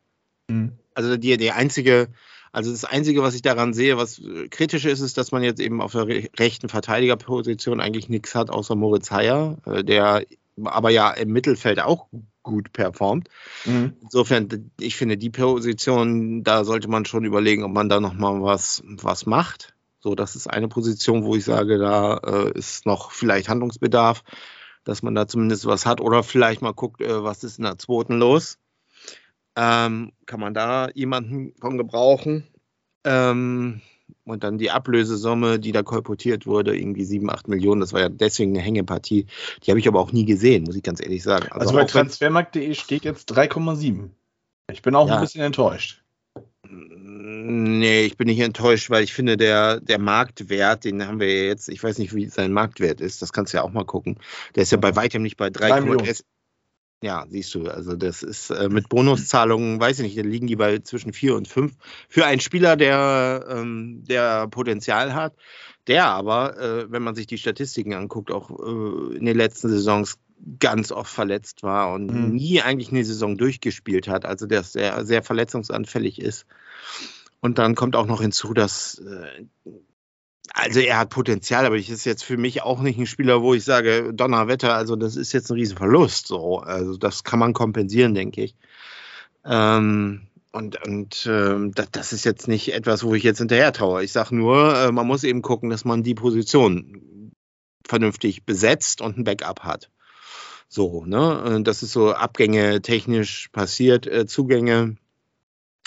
Mhm. 0.49 0.73
Also 0.95 1.17
die, 1.17 1.37
die 1.37 1.53
einzige 1.53 2.09
also 2.53 2.71
das 2.71 2.85
Einzige, 2.85 3.23
was 3.23 3.35
ich 3.35 3.43
daran 3.43 3.75
sehe, 3.75 3.97
was 3.97 4.19
äh, 4.19 4.49
kritisch 4.49 4.85
ist, 4.85 5.01
ist, 5.01 5.19
dass 5.19 5.33
man 5.33 5.43
jetzt 5.43 5.61
eben 5.61 5.81
auf 5.81 5.93
der 5.93 6.07
rechten 6.07 6.69
Verteidigerposition 6.69 7.81
eigentlich 7.81 8.09
nichts 8.09 8.35
hat, 8.35 8.51
außer 8.51 8.75
Moritz 8.75 9.11
Heyer, 9.11 9.59
äh, 9.67 9.85
der 9.85 10.25
aber 10.65 10.91
ja 10.91 11.11
im 11.11 11.31
Mittelfeld 11.33 11.81
auch 11.81 12.07
gut 12.43 12.73
performt. 12.73 13.29
Mhm. 13.65 13.95
Insofern, 14.03 14.71
ich 14.81 14.97
finde, 14.97 15.19
die 15.19 15.31
Position, 15.31 16.43
da 16.43 16.65
sollte 16.65 16.89
man 16.89 17.05
schon 17.05 17.25
überlegen, 17.25 17.63
ob 17.63 17.73
man 17.73 17.89
da 17.89 18.01
nochmal 18.01 18.43
was, 18.43 18.83
was 18.85 19.27
macht. 19.27 19.75
So, 20.01 20.15
das 20.15 20.37
ist 20.37 20.49
eine 20.49 20.69
Position, 20.69 21.25
wo 21.25 21.35
ich 21.35 21.45
sage, 21.45 21.79
da 21.79 22.17
äh, 22.17 22.59
ist 22.59 22.87
noch 22.87 23.11
vielleicht 23.11 23.49
Handlungsbedarf, 23.49 24.23
dass 24.85 25.03
man 25.03 25.15
da 25.15 25.29
zumindest 25.29 25.67
was 25.67 25.87
hat 25.87 26.01
oder 26.01 26.23
vielleicht 26.23 26.63
mal 26.63 26.73
guckt, 26.73 27.01
äh, 27.01 27.23
was 27.23 27.45
ist 27.45 27.59
in 27.59 27.65
der 27.65 27.79
zweiten 27.79 28.19
los. 28.19 28.59
Ähm, 29.61 30.13
kann 30.27 30.39
man 30.39 30.55
da 30.55 30.89
jemanden 30.95 31.53
von 31.61 31.77
gebrauchen? 31.79 32.47
Ähm, 33.03 33.81
und 34.25 34.45
dann 34.45 34.57
die 34.57 34.71
Ablösesumme, 34.71 35.59
die 35.59 35.73
da 35.73 35.83
kolportiert 35.83 36.47
wurde, 36.47 36.79
irgendwie 36.79 37.05
7, 37.05 37.29
8 37.29 37.49
Millionen, 37.49 37.81
das 37.81 37.93
war 37.93 38.01
ja 38.01 38.09
deswegen 38.09 38.53
eine 38.53 38.61
Hängepartie. 38.61 39.27
Die 39.65 39.71
habe 39.71 39.81
ich 39.81 39.89
aber 39.89 39.99
auch 39.99 40.13
nie 40.13 40.25
gesehen, 40.25 40.63
muss 40.63 40.77
ich 40.77 40.85
ganz 40.85 41.01
ehrlich 41.01 41.25
sagen. 41.25 41.47
Also, 41.51 41.61
also 41.61 41.75
bei 41.75 41.85
transfermarkt.de 41.85 42.73
steht 42.75 43.05
jetzt 43.05 43.33
3,7. 43.33 44.11
Ich 44.71 44.83
bin 44.83 44.95
auch 44.95 45.09
ja. 45.09 45.17
ein 45.17 45.23
bisschen 45.23 45.43
enttäuscht. 45.43 46.05
Nee, 46.71 48.03
ich 48.03 48.17
bin 48.17 48.29
nicht 48.29 48.41
enttäuscht, 48.41 48.91
weil 48.91 49.03
ich 49.03 49.13
finde, 49.13 49.37
der, 49.37 49.81
der 49.81 49.99
Marktwert, 49.99 50.85
den 50.85 51.05
haben 51.05 51.19
wir 51.19 51.47
jetzt, 51.47 51.69
ich 51.69 51.83
weiß 51.83 51.99
nicht, 51.99 52.15
wie 52.15 52.27
sein 52.27 52.53
Marktwert 52.53 53.01
ist, 53.01 53.23
das 53.23 53.33
kannst 53.33 53.53
du 53.53 53.57
ja 53.57 53.65
auch 53.65 53.73
mal 53.73 53.85
gucken. 53.85 54.19
Der 54.55 54.63
ist 54.63 54.71
ja 54.71 54.79
bei 54.79 54.95
weitem 54.95 55.23
nicht 55.23 55.37
bei 55.37 55.49
3,1. 55.49 56.23
Ja, 57.01 57.27
siehst 57.29 57.55
du, 57.55 57.69
also 57.69 57.95
das 57.95 58.25
ist 58.25 58.51
äh, 58.51 58.69
mit 58.69 58.89
Bonuszahlungen, 58.89 59.79
weiß 59.79 60.01
ich 60.01 60.05
nicht, 60.05 60.19
da 60.19 60.23
liegen 60.23 60.49
die 60.49 60.57
bei 60.57 60.81
zwischen 60.81 61.13
vier 61.13 61.37
und 61.37 61.47
fünf. 61.47 61.75
Für 62.09 62.27
einen 62.27 62.41
Spieler, 62.41 62.77
der, 62.77 63.47
ähm, 63.49 64.03
der 64.09 64.49
Potenzial 64.49 65.15
hat, 65.15 65.35
der 65.87 66.07
aber, 66.07 66.59
äh, 66.59 66.91
wenn 66.91 67.05
man 67.05 67.15
sich 67.15 67.29
die 67.29 67.39
Statistiken 67.39 67.95
anguckt, 67.95 68.33
auch 68.33 68.51
äh, 68.51 69.17
in 69.17 69.27
den 69.27 69.37
letzten 69.37 69.69
Saisons 69.69 70.19
ganz 70.59 70.91
oft 70.91 71.13
verletzt 71.13 71.63
war 71.63 71.93
und 71.93 72.13
mhm. 72.13 72.35
nie 72.35 72.63
eigentlich 72.63 72.91
eine 72.91 73.05
Saison 73.05 73.39
durchgespielt 73.39 74.09
hat, 74.09 74.25
also 74.25 74.47
der 74.47 74.65
sehr, 74.65 75.05
sehr 75.05 75.23
verletzungsanfällig 75.23 76.21
ist. 76.21 76.47
Und 77.41 77.59
dann 77.59 77.77
kommt 77.77 77.95
auch 77.95 78.07
noch 78.07 78.21
hinzu, 78.21 78.55
dass 78.55 78.99
äh, 78.99 79.45
also 80.55 80.81
er 80.81 80.99
hat 80.99 81.11
Potenzial, 81.11 81.67
aber 81.67 81.77
ich 81.77 81.91
ist 81.91 82.05
jetzt 82.05 82.25
für 82.25 82.37
mich 82.37 82.63
auch 82.63 82.81
nicht 82.81 82.99
ein 82.99 83.07
Spieler, 83.07 83.43
wo 83.43 83.55
ich 83.55 83.65
sage, 83.65 84.13
Donnerwetter, 84.13 84.75
also 84.75 84.97
das 84.97 85.17
ist 85.17 85.33
jetzt 85.33 85.51
ein 85.51 85.55
Riesenverlust. 85.55 86.27
So. 86.27 86.59
Also 86.59 86.97
das 86.97 87.25
kann 87.25 87.39
man 87.39 87.53
kompensieren, 87.53 88.15
denke 88.15 88.43
ich. 88.43 88.55
Ähm, 89.45 90.29
und 90.53 90.83
und 90.85 91.27
ähm, 91.31 91.73
das, 91.75 91.91
das, 91.93 92.13
ist 92.13 92.25
jetzt 92.25 92.49
nicht 92.49 92.73
etwas, 92.73 93.05
wo 93.05 93.15
ich 93.15 93.23
jetzt 93.23 93.39
hinterher 93.39 93.73
traue. 93.73 94.03
Ich 94.03 94.13
sage 94.13 94.35
nur, 94.35 94.75
äh, 94.75 94.93
man 94.93 95.07
muss 95.07 95.25
eben 95.25 95.43
gucken, 95.43 95.71
dass 95.71 95.85
man 95.85 96.03
die 96.03 96.15
Position 96.15 97.33
vernünftig 97.87 98.45
besetzt 98.45 99.01
und 99.01 99.19
ein 99.19 99.25
Backup 99.25 99.61
hat. 99.61 99.91
So, 100.69 101.05
ne? 101.07 101.61
Das 101.65 101.83
ist 101.83 101.93
so 101.93 102.13
Abgänge 102.13 102.83
technisch 102.83 103.49
passiert, 103.49 104.07
äh, 104.07 104.27
Zugänge. 104.27 104.97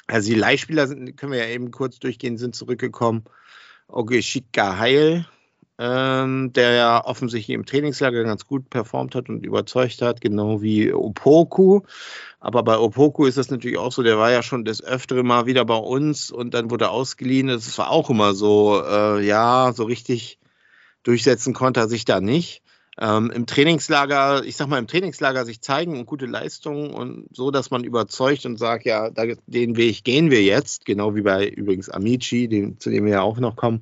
Also 0.07 0.30
die 0.30 0.39
Leihspieler 0.39 0.88
sind, 0.88 1.16
können 1.18 1.32
wir 1.32 1.39
ja 1.39 1.53
eben 1.53 1.72
kurz 1.72 1.99
durchgehen, 1.99 2.38
sind 2.38 2.55
zurückgekommen. 2.55 3.24
Ogeshika 3.92 4.78
Heil, 4.78 5.26
ähm, 5.78 6.54
der 6.54 6.72
ja 6.74 7.06
offensichtlich 7.06 7.56
im 7.56 7.66
Trainingslager 7.66 8.24
ganz 8.24 8.46
gut 8.46 8.70
performt 8.70 9.16
hat 9.16 9.30
und 9.30 9.46
überzeugt 9.46 10.02
hat, 10.02 10.22
genau 10.22 10.62
wie 10.62 10.94
Opoku. 10.94 11.82
Aber 12.39 12.64
bei 12.64 12.78
Opoku 12.78 13.26
ist 13.26 13.38
das 13.38 13.50
natürlich 13.50 13.78
auch 13.78 13.92
so, 13.92 14.04
der 14.04 14.18
war 14.18 14.32
ja 14.32 14.44
schon 14.44 14.66
des 14.66 14.84
Öfteren 14.84 15.26
mal 15.26 15.46
wieder 15.46 15.66
bei 15.66 15.76
uns 15.76 16.32
und 16.32 16.54
dann 16.54 16.72
wurde 16.72 16.89
ausgeliehen. 16.89 17.48
Das 17.48 17.78
war 17.78 17.92
auch 17.92 18.10
immer 18.10 18.34
so, 18.34 18.84
äh, 18.84 19.26
ja, 19.26 19.74
so 19.74 19.84
richtig 19.84 20.39
durchsetzen 21.04 21.54
konnte 21.54 21.80
er 21.80 21.88
sich 21.88 22.06
da 22.06 22.22
nicht. 22.22 22.62
Ähm, 23.02 23.32
Im 23.32 23.47
Trainingslager, 23.47 24.43
ich 24.45 24.56
sag 24.56 24.68
mal, 24.68 24.78
im 24.78 24.86
Trainingslager 24.86 25.43
sich 25.43 25.60
zeigen 25.62 25.97
und 25.97 26.06
gute 26.06 26.28
Leistungen 26.28 26.93
und 26.93 27.26
so, 27.36 27.49
dass 27.49 27.72
man 27.72 27.84
überzeugt 27.84 28.45
und 28.45 28.58
sagt, 28.58 28.86
ja, 28.86 29.10
da, 29.10 29.24
den 29.47 29.76
Weg 29.76 30.04
gehen 30.04 30.30
wir 30.30 30.43
jetzt, 30.43 30.86
genau 30.86 31.16
wie 31.16 31.24
bei 31.24 31.47
übrigens 31.47 31.89
Amici, 31.89 32.47
den, 32.47 32.80
zu 32.80 32.91
dem 32.91 33.06
wir 33.06 33.14
ja 33.14 33.22
auch 33.24 33.39
noch 33.39 33.56
kommen. 33.56 33.82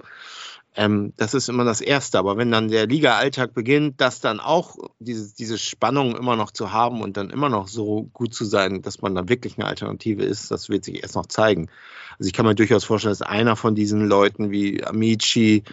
Ähm, 0.74 1.12
das 1.18 1.34
ist 1.34 1.50
immer 1.50 1.66
das 1.66 1.82
Erste. 1.82 2.18
Aber 2.18 2.38
wenn 2.38 2.50
dann 2.50 2.70
der 2.70 2.88
Liga-Alltag 2.88 3.54
beginnt, 3.54 4.00
das 4.00 4.22
dann 4.22 4.40
auch 4.40 4.78
diese, 5.00 5.36
diese 5.36 5.58
Spannung 5.58 6.16
immer 6.16 6.38
noch 6.38 6.52
zu 6.52 6.72
haben 6.72 7.02
und 7.02 7.18
dann 7.18 7.30
immer 7.30 7.50
noch 7.50 7.68
so 7.68 8.10
gut 8.14 8.34
zu 8.34 8.46
sein, 8.46 8.82
dass 8.82 9.02
man 9.02 9.16
da 9.16 9.28
wirklich 9.28 9.58
eine 9.58 9.68
Alternative 9.68 10.24
ist, 10.24 10.50
das 10.50 10.70
wird 10.70 10.86
sich 10.86 11.04
erst 11.04 11.16
noch 11.16 11.26
zeigen. 11.26 11.68
Also 12.18 12.28
ich 12.28 12.34
kann 12.34 12.46
mir 12.46 12.56
durchaus 12.56 12.86
vorstellen, 12.86 13.12
dass 13.12 13.22
einer 13.22 13.58
von 13.58 13.76
diesen 13.76 14.08
Leuten 14.08 14.50
wie 14.50 14.82
Amici, 14.82 15.66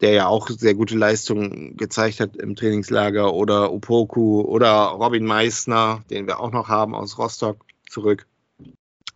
der 0.00 0.12
ja 0.12 0.26
auch 0.26 0.48
sehr 0.48 0.74
gute 0.74 0.96
Leistungen 0.96 1.76
gezeigt 1.76 2.20
hat 2.20 2.36
im 2.36 2.56
Trainingslager, 2.56 3.34
oder 3.34 3.72
Upoku 3.72 4.42
oder 4.42 4.86
Robin 4.88 5.24
Meissner, 5.24 6.04
den 6.10 6.26
wir 6.26 6.40
auch 6.40 6.52
noch 6.52 6.68
haben 6.68 6.94
aus 6.94 7.18
Rostock 7.18 7.64
zurück, 7.88 8.26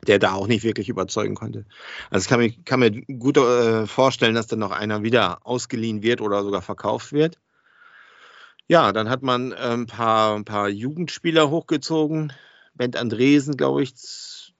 der 0.06 0.18
da 0.18 0.32
auch 0.32 0.46
nicht 0.46 0.64
wirklich 0.64 0.88
überzeugen 0.88 1.34
konnte. 1.34 1.64
Also 2.10 2.24
ich 2.24 2.28
kann 2.28 2.40
mir, 2.40 2.52
kann 2.64 2.80
mir 2.80 2.90
gut 2.90 3.36
äh, 3.36 3.86
vorstellen, 3.86 4.34
dass 4.34 4.48
dann 4.48 4.58
noch 4.58 4.72
einer 4.72 5.02
wieder 5.02 5.38
ausgeliehen 5.46 6.02
wird 6.02 6.20
oder 6.20 6.42
sogar 6.42 6.62
verkauft 6.62 7.12
wird. 7.12 7.38
Ja, 8.68 8.92
dann 8.92 9.10
hat 9.10 9.22
man 9.22 9.52
äh, 9.52 9.56
ein, 9.56 9.86
paar, 9.86 10.34
ein 10.34 10.44
paar 10.44 10.68
Jugendspieler 10.68 11.50
hochgezogen. 11.50 12.32
Bent 12.74 12.96
Andresen, 12.96 13.56
glaube 13.56 13.82
ich, 13.82 13.94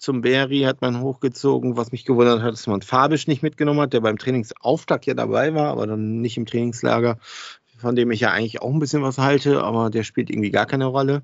zum 0.03 0.21
Berry 0.21 0.63
hat 0.63 0.81
man 0.81 1.01
hochgezogen. 1.01 1.77
Was 1.77 1.93
mich 1.93 2.05
gewundert 2.05 2.43
hat, 2.43 2.53
dass 2.53 2.67
man 2.67 2.83
Fabisch 2.83 3.29
nicht 3.29 3.43
mitgenommen 3.43 3.81
hat, 3.81 3.93
der 3.93 4.01
beim 4.01 4.19
Trainingsauftakt 4.19 5.07
ja 5.07 5.15
dabei 5.15 5.55
war, 5.55 5.69
aber 5.69 5.87
dann 5.87 6.21
nicht 6.21 6.37
im 6.37 6.45
Trainingslager. 6.45 7.19
von 7.79 7.95
dem 7.95 8.11
ich 8.11 8.21
ja 8.21 8.31
eigentlich 8.31 8.63
auch 8.63 8.73
ein 8.73 8.81
bisschen 8.81 9.03
was 9.03 9.19
halte, 9.19 9.63
aber 9.63 9.91
der 9.91 10.03
spielt 10.03 10.29
irgendwie 10.29 10.51
gar 10.51 10.67
keine 10.67 10.87
Rolle. 10.87 11.23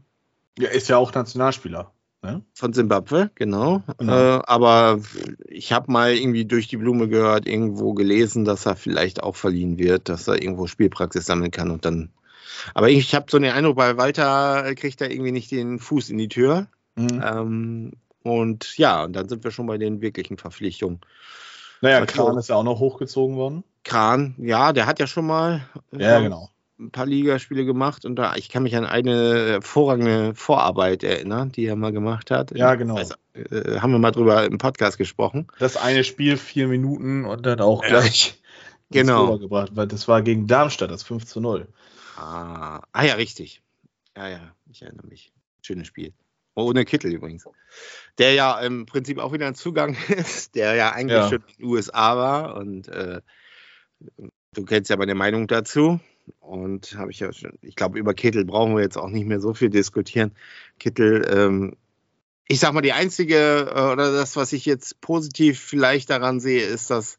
Ja, 0.59 0.69
ist 0.71 0.89
ja 0.89 0.97
auch 0.97 1.13
Nationalspieler. 1.13 1.93
Ne? 2.23 2.43
Von 2.55 2.73
Simbabwe, 2.73 3.31
genau. 3.35 3.83
genau. 3.97 4.13
Äh, 4.13 4.43
aber 4.47 5.01
ich 5.47 5.73
habe 5.73 5.91
mal 5.91 6.15
irgendwie 6.15 6.45
durch 6.45 6.69
die 6.69 6.77
Blume 6.77 7.09
gehört, 7.09 7.47
irgendwo 7.47 7.95
gelesen, 7.95 8.45
dass 8.45 8.67
er 8.67 8.77
vielleicht 8.77 9.23
auch 9.23 9.37
verliehen 9.37 9.79
wird, 9.79 10.09
dass 10.09 10.27
er 10.29 10.41
irgendwo 10.41 10.67
Spielpraxis 10.67 11.27
sammeln 11.27 11.51
kann 11.51 11.71
und 11.71 11.85
dann. 11.85 12.11
Aber 12.75 12.89
ich 12.89 13.15
habe 13.15 13.27
so 13.29 13.39
den 13.39 13.53
Eindruck, 13.53 13.77
bei 13.77 13.97
Walter 13.97 14.75
kriegt 14.77 15.01
er 15.01 15.11
irgendwie 15.11 15.33
nicht 15.33 15.51
den 15.51 15.79
Fuß 15.79 16.11
in 16.11 16.19
die 16.19 16.29
Tür. 16.29 16.67
Mhm. 16.97 17.23
Ähm, 17.25 17.93
und 18.29 18.77
ja, 18.79 19.05
und 19.05 19.15
dann 19.15 19.29
sind 19.29 19.45
wir 19.45 19.51
schon 19.51 19.67
bei 19.67 19.79
den 19.79 20.01
wirklichen 20.01 20.39
Verpflichtungen. 20.39 21.01
Naja, 21.81 22.05
Kran 22.07 22.37
ist 22.39 22.49
ja 22.49 22.57
auch 22.57 22.65
noch 22.65 22.81
hochgezogen 22.81 23.37
worden. 23.37 23.65
Kran, 23.85 24.35
ja, 24.39 24.73
der 24.73 24.87
hat 24.87 24.99
ja 24.99 25.07
schon 25.07 25.27
mal. 25.27 25.63
Ja, 25.93 26.19
äh, 26.19 26.23
genau 26.25 26.51
ein 26.79 26.91
paar 26.91 27.07
Ligaspiele 27.07 27.65
gemacht 27.65 28.05
und 28.05 28.17
da, 28.17 28.37
ich 28.37 28.49
kann 28.49 28.63
mich 28.63 28.77
an 28.77 28.87
eine 28.87 29.51
hervorragende 29.51 30.35
Vorarbeit 30.35 31.03
erinnern, 31.03 31.51
die 31.51 31.67
er 31.67 31.77
mal 31.77 31.93
gemacht 31.93 32.31
hat. 32.31 32.57
Ja, 32.57 32.75
genau. 32.77 32.95
Weiß, 32.97 33.13
äh, 33.35 33.81
haben 33.81 33.93
wir 33.93 33.99
mal 33.99 34.13
drüber 34.13 34.45
im 34.45 34.59
Podcast 34.59 34.97
gesprochen. 34.97 35.49
Das 35.59 35.77
eine 35.77 36.05
Spiel, 36.05 36.37
vier 36.37 36.69
Minuten 36.69 37.25
und 37.25 37.45
dann 37.47 37.61
auch 37.61 37.83
gleich 37.83 38.41
ja, 38.91 39.03
genau. 39.03 39.39
gebracht, 39.39 39.73
weil 39.75 39.89
das 39.89 40.07
war 40.07 40.23
gegen 40.23 40.47
Darmstadt, 40.47 40.91
das 40.91 41.03
5 41.03 41.27
zu 41.27 41.41
0. 41.41 41.67
Ah, 42.17 42.81
ah 42.93 43.05
ja, 43.05 43.15
richtig. 43.15 43.63
Ja, 44.17 44.29
ja, 44.29 44.41
ich 44.71 44.83
erinnere 44.83 45.07
mich. 45.07 45.33
Schönes 45.63 45.89
Spiel. 45.89 46.13
Ohne 46.65 46.85
Kittel 46.85 47.13
übrigens. 47.13 47.45
Der 48.19 48.35
ja 48.35 48.59
im 48.61 48.87
Prinzip 48.87 49.19
auch 49.19 49.33
wieder 49.33 49.47
ein 49.47 49.55
Zugang 49.55 49.97
ist, 50.09 50.55
der 50.55 50.75
ja 50.75 50.93
eigentlich 50.93 51.19
ja. 51.19 51.29
schon 51.29 51.45
in 51.47 51.55
den 51.59 51.65
USA 51.67 52.17
war 52.17 52.57
und 52.57 52.89
äh, 52.89 53.21
du 54.55 54.65
kennst 54.65 54.91
ja 54.91 54.97
meine 54.97 55.15
Meinung 55.15 55.47
dazu. 55.47 56.01
Und 56.41 56.95
habe 56.99 57.11
ich 57.11 57.21
ja 57.21 57.33
schon, 57.33 57.53
ich 57.63 57.75
glaube, 57.75 57.99
über 57.99 58.13
Kittel 58.13 58.45
brauchen 58.45 58.75
wir 58.77 58.83
jetzt 58.83 58.99
auch 58.99 59.09
nicht 59.09 59.27
mehr 59.27 59.41
so 59.41 59.55
viel 59.55 59.71
diskutieren. 59.71 60.33
Kittel, 60.79 61.27
ähm, 61.31 61.77
ich 62.47 62.61
sag 62.61 62.73
mal, 62.75 62.83
die 62.83 62.93
einzige 62.93 63.73
äh, 63.75 63.93
oder 63.93 64.13
das, 64.13 64.37
was 64.37 64.53
ich 64.53 64.67
jetzt 64.67 65.01
positiv 65.01 65.59
vielleicht 65.59 66.11
daran 66.11 66.41
sehe, 66.41 66.67
ist, 66.67 66.91
dass, 66.91 67.19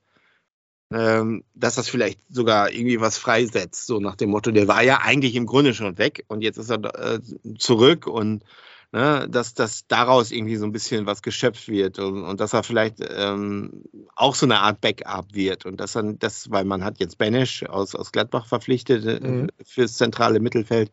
ähm, 0.94 1.44
dass 1.56 1.76
das 1.76 1.90
vielleicht 1.90 2.20
sogar 2.30 2.72
irgendwie 2.72 3.02
was 3.02 3.18
freisetzt, 3.18 3.88
so 3.88 4.00
nach 4.00 4.16
dem 4.16 4.30
Motto, 4.30 4.52
der 4.52 4.68
war 4.68 4.84
ja 4.84 5.00
eigentlich 5.02 5.36
im 5.36 5.48
Grunde 5.48 5.74
schon 5.74 5.98
weg 5.98 6.26
und 6.28 6.42
jetzt 6.42 6.58
ist 6.58 6.70
er 6.70 7.16
äh, 7.16 7.20
zurück 7.58 8.06
und 8.06 8.44
ne, 8.92 9.28
dass, 9.30 9.54
dass 9.54 9.88
daraus 9.88 10.32
irgendwie 10.32 10.56
so 10.56 10.66
ein 10.66 10.72
bisschen 10.72 11.06
was 11.06 11.22
geschöpft 11.22 11.68
wird 11.68 12.00
und, 12.00 12.24
und 12.24 12.40
dass 12.40 12.54
er 12.54 12.64
vielleicht 12.64 12.98
ähm, 13.00 13.84
auch 14.16 14.36
so 14.36 14.46
eine 14.46 14.60
Art 14.60 14.82
Backup 14.82 15.34
wird 15.34 15.66
und 15.66 15.80
dass 15.80 15.94
dann 15.94 16.20
das, 16.20 16.50
weil 16.52 16.66
man 16.66 16.84
hat 16.84 17.00
jetzt 17.00 17.18
Banish 17.18 17.64
aus, 17.64 17.96
aus 17.96 18.12
Gladbach 18.12 18.46
verpflichtet 18.48 19.06
äh, 19.06 19.20
mhm. 19.20 19.50
fürs 19.64 19.96
zentrale 19.96 20.40
Mittelfeld, 20.40 20.92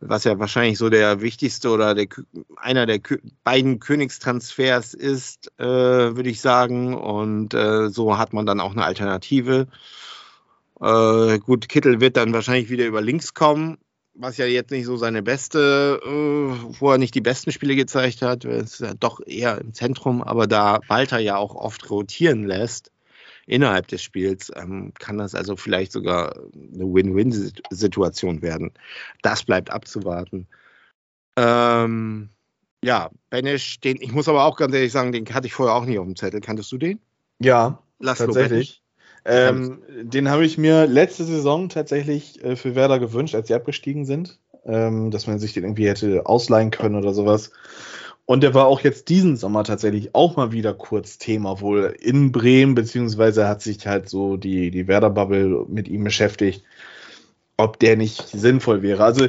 was 0.00 0.24
ja 0.24 0.38
wahrscheinlich 0.38 0.78
so 0.78 0.90
der 0.90 1.20
wichtigste 1.20 1.70
oder 1.70 1.94
der, 1.94 2.06
einer 2.56 2.86
der 2.86 3.00
beiden 3.42 3.80
Königstransfers 3.80 4.94
ist, 4.94 5.50
äh, 5.58 5.64
würde 5.66 6.30
ich 6.30 6.40
sagen. 6.40 6.94
Und 6.94 7.52
äh, 7.54 7.88
so 7.88 8.16
hat 8.16 8.32
man 8.32 8.46
dann 8.46 8.60
auch 8.60 8.72
eine 8.72 8.84
Alternative. 8.84 9.66
Äh, 10.80 11.38
gut, 11.40 11.68
Kittel 11.68 12.00
wird 12.00 12.16
dann 12.16 12.32
wahrscheinlich 12.32 12.70
wieder 12.70 12.86
über 12.86 13.00
links 13.00 13.34
kommen 13.34 13.78
was 14.18 14.36
ja 14.36 14.46
jetzt 14.46 14.70
nicht 14.70 14.84
so 14.84 14.96
seine 14.96 15.22
beste, 15.22 16.00
äh, 16.04 16.80
wo 16.80 16.90
er 16.90 16.98
nicht 16.98 17.14
die 17.14 17.20
besten 17.20 17.52
Spiele 17.52 17.76
gezeigt 17.76 18.22
hat, 18.22 18.44
ist 18.44 18.80
ja 18.80 18.94
doch 18.94 19.20
eher 19.24 19.58
im 19.60 19.72
Zentrum, 19.72 20.22
aber 20.22 20.46
da 20.46 20.80
Walter 20.88 21.18
ja 21.18 21.36
auch 21.36 21.54
oft 21.54 21.88
rotieren 21.90 22.44
lässt 22.44 22.90
innerhalb 23.46 23.88
des 23.88 24.02
Spiels, 24.02 24.52
ähm, 24.56 24.92
kann 24.98 25.18
das 25.18 25.34
also 25.34 25.56
vielleicht 25.56 25.92
sogar 25.92 26.36
eine 26.36 26.84
Win-Win-Situation 26.84 28.42
werden. 28.42 28.72
Das 29.22 29.42
bleibt 29.42 29.70
abzuwarten. 29.70 30.46
Ähm, 31.36 32.28
ja, 32.84 33.10
Benisch, 33.30 33.80
den, 33.80 33.96
ich 34.00 34.12
muss 34.12 34.28
aber 34.28 34.44
auch 34.44 34.56
ganz 34.56 34.74
ehrlich 34.74 34.92
sagen, 34.92 35.12
den 35.12 35.26
hatte 35.32 35.46
ich 35.46 35.54
vorher 35.54 35.74
auch 35.74 35.86
nicht 35.86 35.98
auf 35.98 36.04
dem 36.04 36.16
Zettel. 36.16 36.40
Kanntest 36.40 36.70
du 36.72 36.78
den? 36.78 37.00
Ja, 37.38 37.82
Laszlo 37.98 38.26
tatsächlich. 38.26 38.82
Ähm, 39.28 39.82
den 40.02 40.30
habe 40.30 40.44
ich 40.46 40.56
mir 40.56 40.86
letzte 40.86 41.24
Saison 41.24 41.68
tatsächlich 41.68 42.42
äh, 42.42 42.56
für 42.56 42.74
Werder 42.74 42.98
gewünscht, 42.98 43.34
als 43.34 43.48
sie 43.48 43.54
abgestiegen 43.54 44.06
sind, 44.06 44.38
ähm, 44.64 45.10
dass 45.10 45.26
man 45.26 45.38
sich 45.38 45.52
den 45.52 45.64
irgendwie 45.64 45.88
hätte 45.88 46.26
ausleihen 46.26 46.70
können 46.70 46.96
oder 46.96 47.12
sowas. 47.12 47.50
Und 48.24 48.42
der 48.42 48.54
war 48.54 48.66
auch 48.66 48.80
jetzt 48.80 49.08
diesen 49.08 49.36
Sommer 49.36 49.64
tatsächlich 49.64 50.14
auch 50.14 50.36
mal 50.36 50.52
wieder 50.52 50.74
kurz 50.74 51.18
Thema, 51.18 51.60
wohl 51.60 51.94
in 52.00 52.32
Bremen, 52.32 52.74
beziehungsweise 52.74 53.48
hat 53.48 53.62
sich 53.62 53.86
halt 53.86 54.08
so 54.08 54.36
die, 54.36 54.70
die 54.70 54.86
Werder-Bubble 54.86 55.66
mit 55.68 55.88
ihm 55.88 56.04
beschäftigt, 56.04 56.62
ob 57.56 57.78
der 57.78 57.96
nicht 57.96 58.28
sinnvoll 58.28 58.82
wäre. 58.82 59.04
Also 59.04 59.28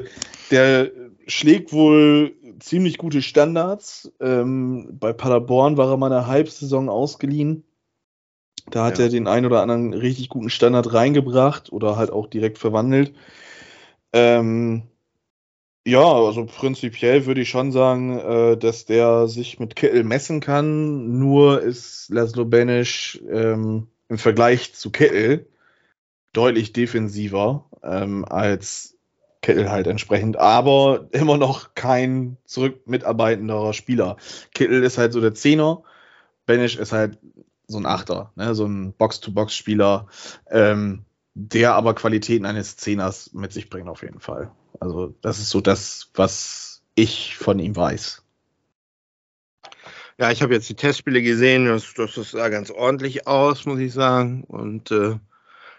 der 0.52 0.92
schlägt 1.28 1.72
wohl 1.72 2.34
ziemlich 2.60 2.98
gute 2.98 3.22
Standards. 3.22 4.12
Ähm, 4.20 4.90
bei 4.92 5.14
Paderborn 5.14 5.78
war 5.78 5.92
er 5.92 5.98
mal 5.98 6.12
eine 6.12 6.28
Halbsaison 6.28 6.90
ausgeliehen. 6.90 7.64
Da 8.72 8.86
hat 8.86 8.98
ja. 8.98 9.06
er 9.06 9.10
den 9.10 9.28
einen 9.28 9.46
oder 9.46 9.62
anderen 9.62 9.94
richtig 9.94 10.30
guten 10.30 10.50
Standard 10.50 10.94
reingebracht 10.94 11.72
oder 11.72 11.98
halt 11.98 12.12
auch 12.12 12.28
direkt 12.28 12.58
verwandelt. 12.58 13.14
Ähm, 14.14 14.84
ja, 15.86 16.04
also 16.04 16.46
prinzipiell 16.46 17.26
würde 17.26 17.42
ich 17.42 17.50
schon 17.50 17.72
sagen, 17.72 18.20
äh, 18.20 18.58
dass 18.58 18.86
der 18.86 19.28
sich 19.28 19.60
mit 19.60 19.76
Kittel 19.76 20.04
messen 20.04 20.40
kann. 20.40 21.20
Nur 21.20 21.62
ist 21.62 22.10
Laszlo 22.10 22.46
Benisch 22.46 23.20
ähm, 23.30 23.88
im 24.08 24.18
Vergleich 24.18 24.74
zu 24.76 24.92
Kittel 24.92 25.48
deutlich 26.34 26.74
defensiver 26.74 27.66
ähm, 27.84 28.26
als 28.26 28.98
Kittel 29.42 29.72
halt 29.72 29.88
entsprechend, 29.88 30.38
aber 30.38 31.08
immer 31.12 31.38
noch 31.38 31.74
kein 31.74 32.38
zurück 32.46 32.82
mitarbeitender 32.86 33.74
Spieler. 33.74 34.18
Kittel 34.54 34.84
ist 34.84 34.98
halt 34.98 35.14
so 35.14 35.22
der 35.22 35.34
Zehner, 35.34 35.84
Benisch 36.46 36.76
ist 36.76 36.92
halt 36.92 37.18
so 37.70 37.78
ein 37.78 37.86
Achter, 37.86 38.34
ne? 38.36 38.56
so 38.56 38.66
ein 38.66 38.94
Box-to-Box-Spieler, 38.94 40.08
ähm, 40.50 41.06
der 41.36 41.76
aber 41.76 41.94
Qualitäten 41.94 42.46
eines 42.46 42.76
Zehners 42.76 43.32
mit 43.34 43.54
sich 43.54 43.70
bringt 43.70 43.88
auf 43.88 44.02
jeden 44.02 44.20
Fall. 44.20 44.52
Also 44.80 45.16
das 45.22 45.40
ist 45.40 45.52
so 45.52 45.62
das, 45.62 46.10
was 46.16 46.82
ich 46.96 47.38
von 47.38 47.60
ihm 47.60 47.76
weiß. 47.76 48.24
Ja, 50.18 50.32
ich 50.32 50.42
habe 50.42 50.54
jetzt 50.54 50.68
die 50.68 50.76
Testspiele 50.76 51.22
gesehen, 51.22 51.66
das, 51.66 51.94
das 51.94 52.14
sah 52.32 52.50
ganz 52.50 52.72
ordentlich 52.72 53.28
aus, 53.28 53.66
muss 53.66 53.80
ich 53.80 53.94
sagen. 53.94 54.44
Und 54.44 54.92
äh, 54.92 55.18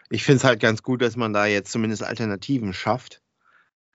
ich 0.09 0.23
finde 0.25 0.39
es 0.39 0.45
halt 0.45 0.61
ganz 0.61 0.83
gut, 0.83 1.03
dass 1.03 1.17
man 1.17 1.35
da 1.35 1.45
jetzt 1.45 1.73
zumindest 1.73 2.03
Alternativen 2.03 2.73
schafft. 2.73 3.21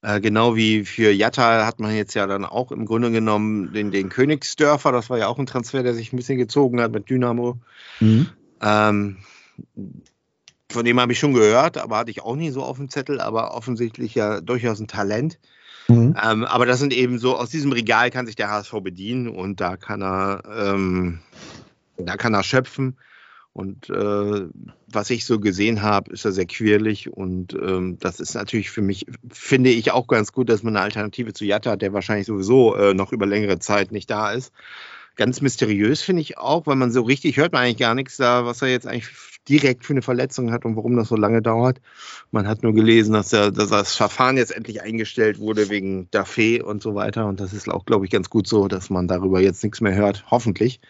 Äh, 0.05 0.21
genau 0.21 0.55
wie 0.55 0.85
für 0.85 1.11
Jatta 1.11 1.65
hat 1.65 1.79
man 1.79 1.95
jetzt 1.95 2.13
ja 2.13 2.27
dann 2.27 2.45
auch 2.45 2.71
im 2.71 2.85
Grunde 2.85 3.09
genommen 3.09 3.73
den, 3.73 3.89
den 3.89 4.09
Königsdörfer, 4.09 4.91
das 4.91 5.09
war 5.09 5.17
ja 5.17 5.27
auch 5.27 5.39
ein 5.39 5.47
Transfer, 5.47 5.81
der 5.81 5.95
sich 5.95 6.13
ein 6.13 6.17
bisschen 6.17 6.37
gezogen 6.37 6.79
hat 6.79 6.91
mit 6.91 7.09
Dynamo. 7.09 7.57
Mhm. 7.99 8.29
Ähm, 8.61 9.17
von 10.69 10.85
dem 10.85 10.99
habe 10.99 11.11
ich 11.11 11.17
schon 11.17 11.33
gehört, 11.33 11.79
aber 11.79 11.97
hatte 11.97 12.11
ich 12.11 12.21
auch 12.21 12.35
nie 12.35 12.51
so 12.51 12.61
auf 12.61 12.77
dem 12.77 12.89
Zettel, 12.89 13.19
aber 13.19 13.55
offensichtlich 13.55 14.13
ja 14.13 14.41
durchaus 14.41 14.79
ein 14.79 14.87
Talent. 14.87 15.39
Mhm. 15.87 16.15
Ähm, 16.23 16.45
aber 16.45 16.67
das 16.67 16.77
sind 16.77 16.93
eben 16.93 17.17
so, 17.17 17.35
aus 17.35 17.49
diesem 17.49 17.71
Regal 17.71 18.11
kann 18.11 18.27
sich 18.27 18.35
der 18.35 18.51
HSV 18.51 18.73
bedienen 18.83 19.27
und 19.27 19.59
da 19.59 19.75
kann 19.75 20.03
er, 20.03 20.43
ähm, 20.55 21.17
da 21.97 22.15
kann 22.15 22.35
er 22.35 22.43
schöpfen. 22.43 22.95
Und 23.55 23.89
äh, 23.89 24.49
was 24.87 25.09
ich 25.09 25.23
so 25.23 25.39
gesehen 25.39 25.81
habe, 25.81 26.11
ist 26.11 26.25
er 26.25 26.33
sehr 26.33 26.45
quirlig 26.45 27.13
und 27.13 27.53
ähm, 27.53 27.97
das 28.01 28.19
ist 28.19 28.33
natürlich 28.33 28.69
für 28.69 28.81
mich, 28.81 29.05
finde 29.31 29.69
ich 29.69 29.93
auch 29.93 30.07
ganz 30.07 30.33
gut, 30.33 30.49
dass 30.49 30.61
man 30.61 30.75
eine 30.75 30.83
Alternative 30.83 31.31
zu 31.31 31.45
Jatta 31.45 31.71
hat, 31.71 31.81
der 31.81 31.93
wahrscheinlich 31.93 32.27
sowieso 32.27 32.75
äh, 32.75 32.93
noch 32.93 33.13
über 33.13 33.25
längere 33.25 33.57
Zeit 33.57 33.93
nicht 33.93 34.09
da 34.09 34.33
ist. 34.33 34.51
Ganz 35.15 35.39
mysteriös 35.39 36.01
finde 36.01 36.21
ich 36.21 36.37
auch, 36.37 36.67
weil 36.67 36.75
man 36.75 36.91
so 36.91 37.03
richtig 37.03 37.37
hört 37.37 37.53
man 37.53 37.61
eigentlich 37.61 37.77
gar 37.77 37.95
nichts 37.95 38.17
da, 38.17 38.45
was 38.45 38.61
er 38.61 38.67
jetzt 38.67 38.87
eigentlich 38.87 39.07
direkt 39.47 39.85
für 39.85 39.93
eine 39.93 40.01
Verletzung 40.01 40.51
hat 40.51 40.65
und 40.65 40.75
warum 40.75 40.97
das 40.97 41.07
so 41.07 41.15
lange 41.15 41.41
dauert. 41.41 41.79
Man 42.31 42.49
hat 42.49 42.61
nur 42.61 42.73
gelesen, 42.73 43.13
dass, 43.13 43.31
er, 43.31 43.51
dass 43.51 43.69
das 43.69 43.95
Verfahren 43.95 44.35
jetzt 44.35 44.53
endlich 44.53 44.81
eingestellt 44.81 45.39
wurde 45.39 45.69
wegen 45.69 46.09
Daffé 46.09 46.61
und 46.61 46.83
so 46.83 46.93
weiter. 46.93 47.25
Und 47.25 47.39
das 47.39 47.53
ist 47.53 47.69
auch, 47.69 47.85
glaube 47.85 48.03
ich, 48.03 48.11
ganz 48.11 48.29
gut 48.29 48.47
so, 48.49 48.67
dass 48.67 48.89
man 48.89 49.07
darüber 49.07 49.39
jetzt 49.39 49.63
nichts 49.63 49.79
mehr 49.79 49.95
hört, 49.95 50.25
hoffentlich. 50.29 50.81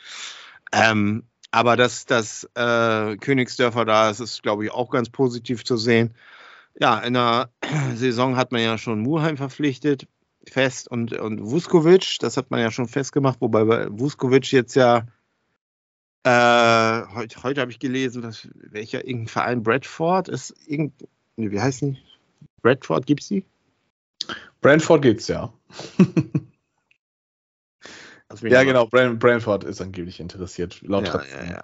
Ähm, 0.71 1.25
aber 1.51 1.75
dass 1.75 2.05
das 2.05 2.49
äh, 2.55 3.17
Königsdörfer 3.17 3.85
da 3.85 4.09
ist, 4.09 4.19
ist, 4.19 4.43
glaube 4.43 4.65
ich, 4.65 4.71
auch 4.71 4.89
ganz 4.89 5.09
positiv 5.09 5.63
zu 5.63 5.77
sehen. 5.77 6.13
Ja, 6.79 6.99
in 6.99 7.13
der 7.13 7.49
Saison 7.95 8.35
hat 8.35 8.51
man 8.51 8.61
ja 8.61 8.77
schon 8.77 8.99
Murheim 8.99 9.37
verpflichtet, 9.37 10.07
fest 10.47 10.89
und, 10.89 11.13
und 11.13 11.41
Vuskovic, 11.41 12.17
das 12.19 12.37
hat 12.37 12.51
man 12.51 12.59
ja 12.59 12.71
schon 12.71 12.87
festgemacht, 12.87 13.41
wobei 13.41 13.63
bei 13.63 13.87
Vuskovic 13.89 14.51
jetzt 14.51 14.75
ja 14.75 15.05
äh, 16.23 17.05
heute, 17.13 17.43
heute 17.43 17.61
habe 17.61 17.71
ich 17.71 17.79
gelesen, 17.79 18.21
dass 18.21 18.47
welcher 18.53 19.05
irgendein 19.05 19.27
Verein 19.27 19.63
Bradford 19.63 20.27
ist 20.27 20.53
irgend 20.67 20.93
wie 21.37 21.59
heißt 21.59 21.81
die? 21.81 21.97
Bradford 22.61 23.05
gibt's 23.05 23.27
die? 23.27 23.43
Brentford 24.61 25.01
gibt's 25.01 25.27
ja. 25.27 25.53
ja, 28.41 28.63
genau. 28.63 28.87
Bran 28.87 29.19
Branford 29.19 29.63
ist 29.63 29.81
angeblich 29.81 30.19
interessiert, 30.19 30.81
laut 30.81 31.07
ja, 31.07 31.21
ja, 31.45 31.61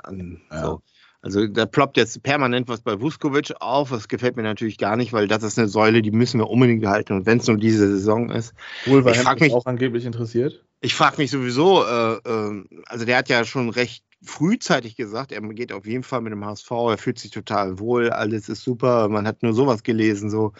ja. 0.51 0.63
So. 0.63 0.81
Also 1.23 1.45
da 1.47 1.67
ploppt 1.67 1.97
jetzt 1.97 2.23
permanent 2.23 2.67
was 2.67 2.81
bei 2.81 2.99
Vuskovic 2.99 3.53
auf. 3.59 3.91
Das 3.91 4.07
gefällt 4.07 4.37
mir 4.37 4.43
natürlich 4.43 4.77
gar 4.79 4.95
nicht, 4.95 5.13
weil 5.13 5.27
das 5.27 5.43
ist 5.43 5.59
eine 5.59 5.67
Säule, 5.67 6.01
die 6.01 6.11
müssen 6.11 6.39
wir 6.39 6.49
unbedingt 6.49 6.81
behalten. 6.81 7.13
Und 7.13 7.25
wenn 7.27 7.37
es 7.37 7.47
nur 7.47 7.57
diese 7.57 7.87
Saison 7.87 8.31
ist. 8.31 8.53
Wolverhampton 8.87 9.47
ist 9.47 9.53
auch 9.53 9.65
angeblich 9.67 10.05
interessiert. 10.05 10.63
Ich 10.81 10.95
frage 10.95 11.17
mich 11.17 11.29
sowieso, 11.29 11.83
äh, 11.85 12.13
äh, 12.15 12.63
also 12.87 13.05
der 13.05 13.17
hat 13.17 13.29
ja 13.29 13.45
schon 13.45 13.69
recht 13.69 14.03
frühzeitig 14.23 14.95
gesagt, 14.95 15.31
er 15.31 15.41
geht 15.41 15.71
auf 15.71 15.85
jeden 15.85 16.03
Fall 16.03 16.21
mit 16.21 16.31
dem 16.31 16.45
HSV, 16.45 16.69
er 16.71 16.97
fühlt 16.97 17.17
sich 17.17 17.31
total 17.31 17.79
wohl, 17.79 18.11
alles 18.11 18.49
ist 18.49 18.63
super, 18.63 19.09
man 19.09 19.27
hat 19.27 19.41
nur 19.41 19.53
sowas 19.53 19.83
gelesen, 19.83 20.29
so 20.29 20.53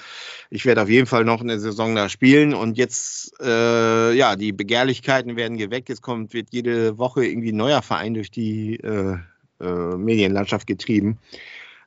ich 0.49 0.65
werde 0.65 0.81
auf 0.81 0.89
jeden 0.89 1.05
Fall 1.05 1.25
noch 1.25 1.41
eine 1.41 1.59
Saison 1.59 1.95
da 1.95 2.09
spielen 2.09 2.53
und 2.53 2.77
jetzt, 2.77 3.33
äh, 3.39 4.13
ja, 4.13 4.35
die 4.35 4.51
Begehrlichkeiten 4.51 5.35
werden 5.35 5.57
geweckt, 5.57 5.89
jetzt 5.89 6.01
kommt, 6.01 6.33
wird 6.33 6.47
jede 6.51 6.97
Woche 6.97 7.25
irgendwie 7.25 7.51
ein 7.51 7.57
neuer 7.57 7.83
Verein 7.83 8.15
durch 8.15 8.31
die 8.31 8.77
äh, 8.77 9.17
äh, 9.59 9.97
Medienlandschaft 9.97 10.65
getrieben. 10.65 11.19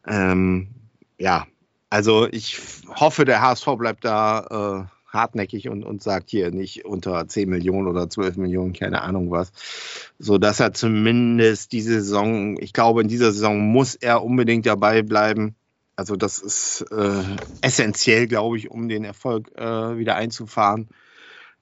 Ähm, 0.07 0.69
ja, 1.19 1.47
also 1.91 2.29
ich 2.31 2.61
hoffe, 2.89 3.25
der 3.25 3.41
HSV 3.41 3.67
bleibt 3.77 4.05
da 4.05 4.87
äh, 4.91 4.94
hartnäckig 5.15 5.69
und, 5.69 5.85
und 5.85 6.03
sagt 6.03 6.31
hier 6.31 6.51
nicht 6.51 6.85
unter 6.85 7.27
10 7.27 7.49
Millionen 7.49 7.89
oder 7.89 8.11
12 8.11 8.37
Millionen, 8.37 8.73
keine 8.73 9.03
Ahnung 9.03 9.31
was. 9.31 9.53
So 10.19 10.39
dass 10.39 10.61
er 10.61 10.75
zumindest 10.75 11.73
diese 11.73 11.95
Saison, 12.01 12.59
ich 12.61 12.73
glaube, 12.73 13.01
in 13.01 13.09
dieser 13.09 13.33
Saison 13.33 13.61
muss 13.61 13.95
er 13.95 14.23
unbedingt 14.23 14.67
dabei 14.67 15.03
bleiben. 15.03 15.55
Also 15.97 16.17
das 16.17 16.39
ist 16.39 16.85
äh, 16.91 17.23
essentiell, 17.61 18.27
glaube 18.27 18.59
ich, 18.59 18.71
um 18.71 18.89
den 18.89 19.05
Erfolg 19.05 19.51
äh, 19.57 19.97
wieder 19.97 20.17
einzufahren. 20.17 20.89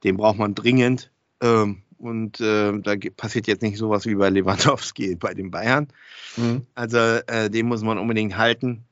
Den 0.05 0.17
braucht 0.17 0.39
man 0.39 0.55
dringend. 0.55 1.11
Ähm, 1.43 1.83
und 1.99 2.41
äh, 2.41 2.73
da 2.81 2.95
passiert 3.17 3.47
jetzt 3.47 3.63
nicht 3.63 3.79
sowas 3.79 4.07
wie 4.07 4.17
bei 4.17 4.29
Lewandowski 4.29 5.15
bei 5.21 5.35
den 5.35 5.53
Bayern. 5.53 5.89
Mhm. 6.37 6.67
Also 6.75 6.99
äh, 6.99 7.49
den 7.49 7.67
muss 7.67 7.83
man 7.83 7.99
unbedingt 7.99 8.37
halten. 8.37 8.85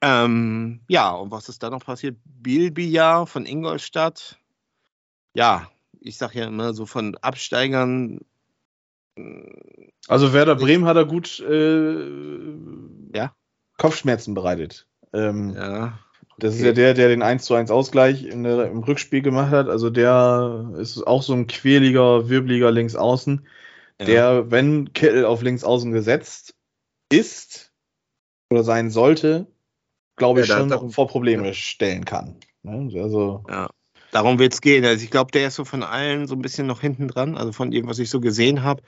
Ähm, 0.00 0.80
ja, 0.88 1.10
und 1.10 1.30
was 1.30 1.48
ist 1.48 1.62
da 1.62 1.70
noch 1.70 1.84
passiert? 1.84 2.16
Bilbia 2.24 3.26
von 3.26 3.46
Ingolstadt. 3.46 4.38
Ja, 5.34 5.68
ich 6.00 6.16
sage 6.16 6.38
ja 6.38 6.46
immer 6.46 6.72
so 6.72 6.86
von 6.86 7.16
Absteigern. 7.16 8.20
Äh, 9.16 9.90
also 10.06 10.32
Werder 10.32 10.54
Bremen 10.54 10.84
hat 10.84 10.96
er 10.96 11.04
gut 11.04 11.40
äh, 11.40 12.08
ja? 13.14 13.34
Kopfschmerzen 13.76 14.34
bereitet. 14.34 14.86
Ähm, 15.12 15.54
ja. 15.54 15.98
Das 16.38 16.54
ist 16.54 16.62
ja 16.62 16.72
der, 16.72 16.94
der 16.94 17.08
den 17.08 17.22
1 17.22 17.44
zu 17.44 17.54
1 17.54 17.70
Ausgleich 17.70 18.22
der, 18.22 18.70
im 18.70 18.84
Rückspiel 18.84 19.22
gemacht 19.22 19.50
hat. 19.50 19.68
Also 19.68 19.90
der 19.90 20.72
ist 20.78 21.04
auch 21.04 21.22
so 21.22 21.32
ein 21.32 21.48
quäliger, 21.48 22.28
wirbeliger 22.28 22.70
Linksaußen, 22.70 23.46
ja. 24.00 24.06
der, 24.06 24.50
wenn 24.50 24.92
Kittel 24.92 25.24
auf 25.24 25.42
Linksaußen 25.42 25.90
gesetzt 25.90 26.54
ist 27.10 27.72
oder 28.50 28.62
sein 28.62 28.90
sollte, 28.90 29.48
glaube 30.18 30.42
ich, 30.42 30.48
ja, 30.48 30.58
schon 30.58 30.68
darum, 30.68 30.90
vor 30.90 31.08
Probleme 31.08 31.54
stellen 31.54 32.04
kann. 32.04 32.36
Ne? 32.62 32.90
Also, 33.02 33.44
ja. 33.48 33.68
Darum 34.10 34.38
wird 34.38 34.54
es 34.54 34.60
gehen. 34.60 34.84
Also 34.84 35.04
ich 35.04 35.10
glaube, 35.10 35.32
der 35.32 35.48
ist 35.48 35.54
so 35.54 35.64
von 35.64 35.82
allen 35.82 36.26
so 36.26 36.34
ein 36.34 36.42
bisschen 36.42 36.66
noch 36.66 36.80
hinten 36.80 37.08
dran. 37.08 37.36
Also 37.36 37.52
von 37.52 37.70
dem, 37.70 37.86
was 37.88 37.98
ich 37.98 38.08
so 38.08 38.20
gesehen 38.20 38.62
habe, 38.62 38.82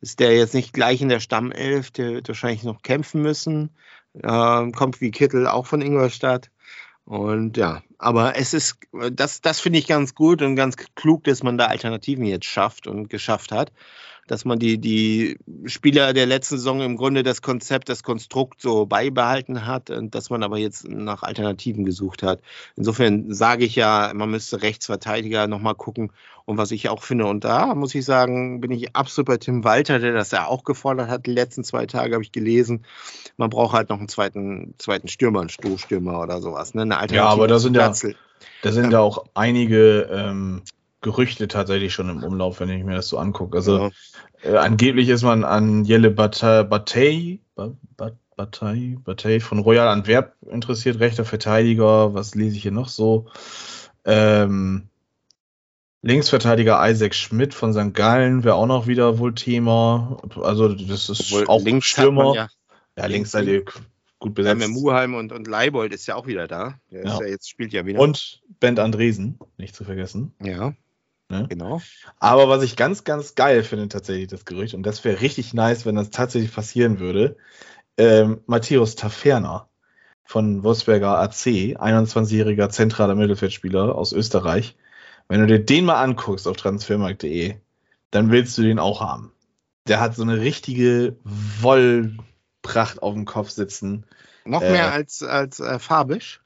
ist 0.00 0.20
der 0.20 0.34
jetzt 0.36 0.54
nicht 0.54 0.72
gleich 0.72 1.02
in 1.02 1.08
der 1.08 1.20
Stammelf. 1.20 1.90
Der 1.90 2.12
wird 2.12 2.28
wahrscheinlich 2.28 2.62
noch 2.62 2.82
kämpfen 2.82 3.20
müssen. 3.20 3.76
Ähm, 4.22 4.72
kommt 4.72 5.00
wie 5.00 5.10
Kittel 5.10 5.46
auch 5.46 5.66
von 5.66 5.82
Ingolstadt. 5.82 6.50
Und 7.04 7.58
ja, 7.58 7.82
aber 7.98 8.36
es 8.36 8.54
ist, 8.54 8.78
das, 9.12 9.42
das 9.42 9.60
finde 9.60 9.78
ich 9.78 9.86
ganz 9.86 10.14
gut 10.14 10.40
und 10.40 10.56
ganz 10.56 10.76
klug, 10.94 11.24
dass 11.24 11.42
man 11.42 11.58
da 11.58 11.66
Alternativen 11.66 12.24
jetzt 12.24 12.46
schafft 12.46 12.86
und 12.86 13.10
geschafft 13.10 13.52
hat 13.52 13.70
dass 14.26 14.44
man 14.44 14.58
die, 14.58 14.78
die 14.78 15.36
Spieler 15.66 16.12
der 16.12 16.26
letzten 16.26 16.56
Saison 16.56 16.80
im 16.80 16.96
Grunde 16.96 17.22
das 17.22 17.42
Konzept, 17.42 17.88
das 17.88 18.02
Konstrukt 18.02 18.60
so 18.60 18.86
beibehalten 18.86 19.66
hat 19.66 19.90
und 19.90 20.14
dass 20.14 20.30
man 20.30 20.42
aber 20.42 20.58
jetzt 20.58 20.88
nach 20.88 21.22
Alternativen 21.22 21.84
gesucht 21.84 22.22
hat. 22.22 22.40
Insofern 22.76 23.32
sage 23.32 23.64
ich 23.64 23.74
ja, 23.76 24.12
man 24.14 24.30
müsste 24.30 24.62
Rechtsverteidiger 24.62 25.46
nochmal 25.46 25.74
gucken. 25.74 26.10
Und 26.46 26.58
was 26.58 26.72
ich 26.72 26.90
auch 26.90 27.02
finde, 27.02 27.24
und 27.26 27.44
da 27.44 27.74
muss 27.74 27.94
ich 27.94 28.04
sagen, 28.04 28.60
bin 28.60 28.70
ich 28.70 28.94
absolut 28.94 29.26
bei 29.26 29.36
Tim 29.38 29.64
Walter, 29.64 29.98
der 29.98 30.12
das 30.12 30.30
ja 30.30 30.46
auch 30.46 30.64
gefordert 30.64 31.08
hat, 31.08 31.24
die 31.24 31.32
letzten 31.32 31.64
zwei 31.64 31.86
Tage 31.86 32.14
habe 32.14 32.22
ich 32.22 32.32
gelesen. 32.32 32.84
Man 33.38 33.48
braucht 33.48 33.72
halt 33.72 33.88
noch 33.88 33.98
einen 33.98 34.08
zweiten, 34.08 34.74
zweiten 34.78 35.08
Stürmer, 35.08 35.40
einen 35.40 35.48
Stoßstürmer 35.48 36.20
oder 36.20 36.42
sowas. 36.42 36.74
Ne? 36.74 36.82
Eine 36.82 36.98
Alternative 36.98 37.24
ja, 37.24 37.32
aber 37.32 37.48
da 37.48 37.58
sind 37.58 37.76
ja, 37.76 37.92
da 38.62 38.72
sind 38.72 38.92
ja 38.92 39.00
auch 39.00 39.24
einige 39.32 40.08
ähm, 40.12 40.62
Gerüchte 41.04 41.48
tatsächlich 41.48 41.92
schon 41.92 42.08
im 42.08 42.24
Umlauf, 42.24 42.60
wenn 42.60 42.70
ich 42.70 42.82
mir 42.82 42.94
das 42.94 43.08
so 43.08 43.18
angucke. 43.18 43.58
Also 43.58 43.78
ja. 43.78 43.90
äh, 44.42 44.56
angeblich 44.56 45.10
ist 45.10 45.22
man 45.22 45.44
an 45.44 45.84
Jelle 45.84 46.10
Bataille, 46.10 46.64
Bataille, 46.64 47.38
Bataille 49.04 49.40
von 49.40 49.58
Royal 49.58 49.88
Antwerp 49.88 50.34
interessiert, 50.50 51.00
rechter 51.00 51.26
Verteidiger. 51.26 52.14
Was 52.14 52.34
lese 52.34 52.56
ich 52.56 52.62
hier 52.62 52.72
noch 52.72 52.88
so? 52.88 53.26
Ähm, 54.06 54.88
Linksverteidiger 56.00 56.80
Isaac 56.90 57.14
Schmidt 57.14 57.52
von 57.52 57.74
St. 57.74 57.92
Gallen 57.92 58.42
wäre 58.42 58.54
auch 58.54 58.66
noch 58.66 58.86
wieder 58.86 59.18
wohl 59.18 59.34
Thema. 59.34 60.16
Also 60.40 60.68
das 60.68 61.10
ist 61.10 61.32
Obwohl 61.32 61.46
auch 61.48 61.62
links 61.62 61.86
Stürmer. 61.86 62.34
Ja, 62.34 62.48
ja 62.96 63.06
links 63.06 63.32
seid 63.32 63.46
ihr 63.46 63.64
gut 64.18 64.34
besetzt. 64.34 64.62
Ja, 64.62 64.68
Muheim 64.68 65.14
und, 65.14 65.32
und 65.32 65.46
Leibold 65.46 65.92
ist 65.92 66.06
ja 66.06 66.14
auch 66.14 66.26
wieder 66.26 66.48
da. 66.48 66.78
Der 66.90 67.04
ja. 67.04 67.18
ja 67.20 67.26
jetzt 67.26 67.50
spielt 67.50 67.74
ja 67.74 67.84
wieder. 67.84 68.00
Und 68.00 68.42
Bent 68.58 68.78
Andresen, 68.78 69.38
nicht 69.58 69.74
zu 69.74 69.84
vergessen. 69.84 70.34
Ja. 70.42 70.72
Ne? 71.28 71.46
Genau. 71.48 71.80
Aber 72.18 72.48
was 72.48 72.62
ich 72.62 72.76
ganz, 72.76 73.04
ganz 73.04 73.34
geil 73.34 73.64
finde, 73.64 73.88
tatsächlich 73.88 74.28
das 74.28 74.44
Gerücht, 74.44 74.74
und 74.74 74.82
das 74.84 75.04
wäre 75.04 75.20
richtig 75.20 75.54
nice, 75.54 75.86
wenn 75.86 75.94
das 75.94 76.10
tatsächlich 76.10 76.54
passieren 76.54 76.98
würde, 76.98 77.36
ähm, 77.96 78.40
Matthäus 78.46 78.96
Taferner 78.96 79.68
von 80.24 80.62
Wolfsberger 80.62 81.18
AC, 81.18 81.76
21-jähriger 81.76 82.70
zentraler 82.70 83.14
Mittelfeldspieler 83.14 83.94
aus 83.94 84.12
Österreich. 84.12 84.76
Wenn 85.28 85.40
du 85.40 85.46
dir 85.46 85.64
den 85.64 85.84
mal 85.84 86.02
anguckst 86.02 86.46
auf 86.48 86.56
transfermarkt.de, 86.56 87.56
dann 88.10 88.30
willst 88.30 88.56
du 88.58 88.62
den 88.62 88.78
auch 88.78 89.00
haben. 89.00 89.32
Der 89.86 90.00
hat 90.00 90.14
so 90.14 90.22
eine 90.22 90.40
richtige 90.40 91.16
Wollpracht 91.24 93.02
auf 93.02 93.14
dem 93.14 93.24
Kopf 93.24 93.50
sitzen. 93.50 94.06
Noch 94.44 94.62
äh, 94.62 94.72
mehr 94.72 94.92
als, 94.92 95.22
als 95.22 95.60
äh, 95.60 95.78
Fabisch? 95.78 96.42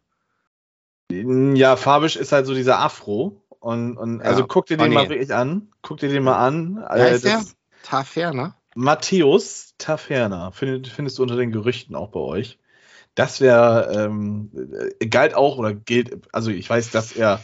Ja, 1.11 1.77
Fabisch 1.77 2.17
ist 2.17 2.33
halt 2.33 2.47
so 2.47 2.55
dieser 2.55 2.81
Afro. 2.81 3.41
Und, 3.61 3.97
und 3.97 4.21
ja. 4.21 4.25
also 4.25 4.47
guck 4.47 4.67
dir 4.67 4.77
den 4.77 4.93
oh, 4.93 4.95
mal 4.95 5.09
wirklich 5.09 5.35
an. 5.35 5.69
Guck 5.83 5.99
dir 5.99 6.09
den 6.09 6.23
mal 6.23 6.39
an. 6.39 6.77
Wer 6.77 7.11
heißt 7.11 7.25
äh, 7.25 7.29
der? 7.29 7.45
Taferner? 7.83 8.57
Matthäus 8.75 9.75
Taferner. 9.79 10.53
Find, 10.53 10.89
findest 10.89 11.19
du 11.19 11.23
unter 11.23 11.37
den 11.37 11.51
Gerüchten 11.51 11.95
auch 11.95 12.11
bei 12.11 12.21
euch. 12.21 12.59
Das 13.15 13.41
wäre, 13.41 13.93
ähm, 13.93 14.51
galt 15.11 15.35
auch 15.35 15.59
oder 15.59 15.75
gilt, 15.75 16.29
also 16.33 16.51
ich 16.51 16.71
weiß, 16.71 16.93
dass 16.93 17.11
er 17.11 17.43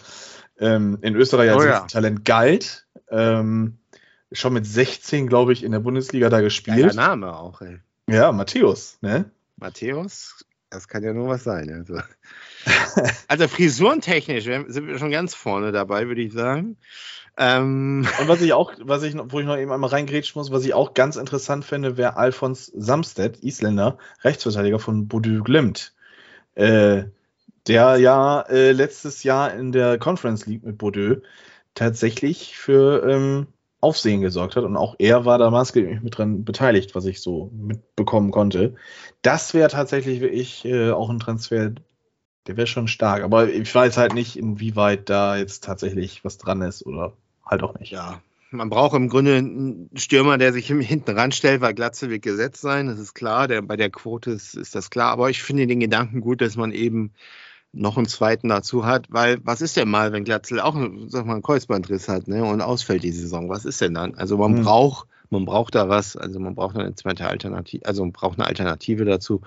ähm, 0.60 0.98
in 1.02 1.16
Österreich 1.16 1.50
als 1.50 1.62
oh, 1.62 1.66
ja. 1.66 1.80
Talent 1.80 2.24
galt. 2.24 2.86
Ähm, 3.10 3.78
schon 4.30 4.52
mit 4.52 4.66
16, 4.66 5.26
glaube 5.26 5.52
ich, 5.52 5.64
in 5.64 5.72
der 5.72 5.80
Bundesliga 5.80 6.28
da 6.28 6.40
gespielt. 6.40 6.78
Der 6.78 6.94
Name 6.94 7.36
auch, 7.36 7.60
ey. 7.60 7.80
Ja, 8.08 8.32
Matthäus, 8.32 8.98
ne? 9.00 9.30
Matthäus, 9.56 10.44
das 10.70 10.88
kann 10.88 11.02
ja 11.02 11.12
nur 11.12 11.28
was 11.28 11.44
sein. 11.44 11.70
Also. 11.72 12.00
also 13.28 13.48
frisurentechnisch 13.48 14.44
sind 14.44 14.86
wir 14.86 14.98
schon 14.98 15.10
ganz 15.10 15.34
vorne 15.34 15.72
dabei, 15.72 16.06
würde 16.08 16.22
ich 16.22 16.32
sagen. 16.32 16.76
Ähm. 17.36 18.06
Und 18.20 18.28
was 18.28 18.40
ich 18.40 18.52
auch, 18.52 18.72
was 18.80 19.02
ich, 19.02 19.14
wo 19.16 19.40
ich 19.40 19.46
noch 19.46 19.58
eben 19.58 19.72
einmal 19.72 19.90
reingrätschen 19.90 20.38
muss, 20.38 20.52
was 20.52 20.64
ich 20.64 20.74
auch 20.74 20.94
ganz 20.94 21.16
interessant 21.16 21.64
finde, 21.64 21.96
wäre 21.96 22.16
Alfons 22.16 22.66
Samstedt, 22.66 23.42
Isländer, 23.42 23.98
Rechtsverteidiger 24.22 24.78
von 24.78 25.08
Bodø 25.08 25.42
Glimt. 25.42 25.94
Äh, 26.54 27.04
der 27.66 27.96
ja 27.96 28.42
äh, 28.42 28.72
letztes 28.72 29.22
Jahr 29.22 29.54
in 29.54 29.72
der 29.72 29.98
Conference 29.98 30.46
League 30.46 30.64
mit 30.64 30.78
Bordeaux 30.78 31.22
tatsächlich 31.74 32.56
für 32.56 33.08
ähm, 33.08 33.46
Aufsehen 33.80 34.20
gesorgt 34.20 34.56
hat 34.56 34.64
und 34.64 34.76
auch 34.76 34.96
er 34.98 35.24
war 35.24 35.38
da 35.38 35.50
maßgeblich 35.50 36.00
mit 36.00 36.16
dran 36.16 36.44
beteiligt, 36.44 36.94
was 36.94 37.04
ich 37.04 37.20
so 37.20 37.50
mitbekommen 37.52 38.30
konnte. 38.30 38.74
Das 39.22 39.54
wäre 39.54 39.68
tatsächlich 39.68 40.20
wirklich 40.20 40.64
äh, 40.64 40.90
auch 40.90 41.10
ein 41.10 41.18
Transfer, 41.18 41.72
der 42.46 42.56
wäre 42.56 42.66
schon 42.66 42.88
stark. 42.88 43.22
Aber 43.22 43.48
ich 43.48 43.74
weiß 43.74 43.96
halt 43.96 44.14
nicht, 44.14 44.36
inwieweit 44.36 45.08
da 45.08 45.36
jetzt 45.36 45.64
tatsächlich 45.64 46.24
was 46.24 46.38
dran 46.38 46.62
ist 46.62 46.84
oder 46.86 47.12
halt 47.44 47.62
auch 47.62 47.78
nicht. 47.78 47.92
Ja, 47.92 48.20
man 48.50 48.70
braucht 48.70 48.94
im 48.94 49.08
Grunde 49.08 49.36
einen 49.36 49.90
Stürmer, 49.94 50.38
der 50.38 50.52
sich 50.52 50.66
hinten 50.66 51.10
ranstellt, 51.10 51.60
weil 51.60 51.74
Glatze 51.74 52.10
wird 52.10 52.22
gesetzt 52.22 52.60
sein, 52.60 52.86
das 52.86 52.98
ist 52.98 53.14
klar. 53.14 53.48
Der, 53.48 53.62
bei 53.62 53.76
der 53.76 53.90
Quote 53.90 54.30
ist, 54.30 54.54
ist 54.54 54.74
das 54.74 54.90
klar. 54.90 55.10
Aber 55.10 55.30
ich 55.30 55.42
finde 55.42 55.66
den 55.66 55.80
Gedanken 55.80 56.20
gut, 56.20 56.40
dass 56.40 56.56
man 56.56 56.72
eben 56.72 57.12
noch 57.72 57.96
einen 57.96 58.06
zweiten 58.06 58.48
dazu 58.48 58.86
hat, 58.86 59.06
weil 59.10 59.38
was 59.42 59.60
ist 59.60 59.76
denn 59.76 59.88
mal, 59.88 60.12
wenn 60.12 60.22
Glatzel 60.22 60.60
auch 60.60 60.76
sag 61.08 61.26
mal, 61.26 61.32
einen 61.32 61.42
Kreuzbandriss 61.42 62.08
hat 62.08 62.28
ne, 62.28 62.44
und 62.44 62.60
ausfällt 62.60 63.02
die 63.02 63.10
Saison? 63.10 63.48
Was 63.48 63.64
ist 63.64 63.80
denn 63.80 63.94
dann? 63.94 64.14
Also 64.14 64.38
man 64.38 64.58
hm. 64.58 64.64
braucht 64.64 65.08
man 65.30 65.44
braucht 65.44 65.74
da 65.74 65.88
was, 65.88 66.16
also 66.16 66.38
man 66.40 66.54
braucht 66.54 66.76
eine 66.76 66.94
zweite 66.94 67.26
Alternative, 67.26 67.84
also 67.86 68.02
man 68.02 68.12
braucht 68.12 68.38
eine 68.38 68.46
Alternative 68.46 69.04
dazu. 69.04 69.40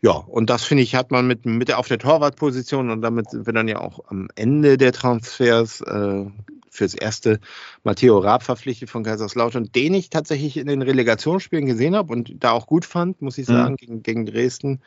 Ja, 0.00 0.12
und 0.12 0.50
das 0.50 0.64
finde 0.64 0.82
ich, 0.82 0.94
hat 0.94 1.10
man 1.10 1.26
mit, 1.26 1.46
mit 1.46 1.68
der, 1.68 1.78
auf 1.78 1.88
der 1.88 1.98
Torwartposition 1.98 2.90
und 2.90 3.02
damit 3.02 3.30
sind 3.30 3.46
wir 3.46 3.52
dann 3.52 3.68
ja 3.68 3.80
auch 3.80 4.00
am 4.08 4.28
Ende 4.34 4.78
der 4.78 4.92
Transfers, 4.92 5.80
äh, 5.82 6.26
fürs 6.70 6.94
erste 6.94 7.40
Matteo 7.82 8.18
Raab 8.18 8.42
verpflichtet 8.42 8.88
von 8.88 9.04
Kaiserslautern, 9.04 9.70
den 9.72 9.92
ich 9.92 10.08
tatsächlich 10.08 10.56
in 10.56 10.66
den 10.66 10.82
Relegationsspielen 10.82 11.66
gesehen 11.66 11.96
habe 11.96 12.12
und 12.12 12.32
da 12.38 12.52
auch 12.52 12.66
gut 12.66 12.84
fand, 12.84 13.20
muss 13.20 13.38
ich 13.38 13.48
mhm. 13.48 13.52
sagen, 13.52 13.72
mhm. 13.72 13.76
gegen, 13.76 14.02
gegen 14.02 14.26
Dresden. 14.26 14.80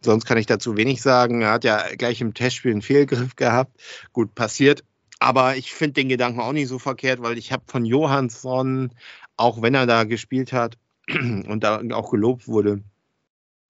Sonst 0.00 0.26
kann 0.26 0.38
ich 0.38 0.46
dazu 0.46 0.76
wenig 0.76 1.02
sagen. 1.02 1.42
Er 1.42 1.52
hat 1.52 1.64
ja 1.64 1.82
gleich 1.96 2.20
im 2.20 2.34
Testspiel 2.34 2.72
einen 2.72 2.82
Fehlgriff 2.82 3.36
gehabt. 3.36 3.80
Gut 4.12 4.34
passiert. 4.34 4.84
Aber 5.18 5.56
ich 5.56 5.72
finde 5.72 5.94
den 5.94 6.08
Gedanken 6.08 6.40
auch 6.40 6.52
nicht 6.52 6.68
so 6.68 6.78
verkehrt, 6.78 7.20
weil 7.20 7.36
ich 7.36 7.52
habe 7.52 7.64
von 7.66 7.84
Johansson, 7.84 8.92
auch 9.40 9.62
wenn 9.62 9.74
er 9.74 9.86
da 9.86 10.04
gespielt 10.04 10.52
hat 10.52 10.78
und 11.08 11.64
da 11.64 11.82
auch 11.92 12.10
gelobt 12.10 12.46
wurde, 12.46 12.82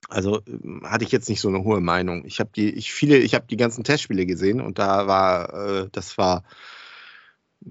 also 0.08 0.40
ähm, 0.46 0.82
hatte 0.84 1.04
ich 1.04 1.12
jetzt 1.12 1.28
nicht 1.28 1.40
so 1.40 1.48
eine 1.48 1.64
hohe 1.64 1.80
Meinung. 1.80 2.24
Ich 2.24 2.40
habe 2.40 2.50
die, 2.54 2.70
ich 2.70 2.92
viele, 2.92 3.18
ich 3.18 3.34
habe 3.34 3.46
die 3.48 3.56
ganzen 3.56 3.84
Testspiele 3.84 4.26
gesehen 4.26 4.60
und 4.60 4.78
da 4.78 5.06
war, 5.06 5.54
äh, 5.54 5.88
das 5.92 6.18
war, 6.18 6.44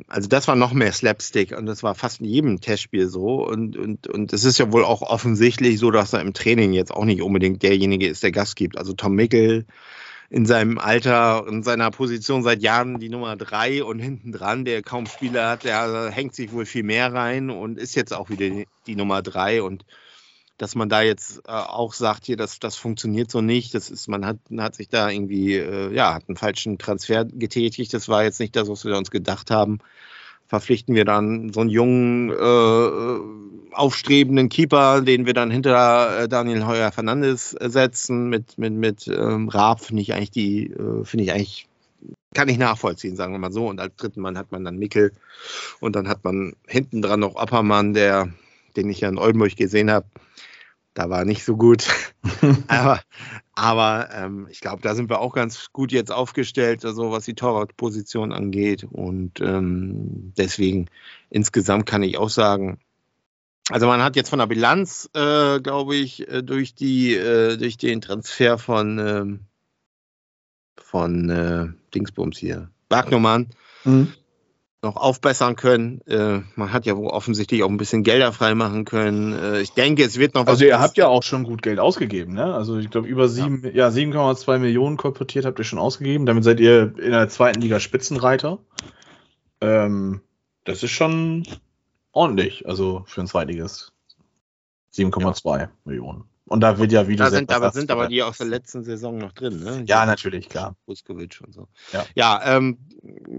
also 0.08 0.30
das 0.30 0.48
war 0.48 0.56
noch 0.56 0.72
mehr 0.74 0.94
Slapstick 0.94 1.58
und 1.58 1.66
das 1.66 1.84
war 1.84 1.96
fast 1.96 2.22
in 2.22 2.28
jedem 2.28 2.62
Testspiel 2.62 3.08
so 3.08 3.46
und 3.46 3.76
und 3.76 4.08
und 4.08 4.34
es 4.34 4.44
ist 4.44 4.60
ja 4.60 4.72
wohl 4.72 4.86
auch 4.86 5.02
offensichtlich 5.02 5.80
so, 5.80 5.90
dass 5.90 6.14
er 6.14 6.22
im 6.22 6.34
Training 6.34 6.74
jetzt 6.74 6.92
auch 6.92 7.06
nicht 7.06 7.22
unbedingt 7.22 7.64
derjenige 7.64 8.08
ist, 8.08 8.24
der 8.24 8.32
Gas 8.32 8.56
gibt. 8.56 8.78
Also 8.78 8.94
Tom 8.94 9.16
Mickel 9.16 9.66
in 10.30 10.46
seinem 10.46 10.78
Alter, 10.78 11.46
in 11.48 11.64
seiner 11.64 11.90
Position 11.90 12.44
seit 12.44 12.62
Jahren 12.62 13.00
die 13.00 13.10
Nummer 13.10 13.36
drei 13.36 13.84
und 13.84 14.00
hinten 14.00 14.32
dran, 14.32 14.64
der 14.64 14.84
kaum 14.84 15.08
Spieler 15.08 15.50
hat, 15.50 15.64
der 15.64 16.12
hängt 16.12 16.36
sich 16.36 16.52
wohl 16.52 16.66
viel 16.66 16.84
mehr 16.84 17.14
rein 17.14 17.50
und 17.50 17.80
ist 17.80 17.96
jetzt 17.96 18.14
auch 18.14 18.30
wieder 18.30 18.50
die, 18.50 18.68
die 18.86 18.96
Nummer 18.96 19.22
drei 19.24 19.64
und 19.64 19.86
dass 20.60 20.76
man 20.76 20.90
da 20.90 21.02
jetzt 21.02 21.40
äh, 21.48 21.52
auch 21.52 21.94
sagt, 21.94 22.26
hier, 22.26 22.36
das, 22.36 22.60
das 22.60 22.76
funktioniert 22.76 23.32
so 23.32 23.40
nicht. 23.40 23.74
Das 23.74 23.90
ist, 23.90 24.10
man 24.10 24.26
hat, 24.26 24.38
hat 24.58 24.76
sich 24.76 24.90
da 24.90 25.10
irgendwie, 25.10 25.56
äh, 25.56 25.94
ja, 25.94 26.14
hat 26.14 26.26
einen 26.28 26.36
falschen 26.36 26.78
Transfer 26.78 27.24
getätigt. 27.24 27.94
Das 27.94 28.10
war 28.10 28.24
jetzt 28.24 28.42
nicht 28.42 28.58
das, 28.58 28.68
was 28.68 28.84
wir 28.84 28.98
uns 28.98 29.10
gedacht 29.10 29.52
haben. 29.52 29.80
Verpflichten 30.50 30.96
wir 30.96 31.06
dann 31.06 31.54
so 31.54 31.62
einen 31.62 31.70
jungen, 31.70 32.32
äh, 32.32 33.76
aufstrebenden 33.76 34.50
Keeper, 34.50 35.02
den 35.02 35.26
wir 35.26 35.34
dann 35.34 35.52
hinter 35.52 36.24
äh, 36.24 36.28
Daniel 36.28 36.66
Heuer 36.66 36.92
Fernandes 36.92 37.52
setzen 37.52 38.30
mit, 38.30 38.58
mit, 38.58 38.74
mit 38.74 39.08
ähm, 39.08 39.48
Raab, 39.48 39.80
finde 39.82 40.02
ich 40.02 40.14
eigentlich 40.14 40.32
die, 40.32 40.72
äh, 40.72 41.06
finde 41.06 41.24
ich 41.24 41.32
eigentlich 41.32 41.68
kann 42.34 42.50
ich 42.50 42.58
nachvollziehen, 42.58 43.16
sagen 43.16 43.34
wir 43.34 43.40
mal 43.40 43.52
so. 43.52 43.68
Und 43.68 43.80
als 43.80 43.96
dritten 43.96 44.22
Mann 44.22 44.38
hat 44.38 44.52
man 44.52 44.64
dann 44.64 44.78
Mickel 44.78 45.14
und 45.80 45.96
dann 45.96 46.08
hat 46.08 46.24
man 46.24 46.54
hinten 46.68 47.02
dran 47.02 47.20
noch 47.20 47.36
Oppermann, 47.36 47.94
der, 47.94 48.30
den 48.76 48.90
ich 48.90 49.02
ja 49.02 49.10
in 49.10 49.18
Oldenburg 49.18 49.56
gesehen 49.56 49.92
habe, 49.92 50.06
da 51.00 51.10
war 51.10 51.24
nicht 51.24 51.46
so 51.46 51.56
gut. 51.56 51.88
aber 52.68 53.00
aber 53.56 54.10
ähm, 54.14 54.48
ich 54.52 54.60
glaube, 54.60 54.82
da 54.82 54.96
sind 54.96 55.10
wir 55.10 55.22
auch 55.22 55.34
ganz 55.34 55.72
gut 55.72 55.94
jetzt 55.94 56.12
aufgestellt, 56.12 56.84
also 56.84 57.12
was 57.12 57.24
die 57.24 57.36
Torwartposition 57.36 58.34
angeht. 58.34 58.84
Und 58.84 59.40
ähm, 59.40 60.34
deswegen 60.38 60.88
insgesamt 61.30 61.86
kann 61.86 62.04
ich 62.04 62.18
auch 62.18 62.30
sagen, 62.30 62.80
also 63.70 63.88
man 63.88 64.04
hat 64.04 64.18
jetzt 64.18 64.30
von 64.30 64.40
der 64.40 64.48
Bilanz, 64.48 65.10
äh, 65.14 65.62
glaube 65.62 65.96
ich, 65.96 66.28
äh, 66.28 66.44
durch 66.44 66.76
die 66.76 67.14
äh, 67.14 67.56
durch 67.56 67.78
den 67.78 68.02
Transfer 68.02 68.58
von 68.58 69.00
ähm, 69.00 69.40
von 70.76 71.30
äh, 71.30 71.68
Dingsbums 71.96 72.38
hier, 72.38 72.72
Wagnermann, 72.90 73.48
mhm 73.86 74.12
noch 74.82 74.96
aufbessern 74.96 75.56
können. 75.56 76.02
Äh, 76.08 76.42
man 76.56 76.72
hat 76.72 76.86
ja 76.86 76.96
wohl 76.96 77.10
offensichtlich 77.10 77.64
auch 77.64 77.70
ein 77.70 77.78
bisschen 77.78 78.04
Gelder 78.04 78.32
freimachen 78.32 78.86
können. 78.86 79.34
Äh, 79.34 79.62
ich 79.62 79.72
denke, 79.72 80.04
es 80.04 80.18
wird 80.18 80.36
noch 80.36 80.44
was. 80.44 80.54
Also 80.54 80.66
ihr 80.66 80.80
habt 80.80 80.98
ja 80.98 81.08
auch 81.08 81.24
schon 81.24 81.44
gut 81.44 81.62
Geld 81.62 81.80
ausgegeben, 81.80 82.34
ne? 82.34 82.54
Also 82.54 82.78
ich 82.78 82.90
glaube 82.90 83.08
über 83.08 83.28
sieben, 83.28 83.62
ja, 83.64 83.72
ja 83.72 83.88
7,2 83.90 84.60
Millionen 84.60 84.98
kolportiert 84.98 85.46
habt 85.46 85.60
ihr 85.60 85.66
schon 85.66 85.80
ausgegeben. 85.80 86.26
Damit 86.26 86.44
seid 86.44 86.60
ihr 86.60 86.94
in 86.98 87.12
der 87.12 87.28
zweiten 87.30 87.62
Liga 87.62 87.80
Spitzenreiter. 87.80 88.60
Ähm, 89.60 90.22
das 90.64 90.84
ist 90.84 90.92
schon 90.92 91.46
ordentlich, 92.12 92.68
also 92.68 93.04
für 93.06 93.22
ein 93.22 93.28
Zweitligist. 93.28 93.92
7,2 94.94 95.60
ja. 95.60 95.70
Millionen. 95.84 96.24
Und 96.50 96.62
da 96.62 96.80
wird 96.80 96.92
ja 96.92 97.08
wieder. 97.08 97.26
Da 97.26 97.32
sind 97.32 97.52
aber, 97.52 97.72
sind 97.72 97.92
aber 97.92 98.08
die 98.08 98.24
aus 98.24 98.40
der 98.40 98.48
letzten 98.48 98.84
Saison 98.84 99.20
noch 99.20 99.34
drin, 99.34 99.64
ne? 99.64 99.84
Ja, 99.86 100.08
natürlich, 100.08 100.50
klar. 100.50 100.76
Buskovic 100.88 101.42
und 101.46 101.54
so. 101.54 101.68
Ja, 101.94 102.06
ja, 102.16 102.58
ähm, 102.58 102.80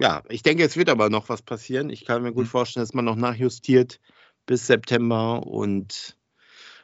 ja, 0.00 0.22
ich 0.28 0.44
denke, 0.44 0.62
es 0.62 0.76
wird 0.76 0.88
aber 0.88 1.10
noch 1.10 1.28
was 1.28 1.42
passieren. 1.42 1.90
Ich 1.90 2.04
kann 2.04 2.22
mir 2.22 2.32
gut 2.32 2.44
mhm. 2.44 2.50
vorstellen, 2.50 2.84
dass 2.84 2.94
man 2.94 3.04
noch 3.04 3.16
nachjustiert 3.16 3.98
bis 4.46 4.68
September 4.68 5.44
und 5.44 6.16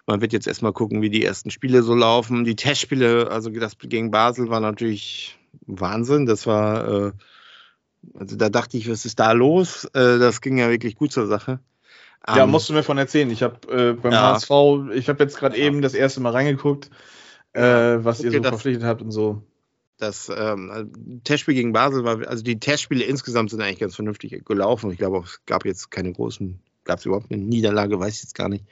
man 0.07 0.21
wird 0.21 0.33
jetzt 0.33 0.49
erstmal 0.49 0.73
gucken, 0.73 1.01
wie 1.01 1.11
die 1.11 1.25
ersten 1.25 1.51
Spiele 1.51 1.85
so 1.85 1.95
laufen. 1.95 2.45
Die 2.45 2.57
Testspiele, 2.57 3.31
also 3.31 3.51
das 3.51 3.79
gegen 3.79 4.11
Basel 4.11 4.49
war 4.49 4.61
natürlich 4.61 5.39
Wahnsinn. 5.67 6.27
Das 6.27 6.45
war, 6.49 6.89
äh, 6.89 7.13
also 8.15 8.35
da 8.35 8.49
dachte 8.49 8.79
ich, 8.79 8.91
was 8.91 9.05
ist 9.05 9.21
da 9.21 9.31
los? 9.31 9.85
Äh, 9.95 10.19
das 10.19 10.41
ging 10.41 10.59
ja 10.59 10.71
wirklich 10.71 10.97
gut 10.97 11.13
zur 11.13 11.29
Sache. 11.29 11.61
Ja, 12.29 12.35
um, 12.35 12.41
ähm, 12.41 12.51
musst 12.51 12.69
du 12.69 12.73
mir 12.73 12.83
von 12.83 12.99
erzählen. 12.99 13.31
Ich 13.31 13.43
habe 13.43 13.73
äh, 13.73 13.93
beim 13.93 14.13
ja. 14.13 14.35
HSV, 14.35 14.51
ich 14.95 15.09
habe 15.09 15.23
jetzt 15.23 15.39
gerade 15.39 15.59
ja. 15.59 15.65
eben 15.65 15.83
das 15.83 15.95
erste 15.95 16.21
Mal 16.21 16.33
reingeguckt, 16.33 16.91
äh, 17.53 17.63
was 17.63 18.21
okay, 18.21 18.29
ihr 18.29 18.33
so 18.33 18.39
das, 18.41 18.49
verpflichtet 18.51 18.85
habt 18.85 19.03
und 19.03 19.13
so. 19.13 19.43
Das 19.99 20.31
ähm, 20.35 21.21
Testspiel 21.25 21.55
gegen 21.55 21.73
Basel 21.73 22.05
war, 22.05 22.27
also 22.29 22.43
die 22.43 22.61
Testspiele 22.61 23.05
insgesamt 23.05 23.51
sind 23.51 23.63
eigentlich 23.63 23.79
ganz 23.79 23.95
vernünftig 23.95 24.45
gelaufen. 24.45 24.91
Ich 24.91 24.99
glaube, 24.99 25.21
es 25.25 25.41
gab 25.47 25.65
jetzt 25.65 25.91
keine 25.91 26.13
großen, 26.13 26.61
gab 26.85 26.99
es 26.99 27.07
überhaupt 27.07 27.31
eine 27.31 27.43
Niederlage, 27.43 27.99
weiß 27.99 28.17
ich 28.17 28.23
jetzt 28.23 28.35
gar 28.35 28.49
nicht. 28.49 28.65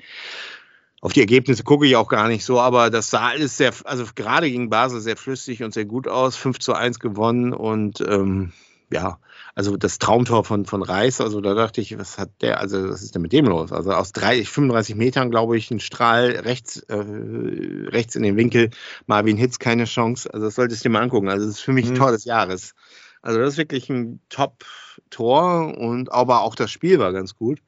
Auf 1.00 1.12
die 1.12 1.20
Ergebnisse 1.20 1.64
gucke 1.64 1.86
ich 1.86 1.96
auch 1.96 2.08
gar 2.08 2.28
nicht 2.28 2.44
so, 2.44 2.60
aber 2.60 2.90
das 2.90 3.10
sah 3.10 3.28
alles 3.28 3.56
sehr, 3.56 3.72
also 3.84 4.04
gerade 4.14 4.50
gegen 4.50 4.70
Basel 4.70 5.00
sehr 5.00 5.16
flüssig 5.16 5.62
und 5.62 5.72
sehr 5.72 5.84
gut 5.84 6.08
aus. 6.08 6.36
5 6.36 6.58
zu 6.58 6.74
1 6.74 6.98
gewonnen 6.98 7.52
und 7.52 8.00
ähm, 8.00 8.52
ja, 8.90 9.18
also 9.54 9.76
das 9.76 9.98
Traumtor 9.98 10.44
von, 10.44 10.64
von 10.64 10.82
Reis, 10.82 11.20
also 11.20 11.40
da 11.40 11.54
dachte 11.54 11.80
ich, 11.80 11.96
was 11.98 12.18
hat 12.18 12.30
der, 12.40 12.60
also 12.60 12.88
was 12.88 13.02
ist 13.02 13.14
denn 13.14 13.22
mit 13.22 13.32
dem 13.32 13.46
los? 13.46 13.72
Also 13.72 13.92
aus 13.92 14.12
30, 14.12 14.48
35 14.48 14.96
Metern, 14.96 15.30
glaube 15.30 15.56
ich, 15.56 15.70
ein 15.70 15.80
Strahl 15.80 16.30
rechts, 16.30 16.78
äh, 16.88 16.96
rechts 16.96 18.16
in 18.16 18.24
den 18.24 18.36
Winkel, 18.36 18.70
Marvin 19.06 19.36
Hitz 19.36 19.58
keine 19.58 19.84
Chance. 19.84 20.32
Also 20.32 20.46
das 20.46 20.56
solltest 20.56 20.84
du 20.84 20.88
dir 20.88 20.92
mal 20.92 21.02
angucken. 21.02 21.28
Also 21.28 21.46
das 21.46 21.56
ist 21.56 21.62
für 21.62 21.72
mich 21.72 21.86
ein 21.86 21.92
mhm. 21.92 21.98
Tor 21.98 22.10
des 22.10 22.24
Jahres. 22.24 22.74
Also 23.22 23.38
das 23.38 23.50
ist 23.50 23.58
wirklich 23.58 23.88
ein 23.88 24.20
Top-Tor 24.28 25.78
und 25.78 26.12
aber 26.12 26.42
auch 26.42 26.56
das 26.56 26.70
Spiel 26.70 26.98
war 26.98 27.12
ganz 27.12 27.36
gut. 27.36 27.60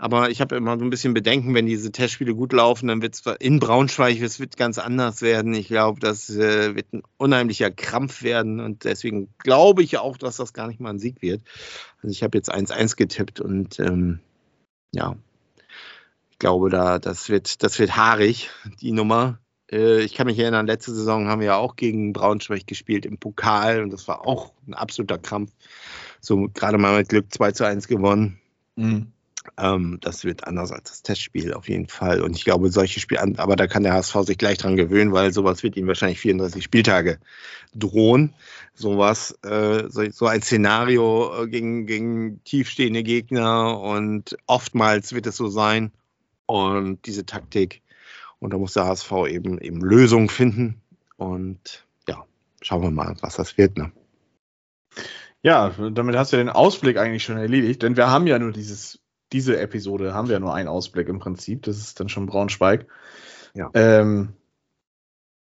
Aber 0.00 0.30
ich 0.30 0.40
habe 0.40 0.54
immer 0.54 0.78
so 0.78 0.84
ein 0.84 0.90
bisschen 0.90 1.12
Bedenken, 1.12 1.54
wenn 1.54 1.66
diese 1.66 1.90
Testspiele 1.90 2.32
gut 2.32 2.52
laufen, 2.52 2.86
dann 2.86 3.02
wird 3.02 3.14
es 3.14 3.22
in 3.40 3.58
Braunschweig, 3.58 4.20
es 4.22 4.38
wird 4.38 4.56
ganz 4.56 4.78
anders 4.78 5.22
werden. 5.22 5.52
Ich 5.54 5.66
glaube, 5.66 5.98
das 5.98 6.30
äh, 6.30 6.76
wird 6.76 6.92
ein 6.92 7.02
unheimlicher 7.16 7.72
Krampf 7.72 8.22
werden 8.22 8.60
und 8.60 8.84
deswegen 8.84 9.28
glaube 9.38 9.82
ich 9.82 9.98
auch, 9.98 10.16
dass 10.16 10.36
das 10.36 10.52
gar 10.52 10.68
nicht 10.68 10.78
mal 10.78 10.90
ein 10.90 11.00
Sieg 11.00 11.20
wird. 11.20 11.42
Also 11.96 12.12
ich 12.12 12.22
habe 12.22 12.38
jetzt 12.38 12.54
1-1 12.54 12.96
getippt 12.96 13.40
und 13.40 13.80
ähm, 13.80 14.20
ja, 14.92 15.16
ich 16.30 16.38
glaube, 16.38 16.70
da, 16.70 17.00
das 17.00 17.28
wird, 17.28 17.64
das 17.64 17.80
wird 17.80 17.96
haarig, 17.96 18.50
die 18.80 18.92
Nummer. 18.92 19.40
Äh, 19.68 20.02
ich 20.02 20.14
kann 20.14 20.28
mich 20.28 20.38
erinnern, 20.38 20.68
letzte 20.68 20.94
Saison 20.94 21.26
haben 21.26 21.40
wir 21.40 21.48
ja 21.48 21.56
auch 21.56 21.74
gegen 21.74 22.12
Braunschweig 22.12 22.68
gespielt 22.68 23.04
im 23.04 23.18
Pokal 23.18 23.82
und 23.82 23.92
das 23.92 24.06
war 24.06 24.24
auch 24.24 24.52
ein 24.68 24.74
absoluter 24.74 25.18
Krampf. 25.18 25.50
So 26.20 26.48
gerade 26.54 26.78
mal 26.78 26.98
mit 26.98 27.08
Glück 27.08 27.32
2 27.32 27.50
zu 27.50 27.66
1 27.66 27.88
gewonnen. 27.88 28.40
Mhm. 28.76 29.12
Ähm, 29.56 29.98
das 30.00 30.24
wird 30.24 30.46
anders 30.46 30.72
als 30.72 30.90
das 30.90 31.02
Testspiel 31.02 31.54
auf 31.54 31.68
jeden 31.68 31.88
Fall. 31.88 32.20
Und 32.22 32.36
ich 32.36 32.44
glaube, 32.44 32.70
solche 32.70 33.00
Spiele, 33.00 33.20
aber 33.38 33.56
da 33.56 33.66
kann 33.66 33.82
der 33.82 33.94
HSV 33.94 34.16
sich 34.22 34.38
gleich 34.38 34.58
dran 34.58 34.76
gewöhnen, 34.76 35.12
weil 35.12 35.32
sowas 35.32 35.62
wird 35.62 35.76
ihm 35.76 35.86
wahrscheinlich 35.86 36.20
34 36.20 36.62
Spieltage 36.62 37.18
drohen. 37.74 38.34
Sowas, 38.74 39.38
äh, 39.42 39.88
so, 39.88 40.08
so, 40.10 40.26
ein 40.26 40.42
Szenario 40.42 41.42
äh, 41.42 41.48
gegen, 41.48 41.86
gegen 41.86 42.42
tiefstehende 42.44 43.02
Gegner 43.02 43.80
und 43.80 44.36
oftmals 44.46 45.12
wird 45.12 45.26
es 45.26 45.36
so 45.36 45.48
sein. 45.48 45.92
Und 46.46 47.04
diese 47.06 47.26
Taktik. 47.26 47.82
Und 48.38 48.52
da 48.52 48.58
muss 48.58 48.72
der 48.72 48.86
HSV 48.86 49.12
eben, 49.28 49.58
eben 49.58 49.80
Lösungen 49.80 50.28
finden. 50.28 50.80
Und 51.16 51.86
ja, 52.08 52.24
schauen 52.62 52.82
wir 52.82 52.90
mal, 52.90 53.16
was 53.20 53.36
das 53.36 53.58
wird. 53.58 53.76
Ne? 53.76 53.92
Ja, 55.42 55.70
damit 55.90 56.16
hast 56.16 56.32
du 56.32 56.36
den 56.36 56.48
Ausblick 56.48 56.96
eigentlich 56.96 57.24
schon 57.24 57.36
erledigt, 57.36 57.82
denn 57.82 57.96
wir 57.96 58.08
haben 58.08 58.26
ja 58.26 58.38
nur 58.38 58.52
dieses 58.52 59.00
diese 59.32 59.58
Episode 59.58 60.14
haben 60.14 60.28
wir 60.28 60.40
nur 60.40 60.54
einen 60.54 60.68
Ausblick 60.68 61.08
im 61.08 61.18
Prinzip. 61.18 61.62
Das 61.62 61.78
ist 61.78 62.00
dann 62.00 62.08
schon 62.08 62.26
Braunschweig. 62.26 62.86
Ja. 63.54 63.70
Ähm, 63.74 64.34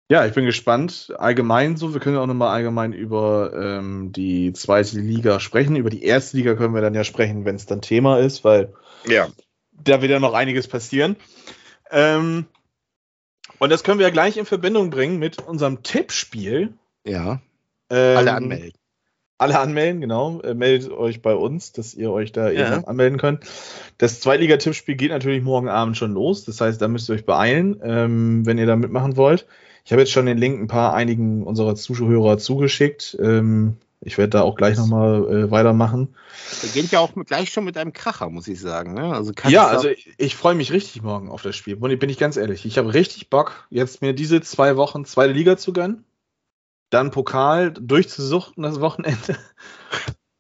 ja, 0.10 0.26
ich 0.26 0.34
bin 0.34 0.46
gespannt. 0.46 1.14
Allgemein 1.18 1.76
so, 1.76 1.94
wir 1.94 2.00
können 2.00 2.18
auch 2.18 2.28
nochmal 2.28 2.54
allgemein 2.54 2.94
über 2.94 3.52
ähm, 3.54 4.14
die 4.14 4.54
zweite 4.54 5.00
Liga 5.00 5.40
sprechen. 5.40 5.76
Über 5.76 5.90
die 5.90 6.04
erste 6.04 6.38
Liga 6.38 6.56
können 6.56 6.74
wir 6.74 6.82
dann 6.82 6.94
ja 6.94 7.04
sprechen, 7.04 7.44
wenn 7.44 7.56
es 7.56 7.66
dann 7.66 7.82
Thema 7.82 8.20
ist, 8.20 8.46
weil 8.46 8.74
ja. 9.06 9.28
da 9.72 10.02
wird 10.02 10.12
ja 10.12 10.20
noch 10.20 10.34
einiges 10.34 10.68
passieren. 10.68 11.18
Ähm, 11.92 12.46
und 13.60 13.70
das 13.70 13.84
können 13.84 14.00
wir 14.00 14.06
ja 14.08 14.14
gleich 14.14 14.38
in 14.38 14.46
Verbindung 14.46 14.90
bringen 14.92 15.20
mit 15.20 15.42
unserem 15.42 15.84
Tippspiel. 15.84 16.74
Ja. 17.06 17.42
Ähm, 17.90 18.18
Alle 18.18 18.34
anmelden. 18.34 18.80
Alle 19.38 19.60
anmelden, 19.60 20.02
genau. 20.02 20.42
Äh, 20.42 20.54
meldet 20.54 20.92
euch 20.92 21.22
bei 21.22 21.36
uns, 21.36 21.72
dass 21.72 21.94
ihr 21.94 22.12
euch 22.12 22.32
da 22.32 22.50
ja. 22.50 22.76
eben 22.76 22.86
anmelden 22.86 23.20
könnt. 23.20 23.44
Das 23.98 24.20
Zweitliga-Tippspiel 24.20 24.96
geht 24.96 25.12
natürlich 25.12 25.44
morgen 25.44 25.70
Abend 25.70 25.98
schon 25.98 26.14
los. 26.14 26.46
Das 26.46 26.60
heißt, 26.60 26.82
da 26.82 26.88
müsst 26.88 27.10
ihr 27.10 27.14
euch 27.14 27.26
beeilen, 27.26 27.80
ähm, 27.84 28.46
wenn 28.46 28.58
ihr 28.58 28.66
da 28.66 28.76
mitmachen 28.76 29.16
wollt. 29.16 29.46
Ich 29.86 29.92
habe 29.92 30.02
jetzt 30.02 30.12
schon 30.12 30.26
den 30.26 30.38
Link 30.38 30.60
ein 30.60 30.68
paar 30.68 30.94
einigen 30.94 31.44
unserer 31.44 31.76
Zuhörer 31.76 32.38
zugeschickt. 32.38 33.18
Ähm, 33.22 33.78
Ich 34.00 34.18
werde 34.18 34.30
da 34.30 34.42
auch 34.44 34.56
gleich 34.56 34.78
nochmal 34.78 35.26
äh, 35.26 35.52
weitermachen. 35.52 36.16
Wir 36.62 36.70
gehen 36.70 36.88
ja 36.92 37.00
auch 37.00 37.16
mit, 37.16 37.28
gleich 37.28 37.50
schon 37.50 37.64
mit 37.64 37.78
einem 37.78 37.94
Kracher, 37.94 38.30
muss 38.30 38.48
ich 38.48 38.60
sagen. 38.60 38.94
Ne? 38.94 39.12
Also 39.12 39.34
ja, 39.48 39.68
also 39.68 39.88
ich, 39.88 40.14
ich 40.18 40.36
freue 40.36 40.54
mich 40.54 40.72
richtig 40.72 41.02
morgen 41.02 41.30
auf 41.30 41.42
das 41.42 41.56
Spiel. 41.56 41.76
Bin 41.78 42.10
ich 42.10 42.20
ganz 42.20 42.38
ehrlich. 42.38 42.66
Ich 42.66 42.78
habe 42.78 42.94
richtig 42.94 43.30
Bock, 43.30 43.66
jetzt 43.72 44.02
mir 44.04 44.14
diese 44.14 44.42
zwei 44.42 44.78
Wochen 44.78 45.04
zweite 45.06 45.34
Liga 45.34 45.58
zu 45.58 45.74
gönnen. 45.74 46.04
Dann 46.90 47.12
Pokal 47.12 47.74
durchzusuchten 47.74 48.64
das 48.64 48.80
Wochenende. 48.80 49.38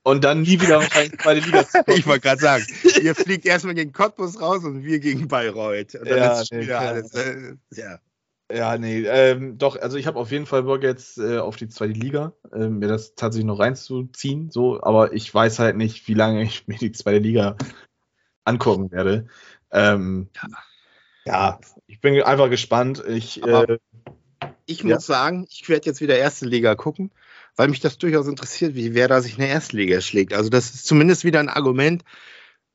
Und 0.03 0.23
dann 0.23 0.43
nie 0.43 0.61
wieder 0.61 0.77
wahrscheinlich 0.77 1.19
zweite 1.19 1.45
Liga 1.45 1.67
zu 1.67 1.83
kommen. 1.83 1.97
Ich 1.97 2.07
wollte 2.07 2.21
gerade 2.21 2.41
sagen, 2.41 2.65
ihr 3.01 3.13
fliegt 3.13 3.45
erstmal 3.45 3.75
gegen 3.75 3.91
Cottbus 3.91 4.39
raus 4.39 4.63
und 4.63 4.85
wir 4.85 4.99
gegen 4.99 5.27
Bayreuth. 5.27 5.95
Und 5.95 6.09
dann 6.09 6.17
ja, 6.17 6.41
ist 6.41 6.51
nee, 6.53 6.61
wieder 6.61 6.79
alles. 6.79 7.13
Äh, 7.13 7.55
ja. 7.73 7.99
Ja, 8.49 8.77
nee, 8.77 9.01
ähm, 9.01 9.57
doch, 9.57 9.75
also 9.75 9.97
ich 9.97 10.07
habe 10.07 10.17
auf 10.17 10.31
jeden 10.31 10.45
Fall 10.45 10.63
Bock 10.63 10.81
jetzt 10.81 11.17
äh, 11.17 11.39
auf 11.39 11.57
die 11.57 11.67
zweite 11.67 11.91
Liga, 11.91 12.31
äh, 12.53 12.69
mir 12.69 12.87
das 12.87 13.15
tatsächlich 13.15 13.45
noch 13.45 13.59
reinzuziehen, 13.59 14.51
so, 14.51 14.81
aber 14.81 15.11
ich 15.11 15.33
weiß 15.33 15.59
halt 15.59 15.75
nicht, 15.75 16.07
wie 16.07 16.13
lange 16.13 16.43
ich 16.43 16.65
mir 16.67 16.77
die 16.77 16.93
zweite 16.93 17.19
Liga 17.19 17.57
angucken 18.45 18.89
werde. 18.91 19.27
Ähm, 19.71 20.29
ja. 20.33 20.47
ja. 21.25 21.59
ich 21.87 21.99
bin 21.99 22.21
einfach 22.23 22.49
gespannt. 22.49 23.03
Ich, 23.05 23.43
äh, 23.43 23.79
ich 24.67 24.83
muss 24.83 24.91
ja. 24.91 24.99
sagen, 24.99 25.47
ich 25.49 25.67
werde 25.67 25.87
jetzt 25.87 26.01
wieder 26.01 26.17
erste 26.17 26.45
Liga 26.45 26.75
gucken, 26.75 27.11
weil 27.55 27.69
mich 27.69 27.79
das 27.79 27.97
durchaus 27.97 28.27
interessiert, 28.27 28.75
wie 28.75 28.93
wer 28.93 29.07
da 29.07 29.21
sich 29.21 29.33
in 29.33 29.39
der 29.39 29.49
ersten 29.49 29.77
Liga 29.77 29.99
schlägt. 30.01 30.33
Also 30.33 30.49
das 30.49 30.75
ist 30.75 30.85
zumindest 30.85 31.23
wieder 31.23 31.39
ein 31.39 31.49
Argument, 31.49 32.03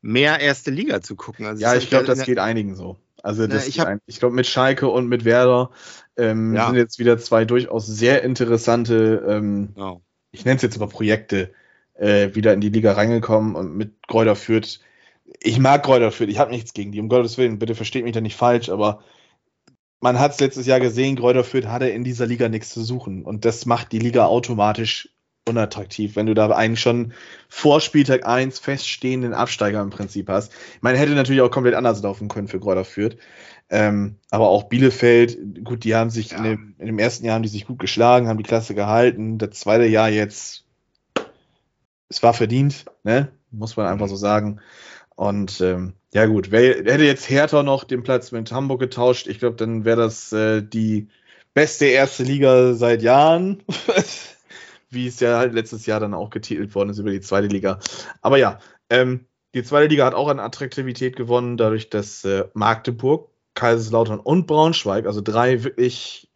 mehr 0.00 0.40
erste 0.40 0.70
Liga 0.70 1.00
zu 1.00 1.14
gucken. 1.14 1.46
Also 1.46 1.62
ja, 1.62 1.76
ich 1.76 1.88
glaube, 1.88 2.06
das 2.06 2.24
geht 2.24 2.38
einigen 2.38 2.74
so. 2.74 2.96
Also 3.22 3.46
das, 3.46 3.68
ich, 3.68 3.80
ich 4.06 4.18
glaube, 4.18 4.34
mit 4.34 4.48
Schalke 4.48 4.88
und 4.88 5.06
mit 5.06 5.24
Werder 5.24 5.70
ähm, 6.16 6.54
ja. 6.54 6.66
sind 6.66 6.76
jetzt 6.76 6.98
wieder 6.98 7.18
zwei 7.18 7.44
durchaus 7.44 7.86
sehr 7.86 8.24
interessante, 8.24 9.24
ähm, 9.28 9.68
oh. 9.76 10.00
ich 10.32 10.44
nenne 10.44 10.56
es 10.56 10.62
jetzt 10.62 10.76
aber 10.76 10.88
Projekte, 10.88 11.52
äh, 11.94 12.34
wieder 12.34 12.52
in 12.52 12.60
die 12.60 12.70
Liga 12.70 12.92
reingekommen 12.92 13.54
und 13.54 13.76
mit 13.76 14.08
Kräuter 14.08 14.34
führt. 14.34 14.80
Ich 15.40 15.60
mag 15.60 15.84
Kräuter 15.84 16.10
führt, 16.10 16.30
ich 16.30 16.38
habe 16.38 16.50
nichts 16.50 16.72
gegen 16.72 16.90
die, 16.90 17.00
um 17.00 17.08
Gottes 17.08 17.38
Willen, 17.38 17.60
bitte 17.60 17.76
versteht 17.76 18.02
mich 18.02 18.12
da 18.12 18.20
nicht 18.20 18.36
falsch, 18.36 18.70
aber 18.70 19.04
man 20.02 20.18
hat 20.18 20.32
es 20.32 20.40
letztes 20.40 20.66
Jahr 20.66 20.80
gesehen, 20.80 21.16
Kräuter 21.16 21.44
führt 21.44 21.66
hatte 21.66 21.88
in 21.88 22.04
dieser 22.04 22.26
Liga 22.26 22.48
nichts 22.48 22.70
zu 22.70 22.82
suchen 22.82 23.24
und 23.24 23.44
das 23.44 23.64
macht 23.66 23.92
die 23.92 24.00
Liga 24.00 24.26
automatisch 24.26 25.08
unattraktiv, 25.48 26.14
wenn 26.16 26.26
du 26.26 26.34
da 26.34 26.50
einen 26.50 26.76
schon 26.76 27.14
vor 27.48 27.80
Spieltag 27.80 28.26
1 28.26 28.58
feststehenden 28.58 29.34
Absteiger 29.34 29.80
im 29.80 29.90
Prinzip 29.90 30.28
hast. 30.28 30.52
Meine, 30.80 30.98
hätte 30.98 31.12
natürlich 31.12 31.42
auch 31.42 31.50
komplett 31.50 31.74
anders 31.74 32.02
laufen 32.02 32.28
können 32.28 32.48
für 32.48 32.60
Kräuter 32.60 32.84
Fürth. 32.84 33.16
Ähm, 33.70 34.16
aber 34.30 34.48
auch 34.48 34.64
Bielefeld, 34.64 35.64
gut, 35.64 35.84
die 35.84 35.94
haben 35.94 36.10
sich 36.10 36.30
ja. 36.30 36.38
in, 36.38 36.44
dem, 36.44 36.74
in, 36.78 36.86
dem, 36.86 36.98
ersten 36.98 37.24
Jahr 37.24 37.36
haben 37.36 37.42
die 37.42 37.48
sich 37.48 37.66
gut 37.66 37.78
geschlagen, 37.78 38.28
haben 38.28 38.36
die 38.36 38.44
Klasse 38.44 38.74
gehalten. 38.74 39.38
Das 39.38 39.50
zweite 39.50 39.86
Jahr 39.86 40.10
jetzt, 40.10 40.64
es 42.08 42.22
war 42.22 42.34
verdient, 42.34 42.84
ne? 43.02 43.28
Muss 43.50 43.76
man 43.76 43.86
einfach 43.86 44.08
so 44.08 44.16
sagen. 44.16 44.60
Und 45.16 45.60
ähm, 45.60 45.94
ja 46.14 46.26
gut, 46.26 46.50
wer, 46.50 46.76
hätte 46.76 47.04
jetzt 47.04 47.28
Hertha 47.28 47.62
noch 47.62 47.84
den 47.84 48.02
Platz 48.02 48.32
mit 48.32 48.52
Hamburg 48.52 48.80
getauscht, 48.80 49.26
ich 49.26 49.38
glaube, 49.38 49.56
dann 49.56 49.84
wäre 49.84 50.00
das 50.00 50.32
äh, 50.32 50.62
die 50.62 51.08
beste 51.54 51.86
erste 51.86 52.22
Liga 52.22 52.74
seit 52.74 53.02
Jahren. 53.02 53.62
wie 54.92 55.06
es 55.06 55.20
ja 55.20 55.38
halt 55.38 55.54
letztes 55.54 55.86
Jahr 55.86 56.00
dann 56.00 56.14
auch 56.14 56.30
getitelt 56.30 56.74
worden 56.74 56.90
ist 56.90 56.98
über 56.98 57.10
die 57.10 57.20
zweite 57.20 57.48
Liga. 57.48 57.78
Aber 58.20 58.36
ja, 58.36 58.58
ähm, 58.90 59.26
die 59.54 59.62
zweite 59.62 59.88
Liga 59.88 60.04
hat 60.04 60.14
auch 60.14 60.28
an 60.28 60.38
Attraktivität 60.38 61.16
gewonnen, 61.16 61.56
dadurch, 61.56 61.90
dass 61.90 62.24
äh, 62.24 62.44
Magdeburg, 62.54 63.30
Kaiserslautern 63.54 64.20
und 64.20 64.46
Braunschweig, 64.46 65.06
also 65.06 65.20
drei 65.20 65.64
wirklich 65.64 66.30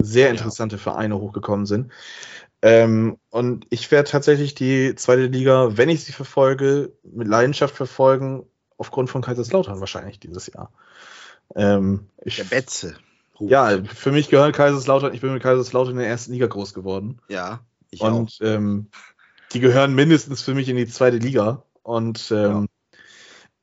sehr 0.00 0.30
interessante 0.30 0.76
ja. 0.76 0.82
Vereine 0.82 1.18
hochgekommen 1.18 1.66
sind. 1.66 1.92
Ähm, 2.62 3.18
und 3.30 3.66
ich 3.70 3.90
werde 3.90 4.10
tatsächlich 4.10 4.54
die 4.54 4.94
zweite 4.94 5.26
Liga, 5.26 5.76
wenn 5.76 5.88
ich 5.88 6.04
sie 6.04 6.12
verfolge, 6.12 6.92
mit 7.02 7.28
Leidenschaft 7.28 7.74
verfolgen, 7.74 8.46
aufgrund 8.82 9.10
von 9.10 9.22
Kaiserslautern 9.22 9.78
wahrscheinlich 9.78 10.18
dieses 10.18 10.48
Jahr. 10.48 10.72
Ähm, 11.54 12.08
ich, 12.24 12.36
Der 12.36 12.44
Betze. 12.44 12.96
Ja, 13.38 13.80
für 13.84 14.10
mich 14.10 14.28
gehört 14.28 14.56
Kaiserslautern, 14.56 15.14
ich 15.14 15.20
bin 15.20 15.32
mit 15.32 15.42
Kaiserslautern 15.42 15.92
in 15.92 16.00
der 16.00 16.08
ersten 16.08 16.32
Liga 16.32 16.48
groß 16.48 16.74
geworden. 16.74 17.20
Ja. 17.28 17.60
Ich 17.90 18.00
und 18.00 18.40
ähm, 18.42 18.88
die 19.52 19.60
gehören 19.60 19.94
mindestens 19.94 20.42
für 20.42 20.54
mich 20.54 20.68
in 20.68 20.76
die 20.76 20.88
zweite 20.88 21.18
Liga. 21.18 21.62
Und 21.84 22.32
ähm, 22.32 22.66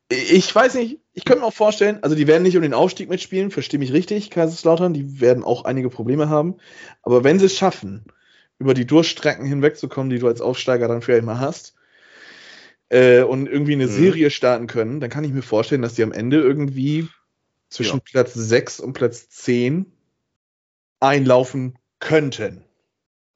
ja. 0.09 0.17
ich 0.17 0.55
weiß 0.55 0.75
nicht, 0.75 1.01
ich 1.13 1.25
könnte 1.25 1.41
mir 1.41 1.47
auch 1.47 1.53
vorstellen, 1.53 1.99
also 2.01 2.15
die 2.15 2.27
werden 2.27 2.43
nicht 2.43 2.55
um 2.55 2.63
den 2.63 2.73
Aufstieg 2.73 3.09
mitspielen, 3.09 3.51
verstehe 3.51 3.79
mich 3.79 3.91
richtig, 3.91 4.29
Kaiserslautern, 4.29 4.93
die 4.93 5.19
werden 5.19 5.43
auch 5.43 5.65
einige 5.65 5.89
Probleme 5.89 6.29
haben. 6.29 6.55
Aber 7.03 7.25
wenn 7.25 7.39
sie 7.39 7.47
es 7.47 7.57
schaffen, 7.57 8.05
über 8.57 8.73
die 8.73 8.87
Durchstrecken 8.87 9.45
hinwegzukommen, 9.45 10.09
die 10.09 10.19
du 10.19 10.27
als 10.27 10.39
Aufsteiger 10.39 10.87
dann 10.87 11.01
vielleicht 11.01 11.25
mal 11.25 11.41
hast, 11.41 11.75
äh, 12.89 13.21
und 13.21 13.47
irgendwie 13.47 13.73
eine 13.73 13.87
mhm. 13.87 13.91
Serie 13.91 14.29
starten 14.29 14.67
können, 14.67 14.99
dann 14.99 15.09
kann 15.09 15.23
ich 15.23 15.31
mir 15.31 15.41
vorstellen, 15.41 15.81
dass 15.81 15.93
die 15.93 16.03
am 16.03 16.11
Ende 16.11 16.37
irgendwie 16.39 17.07
zwischen 17.69 17.97
ja. 17.97 18.03
Platz 18.03 18.33
6 18.33 18.79
und 18.79 18.93
Platz 18.93 19.29
10 19.29 19.85
einlaufen 20.99 21.77
könnten. 21.99 22.63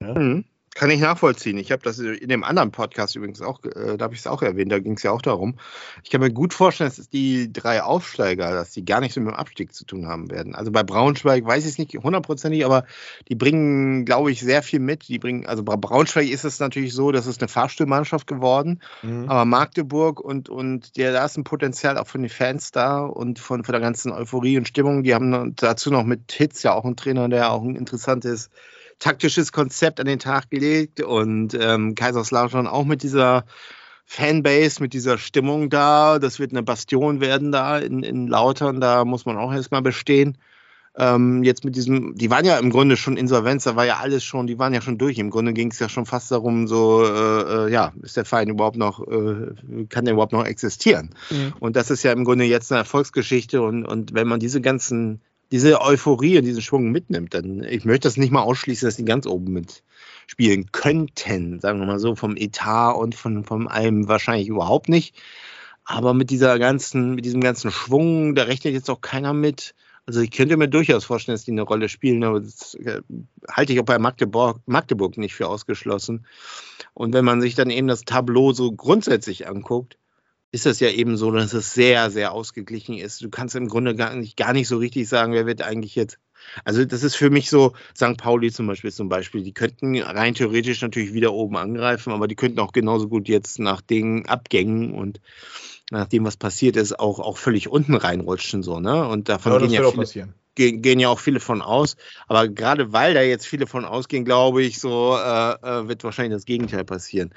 Ja? 0.01 0.17
Mhm. 0.17 0.45
Kann 0.76 0.89
ich 0.89 0.99
nachvollziehen. 0.99 1.57
Ich 1.59 1.71
habe 1.71 1.84
das 1.84 1.99
in 1.99 2.30
dem 2.30 2.43
anderen 2.43 2.71
Podcast 2.71 3.15
übrigens 3.15 3.41
auch, 3.41 3.63
äh, 3.63 3.95
da 3.95 4.05
habe 4.05 4.15
ich 4.15 4.21
es 4.21 4.28
auch 4.28 4.41
erwähnt, 4.41 4.71
da 4.71 4.80
ging 4.80 4.93
es 4.93 5.03
ja 5.03 5.11
auch 5.11 5.21
darum. 5.21 5.59
Ich 6.03 6.09
kann 6.09 6.19
mir 6.19 6.32
gut 6.32 6.53
vorstellen, 6.53 6.91
dass 6.95 7.09
die 7.09 7.53
drei 7.53 7.84
Aufsteiger, 7.84 8.51
dass 8.53 8.71
die 8.71 8.84
gar 8.84 8.99
nichts 8.99 9.15
mit 9.15 9.28
dem 9.28 9.36
Abstieg 9.36 9.74
zu 9.74 9.86
tun 9.86 10.07
haben 10.07 10.32
werden. 10.32 10.55
Also 10.55 10.71
bei 10.71 10.82
Braunschweig 10.82 11.45
weiß 11.45 11.63
ich 11.65 11.71
es 11.71 11.78
nicht 11.78 11.93
hundertprozentig, 11.93 12.65
aber 12.65 12.86
die 13.28 13.36
bringen, 13.36 14.03
glaube 14.05 14.32
ich, 14.32 14.41
sehr 14.41 14.63
viel 14.63 14.80
mit. 14.80 15.07
Die 15.07 15.19
bringen, 15.19 15.45
also 15.45 15.61
bei 15.61 15.76
Braunschweig 15.76 16.28
ist 16.28 16.43
es 16.43 16.59
natürlich 16.59 16.93
so, 16.93 17.11
dass 17.11 17.28
es 17.28 17.38
eine 17.38 17.49
Fahrstuhlmannschaft 17.49 18.26
geworden, 18.26 18.82
mhm. 19.03 19.30
aber 19.30 19.45
Magdeburg 19.45 20.19
und, 20.19 20.49
und 20.49 20.97
der, 20.97 21.13
da 21.13 21.24
ist 21.26 21.38
ein 21.38 21.43
Potenzial 21.43 21.99
auch 21.99 22.07
von 22.07 22.21
den 22.21 22.30
Fans 22.30 22.71
da 22.71 23.01
und 23.01 23.38
von, 23.38 23.63
von 23.63 23.74
der 23.74 23.82
ganzen 23.82 24.11
Euphorie 24.11 24.57
und 24.57 24.67
Stimmung. 24.67 25.03
Die 25.03 25.13
haben 25.13 25.55
dazu 25.55 25.91
noch 25.91 26.03
mit 26.03 26.32
Hitz 26.32 26.63
ja 26.63 26.74
auch 26.74 26.84
einen 26.84 26.95
Trainer, 26.95 27.30
der 27.30 27.51
auch 27.51 27.61
ein 27.61 27.76
interessantes 27.76 28.49
taktisches 29.03 29.51
Konzept 29.51 29.99
an 29.99 30.05
den 30.05 30.19
Tag 30.19 30.49
gelegt 30.49 31.01
und 31.01 31.57
ähm, 31.59 31.93
Kaiserslautern 31.93 32.67
auch 32.67 32.85
mit 32.85 33.03
dieser 33.03 33.43
Fanbase, 34.05 34.81
mit 34.81 34.93
dieser 34.93 35.17
Stimmung 35.17 35.69
da. 35.69 36.19
Das 36.19 36.39
wird 36.39 36.51
eine 36.51 36.63
Bastion 36.63 37.19
werden 37.19 37.51
da 37.51 37.79
in, 37.79 38.01
in 38.01 38.27
Lautern, 38.27 38.79
da 38.79 39.03
muss 39.03 39.25
man 39.25 39.37
auch 39.37 39.51
erstmal 39.53 39.81
bestehen. 39.81 40.37
Ähm, 40.95 41.43
jetzt 41.43 41.65
mit 41.65 41.75
diesem, 41.75 42.15
die 42.15 42.29
waren 42.29 42.45
ja 42.45 42.57
im 42.59 42.69
Grunde 42.69 42.95
schon 42.95 43.17
Insolvenz, 43.17 43.63
da 43.63 43.75
war 43.75 43.85
ja 43.85 43.97
alles 43.97 44.23
schon, 44.23 44.47
die 44.47 44.59
waren 44.59 44.73
ja 44.73 44.81
schon 44.81 44.97
durch. 44.97 45.17
Im 45.17 45.31
Grunde 45.31 45.51
ging 45.51 45.71
es 45.71 45.79
ja 45.79 45.89
schon 45.89 46.05
fast 46.05 46.31
darum, 46.31 46.67
so, 46.67 47.03
äh, 47.03 47.65
äh, 47.65 47.71
ja, 47.71 47.91
ist 48.03 48.15
der 48.15 48.25
Verein 48.25 48.49
überhaupt 48.49 48.77
noch, 48.77 49.05
äh, 49.05 49.85
kann 49.89 50.05
der 50.05 50.13
überhaupt 50.13 50.33
noch 50.33 50.45
existieren? 50.45 51.09
Mhm. 51.29 51.53
Und 51.59 51.75
das 51.75 51.89
ist 51.89 52.03
ja 52.03 52.13
im 52.13 52.23
Grunde 52.23 52.45
jetzt 52.45 52.71
eine 52.71 52.79
Erfolgsgeschichte 52.79 53.61
und, 53.63 53.85
und 53.85 54.13
wenn 54.13 54.27
man 54.27 54.39
diese 54.39 54.61
ganzen 54.61 55.21
diese 55.53 55.81
Euphorie 55.81 56.39
und 56.39 56.45
diesen 56.45 56.63
Schwung 56.63 56.89
mitnimmt, 56.89 57.35
dann 57.35 57.63
ich 57.63 57.85
möchte 57.85 58.07
das 58.07 58.17
nicht 58.17 58.31
mal 58.31 58.41
ausschließen, 58.41 58.87
dass 58.87 58.95
die 58.95 59.05
ganz 59.05 59.27
oben 59.27 59.53
mitspielen 59.53 60.71
könnten, 60.71 61.59
sagen 61.59 61.79
wir 61.79 61.85
mal 61.85 61.99
so, 61.99 62.15
vom 62.15 62.35
Etat 62.35 62.93
und 62.93 63.13
von, 63.13 63.43
von 63.45 63.67
allem 63.67 64.07
wahrscheinlich 64.07 64.47
überhaupt 64.47 64.89
nicht. 64.89 65.15
Aber 65.85 66.15
mit 66.15 66.31
dieser 66.31 66.57
ganzen, 66.57 67.13
mit 67.13 67.25
diesem 67.25 67.39
ganzen 67.39 67.69
Schwung, 67.69 68.33
da 68.33 68.43
rechnet 68.43 68.73
jetzt 68.73 68.89
auch 68.89 69.01
keiner 69.01 69.33
mit. 69.33 69.75
Also 70.07 70.21
ich 70.21 70.31
könnte 70.31 70.57
mir 70.57 70.69
durchaus 70.69 71.05
vorstellen, 71.05 71.35
dass 71.35 71.45
die 71.45 71.51
eine 71.51 71.61
Rolle 71.61 71.87
spielen, 71.87 72.23
aber 72.23 72.39
das 72.39 72.73
äh, 72.73 73.01
halte 73.47 73.73
ich 73.73 73.79
auch 73.79 73.85
bei 73.85 73.99
Magdeburg, 73.99 74.59
Magdeburg 74.65 75.19
nicht 75.19 75.35
für 75.35 75.47
ausgeschlossen. 75.47 76.25
Und 76.95 77.13
wenn 77.13 77.25
man 77.25 77.41
sich 77.41 77.53
dann 77.53 77.69
eben 77.69 77.87
das 77.87 78.05
Tableau 78.05 78.53
so 78.53 78.71
grundsätzlich 78.71 79.47
anguckt, 79.47 79.99
ist 80.53 80.67
das 80.67 80.79
ja 80.79 80.89
eben 80.89 81.17
so, 81.17 81.31
dass 81.31 81.51
es 81.53 81.73
sehr, 81.73 82.11
sehr 82.11 82.31
ausgeglichen 82.31 82.95
ist. 82.95 83.23
Du 83.23 83.29
kannst 83.31 83.55
im 83.55 83.67
Grunde 83.67 83.95
gar 83.95 84.15
nicht, 84.15 84.37
gar 84.37 84.53
nicht 84.53 84.67
so 84.67 84.77
richtig 84.77 85.09
sagen, 85.09 85.33
wer 85.33 85.47
wird 85.47 85.63
eigentlich 85.63 85.95
jetzt. 85.95 86.19
Also 86.63 86.85
das 86.85 87.01
ist 87.01 87.15
für 87.15 87.31
mich 87.31 87.49
so, 87.49 87.73
St. 87.95 88.17
Pauli 88.17 88.51
zum 88.51 88.67
Beispiel 88.67 88.91
zum 88.91 89.09
Beispiel, 89.09 89.41
die 89.41 89.53
könnten 89.53 89.97
rein 89.97 90.35
theoretisch 90.35 90.79
natürlich 90.83 91.13
wieder 91.13 91.33
oben 91.33 91.57
angreifen, 91.57 92.13
aber 92.13 92.27
die 92.27 92.35
könnten 92.35 92.59
auch 92.59 92.71
genauso 92.71 93.07
gut 93.07 93.27
jetzt 93.27 93.57
nach 93.57 93.81
den 93.81 94.27
Abgängen 94.27 94.93
und 94.93 95.21
nach 95.89 96.05
dem, 96.05 96.23
was 96.23 96.37
passiert 96.37 96.75
ist, 96.75 96.99
auch, 96.99 97.19
auch 97.19 97.37
völlig 97.37 97.67
unten 97.67 97.95
reinrutschen. 97.95 98.61
So, 98.61 98.79
ne? 98.79 99.07
Und 99.07 99.29
davon 99.29 99.53
ja, 99.53 99.59
gehen, 99.59 99.71
ja 99.71 99.89
viele, 99.89 100.33
gehen, 100.53 100.81
gehen, 100.83 100.99
ja 100.99 101.09
auch 101.09 101.19
viele 101.19 101.39
von 101.39 101.63
aus. 101.63 101.97
Aber 102.27 102.47
gerade 102.47 102.93
weil 102.93 103.15
da 103.15 103.23
jetzt 103.23 103.47
viele 103.47 103.65
von 103.65 103.85
ausgehen, 103.85 104.23
glaube 104.23 104.61
ich, 104.61 104.79
so 104.79 105.17
äh, 105.17 105.53
äh 105.53 105.87
wird 105.87 106.03
wahrscheinlich 106.03 106.35
das 106.35 106.45
Gegenteil 106.45 106.83
passieren 106.83 107.33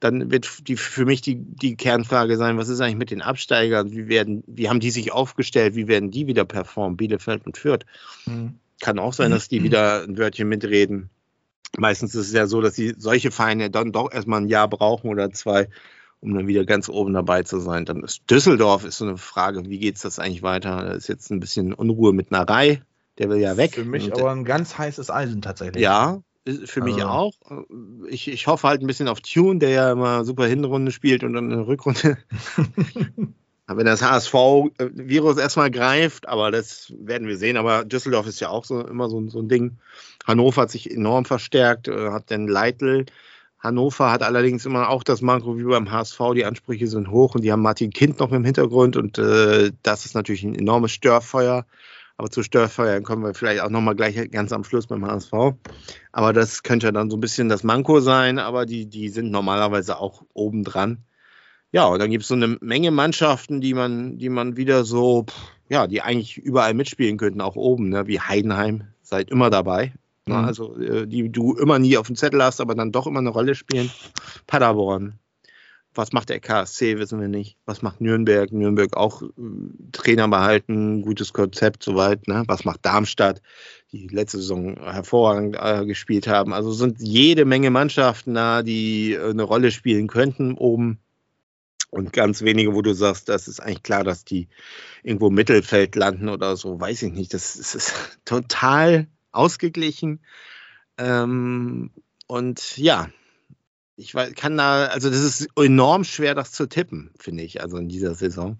dann 0.00 0.30
wird 0.30 0.68
die, 0.68 0.76
für 0.76 1.04
mich 1.04 1.22
die, 1.22 1.36
die 1.36 1.76
Kernfrage 1.76 2.36
sein, 2.36 2.58
was 2.58 2.68
ist 2.68 2.80
eigentlich 2.80 2.96
mit 2.96 3.10
den 3.10 3.22
Absteigern? 3.22 3.92
Wie, 3.92 4.08
werden, 4.08 4.44
wie 4.46 4.68
haben 4.68 4.80
die 4.80 4.90
sich 4.90 5.12
aufgestellt? 5.12 5.74
Wie 5.76 5.88
werden 5.88 6.10
die 6.10 6.26
wieder 6.26 6.44
performen? 6.44 6.96
Bielefeld 6.96 7.46
und 7.46 7.56
Fürth. 7.56 7.86
Mhm. 8.26 8.54
Kann 8.80 8.98
auch 8.98 9.12
sein, 9.12 9.30
dass 9.30 9.48
die 9.48 9.62
wieder 9.62 10.02
ein 10.02 10.18
Wörtchen 10.18 10.48
mitreden. 10.48 11.10
Meistens 11.78 12.14
ist 12.14 12.28
es 12.28 12.32
ja 12.32 12.46
so, 12.46 12.60
dass 12.60 12.74
sie 12.74 12.94
solche 12.98 13.30
Vereine 13.30 13.70
dann 13.70 13.92
doch 13.92 14.12
erstmal 14.12 14.40
ein 14.40 14.48
Jahr 14.48 14.68
brauchen 14.68 15.08
oder 15.08 15.30
zwei, 15.30 15.68
um 16.20 16.34
dann 16.34 16.46
wieder 16.46 16.64
ganz 16.64 16.88
oben 16.88 17.14
dabei 17.14 17.42
zu 17.42 17.60
sein. 17.60 17.84
Dann 17.84 18.02
ist 18.02 18.30
Düsseldorf 18.30 18.84
ist 18.84 18.98
so 18.98 19.06
eine 19.06 19.16
Frage, 19.16 19.68
wie 19.68 19.78
geht 19.78 19.96
es 19.96 20.02
das 20.02 20.18
eigentlich 20.18 20.42
weiter? 20.42 20.84
Da 20.84 20.92
ist 20.92 21.08
jetzt 21.08 21.30
ein 21.30 21.40
bisschen 21.40 21.72
Unruhe 21.72 22.12
mit 22.12 22.30
Narei, 22.30 22.82
der 23.18 23.30
will 23.30 23.38
ja 23.38 23.56
weg. 23.56 23.74
Für 23.74 23.84
mich 23.84 24.12
aber 24.12 24.30
ein 24.30 24.44
ganz 24.44 24.76
heißes 24.76 25.10
Eisen 25.10 25.42
tatsächlich. 25.42 25.82
Ja, 25.82 26.20
für 26.64 26.82
mich 26.82 26.96
also. 26.96 27.08
auch. 27.08 27.32
Ich, 28.08 28.28
ich 28.28 28.46
hoffe 28.46 28.68
halt 28.68 28.82
ein 28.82 28.86
bisschen 28.86 29.08
auf 29.08 29.20
Tune, 29.20 29.58
der 29.58 29.70
ja 29.70 29.92
immer 29.92 30.24
super 30.24 30.46
Hinrunde 30.46 30.92
spielt 30.92 31.24
und 31.24 31.32
dann 31.32 31.52
eine 31.52 31.66
Rückrunde. 31.66 32.18
Wenn 33.66 33.86
das 33.86 34.02
HSV-Virus 34.02 35.38
erstmal 35.38 35.70
greift, 35.70 36.28
aber 36.28 36.50
das 36.50 36.92
werden 36.98 37.26
wir 37.26 37.38
sehen. 37.38 37.56
Aber 37.56 37.84
Düsseldorf 37.84 38.26
ist 38.26 38.40
ja 38.40 38.50
auch 38.50 38.64
so 38.64 38.86
immer 38.86 39.08
so, 39.08 39.26
so 39.28 39.40
ein 39.40 39.48
Ding. 39.48 39.78
Hannover 40.26 40.62
hat 40.62 40.70
sich 40.70 40.90
enorm 40.90 41.24
verstärkt, 41.24 41.88
äh, 41.88 42.10
hat 42.10 42.30
den 42.30 42.46
Leitl. 42.46 43.06
Hannover 43.58 44.12
hat 44.12 44.22
allerdings 44.22 44.66
immer 44.66 44.90
auch 44.90 45.02
das 45.02 45.22
Manko 45.22 45.56
wie 45.56 45.64
beim 45.64 45.90
HSV, 45.90 46.18
die 46.34 46.44
Ansprüche 46.44 46.86
sind 46.86 47.10
hoch 47.10 47.34
und 47.34 47.42
die 47.42 47.50
haben 47.50 47.62
Martin 47.62 47.90
Kind 47.90 48.20
noch 48.20 48.30
im 48.30 48.44
Hintergrund 48.44 48.96
und 48.96 49.16
äh, 49.16 49.72
das 49.82 50.04
ist 50.04 50.14
natürlich 50.14 50.44
ein 50.44 50.54
enormes 50.54 50.92
Störfeuer. 50.92 51.64
Aber 52.16 52.30
zu 52.30 52.42
Störfeuern 52.42 53.02
kommen 53.02 53.24
wir 53.24 53.34
vielleicht 53.34 53.60
auch 53.60 53.70
nochmal 53.70 53.96
gleich 53.96 54.30
ganz 54.30 54.52
am 54.52 54.62
Schluss 54.62 54.86
beim 54.86 55.04
HSV. 55.04 55.32
Aber 56.12 56.32
das 56.32 56.62
könnte 56.62 56.92
dann 56.92 57.10
so 57.10 57.16
ein 57.16 57.20
bisschen 57.20 57.48
das 57.48 57.64
Manko 57.64 58.00
sein, 58.00 58.38
aber 58.38 58.66
die, 58.66 58.86
die 58.86 59.08
sind 59.08 59.30
normalerweise 59.30 59.98
auch 59.98 60.22
oben 60.32 60.62
dran. 60.62 60.98
Ja, 61.72 61.86
und 61.86 61.98
dann 61.98 62.10
gibt 62.10 62.22
es 62.22 62.28
so 62.28 62.34
eine 62.34 62.56
Menge 62.60 62.92
Mannschaften, 62.92 63.60
die 63.60 63.74
man, 63.74 64.16
die 64.16 64.28
man 64.28 64.56
wieder 64.56 64.84
so, 64.84 65.26
ja, 65.68 65.88
die 65.88 66.02
eigentlich 66.02 66.38
überall 66.38 66.72
mitspielen 66.72 67.16
könnten, 67.18 67.40
auch 67.40 67.56
oben, 67.56 67.88
ne? 67.88 68.06
wie 68.06 68.20
Heidenheim, 68.20 68.84
seid 69.02 69.28
immer 69.30 69.50
dabei. 69.50 69.92
Ne? 70.26 70.36
Mhm. 70.36 70.44
Also 70.44 70.76
äh, 70.78 71.08
die 71.08 71.30
du 71.30 71.54
immer 71.54 71.80
nie 71.80 71.96
auf 71.96 72.06
dem 72.06 72.14
Zettel 72.14 72.42
hast, 72.44 72.60
aber 72.60 72.76
dann 72.76 72.92
doch 72.92 73.08
immer 73.08 73.18
eine 73.18 73.30
Rolle 73.30 73.56
spielen. 73.56 73.90
Paderborn, 74.46 75.18
was 75.94 76.12
macht 76.12 76.28
der 76.28 76.40
KSC, 76.40 76.98
wissen 76.98 77.20
wir 77.20 77.28
nicht. 77.28 77.56
Was 77.64 77.82
macht 77.82 78.00
Nürnberg? 78.00 78.52
Nürnberg 78.52 78.96
auch 78.96 79.22
äh, 79.22 79.26
Trainer 79.92 80.28
behalten, 80.28 81.02
gutes 81.02 81.32
Konzept 81.32 81.82
soweit. 81.82 82.28
Ne? 82.28 82.44
Was 82.46 82.64
macht 82.64 82.84
Darmstadt, 82.84 83.40
die 83.92 84.08
letzte 84.08 84.38
Saison 84.38 84.76
hervorragend 84.82 85.56
äh, 85.58 85.86
gespielt 85.86 86.26
haben? 86.26 86.52
Also 86.52 86.72
sind 86.72 87.00
jede 87.00 87.44
Menge 87.44 87.70
Mannschaften 87.70 88.34
da, 88.34 88.62
die 88.62 89.12
äh, 89.12 89.30
eine 89.30 89.42
Rolle 89.42 89.70
spielen 89.70 90.06
könnten 90.06 90.54
oben. 90.54 90.98
Und 91.90 92.12
ganz 92.12 92.42
wenige, 92.42 92.74
wo 92.74 92.82
du 92.82 92.92
sagst, 92.92 93.28
das 93.28 93.46
ist 93.46 93.60
eigentlich 93.60 93.84
klar, 93.84 94.02
dass 94.02 94.24
die 94.24 94.48
irgendwo 95.04 95.28
im 95.28 95.34
Mittelfeld 95.34 95.94
landen 95.94 96.28
oder 96.28 96.56
so, 96.56 96.80
weiß 96.80 97.02
ich 97.02 97.12
nicht. 97.12 97.32
Das, 97.32 97.54
das 97.56 97.76
ist 97.76 97.94
total 98.24 99.06
ausgeglichen. 99.30 100.20
Ähm, 100.98 101.90
und 102.26 102.76
ja, 102.78 103.10
ich 103.96 104.14
kann 104.34 104.56
da, 104.56 104.86
also 104.86 105.08
das 105.08 105.20
ist 105.20 105.48
enorm 105.56 106.04
schwer, 106.04 106.34
das 106.34 106.52
zu 106.52 106.66
tippen, 106.66 107.12
finde 107.18 107.44
ich, 107.44 107.60
also 107.60 107.76
in 107.76 107.88
dieser 107.88 108.14
Saison. 108.14 108.58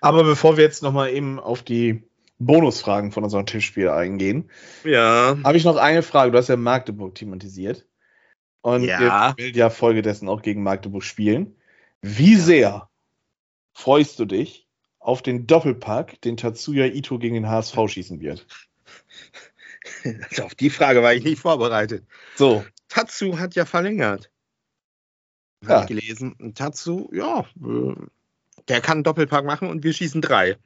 Aber 0.00 0.24
bevor 0.24 0.56
wir 0.56 0.64
jetzt 0.64 0.82
nochmal 0.82 1.12
eben 1.12 1.38
auf 1.38 1.62
die 1.62 2.02
Bonusfragen 2.38 3.12
von 3.12 3.24
unserem 3.24 3.46
Tippspiel 3.46 3.88
eingehen, 3.88 4.50
ja. 4.84 5.38
habe 5.44 5.56
ich 5.56 5.64
noch 5.64 5.76
eine 5.76 6.02
Frage. 6.02 6.32
Du 6.32 6.38
hast 6.38 6.48
ja 6.48 6.56
Magdeburg 6.56 7.14
thematisiert. 7.14 7.86
Und 8.62 8.84
ja. 8.84 9.34
wir 9.36 9.44
will 9.44 9.56
ja 9.56 9.70
folgedessen 9.70 10.28
auch 10.28 10.42
gegen 10.42 10.62
Magdeburg 10.62 11.04
spielen. 11.04 11.56
Wie 12.00 12.36
sehr 12.36 12.88
freust 13.72 14.18
du 14.18 14.24
dich 14.24 14.66
auf 14.98 15.22
den 15.22 15.46
Doppelpack, 15.46 16.20
den 16.22 16.36
Tatsuya 16.36 16.86
Ito 16.86 17.18
gegen 17.18 17.34
den 17.34 17.48
HSV 17.48 17.76
schießen 17.86 18.20
wird? 18.20 18.46
Also 20.30 20.44
auf 20.44 20.54
die 20.54 20.70
Frage 20.70 21.02
war 21.02 21.12
ich 21.12 21.24
nicht 21.24 21.38
vorbereitet. 21.38 22.06
So. 22.36 22.64
Tatsu 22.88 23.38
hat 23.38 23.54
ja 23.54 23.66
verlängert 23.66 24.30
ja. 25.68 25.80
ich 25.82 25.86
gelesen. 25.86 26.34
Und 26.38 26.56
Tatsu, 26.56 27.08
ja, 27.12 27.40
äh, 27.40 27.94
der 28.68 28.80
kann 28.80 28.98
einen 28.98 29.04
Doppelpack 29.04 29.44
machen 29.44 29.68
und 29.68 29.84
wir 29.84 29.92
schießen 29.92 30.22
drei. 30.22 30.56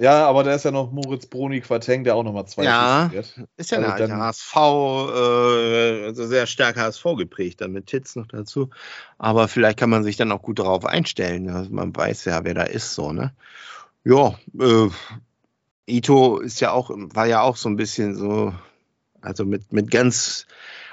Ja, 0.00 0.28
aber 0.28 0.44
da 0.44 0.54
ist 0.54 0.64
ja 0.64 0.70
noch 0.70 0.92
Moritz 0.92 1.26
Bruni 1.26 1.60
Quateng, 1.60 2.04
der 2.04 2.14
auch 2.14 2.22
nochmal 2.22 2.46
zwei 2.46 2.62
ja, 2.62 3.06
ist 3.06 3.36
ja 3.36 3.44
also 3.56 3.74
eine 3.74 3.92
alte 3.92 4.16
HSV, 4.16 4.56
äh, 4.56 6.04
also 6.04 6.26
sehr 6.26 6.46
stark 6.46 6.76
HSV 6.76 7.02
geprägt, 7.16 7.60
dann 7.60 7.72
mit 7.72 7.86
Titz 7.86 8.14
noch 8.14 8.28
dazu. 8.28 8.70
Aber 9.18 9.48
vielleicht 9.48 9.76
kann 9.76 9.90
man 9.90 10.04
sich 10.04 10.16
dann 10.16 10.30
auch 10.30 10.42
gut 10.42 10.60
darauf 10.60 10.84
einstellen. 10.84 11.50
Also 11.50 11.70
man 11.72 11.94
weiß 11.94 12.26
ja, 12.26 12.44
wer 12.44 12.54
da 12.54 12.62
ist, 12.62 12.94
so, 12.94 13.12
ne? 13.12 13.34
Ja, 14.04 14.38
äh, 14.60 14.88
Ito 15.86 16.38
ist 16.38 16.60
ja 16.60 16.70
auch, 16.70 16.90
war 16.90 17.26
ja 17.26 17.40
auch 17.40 17.56
so 17.56 17.68
ein 17.68 17.76
bisschen 17.76 18.14
so, 18.14 18.54
also 19.20 19.44
mit, 19.44 19.72
mit 19.72 19.90
ganz 19.90 20.46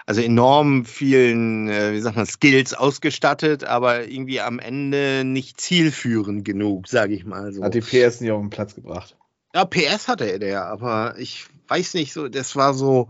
also 0.05 0.21
enorm 0.21 0.85
vielen, 0.85 1.67
äh, 1.67 1.93
wie 1.93 2.01
sagt 2.01 2.15
man, 2.15 2.25
Skills 2.25 2.73
ausgestattet, 2.73 3.63
aber 3.63 4.07
irgendwie 4.07 4.41
am 4.41 4.59
Ende 4.59 5.23
nicht 5.23 5.59
zielführend 5.59 6.45
genug, 6.45 6.87
sage 6.87 7.15
ich 7.15 7.25
mal 7.25 7.53
so. 7.53 7.63
Hat 7.63 7.73
die 7.73 7.81
PS 7.81 8.21
nicht 8.21 8.31
auf 8.31 8.41
den 8.41 8.49
Platz 8.49 8.75
gebracht. 8.75 9.17
Ja, 9.53 9.65
PS 9.65 10.07
hatte 10.07 10.29
er 10.29 10.39
der, 10.39 10.65
aber 10.65 11.15
ich 11.17 11.45
weiß 11.67 11.93
nicht 11.95 12.13
so, 12.13 12.27
das 12.27 12.55
war 12.55 12.73
so 12.73 13.09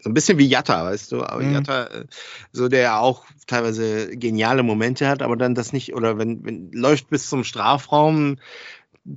so 0.00 0.10
ein 0.10 0.14
bisschen 0.14 0.38
wie 0.38 0.46
Jatta, 0.46 0.84
weißt 0.84 1.12
du, 1.12 1.22
aber 1.24 1.42
mhm. 1.42 1.54
Jatta, 1.54 1.84
äh, 1.86 2.04
so 2.52 2.68
der 2.68 3.00
auch 3.00 3.24
teilweise 3.46 4.16
geniale 4.16 4.62
Momente 4.62 5.08
hat, 5.08 5.22
aber 5.22 5.36
dann 5.36 5.54
das 5.54 5.72
nicht, 5.72 5.94
oder 5.94 6.18
wenn, 6.18 6.44
wenn 6.44 6.72
läuft 6.72 7.10
bis 7.10 7.28
zum 7.28 7.44
Strafraum, 7.44 8.38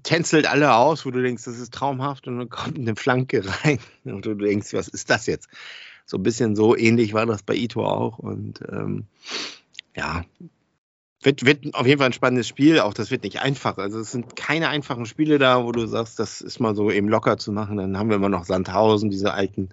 tänzelt 0.04 0.48
alle 0.48 0.74
aus, 0.74 1.06
wo 1.06 1.12
du 1.12 1.22
denkst, 1.22 1.44
das 1.44 1.60
ist 1.60 1.74
traumhaft 1.74 2.28
und 2.28 2.38
dann 2.38 2.50
kommt 2.50 2.78
eine 2.78 2.96
Flanke 2.96 3.44
rein 3.64 3.80
und 4.06 4.26
du 4.26 4.34
denkst, 4.34 4.74
was 4.74 4.88
ist 4.88 5.10
das 5.10 5.28
jetzt? 5.28 5.50
So 6.06 6.18
ein 6.18 6.24
bisschen 6.24 6.56
so 6.56 6.76
ähnlich 6.76 7.14
war 7.14 7.26
das 7.26 7.44
bei 7.44 7.56
Ito 7.56 7.86
auch. 7.86 8.20
Und 8.20 8.62
ähm, 8.70 9.06
ja, 9.96 10.24
wird, 11.24 11.46
wird 11.46 11.76
auf 11.76 11.86
jeden 11.86 12.00
Fall 12.00 12.10
ein 12.10 12.14
spannendes 12.14 12.48
Spiel. 12.48 12.80
Auch 12.80 12.94
das 12.94 13.12
wird 13.12 13.24
nicht 13.24 13.42
einfach. 13.42 13.78
Also 13.78 14.00
es 14.00 14.12
sind 14.12 14.36
keine 14.36 14.70
einfachen 14.70 15.06
Spiele 15.06 15.38
da, 15.38 15.64
wo 15.64 15.72
du 15.72 15.86
sagst, 15.86 16.18
das 16.18 16.42
ist 16.42 16.60
mal 16.60 16.76
so 16.76 16.90
eben 16.90 17.08
locker 17.08 17.38
zu 17.38 17.52
machen. 17.52 17.78
Dann 17.78 17.98
haben 17.98 18.10
wir 18.10 18.16
immer 18.16 18.30
noch 18.30 18.46
Sandhausen, 18.46 19.12
diese 19.12 19.34
alten 19.34 19.70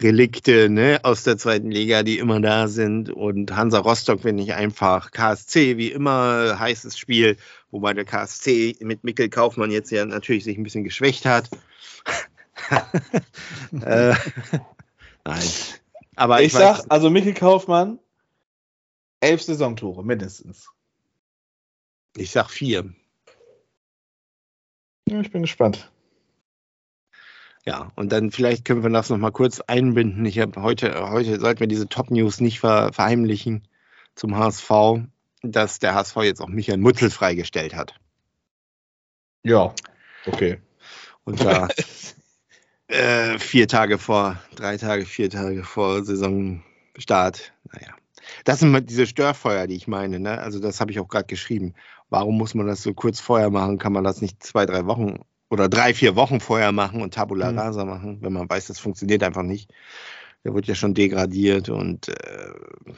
Relikte 0.00 0.70
ne, 0.70 1.00
aus 1.02 1.24
der 1.24 1.36
zweiten 1.36 1.70
Liga, 1.70 2.02
die 2.02 2.18
immer 2.18 2.40
da 2.40 2.68
sind. 2.68 3.10
Und 3.10 3.54
Hansa 3.54 3.80
Rostock 3.80 4.24
wird 4.24 4.36
nicht 4.36 4.54
einfach. 4.54 5.10
KSC, 5.10 5.76
wie 5.76 5.92
immer, 5.92 6.58
heißes 6.58 6.96
Spiel. 6.96 7.36
Wobei 7.70 7.92
der 7.92 8.06
KSC 8.06 8.76
mit 8.80 9.04
Mikkel 9.04 9.28
Kaufmann 9.28 9.70
jetzt 9.70 9.90
ja 9.90 10.06
natürlich 10.06 10.44
sich 10.44 10.56
ein 10.56 10.62
bisschen 10.62 10.84
geschwächt 10.84 11.26
hat. 11.26 11.50
äh, 13.82 14.14
Nein. 15.24 15.42
Aber 16.16 16.40
ich, 16.40 16.48
ich 16.48 16.52
sag, 16.52 16.84
also 16.88 17.10
Michael 17.10 17.34
Kaufmann, 17.34 17.98
elf 19.20 19.42
Saisontore 19.42 20.04
mindestens. 20.04 20.68
Ich 22.16 22.30
sag 22.30 22.50
vier. 22.50 22.92
Ja, 25.08 25.20
ich 25.20 25.30
bin 25.30 25.42
gespannt. 25.42 25.90
Ja, 27.64 27.92
und 27.96 28.12
dann 28.12 28.30
vielleicht 28.30 28.64
können 28.64 28.82
wir 28.82 28.90
das 28.90 29.10
nochmal 29.10 29.32
kurz 29.32 29.60
einbinden. 29.60 30.24
Ich 30.24 30.38
habe 30.38 30.62
heute, 30.62 31.10
heute 31.10 31.38
sollten 31.38 31.60
wir 31.60 31.66
diese 31.66 31.88
Top-News 31.88 32.40
nicht 32.40 32.60
ver 32.60 32.92
verheimlichen 32.92 33.68
zum 34.14 34.36
HSV, 34.36 34.70
dass 35.42 35.78
der 35.78 35.94
HSV 35.94 36.16
jetzt 36.22 36.40
auch 36.40 36.48
Michael 36.48 36.78
Mutzel 36.78 37.10
freigestellt 37.10 37.74
hat. 37.74 37.94
Ja, 39.44 39.74
okay. 40.26 40.60
Und 41.24 41.40
da 41.44 41.68
Äh, 42.88 43.38
vier 43.38 43.68
Tage 43.68 43.98
vor, 43.98 44.40
drei 44.56 44.78
Tage, 44.78 45.04
vier 45.04 45.28
Tage 45.28 45.62
vor 45.62 46.02
Saisonstart. 46.04 47.52
Naja. 47.72 47.94
Das 48.44 48.60
sind 48.60 48.88
diese 48.88 49.06
Störfeuer, 49.06 49.66
die 49.66 49.76
ich 49.76 49.88
meine. 49.88 50.18
Ne? 50.18 50.38
Also 50.38 50.58
das 50.58 50.80
habe 50.80 50.90
ich 50.90 50.98
auch 50.98 51.08
gerade 51.08 51.26
geschrieben. 51.26 51.74
Warum 52.08 52.38
muss 52.38 52.54
man 52.54 52.66
das 52.66 52.82
so 52.82 52.94
kurz 52.94 53.20
vorher 53.20 53.50
machen? 53.50 53.78
Kann 53.78 53.92
man 53.92 54.04
das 54.04 54.22
nicht 54.22 54.42
zwei, 54.42 54.64
drei 54.64 54.86
Wochen 54.86 55.20
oder 55.50 55.68
drei, 55.68 55.92
vier 55.94 56.16
Wochen 56.16 56.40
vorher 56.40 56.72
machen 56.72 57.02
und 57.02 57.14
Tabula 57.14 57.52
mhm. 57.52 57.58
Rasa 57.58 57.84
machen, 57.84 58.18
wenn 58.22 58.32
man 58.32 58.48
weiß, 58.48 58.66
das 58.66 58.78
funktioniert 58.78 59.22
einfach 59.22 59.42
nicht 59.42 59.70
der 60.44 60.54
wird 60.54 60.66
ja 60.66 60.74
schon 60.74 60.94
degradiert 60.94 61.68
und 61.68 62.08
äh, 62.08 62.52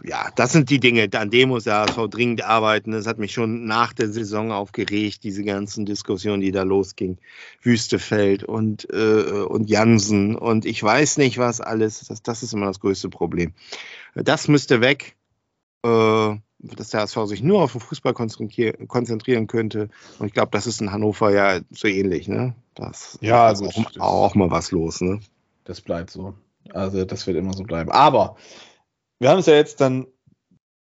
ja, 0.05 0.31
das 0.37 0.53
sind 0.53 0.71
die 0.71 0.79
Dinge, 0.79 1.09
an 1.13 1.31
dem 1.31 1.49
muss 1.49 1.65
der 1.65 1.81
HSV 1.81 2.09
dringend 2.11 2.45
arbeiten. 2.45 2.93
Das 2.93 3.07
hat 3.07 3.19
mich 3.19 3.33
schon 3.33 3.67
nach 3.67 3.93
der 3.93 4.09
Saison 4.11 4.53
aufgeregt, 4.53 5.25
diese 5.25 5.43
ganzen 5.43 5.87
Diskussionen, 5.87 6.43
die 6.43 6.53
da 6.53 6.63
losging. 6.63 7.19
Wüstefeld 7.63 8.45
und, 8.45 8.89
äh, 8.93 9.43
und 9.49 9.71
Jansen 9.71 10.37
und 10.37 10.67
ich 10.67 10.83
weiß 10.83 11.19
nicht 11.19 11.39
was 11.39 11.61
alles. 11.61 12.07
Das, 12.07 12.23
das 12.23 12.43
ist 12.43 12.53
immer 12.53 12.67
das 12.67 12.81
größte 12.81 13.09
Problem. 13.09 13.53
Das 14.15 14.49
müsste 14.49 14.81
weg. 14.81 15.17
Äh, 15.85 16.37
dass 16.63 16.91
der 16.91 17.01
HSV 17.01 17.19
sich 17.25 17.43
nur 17.43 17.63
auf 17.63 17.73
den 17.73 17.81
Fußball 17.81 18.13
konzentrieren 18.13 19.47
könnte. 19.47 19.89
Und 20.19 20.27
ich 20.27 20.35
glaube, 20.35 20.51
das 20.53 20.67
ist 20.67 20.81
in 20.81 20.93
Hannover 20.93 21.31
ja 21.31 21.61
so 21.71 21.89
ähnlich. 21.89 22.29
Ne? 22.29 22.55
Das 22.75 23.19
ja, 23.23 23.47
also 23.47 23.67
auch, 23.67 23.97
auch, 23.99 24.35
mal 24.35 24.51
was 24.51 24.71
los. 24.71 25.01
Ne? 25.01 25.21
Das 25.65 25.81
bleibt 25.81 26.11
so. 26.11 26.35
Also 26.75 27.05
das 27.05 27.27
wird 27.27 27.37
immer 27.37 27.53
so 27.53 27.65
bleiben. 27.65 27.91
Aber 27.91 28.37
wir 29.19 29.31
haben 29.31 29.39
es 29.39 29.47
ja 29.47 29.55
jetzt 29.55 29.81
dann 29.81 30.07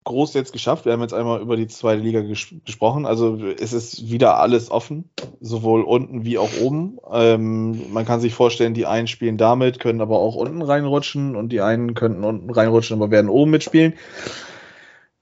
groß 0.03 0.33
jetzt 0.33 0.51
geschafft. 0.51 0.85
Wir 0.85 0.93
haben 0.93 1.01
jetzt 1.01 1.13
einmal 1.13 1.41
über 1.41 1.55
die 1.55 1.67
zweite 1.67 2.01
Liga 2.01 2.21
ges 2.21 2.53
gesprochen. 2.65 3.05
Also 3.05 3.37
es 3.37 3.73
ist 3.73 4.09
wieder 4.09 4.39
alles 4.39 4.69
offen, 4.69 5.09
sowohl 5.39 5.81
unten 5.81 6.25
wie 6.25 6.37
auch 6.37 6.51
oben. 6.61 6.99
Ähm, 7.11 7.91
man 7.91 8.05
kann 8.05 8.19
sich 8.19 8.33
vorstellen, 8.33 8.73
die 8.73 8.85
einen 8.85 9.07
spielen 9.07 9.37
damit, 9.37 9.79
können 9.79 10.01
aber 10.01 10.19
auch 10.19 10.35
unten 10.35 10.61
reinrutschen 10.61 11.35
und 11.35 11.49
die 11.49 11.61
einen 11.61 11.93
könnten 11.93 12.23
unten 12.23 12.49
reinrutschen, 12.49 12.97
aber 12.97 13.11
werden 13.11 13.29
oben 13.29 13.51
mitspielen. 13.51 13.93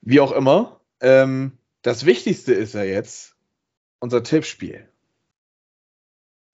Wie 0.00 0.20
auch 0.20 0.32
immer. 0.32 0.80
Ähm, 1.00 1.52
das 1.82 2.06
Wichtigste 2.06 2.52
ist 2.52 2.74
ja 2.74 2.82
jetzt 2.82 3.36
unser 4.00 4.22
Tippspiel. 4.22 4.88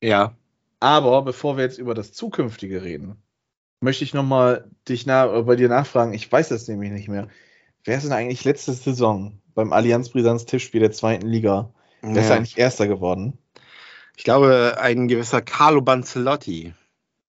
Ja. 0.02 0.34
Aber 0.80 1.22
bevor 1.22 1.56
wir 1.56 1.64
jetzt 1.64 1.78
über 1.78 1.94
das 1.94 2.12
Zukünftige 2.12 2.82
reden, 2.84 3.16
möchte 3.80 4.04
ich 4.04 4.14
nochmal 4.14 4.68
dich 4.88 5.06
nach, 5.06 5.42
bei 5.42 5.56
dir 5.56 5.68
nachfragen. 5.68 6.12
Ich 6.12 6.30
weiß 6.30 6.48
das 6.48 6.68
nämlich 6.68 6.90
nicht 6.90 7.08
mehr. 7.08 7.28
Wer 7.84 7.96
ist 7.96 8.04
denn 8.04 8.12
eigentlich 8.12 8.44
letzte 8.44 8.72
Saison 8.72 9.40
beim 9.54 9.72
Allianz 9.72 10.10
Brisanz 10.10 10.44
Tippspiel 10.44 10.80
der 10.80 10.92
zweiten 10.92 11.26
Liga? 11.26 11.72
Wer 12.02 12.14
ja. 12.14 12.20
ist 12.20 12.30
eigentlich 12.30 12.58
Erster 12.58 12.88
geworden? 12.88 13.38
Ich 14.16 14.24
glaube, 14.24 14.76
ein 14.80 15.08
gewisser 15.08 15.42
Carlo 15.42 15.80
Banzelotti. 15.80 16.74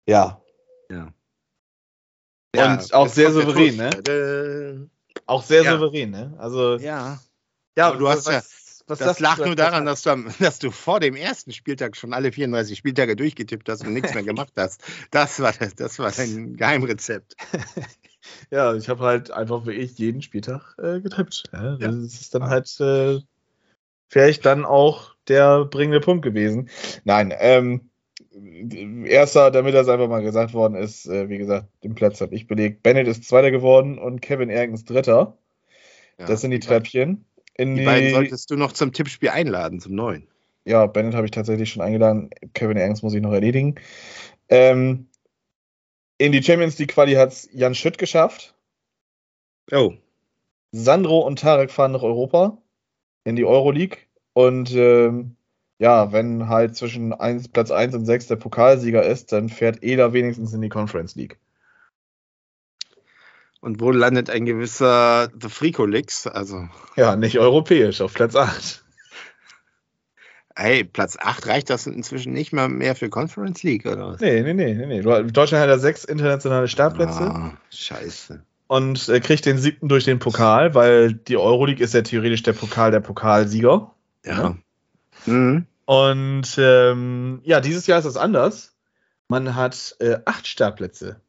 Ja. 0.06 0.42
Ja. 0.90 1.12
Und 2.54 2.88
ja, 2.90 2.96
auch 2.96 3.08
sehr 3.08 3.32
souverän, 3.32 3.76
ne? 3.76 4.88
Auch 5.26 5.42
sehr 5.42 5.62
ja. 5.62 5.72
souverän, 5.72 6.10
ne? 6.10 6.34
Also. 6.38 6.76
Ja. 6.76 7.18
Ja, 7.76 7.92
du 7.92 8.08
hast 8.08 8.28
ja. 8.28 8.42
Was 8.86 8.98
das 8.98 9.18
lag 9.18 9.38
nur 9.38 9.56
daran, 9.56 9.86
dass 9.86 10.02
du, 10.02 10.14
dass 10.40 10.58
du 10.58 10.70
vor 10.70 11.00
dem 11.00 11.16
ersten 11.16 11.52
Spieltag 11.52 11.96
schon 11.96 12.12
alle 12.12 12.32
34 12.32 12.76
Spieltage 12.76 13.16
durchgetippt 13.16 13.68
hast 13.68 13.84
und 13.84 13.94
nichts 13.94 14.14
mehr 14.14 14.22
gemacht 14.22 14.52
hast. 14.56 14.82
Das 15.10 15.40
war, 15.40 15.52
das 15.76 15.98
war 15.98 16.10
dein 16.12 16.56
Geheimrezept. 16.56 17.34
ja, 18.50 18.74
ich 18.74 18.88
habe 18.88 19.04
halt 19.04 19.30
einfach 19.30 19.64
wirklich 19.64 19.98
jeden 19.98 20.20
Spieltag 20.20 20.74
äh, 20.78 21.00
getippt. 21.00 21.44
Ja, 21.52 21.76
das 21.76 21.94
ist 21.94 22.34
dann 22.34 22.44
halt 22.44 22.78
äh, 22.80 23.20
vielleicht 24.08 24.44
dann 24.44 24.64
auch 24.64 25.14
der 25.28 25.64
bringende 25.64 26.00
Punkt 26.00 26.22
gewesen. 26.22 26.68
Nein, 27.04 27.32
ähm, 27.38 27.90
erster, 29.06 29.50
damit 29.50 29.74
das 29.74 29.88
einfach 29.88 30.08
mal 30.08 30.22
gesagt 30.22 30.52
worden 30.52 30.74
ist, 30.74 31.06
äh, 31.06 31.28
wie 31.28 31.38
gesagt, 31.38 31.68
den 31.82 31.94
Platz 31.94 32.20
habe 32.20 32.34
ich 32.34 32.46
belegt. 32.46 32.82
Bennett 32.82 33.08
ist 33.08 33.24
Zweiter 33.24 33.50
geworden 33.50 33.98
und 33.98 34.20
Kevin 34.20 34.50
Ergens 34.50 34.84
Dritter. 34.84 35.38
Ja, 36.18 36.26
das 36.26 36.42
sind 36.42 36.50
die 36.50 36.60
Treppchen. 36.60 37.24
In 37.56 37.74
die, 37.74 37.80
die 37.80 37.86
beiden 37.86 38.10
solltest 38.10 38.50
du 38.50 38.56
noch 38.56 38.72
zum 38.72 38.92
Tippspiel 38.92 39.30
einladen, 39.30 39.80
zum 39.80 39.94
neuen. 39.94 40.26
Ja, 40.64 40.86
Bennett 40.86 41.14
habe 41.14 41.26
ich 41.26 41.30
tatsächlich 41.30 41.70
schon 41.70 41.82
eingeladen. 41.82 42.30
Kevin 42.54 42.76
Ergens 42.76 43.02
muss 43.02 43.14
ich 43.14 43.20
noch 43.20 43.32
erledigen. 43.32 43.76
Ähm, 44.48 45.08
in 46.18 46.32
die 46.32 46.42
Champions 46.42 46.78
League 46.78 46.92
Quali 46.92 47.14
hat 47.14 47.32
es 47.32 47.48
Jan 47.52 47.74
Schütt 47.74 47.98
geschafft. 47.98 48.54
Oh. 49.70 49.92
Sandro 50.72 51.20
und 51.20 51.38
Tarek 51.38 51.70
fahren 51.70 51.92
nach 51.92 52.02
Europa 52.02 52.58
in 53.24 53.36
die 53.36 53.44
Euroleague. 53.44 53.98
Und 54.32 54.72
ähm, 54.74 55.36
ja, 55.78 56.12
wenn 56.12 56.48
halt 56.48 56.76
zwischen 56.76 57.12
1, 57.12 57.48
Platz 57.48 57.70
1 57.70 57.94
und 57.94 58.06
6 58.06 58.28
der 58.28 58.36
Pokalsieger 58.36 59.02
ist, 59.02 59.32
dann 59.32 59.48
fährt 59.48 59.82
Eder 59.82 60.12
wenigstens 60.12 60.52
in 60.52 60.62
die 60.62 60.68
Conference 60.68 61.14
League. 61.14 61.38
Und 63.64 63.80
wo 63.80 63.90
landet 63.90 64.28
ein 64.28 64.44
gewisser 64.44 65.30
The 65.40 65.48
Frikolix? 65.48 66.26
Also. 66.26 66.68
Ja, 66.96 67.16
nicht 67.16 67.38
europäisch, 67.38 68.02
auf 68.02 68.12
Platz 68.12 68.36
8. 68.36 68.84
Hey, 70.54 70.84
Platz 70.84 71.16
8 71.18 71.46
reicht 71.46 71.70
das 71.70 71.86
inzwischen 71.86 72.34
nicht 72.34 72.52
mal 72.52 72.68
mehr 72.68 72.94
für 72.94 73.08
Conference 73.08 73.62
League, 73.62 73.86
oder 73.86 74.08
was? 74.08 74.20
Nee, 74.20 74.42
nee, 74.42 74.52
nee, 74.52 74.74
nee. 74.74 75.00
Deutschland 75.00 75.62
hat 75.62 75.70
ja 75.70 75.78
sechs 75.78 76.04
internationale 76.04 76.68
Startplätze. 76.68 77.22
Ah, 77.22 77.56
scheiße. 77.70 78.42
Und 78.66 79.08
äh, 79.08 79.20
kriegt 79.20 79.46
den 79.46 79.56
siebten 79.56 79.88
durch 79.88 80.04
den 80.04 80.18
Pokal, 80.18 80.74
weil 80.74 81.14
die 81.14 81.38
Euroleague 81.38 81.82
ist 81.82 81.94
ja 81.94 82.02
theoretisch 82.02 82.42
der 82.42 82.52
Pokal 82.52 82.90
der 82.90 83.00
Pokalsieger. 83.00 83.92
Ja. 84.26 84.50
Ne? 84.50 84.58
Mhm. 85.24 85.66
Und 85.86 86.54
ähm, 86.58 87.40
ja, 87.44 87.62
dieses 87.62 87.86
Jahr 87.86 87.98
ist 87.98 88.04
das 88.04 88.18
anders. 88.18 88.74
Man 89.28 89.54
hat 89.54 89.96
äh, 90.00 90.18
acht 90.26 90.46
Startplätze. 90.46 91.22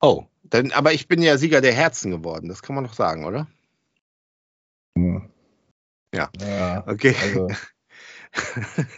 Oh, 0.00 0.24
dann, 0.44 0.72
aber 0.72 0.92
ich 0.92 1.08
bin 1.08 1.22
ja 1.22 1.36
Sieger 1.36 1.60
der 1.60 1.74
Herzen 1.74 2.10
geworden, 2.10 2.48
das 2.48 2.62
kann 2.62 2.74
man 2.74 2.84
doch 2.84 2.94
sagen, 2.94 3.24
oder? 3.24 3.46
Hm. 4.96 5.28
Ja. 6.14 6.30
ja. 6.40 6.84
Okay. 6.86 7.14
Also, 7.22 7.48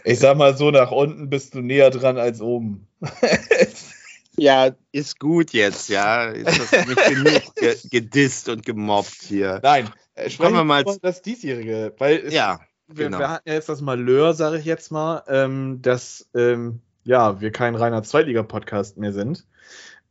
ich 0.03 0.19
sag 0.19 0.37
mal 0.37 0.55
so, 0.55 0.71
nach 0.71 0.91
unten 0.91 1.29
bist 1.29 1.55
du 1.55 1.61
näher 1.61 1.89
dran 1.89 2.17
als 2.17 2.41
oben. 2.41 2.87
ja, 4.37 4.71
ist 4.91 5.19
gut 5.19 5.51
jetzt, 5.51 5.89
ja. 5.89 6.25
Ist 6.29 6.71
das 6.71 6.87
nicht 6.87 7.05
genug 7.07 7.89
gedisst 7.89 8.49
und 8.49 8.65
gemobbt 8.65 9.21
hier? 9.21 9.59
Nein, 9.63 9.89
äh, 10.15 10.29
sprechen 10.29 10.53
wir 10.53 10.63
mal 10.63 10.83
das 11.01 11.21
diesjährige, 11.21 11.93
weil 11.97 12.31
ja, 12.31 12.59
wir, 12.87 13.05
genau. 13.05 13.19
wir, 13.19 13.29
hatten 13.29 13.49
ja 13.49 13.55
jetzt 13.55 13.69
das 13.69 13.81
Malheur, 13.81 14.33
sage 14.33 14.57
ich 14.57 14.65
jetzt 14.65 14.91
mal, 14.91 15.23
ähm, 15.27 15.81
dass 15.81 16.29
ähm, 16.35 16.81
ja 17.03 17.41
wir 17.41 17.51
kein 17.51 17.75
reiner 17.75 18.03
Zweitliga-Podcast 18.03 18.97
mehr 18.97 19.13
sind 19.13 19.47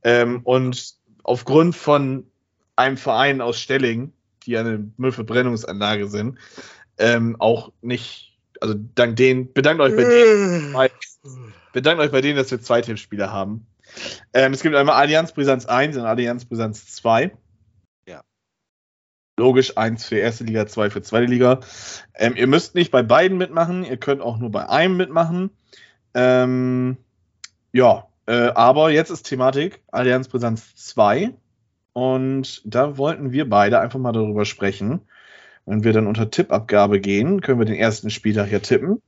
ähm, 0.03 0.41
und 0.45 0.95
aufgrund 1.23 1.77
von 1.77 2.27
einem 2.77 2.97
Verein 2.97 3.41
aus 3.41 3.59
Stelling, 3.59 4.13
die 4.45 4.57
eine 4.57 4.91
Müllverbrennungsanlage 4.97 6.09
sind, 6.09 6.39
ähm, 6.99 7.37
auch 7.39 7.73
nicht, 7.83 8.39
also 8.61 8.75
dank 8.95 9.17
denen, 9.17 9.53
bedankt 9.53 9.83
euch 9.83 9.95
bei 9.97 10.05
denen, 10.05 10.75
bedankt 11.73 12.03
euch 12.03 12.11
bei 12.11 12.21
denen, 12.21 12.37
dass 12.37 12.51
wir 12.51 12.61
zwei 12.61 12.81
Tippspieler 12.81 13.33
haben. 13.33 13.67
Ähm, 14.33 14.53
es 14.53 14.63
gibt 14.63 14.77
einmal 14.77 14.97
Allianz 14.97 15.33
Brisanz 15.33 15.67
1 15.67 15.97
und 15.97 16.05
Allianz 16.05 16.45
Brisanz 16.45 16.87
2. 16.95 17.33
Logisch, 19.41 19.79
eins 19.79 20.05
für 20.05 20.17
erste 20.17 20.45
Liga, 20.45 20.67
zwei 20.67 20.91
für 20.91 21.01
zweite 21.01 21.25
Liga. 21.25 21.61
Ähm, 22.15 22.37
ihr 22.37 22.47
müsst 22.47 22.75
nicht 22.75 22.91
bei 22.91 23.03
beiden 23.03 23.39
mitmachen, 23.39 23.85
ihr 23.85 23.97
könnt 23.97 24.21
auch 24.21 24.37
nur 24.37 24.51
bei 24.51 24.69
einem 24.69 24.99
mitmachen. 24.99 25.49
Ähm, 26.13 26.99
ja, 27.73 28.07
äh, 28.31 28.53
aber 28.55 28.91
jetzt 28.91 29.11
ist 29.11 29.25
Thematik 29.25 29.83
Allianz 29.91 30.29
Brisanz 30.29 30.77
2. 30.77 31.35
Und 31.93 32.63
da 32.65 32.97
wollten 32.97 33.33
wir 33.33 33.49
beide 33.49 33.81
einfach 33.81 33.99
mal 33.99 34.13
darüber 34.13 34.45
sprechen. 34.45 35.01
Wenn 35.67 35.83
wir 35.83 35.93
dann 35.93 36.07
unter 36.07 36.31
Tippabgabe 36.31 37.01
gehen, 37.01 37.41
können 37.41 37.59
wir 37.59 37.67
den 37.67 37.75
ersten 37.75 38.09
Spieltag 38.09 38.49
hier 38.49 38.63
tippen. 38.63 39.03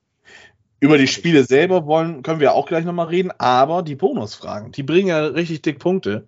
Über 0.80 0.98
die 0.98 1.06
Spiele 1.06 1.44
selber 1.44 1.86
wollen, 1.86 2.24
können 2.24 2.40
wir 2.40 2.54
auch 2.54 2.66
gleich 2.66 2.84
nochmal 2.84 3.06
reden, 3.06 3.30
aber 3.38 3.84
die 3.84 3.94
Bonusfragen, 3.94 4.72
die 4.72 4.82
bringen 4.82 5.06
ja 5.06 5.24
richtig 5.24 5.62
dick 5.62 5.78
Punkte. 5.78 6.26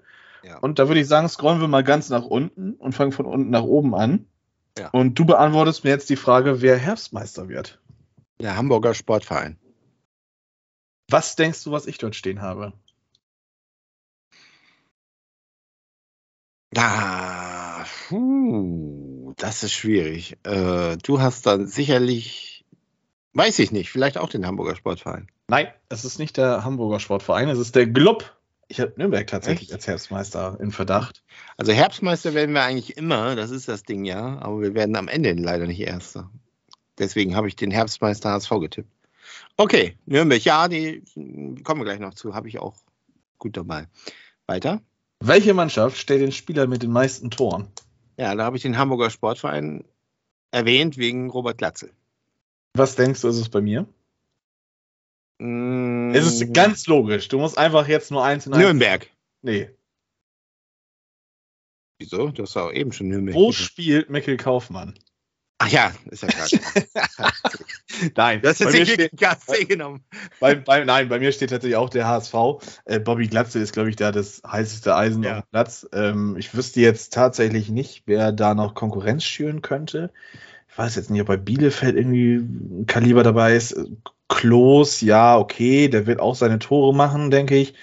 Und 0.61 0.78
da 0.78 0.86
würde 0.86 1.01
ich 1.01 1.09
sagen, 1.09 1.28
scrollen 1.28 1.61
wir 1.61 1.66
mal 1.66 1.82
ganz 1.82 2.11
nach 2.11 2.24
unten 2.24 2.74
und 2.74 2.92
fangen 2.92 3.11
von 3.11 3.26
unten 3.26 3.51
nach 3.51 3.64
oben 3.64 3.95
an. 3.97 4.26
Ja. 4.78 4.90
Und 4.90 5.18
du 5.18 5.24
beantwortest 5.24 5.82
mir 5.82 5.90
jetzt 5.90 6.11
die 6.11 6.16
Frage, 6.16 6.62
wer 6.62 6.76
Herbstmeister 6.76 7.49
wird. 7.49 7.80
Der 8.40 8.57
Hamburger 8.57 8.95
Sportverein. 8.95 9.59
Was 11.09 11.34
denkst 11.34 11.64
du, 11.64 11.72
was 11.72 11.86
ich 11.86 11.99
dort 11.99 12.14
stehen 12.14 12.40
habe? 12.40 12.72
Ah, 16.77 17.85
puh, 18.09 19.33
das 19.37 19.62
ist 19.62 19.72
schwierig. 19.72 20.37
Äh, 20.45 20.97
du 20.97 21.20
hast 21.20 21.47
dann 21.47 21.66
sicherlich, 21.66 22.64
weiß 23.33 23.59
ich 23.59 23.72
nicht, 23.72 23.91
vielleicht 23.91 24.18
auch 24.18 24.29
den 24.29 24.47
Hamburger 24.47 24.77
Sportverein. 24.77 25.29
Nein, 25.49 25.68
es 25.89 26.05
ist 26.05 26.18
nicht 26.18 26.37
der 26.37 26.64
Hamburger 26.64 27.01
Sportverein, 27.01 27.49
es 27.49 27.59
ist 27.59 27.75
der 27.75 27.87
Glub 27.87 28.35
ich 28.68 28.81
habe 28.81 28.93
Nürnberg 28.97 29.27
tatsächlich 29.27 29.68
Echt? 29.68 29.75
als 29.75 29.87
Herbstmeister 29.87 30.59
in 30.61 30.70
Verdacht. 30.70 31.22
Also 31.57 31.72
Herbstmeister 31.72 32.35
werden 32.35 32.55
wir 32.55 32.62
eigentlich 32.62 32.97
immer, 32.97 33.37
das 33.37 33.51
ist 33.51 33.68
das 33.68 33.83
Ding 33.83 34.05
ja, 34.05 34.39
aber 34.41 34.62
wir 34.62 34.75
werden 34.75 34.97
am 34.97 35.09
Ende 35.09 35.33
leider 35.33 35.66
nicht 35.66 35.81
Erster. 35.81 36.31
Deswegen 36.99 37.37
habe 37.37 37.49
ich 37.49 37.57
den 37.57 37.70
Herbstmeister 37.70 38.31
HSV 38.31 38.51
getippt. 38.61 38.89
Okay, 39.57 39.97
Nürnberg, 40.07 40.43
ja, 40.45 40.68
die 40.68 41.03
kommen 41.62 41.81
wir 41.81 41.85
gleich 41.85 42.01
noch 42.01 42.14
zu, 42.14 42.35
habe 42.35 42.49
ich 42.49 42.59
auch 42.59 42.77
gut 43.39 43.57
dabei. 43.57 43.87
Weiter. 44.47 44.83
Welche 45.27 45.55
Mannschaft 45.55 45.97
stellt 45.97 46.20
den 46.20 46.33
Spieler 46.33 46.66
mit 46.66 46.83
den 46.83 46.91
meisten 46.91 47.31
Toren? 47.31 47.68
Ja, 48.18 48.34
da 48.34 48.45
habe 48.45 48.59
ich 48.59 48.63
den 48.63 48.76
Hamburger 48.76 49.09
Sportverein 49.09 49.84
erwähnt 50.51 50.99
wegen 50.99 51.30
Robert 51.30 51.57
Glatzel. 51.57 51.92
Was 52.75 52.95
denkst 52.95 53.22
du, 53.22 53.29
ist 53.29 53.38
es 53.38 53.49
bei 53.49 53.63
mir? 53.63 53.87
Mm. 55.38 56.13
Es 56.14 56.26
ist 56.26 56.53
ganz 56.53 56.87
logisch. 56.87 57.29
Du 57.29 57.38
musst 57.38 57.57
einfach 57.57 57.88
jetzt 57.88 58.11
nur 58.11 58.22
eins 58.22 58.46
in 58.46 58.53
eins. 58.53 58.63
Nürnberg. 58.63 59.11
Nee. 59.41 59.71
Wieso? 61.99 62.29
Du 62.29 62.42
hast 62.42 62.57
auch 62.59 62.71
eben 62.71 62.92
schon 62.92 63.09
Nürnberg. 63.09 63.34
Wo 63.34 63.51
spielt 63.51 64.11
Mikkel 64.11 64.37
Kaufmann? 64.37 64.99
Ach 65.59 65.68
ja, 65.68 65.93
ist 66.11 66.22
ja 66.22 66.29
klar. 66.29 66.49
nein, 68.17 68.43
das 68.43 68.61
ist 68.61 68.75
jetzt 68.75 68.93
steht, 68.93 69.17
Gas 69.17 69.47
genommen. 69.68 70.05
Bei, 70.41 70.57
bei, 70.57 70.85
nein, 70.85 71.09
bei 71.09 71.21
mir 71.21 71.31
steht 71.31 71.51
tatsächlich 71.51 71.76
auch 71.76 71.91
der 71.91 72.09
HSV. 72.09 72.35
Äh, 72.85 72.99
Bobby 72.99 73.29
Glatze 73.29 73.61
ist, 73.61 73.72
glaube 73.72 73.89
ich, 73.89 73.97
da 73.97 74.11
das 74.11 74.43
heißeste 74.45 74.97
Eisen 74.97 75.22
ja. 75.22 75.39
auf 75.39 75.45
dem 75.45 75.51
Platz. 75.51 75.87
Ähm, 75.93 76.37
ich 76.39 76.55
wüsste 76.55 76.81
jetzt 76.81 77.13
tatsächlich 77.13 77.71
nicht, 77.71 78.03
wer 78.07 78.33
da 78.33 78.55
noch 78.55 78.75
Konkurrenz 78.75 79.25
schüren 79.25 79.63
könnte. 79.63 80.11
Ich 80.68 80.76
weiß 80.76 80.97
jetzt 80.97 81.11
nicht, 81.11 81.21
ob 81.21 81.29
bei 81.29 81.37
Bielefeld 81.37 81.95
irgendwie 81.95 82.35
ein 82.35 82.87
Kaliber 82.87 83.22
dabei 83.22 83.55
ist. 83.55 83.76
Klos, 84.29 85.03
ja, 85.03 85.39
okay, 85.39 85.87
der 85.89 86.07
wird 86.07 86.18
auch 86.18 86.35
seine 86.35 86.59
Tore 86.59 86.93
machen, 86.93 87.31
denke 87.31 87.57
ich. 87.57 87.75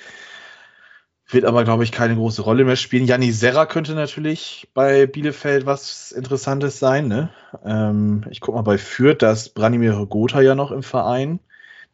Wird 1.31 1.45
aber, 1.45 1.63
glaube 1.63 1.85
ich, 1.85 1.93
keine 1.93 2.15
große 2.15 2.41
Rolle 2.41 2.65
mehr 2.65 2.75
spielen. 2.75 3.05
Janni 3.05 3.31
Serra 3.31 3.65
könnte 3.65 3.93
natürlich 3.95 4.69
bei 4.73 5.05
Bielefeld 5.07 5.65
was 5.65 6.11
Interessantes 6.11 6.77
sein. 6.77 7.07
Ne? 7.07 7.29
Ähm, 7.63 8.25
ich 8.29 8.41
gucke 8.41 8.57
mal 8.57 8.63
bei 8.63 8.77
Fürth, 8.77 9.21
da 9.21 9.31
ist 9.31 9.55
Branimir 9.55 10.05
Gotha 10.07 10.41
ja 10.41 10.55
noch 10.55 10.71
im 10.71 10.83
Verein. 10.83 11.39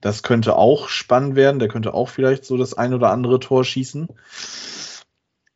Das 0.01 0.23
könnte 0.23 0.55
auch 0.55 0.89
spannend 0.89 1.35
werden. 1.35 1.59
Der 1.59 1.67
könnte 1.67 1.93
auch 1.93 2.09
vielleicht 2.09 2.45
so 2.45 2.57
das 2.57 2.75
ein 2.75 2.93
oder 2.93 3.11
andere 3.11 3.39
Tor 3.39 3.63
schießen. 3.63 4.07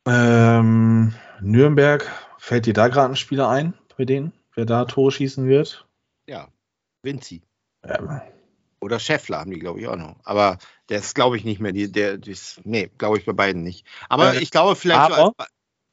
Ähm, 0.06 1.14
Nürnberg, 1.40 2.10
fällt 2.38 2.66
dir 2.66 2.74
da 2.74 2.88
gerade 2.88 3.12
ein 3.12 3.16
Spieler 3.16 3.48
ein 3.48 3.74
bei 3.96 4.04
denen, 4.04 4.32
wer 4.54 4.64
da 4.64 4.84
Tore 4.84 5.12
schießen 5.12 5.46
wird? 5.46 5.86
Ja, 6.26 6.48
Vinci. 7.02 7.42
Ja, 7.86 8.22
Oder 8.82 8.98
Scheffler 8.98 9.38
haben 9.38 9.52
die, 9.52 9.60
glaube 9.60 9.80
ich, 9.80 9.86
auch 9.86 9.96
noch. 9.96 10.16
Aber 10.24 10.58
der 10.88 10.98
ist, 10.98 11.14
glaube 11.14 11.36
ich, 11.36 11.44
nicht 11.44 11.60
mehr. 11.60 11.70
Die, 11.70 11.90
der, 11.90 12.18
die 12.18 12.32
ist, 12.32 12.60
nee, 12.64 12.90
glaube 12.98 13.16
ich 13.16 13.24
bei 13.24 13.32
beiden 13.32 13.62
nicht. 13.62 13.86
Aber 14.08 14.34
äh, 14.34 14.42
ich 14.42 14.50
glaube, 14.50 14.74
vielleicht. 14.74 15.12
Aber 15.12 15.16
so 15.38 15.44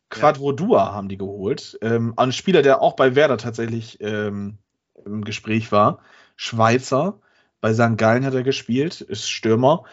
Quadrodua 0.10 0.86
ja. 0.86 0.94
haben 0.94 1.08
die 1.08 1.18
geholt. 1.18 1.78
Ähm, 1.84 2.16
ein 2.18 2.32
Spieler, 2.32 2.64
der 2.64 2.82
auch 2.82 2.96
bei 2.96 3.14
Werder 3.14 3.38
tatsächlich 3.38 4.02
ähm, 4.02 4.58
im 5.06 5.24
Gespräch 5.24 5.72
war. 5.72 6.02
Schweizer. 6.36 7.22
Bei 7.62 7.76
St. 7.76 7.96
Gallen 7.96 8.26
hat 8.26 8.34
er 8.34 8.42
gespielt, 8.42 9.02
ist 9.02 9.30
Stürmer. 9.30 9.84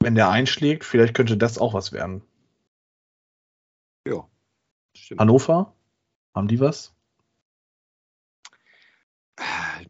Wenn 0.00 0.14
der 0.14 0.30
einschlägt, 0.30 0.84
vielleicht 0.84 1.14
könnte 1.14 1.36
das 1.36 1.58
auch 1.58 1.74
was 1.74 1.90
werden. 1.90 2.22
Ja. 4.06 4.28
Stimmt. 4.94 5.20
Hannover? 5.20 5.74
Haben 6.32 6.46
die 6.46 6.60
was? 6.60 6.94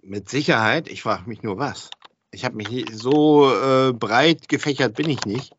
Mit 0.02 0.30
Sicherheit. 0.30 0.88
Ich 0.88 1.02
frage 1.02 1.28
mich 1.28 1.42
nur 1.42 1.59
was. 1.59 1.90
Ich 2.35 2.44
habe 2.44 2.56
mich 2.56 2.86
so 2.93 3.51
äh, 3.51 3.93
breit 3.93 4.48
gefächert 4.48 4.94
bin 4.94 5.09
ich 5.09 5.24
nicht. 5.24 5.55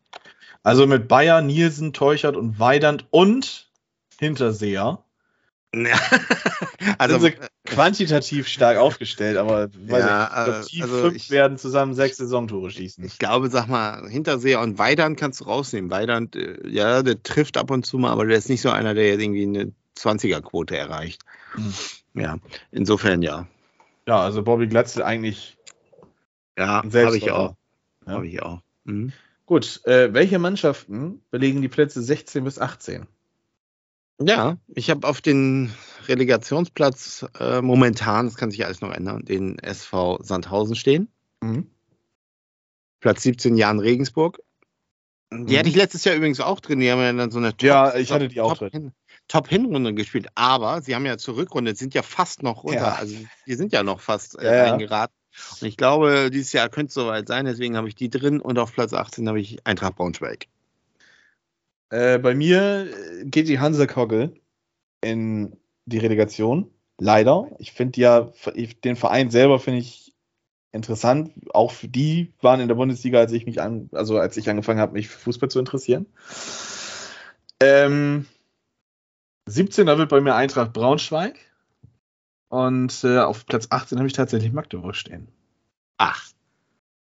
Also 0.62 0.86
mit 0.86 1.08
Bayer, 1.08 1.42
Nielsen, 1.42 1.92
Teuchert 1.92 2.36
und 2.36 2.58
Weidand 2.58 3.06
und 3.10 3.68
Hinterseher. 4.18 5.02
also 6.98 7.18
sind 7.18 7.34
sie 7.34 7.48
quantitativ 7.66 8.48
stark 8.48 8.78
aufgestellt, 8.78 9.36
aber 9.36 9.68
ja, 9.88 10.62
ich, 10.66 10.72
glaub, 10.78 10.90
also 10.90 11.02
fünf 11.02 11.16
ich, 11.16 11.30
werden 11.30 11.58
zusammen 11.58 11.94
sechs 11.94 12.16
Saisontore 12.16 12.70
schießen. 12.70 13.04
Ich 13.04 13.18
glaube, 13.18 13.50
sag 13.50 13.68
mal, 13.68 14.08
Hinterseher 14.08 14.60
und 14.60 14.78
Weidand 14.78 15.18
kannst 15.18 15.40
du 15.40 15.44
rausnehmen. 15.44 15.90
Weidand, 15.90 16.36
äh, 16.36 16.66
ja, 16.66 17.02
der 17.02 17.22
trifft 17.22 17.58
ab 17.58 17.70
und 17.70 17.84
zu 17.84 17.98
mal, 17.98 18.10
aber 18.10 18.24
der 18.26 18.38
ist 18.38 18.48
nicht 18.48 18.62
so 18.62 18.70
einer, 18.70 18.94
der 18.94 19.08
jetzt 19.08 19.22
irgendwie 19.22 19.42
eine 19.42 19.72
20er-Quote 19.98 20.76
erreicht. 20.76 21.22
Hm. 21.52 21.74
Ja, 22.14 22.36
insofern 22.70 23.22
ja. 23.22 23.46
Ja, 24.06 24.20
also 24.20 24.42
Bobby 24.42 24.66
Glatzel 24.66 25.02
eigentlich. 25.02 25.55
Ja, 26.56 26.82
habe 26.82 27.16
ich 27.16 27.30
auch. 27.30 27.54
Ja. 28.06 28.12
Habe 28.12 28.26
ich 28.26 28.42
auch. 28.42 28.60
Mhm. 28.84 29.12
Gut, 29.46 29.80
äh, 29.84 30.12
welche 30.12 30.38
Mannschaften 30.38 31.22
belegen 31.30 31.62
die 31.62 31.68
Plätze 31.68 32.02
16 32.02 32.44
bis 32.44 32.58
18? 32.58 33.06
Ja, 34.20 34.56
ich 34.74 34.90
habe 34.90 35.06
auf 35.06 35.20
den 35.20 35.72
Relegationsplatz 36.08 37.26
äh, 37.38 37.60
momentan, 37.60 38.26
das 38.26 38.36
kann 38.36 38.50
sich 38.50 38.64
alles 38.64 38.80
noch 38.80 38.90
ändern, 38.90 39.24
den 39.24 39.58
SV 39.58 40.20
Sandhausen 40.22 40.74
stehen. 40.74 41.08
Mhm. 41.42 41.70
Platz 43.00 43.22
17 43.22 43.56
Jan 43.56 43.78
Regensburg. 43.78 44.40
Die 45.30 45.36
mhm. 45.36 45.58
hatte 45.58 45.68
ich 45.68 45.76
letztes 45.76 46.04
Jahr 46.04 46.14
übrigens 46.14 46.40
auch 46.40 46.60
drin. 46.60 46.80
Die 46.80 46.90
haben 46.90 47.00
ja 47.00 47.12
dann 47.12 47.30
so 47.30 47.38
eine 47.38 47.50
Top, 47.50 47.62
Ja, 47.62 47.94
ich 47.94 48.10
hatte 48.10 48.28
die 48.28 48.40
auch 48.40 48.56
drin. 48.56 48.92
Top-Hinrunde 49.28 49.92
gespielt, 49.92 50.28
aber 50.34 50.82
sie 50.82 50.94
haben 50.94 51.04
ja 51.04 51.18
zur 51.18 51.36
Rückrunde, 51.36 51.74
sind 51.74 51.94
ja 51.94 52.02
fast 52.02 52.42
noch 52.42 52.64
runter. 52.64 52.80
Ja. 52.80 52.94
Also 52.94 53.16
die 53.46 53.54
sind 53.54 53.72
ja 53.72 53.82
noch 53.82 54.00
fast 54.00 54.38
äh, 54.38 54.66
ja, 54.66 54.72
eingeraten. 54.72 55.14
Und 55.60 55.66
ich 55.66 55.76
glaube, 55.76 56.30
dieses 56.30 56.52
Jahr 56.52 56.68
könnte 56.68 56.88
es 56.88 56.94
soweit 56.94 57.28
sein, 57.28 57.44
deswegen 57.44 57.76
habe 57.76 57.88
ich 57.88 57.94
die 57.94 58.10
drin 58.10 58.40
und 58.40 58.58
auf 58.58 58.72
Platz 58.72 58.92
18 58.92 59.28
habe 59.28 59.40
ich 59.40 59.66
Eintracht 59.66 59.96
Braunschweig. 59.96 60.46
Äh, 61.90 62.18
bei 62.18 62.34
mir 62.34 62.88
äh, 62.90 63.24
geht 63.24 63.48
die 63.48 63.60
Hansa 63.60 63.86
Kogel 63.86 64.34
in 65.00 65.56
die 65.84 65.98
Relegation. 65.98 66.70
Leider. 66.98 67.50
Ich 67.58 67.72
finde 67.72 68.00
ja, 68.00 68.32
den 68.84 68.96
Verein 68.96 69.30
selber 69.30 69.60
finde 69.60 69.80
ich 69.80 70.14
interessant. 70.72 71.32
Auch 71.52 71.72
für 71.72 71.88
die 71.88 72.32
waren 72.40 72.60
in 72.60 72.68
der 72.68 72.74
Bundesliga, 72.74 73.18
als 73.18 73.32
ich 73.32 73.46
mich 73.46 73.60
an, 73.60 73.90
also 73.92 74.18
als 74.18 74.36
ich 74.36 74.48
angefangen 74.48 74.80
habe, 74.80 74.94
mich 74.94 75.08
für 75.08 75.18
Fußball 75.18 75.50
zu 75.50 75.58
interessieren. 75.58 76.06
Ähm, 77.60 78.26
17. 79.46 79.86
wird 79.86 80.08
bei 80.08 80.20
mir 80.20 80.34
Eintracht 80.34 80.72
Braunschweig. 80.72 81.38
Und 82.48 83.04
äh, 83.04 83.18
auf 83.18 83.46
Platz 83.46 83.66
18 83.70 83.98
habe 83.98 84.06
ich 84.06 84.14
tatsächlich 84.14 84.52
Magdeburg 84.52 84.94
stehen. 84.94 85.28
Ach. 85.98 86.22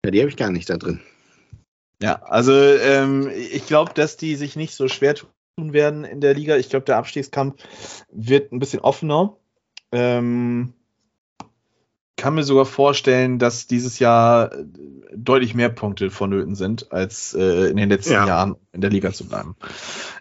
Ja, 0.05 0.11
die 0.11 0.19
habe 0.19 0.29
ich 0.29 0.37
gar 0.37 0.51
nicht 0.51 0.69
da 0.69 0.77
drin. 0.77 1.01
Ja, 2.01 2.21
also 2.23 2.53
ähm, 2.53 3.29
ich 3.29 3.65
glaube, 3.65 3.93
dass 3.93 4.17
die 4.17 4.35
sich 4.35 4.55
nicht 4.55 4.75
so 4.75 4.87
schwer 4.87 5.15
tun 5.15 5.73
werden 5.73 6.03
in 6.03 6.21
der 6.21 6.33
Liga. 6.33 6.55
Ich 6.57 6.69
glaube, 6.69 6.85
der 6.85 6.97
Abstiegskampf 6.97 7.55
wird 8.11 8.51
ein 8.51 8.59
bisschen 8.59 8.79
offener. 8.79 9.35
Ähm, 9.91 10.73
kann 12.17 12.35
mir 12.35 12.43
sogar 12.43 12.65
vorstellen, 12.65 13.39
dass 13.39 13.67
dieses 13.67 13.99
Jahr 13.99 14.51
deutlich 15.15 15.53
mehr 15.53 15.69
Punkte 15.69 16.09
vonnöten 16.09 16.55
sind, 16.55 16.91
als 16.91 17.33
äh, 17.33 17.69
in 17.69 17.77
den 17.77 17.89
letzten 17.89 18.13
ja. 18.13 18.27
Jahren 18.27 18.55
in 18.71 18.81
der 18.81 18.89
Liga 18.89 19.11
zu 19.11 19.27
bleiben. 19.27 19.55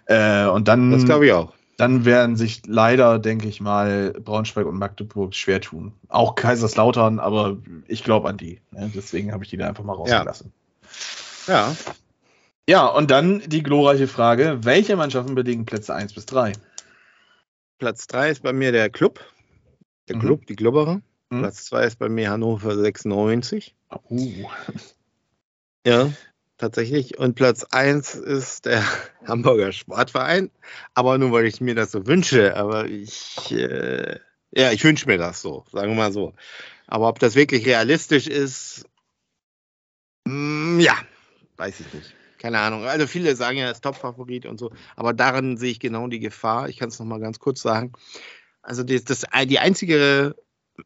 Äh, 0.07 0.47
und 0.47 0.69
dann. 0.69 0.91
Das 0.91 1.05
glaube 1.05 1.27
ich 1.27 1.33
auch. 1.33 1.53
Dann 1.77 2.05
werden 2.07 2.37
sich 2.37 2.63
leider, 2.67 3.19
denke 3.19 3.49
ich 3.49 3.61
mal, 3.61 4.13
Braunschweig 4.13 4.67
und 4.67 4.79
Magdeburg 4.79 5.35
schwer 5.35 5.61
tun. 5.61 5.93
Auch 6.09 6.35
Kaiserslautern, 6.35 7.19
aber 7.19 7.59
ich 7.87 8.03
glaube 8.03 8.29
an 8.29 8.39
die. 8.39 8.61
Ne? 8.71 8.91
Deswegen 8.95 9.33
habe 9.33 9.45
ich 9.45 9.51
die 9.51 9.59
da 9.59 9.69
einfach 9.69 9.85
mal 9.85 9.93
rausgelassen. 9.93 10.53
Ja. 11.47 11.69
ja. 11.71 11.77
Ja, 12.69 12.87
und 12.87 13.13
dann 13.13 13.43
die 13.47 13.63
glorreiche 13.63 14.09
Frage: 14.09 14.59
Welche 14.63 14.97
Mannschaften 14.97 15.37
belegen 15.37 15.67
Plätze 15.67 15.95
1 15.95 16.15
bis 16.15 16.27
3? 16.27 16.53
Platz 17.79 18.09
3 18.09 18.31
ist 18.31 18.43
bei 18.43 18.53
mir 18.53 18.73
der 18.73 18.91
Club. 18.91 19.21
Der 20.09 20.17
mhm. 20.17 20.21
Club, 20.21 20.47
die 20.47 20.57
Glubberer. 20.57 21.01
Mhm. 21.31 21.41
Platz 21.41 21.67
2 21.67 21.85
ist 21.85 21.99
bei 22.01 22.09
mir 22.09 22.31
Hannover 22.31 22.77
96. 22.77 23.77
Uh. 24.09 24.49
Ja 25.87 26.11
tatsächlich. 26.59 27.19
Und 27.19 27.35
Platz 27.35 27.65
1 27.65 28.15
ist 28.15 28.67
der 28.67 28.85
Hamburger 29.27 29.73
Sportverein. 29.73 30.51
Aber 30.95 31.19
nur 31.19 31.33
weil 31.33 31.47
ich 31.47 31.61
mir 31.61 31.75
das 31.75 31.93
so 31.93 32.07
wünsche. 32.07 32.57
Aber 32.57 32.87
ich, 32.87 33.51
äh, 33.53 34.19
ja, 34.51 34.73
ich 34.73 34.85
wünsche 34.85 35.07
mir 35.07 35.19
das 35.19 35.41
so, 35.41 35.65
sagen 35.73 35.91
wir 35.91 35.97
mal 35.97 36.13
so. 36.13 36.35
Aber 36.87 37.09
ob 37.09 37.19
das 37.19 37.35
wirklich 37.35 37.67
realistisch 37.67 38.27
ist, 38.27 38.85
mh, 40.25 40.35
mm, 40.35 40.81
ja, 40.81 40.97
weiß 41.57 41.81
ich 41.81 41.93
nicht. 41.93 42.15
Keine 42.39 42.61
Ahnung. 42.61 42.85
Also 42.85 43.07
viele 43.07 43.35
sagen 43.35 43.59
ja, 43.59 43.65
er 43.65 43.73
ist 43.73 43.83
Top-Favorit 43.83 44.47
und 44.47 44.59
so. 44.59 44.71
Aber 44.95 45.13
darin 45.13 45.57
sehe 45.57 45.71
ich 45.71 45.81
genau 45.81 46.07
die 46.07 46.21
Gefahr. 46.21 46.69
Ich 46.69 46.77
kann 46.77 46.91
es 46.91 46.99
nochmal 46.99 47.21
ganz 47.21 47.39
kurz 47.39 47.63
sagen. 47.63 47.93
Also 48.63 48.83
das, 48.83 49.05
das, 49.05 49.25
die 49.47 49.59
einzige 49.59 50.37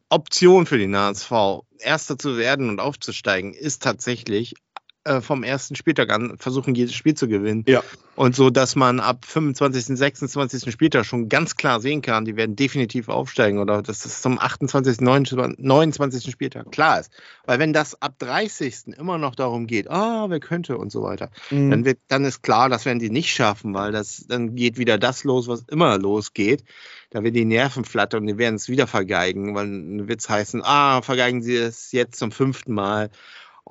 Option 0.09 0.65
für 0.65 0.77
den 0.77 0.95
HSV, 0.95 1.31
Erster 1.79 2.17
zu 2.17 2.37
werden 2.37 2.69
und 2.69 2.79
aufzusteigen, 2.79 3.53
ist 3.53 3.83
tatsächlich 3.83 4.55
äh, 5.03 5.19
vom 5.21 5.43
ersten 5.43 5.75
Spieltag 5.75 6.11
an 6.11 6.37
versuchen, 6.37 6.75
jedes 6.75 6.93
Spiel 6.93 7.15
zu 7.15 7.27
gewinnen. 7.27 7.63
Ja. 7.67 7.81
Und 8.15 8.35
so, 8.35 8.51
dass 8.51 8.75
man 8.75 8.99
ab 8.99 9.25
25., 9.25 9.97
26. 9.97 10.71
Spieltag 10.71 11.05
schon 11.05 11.27
ganz 11.27 11.55
klar 11.55 11.79
sehen 11.79 12.03
kann, 12.03 12.25
die 12.25 12.35
werden 12.35 12.55
definitiv 12.55 13.09
aufsteigen 13.09 13.57
oder 13.57 13.81
dass 13.81 14.03
das 14.03 14.21
zum 14.21 14.37
28., 14.37 15.01
29. 15.01 16.31
Spieltag 16.31 16.71
klar 16.71 16.99
ist. 16.99 17.11
Weil 17.45 17.57
wenn 17.57 17.73
das 17.73 17.99
ab 17.99 18.13
30. 18.19 18.95
immer 18.97 19.17
noch 19.17 19.33
darum 19.33 19.65
geht, 19.65 19.89
ah, 19.89 20.29
wer 20.29 20.39
könnte 20.39 20.77
und 20.77 20.91
so 20.91 21.01
weiter, 21.01 21.31
mhm. 21.49 21.71
dann, 21.71 21.85
wird, 21.85 21.97
dann 22.07 22.23
ist 22.25 22.43
klar, 22.43 22.69
das 22.69 22.85
werden 22.85 22.99
die 22.99 23.09
nicht 23.09 23.33
schaffen, 23.33 23.73
weil 23.73 23.91
das, 23.91 24.25
dann 24.27 24.55
geht 24.55 24.77
wieder 24.77 24.99
das 24.99 25.23
los, 25.23 25.47
was 25.47 25.63
immer 25.67 25.97
losgeht. 25.97 26.63
Da 27.09 27.23
werden 27.23 27.33
die 27.33 27.45
Nerven 27.45 27.85
flattern 27.85 28.21
und 28.21 28.27
die 28.27 28.37
werden 28.37 28.55
es 28.55 28.69
wieder 28.69 28.85
vergeigen, 28.87 29.55
weil 29.55 29.65
dann 29.65 30.07
wird 30.07 30.19
es 30.19 30.29
heißen, 30.29 30.61
ah, 30.63 31.01
vergeigen 31.01 31.41
sie 31.41 31.55
es 31.55 31.91
jetzt 31.91 32.19
zum 32.19 32.31
fünften 32.31 32.73
Mal. 32.73 33.09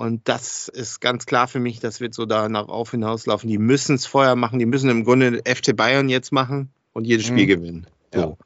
Und 0.00 0.28
das 0.28 0.68
ist 0.68 1.02
ganz 1.02 1.26
klar 1.26 1.46
für 1.46 1.60
mich, 1.60 1.78
das 1.78 2.00
wird 2.00 2.14
so 2.14 2.24
danach 2.24 2.68
auf 2.68 2.92
hinauslaufen. 2.92 3.50
Die 3.50 3.58
müssen 3.58 3.96
es 3.96 4.06
vorher 4.06 4.34
machen, 4.34 4.58
die 4.58 4.64
müssen 4.64 4.88
im 4.88 5.04
Grunde 5.04 5.42
FC 5.44 5.76
Bayern 5.76 6.08
jetzt 6.08 6.32
machen 6.32 6.70
und 6.94 7.06
jedes 7.06 7.26
Spiel 7.26 7.44
mhm. 7.44 7.48
gewinnen. 7.48 7.86
So. 8.14 8.20
Ja. 8.20 8.36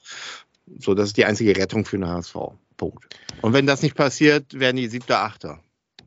so, 0.81 0.95
das 0.95 1.07
ist 1.07 1.17
die 1.17 1.27
einzige 1.27 1.57
Rettung 1.57 1.85
für 1.85 1.97
den 1.97 2.09
HSV. 2.09 2.35
Punkt. 2.77 3.05
Und 3.41 3.53
wenn 3.53 3.69
das 3.69 3.83
nicht 3.83 3.95
passiert, 3.95 4.59
werden 4.59 4.79
die 4.79 4.89
siebter, 4.89 5.21
achter. 5.21 5.61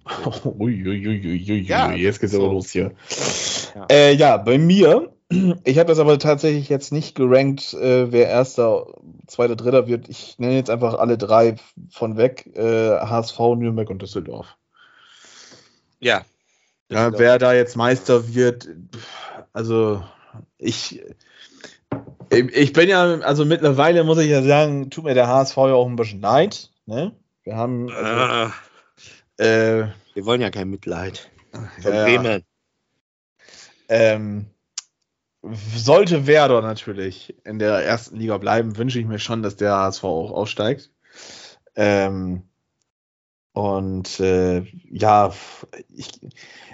Uiuiuiui, 0.44 1.62
ja, 1.62 1.94
jetzt 1.94 2.20
geht's 2.20 2.34
so. 2.34 2.44
aber 2.44 2.52
los 2.52 2.72
hier. 2.72 2.92
Ja. 3.74 3.86
Äh, 3.90 4.16
ja, 4.16 4.36
bei 4.36 4.58
mir, 4.58 5.14
ich 5.64 5.80
habe 5.80 5.88
das 5.88 6.00
aber 6.00 6.20
tatsächlich 6.20 6.68
jetzt 6.68 6.92
nicht 6.92 7.16
gerankt, 7.16 7.74
äh, 7.74 8.12
wer 8.12 8.28
erster, 8.28 8.88
zweiter, 9.28 9.56
dritter 9.56 9.88
wird. 9.88 10.10
Ich 10.10 10.38
nenne 10.40 10.56
jetzt 10.56 10.70
einfach 10.70 10.96
alle 10.96 11.18
drei 11.18 11.56
von 11.90 12.18
weg: 12.18 12.52
äh, 12.54 13.00
HSV, 13.00 13.40
Nürnberg 13.56 13.90
und 13.90 14.02
Düsseldorf. 14.02 14.58
Ja. 16.00 16.26
ja 16.90 17.18
wer 17.18 17.40
da 17.40 17.54
jetzt 17.54 17.76
Meister 17.76 18.34
wird, 18.34 18.70
also 19.54 20.04
ich, 20.58 21.02
ich 22.30 22.74
bin 22.74 22.90
ja, 22.90 23.20
also 23.20 23.46
mittlerweile 23.46 24.04
muss 24.04 24.20
ich 24.20 24.30
ja 24.30 24.44
sagen, 24.44 24.90
tut 24.90 25.04
mir 25.04 25.14
der 25.14 25.28
HSV 25.28 25.58
ja 25.58 25.74
auch 25.74 25.88
ein 25.88 25.96
bisschen 25.96 26.22
leid. 26.22 26.72
Ne? 26.86 27.14
Wir 27.44 27.56
haben. 27.56 27.90
Also, 27.90 28.54
äh, 29.38 29.88
wir 30.14 30.26
wollen 30.26 30.42
ja 30.42 30.50
kein 30.50 30.70
Mitleid. 30.70 31.30
Von 31.82 31.94
ja, 31.94 32.04
Bremen. 32.04 32.44
Ähm, 33.90 34.48
sollte 35.76 36.28
Werder 36.28 36.62
natürlich 36.62 37.36
in 37.46 37.60
der 37.60 37.86
ersten 37.86 38.18
Liga 38.18 38.38
bleiben, 38.38 38.78
wünsche 38.78 39.00
ich 39.00 39.06
mir 39.06 39.20
schon, 39.20 39.44
dass 39.44 39.56
der 39.56 39.76
HSV 39.76 40.04
auch 40.04 40.32
aufsteigt. 40.32 40.92
Ähm, 41.76 42.44
und 43.58 44.20
äh, 44.20 44.66
ja, 44.92 45.34
ich, 45.96 46.12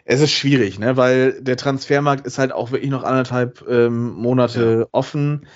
es 0.04 0.20
ist 0.20 0.34
schwierig, 0.34 0.80
ne? 0.80 0.98
weil 0.98 1.42
der 1.42 1.56
Transfermarkt 1.56 2.28
ist 2.28 2.40
halt 2.40 2.52
auch 2.52 2.72
wirklich 2.72 2.92
noch 2.92 3.06
anderthalb 3.06 3.66
ähm, 3.70 4.12
Monate 4.16 4.80
ja. 4.80 4.88
offen. 4.92 5.48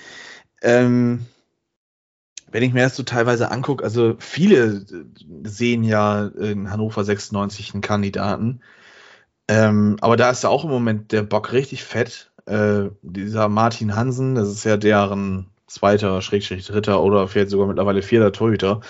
Ähm, 0.61 1.25
wenn 2.49 2.63
ich 2.63 2.71
mir 2.71 2.83
das 2.83 2.95
so 2.95 3.03
teilweise 3.03 3.51
angucke, 3.51 3.83
also 3.83 4.15
viele 4.19 4.85
sehen 5.43 5.83
ja 5.83 6.27
in 6.27 6.71
Hannover 6.71 7.03
96 7.03 7.73
einen 7.73 7.81
Kandidaten. 7.81 8.61
Ähm, 9.49 9.97
aber 9.99 10.15
da 10.15 10.29
ist 10.29 10.43
ja 10.43 10.49
auch 10.49 10.63
im 10.63 10.69
Moment 10.69 11.11
der 11.11 11.23
Bock 11.23 11.51
richtig 11.51 11.83
fett. 11.83 12.31
Äh, 12.45 12.85
dieser 13.01 13.49
Martin 13.49 13.97
Hansen, 13.97 14.35
das 14.35 14.47
ist 14.47 14.63
ja 14.63 14.77
deren 14.77 15.47
zweiter, 15.67 16.21
Schrägstrich 16.21 16.65
dritter 16.65 17.03
oder 17.03 17.27
vielleicht 17.27 17.49
sogar 17.49 17.67
mittlerweile 17.67 18.01
vierter 18.01 18.31
Torhüter. 18.31 18.81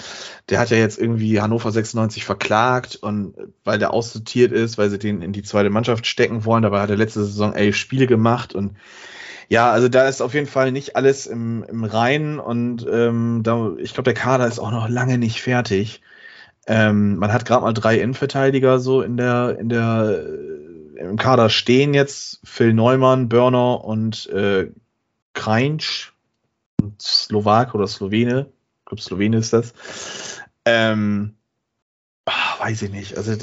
Der 0.50 0.60
hat 0.60 0.70
ja 0.70 0.78
jetzt 0.78 1.00
irgendwie 1.00 1.42
Hannover 1.42 1.72
96 1.72 2.24
verklagt 2.24 2.96
und 2.96 3.34
weil 3.64 3.80
der 3.80 3.94
aussortiert 3.94 4.52
ist, 4.52 4.78
weil 4.78 4.90
sie 4.90 5.00
den 5.00 5.22
in 5.22 5.34
die 5.34 5.44
zweite 5.44 5.70
Mannschaft 5.70 6.06
stecken 6.06 6.46
wollen. 6.46 6.64
Dabei 6.64 6.82
hat 6.82 6.90
er 6.90 6.98
letzte 6.98 7.26
Saison 7.26 7.54
elf 7.54 7.76
Spiele 7.76 8.08
gemacht 8.08 8.56
und 8.56 8.78
ja, 9.50 9.72
also 9.72 9.88
da 9.88 10.08
ist 10.08 10.22
auf 10.22 10.34
jeden 10.34 10.48
Fall 10.48 10.72
nicht 10.72 10.96
alles 10.96 11.26
im, 11.26 11.64
im 11.64 11.84
Reinen 11.84 12.38
und 12.40 12.86
ähm, 12.92 13.42
da, 13.44 13.72
ich 13.78 13.94
glaube, 13.94 14.04
der 14.04 14.14
Kader 14.14 14.46
ist 14.46 14.60
auch 14.60 14.72
noch 14.72 14.90
lange 14.90 15.18
nicht 15.18 15.42
fertig. 15.42 16.02
Ähm, 16.68 17.16
man 17.16 17.32
hat 17.32 17.46
gerade 17.46 17.64
mal 17.64 17.74
drei 17.74 17.98
Innenverteidiger 18.00 18.80
so 18.80 19.02
in 19.02 19.16
der, 19.16 19.58
in 19.58 19.70
der, 19.70 20.20
äh, 20.98 21.00
im 21.00 21.16
Kader 21.16 21.50
stehen 21.50 21.94
jetzt. 21.94 22.42
Phil 22.44 22.74
Neumann, 22.74 23.30
Börner 23.30 23.86
und 23.86 24.28
äh, 24.30 24.70
Kreinsch, 25.34 26.14
Slowak 27.00 27.76
oder 27.76 27.88
Slowene. 27.88 28.52
Ich 28.80 28.86
glaube, 28.86 29.02
Slowene 29.02 29.38
ist 29.38 29.54
das. 29.54 29.74
Ähm, 30.66 31.36
ach, 32.26 32.60
weiß 32.60 32.82
ich 32.84 32.92
nicht. 32.92 33.18
Also 33.18 33.34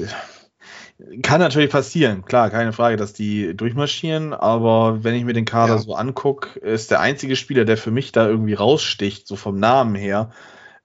kann 1.23 1.41
natürlich 1.41 1.71
passieren, 1.71 2.25
klar, 2.25 2.51
keine 2.51 2.73
Frage, 2.73 2.97
dass 2.97 3.13
die 3.13 3.57
durchmarschieren, 3.57 4.33
aber 4.33 5.03
wenn 5.03 5.15
ich 5.15 5.25
mir 5.25 5.33
den 5.33 5.45
Kader 5.45 5.75
ja. 5.75 5.79
so 5.79 5.95
angucke, 5.95 6.59
ist 6.61 6.91
der 6.91 7.01
einzige 7.01 7.35
Spieler, 7.35 7.65
der 7.65 7.77
für 7.77 7.91
mich 7.91 8.13
da 8.13 8.29
irgendwie 8.29 8.55
raussticht, 8.55 9.27
so 9.27 9.35
vom 9.35 9.59
Namen 9.59 9.97
her, 9.97 10.31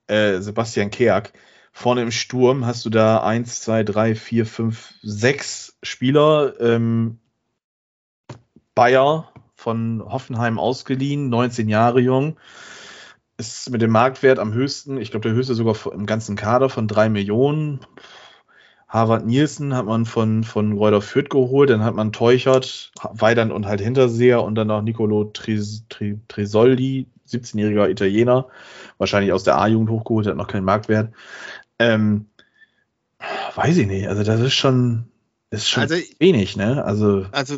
äh, 0.07 0.39
Sebastian 0.39 0.89
Keak. 0.89 1.33
Vorne 1.71 2.01
im 2.01 2.11
Sturm 2.11 2.65
hast 2.65 2.83
du 2.85 2.89
da 2.89 3.23
eins, 3.23 3.61
zwei, 3.61 3.83
drei, 3.83 4.15
vier, 4.15 4.47
fünf, 4.47 4.95
sechs 5.01 5.77
Spieler. 5.83 6.59
Ähm, 6.59 7.19
Bayer 8.73 9.31
von 9.69 10.03
Hoffenheim 10.03 10.57
ausgeliehen, 10.57 11.29
19 11.29 11.69
Jahre 11.69 11.99
jung. 11.99 12.37
Ist 13.37 13.69
mit 13.69 13.83
dem 13.83 13.91
Marktwert 13.91 14.39
am 14.39 14.51
höchsten, 14.51 14.97
ich 14.97 15.11
glaube, 15.11 15.29
der 15.29 15.37
höchste 15.37 15.53
sogar 15.53 15.75
im 15.93 16.07
ganzen 16.07 16.35
Kader 16.35 16.69
von 16.69 16.87
drei 16.87 17.07
Millionen. 17.07 17.81
Harvard 18.87 19.27
Nielsen 19.27 19.75
hat 19.75 19.85
man 19.85 20.07
von, 20.07 20.43
von 20.43 20.73
Reuter 20.73 21.03
Fürth 21.03 21.29
geholt, 21.29 21.69
dann 21.69 21.83
hat 21.83 21.93
man 21.93 22.11
Teuchert, 22.11 22.91
Weidand 23.11 23.51
und 23.51 23.67
halt 23.67 23.79
Hinterseher 23.79 24.41
und 24.41 24.55
dann 24.55 24.69
noch 24.69 24.81
Nicolo 24.81 25.25
Tris, 25.25 25.85
Tri, 25.87 26.19
Trisoldi, 26.27 27.05
17-jähriger 27.27 27.91
Italiener, 27.91 28.47
wahrscheinlich 28.97 29.33
aus 29.33 29.43
der 29.43 29.59
A-Jugend 29.59 29.91
hochgeholt, 29.91 30.25
hat 30.25 30.35
noch 30.35 30.47
keinen 30.47 30.65
Marktwert. 30.65 31.13
Ähm, 31.77 32.25
weiß 33.53 33.77
ich 33.77 33.85
nicht, 33.85 34.07
also 34.07 34.23
das 34.23 34.39
ist 34.39 34.55
schon, 34.55 35.05
ist 35.51 35.67
schon 35.67 35.83
also, 35.83 35.95
wenig, 36.19 36.57
ne? 36.57 36.83
Also, 36.83 37.25
also 37.31 37.57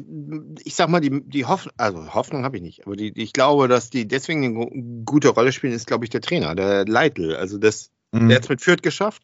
ich 0.64 0.76
sag 0.76 0.90
mal, 0.90 1.02
die, 1.02 1.22
die 1.26 1.46
Hoffnung, 1.46 1.74
also 1.78 2.14
Hoffnung 2.14 2.46
habe 2.46 2.58
ich 2.58 2.64
nicht, 2.64 2.86
aber 2.86 2.96
die, 2.96 3.12
ich 3.22 3.34
glaube, 3.34 3.68
dass 3.68 3.90
die 3.90 4.08
deswegen 4.08 4.46
eine 4.46 5.04
gute 5.06 5.30
Rolle 5.30 5.52
spielen, 5.52 5.74
ist, 5.74 5.88
glaube 5.88 6.06
ich, 6.06 6.10
der 6.10 6.22
Trainer, 6.22 6.56
der 6.56 6.86
Leitl. 6.86 7.36
Also 7.36 7.58
das, 7.58 7.92
mhm. 8.12 8.30
der 8.30 8.38
hat 8.38 8.44
es 8.44 8.50
mit 8.50 8.62
Fürth 8.62 8.82
geschafft. 8.82 9.24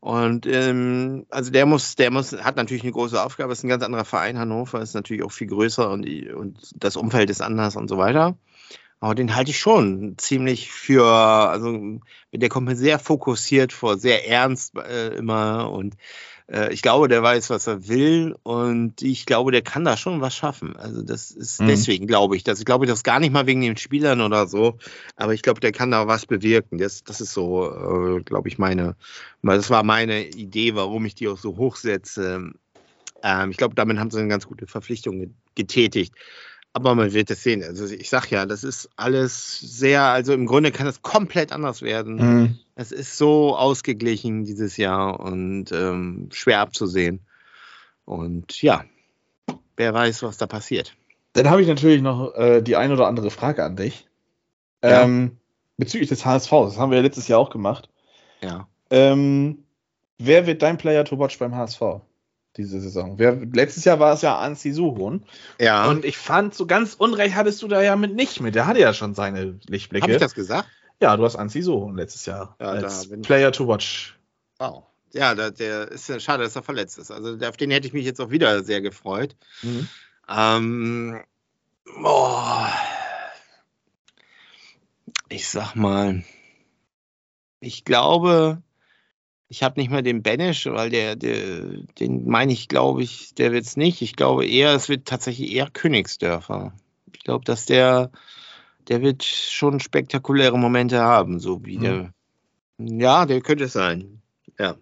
Und 0.00 0.46
ähm, 0.46 1.26
also 1.28 1.50
der 1.50 1.66
muss, 1.66 1.94
der 1.94 2.10
muss, 2.10 2.32
hat 2.32 2.56
natürlich 2.56 2.84
eine 2.84 2.92
große 2.92 3.22
Aufgabe, 3.22 3.52
ist 3.52 3.64
ein 3.64 3.68
ganz 3.68 3.84
anderer 3.84 4.06
Verein. 4.06 4.38
Hannover 4.38 4.80
ist 4.80 4.94
natürlich 4.94 5.22
auch 5.22 5.32
viel 5.32 5.48
größer 5.48 5.90
und, 5.90 6.06
und 6.32 6.58
das 6.74 6.96
Umfeld 6.96 7.28
ist 7.28 7.42
anders 7.42 7.76
und 7.76 7.88
so 7.88 7.98
weiter. 7.98 8.38
Aber 9.00 9.14
den 9.14 9.34
halte 9.34 9.50
ich 9.50 9.58
schon 9.58 10.16
ziemlich 10.18 10.70
für, 10.70 11.04
also 11.06 12.00
der 12.32 12.48
kommt 12.48 12.66
mir 12.66 12.76
sehr 12.76 12.98
fokussiert 12.98 13.72
vor, 13.72 13.98
sehr 13.98 14.28
ernst 14.28 14.76
äh, 14.76 15.14
immer 15.14 15.70
und 15.70 15.96
äh, 16.50 16.72
ich 16.72 16.82
glaube, 16.82 17.08
der 17.08 17.22
weiß, 17.22 17.50
was 17.50 17.66
er 17.66 17.88
will 17.88 18.36
und 18.42 19.02
ich 19.02 19.24
glaube, 19.24 19.52
der 19.52 19.62
kann 19.62 19.84
da 19.84 19.96
schon 19.96 20.20
was 20.20 20.34
schaffen. 20.34 20.76
Also 20.76 21.02
das 21.02 21.30
ist 21.30 21.60
mhm. 21.60 21.68
deswegen, 21.68 22.06
glaube 22.06 22.36
ich, 22.36 22.44
dass 22.44 22.58
ich 22.58 22.64
glaube 22.64 22.86
das 22.86 23.02
gar 23.02 23.20
nicht 23.20 23.32
mal 23.32 23.46
wegen 23.46 23.60
den 23.60 23.76
Spielern 23.76 24.20
oder 24.20 24.46
so, 24.46 24.78
aber 25.16 25.32
ich 25.34 25.42
glaube, 25.42 25.60
der 25.60 25.72
kann 25.72 25.90
da 25.90 26.06
was 26.06 26.26
bewirken. 26.26 26.78
Das, 26.78 27.04
das 27.04 27.20
ist 27.20 27.32
so, 27.32 28.18
äh, 28.18 28.22
glaube 28.22 28.48
ich, 28.48 28.58
meine, 28.58 28.96
das 29.42 29.70
war 29.70 29.82
meine 29.82 30.26
Idee, 30.26 30.74
warum 30.74 31.04
ich 31.04 31.14
die 31.14 31.28
auch 31.28 31.38
so 31.38 31.56
hochsetze. 31.56 32.52
Ähm, 33.22 33.50
ich 33.50 33.56
glaube, 33.56 33.74
damit 33.74 33.98
haben 33.98 34.10
sie 34.10 34.18
eine 34.18 34.28
ganz 34.28 34.46
gute 34.46 34.66
Verpflichtung 34.66 35.34
getätigt. 35.54 36.14
Aber 36.72 36.94
man 36.94 37.12
wird 37.12 37.30
es 37.30 37.42
sehen. 37.42 37.64
Also 37.64 37.86
ich 37.86 38.08
sag 38.08 38.30
ja, 38.30 38.46
das 38.46 38.62
ist 38.62 38.88
alles 38.96 39.58
sehr, 39.58 40.02
also 40.02 40.32
im 40.32 40.46
Grunde 40.46 40.70
kann 40.70 40.86
es 40.86 41.02
komplett 41.02 41.50
anders 41.50 41.82
werden. 41.82 42.14
Mhm. 42.14 42.58
Es 42.76 42.92
ist 42.92 43.18
so 43.18 43.56
ausgeglichen 43.56 44.44
dieses 44.44 44.76
Jahr 44.76 45.18
und 45.18 45.72
ähm, 45.72 46.28
schwer 46.32 46.60
abzusehen. 46.60 47.20
Und 48.04 48.62
ja, 48.62 48.84
wer 49.76 49.94
weiß, 49.94 50.22
was 50.22 50.36
da 50.36 50.46
passiert. 50.46 50.94
Dann 51.32 51.50
habe 51.50 51.62
ich 51.62 51.68
natürlich 51.68 52.02
noch 52.02 52.34
äh, 52.34 52.60
die 52.62 52.76
ein 52.76 52.92
oder 52.92 53.06
andere 53.06 53.30
Frage 53.30 53.64
an 53.64 53.76
dich. 53.76 54.06
Ja. 54.82 55.02
Ähm, 55.02 55.38
bezüglich 55.76 56.08
des 56.08 56.24
HSV, 56.24 56.50
das 56.50 56.78
haben 56.78 56.90
wir 56.90 56.98
ja 56.98 57.02
letztes 57.02 57.28
Jahr 57.28 57.40
auch 57.40 57.50
gemacht. 57.50 57.88
Ja. 58.40 58.68
Ähm, 58.90 59.64
wer 60.18 60.46
wird 60.46 60.62
dein 60.62 60.78
Player 60.78 61.04
to 61.04 61.18
watch 61.18 61.38
beim 61.38 61.54
HSV? 61.54 62.00
Diese 62.56 62.80
Saison. 62.80 63.18
Wer, 63.18 63.36
letztes 63.36 63.84
Jahr 63.84 64.00
war 64.00 64.12
es 64.12 64.22
ja 64.22 64.38
Ansi 64.38 64.72
Suhun. 64.72 65.24
Ja. 65.58 65.88
Und 65.88 66.04
ich 66.04 66.18
fand, 66.18 66.54
so 66.54 66.66
ganz 66.66 66.94
unrecht 66.94 67.34
hattest 67.34 67.62
du 67.62 67.68
da 67.68 67.82
ja 67.82 67.96
mit 67.96 68.14
nicht 68.14 68.40
mit. 68.40 68.54
Der 68.54 68.66
hatte 68.66 68.80
ja 68.80 68.92
schon 68.92 69.14
seine 69.14 69.58
Lichtblicke. 69.68 70.02
Habe 70.02 70.12
ich 70.12 70.18
das 70.18 70.34
gesagt? 70.34 70.68
Ja, 71.00 71.16
du 71.16 71.24
hast 71.24 71.36
Ansi 71.36 71.62
Suhun 71.62 71.96
letztes 71.96 72.26
Jahr 72.26 72.56
ja, 72.60 72.66
als 72.66 73.08
Player 73.22 73.52
to 73.52 73.66
watch. 73.66 74.18
Wow. 74.58 74.84
Ja, 75.12 75.34
der, 75.34 75.50
der 75.50 75.90
ist 75.90 76.08
ja 76.08 76.20
schade, 76.20 76.44
dass 76.44 76.56
er 76.56 76.62
verletzt 76.62 76.98
ist. 76.98 77.10
Also 77.10 77.36
auf 77.46 77.56
den 77.56 77.70
hätte 77.70 77.86
ich 77.86 77.92
mich 77.92 78.04
jetzt 78.04 78.20
auch 78.20 78.30
wieder 78.30 78.62
sehr 78.62 78.80
gefreut. 78.80 79.36
Mhm. 79.62 79.88
Ähm, 80.28 81.20
boah. 82.00 82.70
Ich 85.28 85.48
sag 85.48 85.74
mal, 85.74 86.24
ich 87.60 87.84
glaube, 87.84 88.62
ich 89.50 89.64
habe 89.64 89.80
nicht 89.80 89.90
mehr 89.90 90.02
den 90.02 90.22
Banish, 90.22 90.66
weil 90.66 90.90
der, 90.90 91.16
der 91.16 91.62
den 91.98 92.28
meine 92.28 92.52
ich, 92.52 92.68
glaube 92.68 93.02
ich, 93.02 93.34
der 93.34 93.50
wird 93.50 93.64
es 93.64 93.76
nicht. 93.76 94.00
Ich 94.00 94.14
glaube 94.14 94.46
eher, 94.46 94.72
es 94.76 94.88
wird 94.88 95.08
tatsächlich 95.08 95.50
eher 95.50 95.68
Königsdörfer. 95.68 96.72
Ich 97.12 97.24
glaube, 97.24 97.44
dass 97.44 97.66
der, 97.66 98.12
der 98.86 99.02
wird 99.02 99.24
schon 99.24 99.80
spektakuläre 99.80 100.56
Momente 100.56 101.00
haben, 101.00 101.40
so 101.40 101.64
wie 101.64 101.78
mhm. 101.78 101.82
der. 101.82 102.14
Ja, 102.78 103.26
der 103.26 103.40
könnte 103.40 103.64
es 103.64 103.72
sein. 103.72 104.22
Ja. 104.56 104.76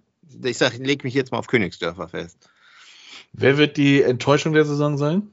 Ich 0.44 0.58
sage, 0.58 0.76
ich 0.76 0.86
lege 0.86 1.06
mich 1.06 1.14
jetzt 1.14 1.32
mal 1.32 1.38
auf 1.38 1.46
Königsdörfer 1.46 2.06
fest. 2.08 2.50
Wer 3.32 3.56
wird 3.56 3.78
die 3.78 4.02
Enttäuschung 4.02 4.52
der 4.52 4.66
Saison 4.66 4.98
sein? 4.98 5.30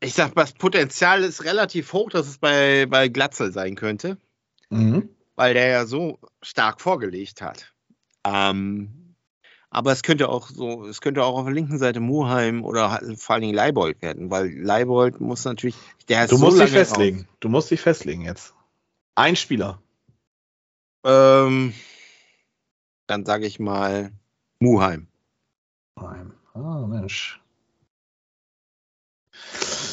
Ich 0.00 0.14
sage, 0.14 0.32
das 0.34 0.54
Potenzial 0.54 1.22
ist 1.22 1.44
relativ 1.44 1.92
hoch, 1.92 2.10
dass 2.10 2.26
es 2.26 2.38
bei, 2.38 2.86
bei 2.86 3.06
Glatzel 3.06 3.52
sein 3.52 3.76
könnte. 3.76 4.18
Mhm 4.70 5.08
weil 5.40 5.54
der 5.54 5.68
ja 5.68 5.86
so 5.86 6.18
stark 6.42 6.82
vorgelegt 6.82 7.40
hat. 7.40 7.72
Ähm, 8.26 9.14
aber 9.70 9.90
es 9.90 10.02
könnte 10.02 10.28
auch 10.28 10.50
so, 10.50 10.84
es 10.84 11.00
könnte 11.00 11.24
auch 11.24 11.38
auf 11.38 11.46
der 11.46 11.54
linken 11.54 11.78
Seite 11.78 11.98
Muheim 11.98 12.62
oder 12.62 13.00
vor 13.16 13.34
allen 13.34 13.40
Dingen 13.40 13.54
Leibold 13.54 14.02
werden, 14.02 14.30
weil 14.30 14.50
Leibold 14.50 15.18
muss 15.18 15.46
natürlich, 15.46 15.76
der 16.10 16.28
Du 16.28 16.36
musst 16.36 16.58
so 16.58 16.62
dich 16.62 16.72
festlegen. 16.72 17.20
Raus. 17.20 17.36
Du 17.40 17.48
musst 17.48 17.70
dich 17.70 17.80
festlegen 17.80 18.20
jetzt. 18.20 18.52
Ein 19.14 19.34
Spieler. 19.34 19.80
Ähm, 21.06 21.72
dann 23.06 23.24
sage 23.24 23.46
ich 23.46 23.58
mal 23.58 24.12
Muheim. 24.58 25.08
Muheim. 25.96 26.34
Ah, 26.52 26.86
Mensch. 26.86 27.40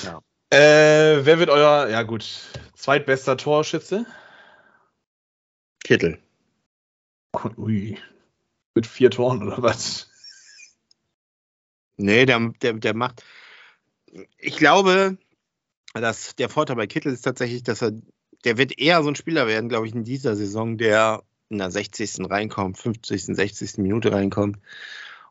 Ja. 0.03 0.19
Äh, 0.49 1.23
wer 1.23 1.39
wird 1.39 1.49
euer, 1.49 1.87
ja 1.87 2.03
gut, 2.03 2.25
zweitbester 2.75 3.37
Torschütze? 3.37 4.05
Kittel. 5.87 6.19
Ui. 7.55 7.97
Mit 8.75 8.85
vier 8.85 9.09
Toren 9.09 9.41
oder 9.41 9.63
was? 9.63 10.11
Nee, 11.95 12.25
der, 12.25 12.51
der, 12.61 12.73
der 12.73 12.93
macht. 12.93 13.23
Ich 14.37 14.57
glaube, 14.57 15.17
dass 15.93 16.35
der 16.35 16.49
Vorteil 16.49 16.75
bei 16.75 16.87
Kittel 16.87 17.13
ist 17.13 17.21
tatsächlich, 17.21 17.63
dass 17.63 17.81
er, 17.81 17.93
der 18.43 18.57
wird 18.57 18.77
eher 18.77 19.01
so 19.01 19.07
ein 19.07 19.15
Spieler 19.15 19.47
werden, 19.47 19.69
glaube 19.69 19.87
ich, 19.87 19.95
in 19.95 20.03
dieser 20.03 20.35
Saison, 20.35 20.77
der 20.77 21.23
in 21.47 21.57
der 21.57 21.71
60. 21.71 22.29
reinkommt, 22.29 22.77
50., 22.77 23.23
60. 23.23 23.77
Minute 23.77 24.11
reinkommt. 24.11 24.59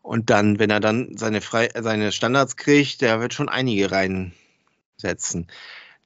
Und 0.00 0.30
dann, 0.30 0.58
wenn 0.58 0.70
er 0.70 0.80
dann 0.80 1.18
seine, 1.18 1.42
Fre 1.42 1.68
seine 1.78 2.12
Standards 2.12 2.56
kriegt, 2.56 3.02
der 3.02 3.20
wird 3.20 3.34
schon 3.34 3.50
einige 3.50 3.90
reinsetzen. 3.90 5.48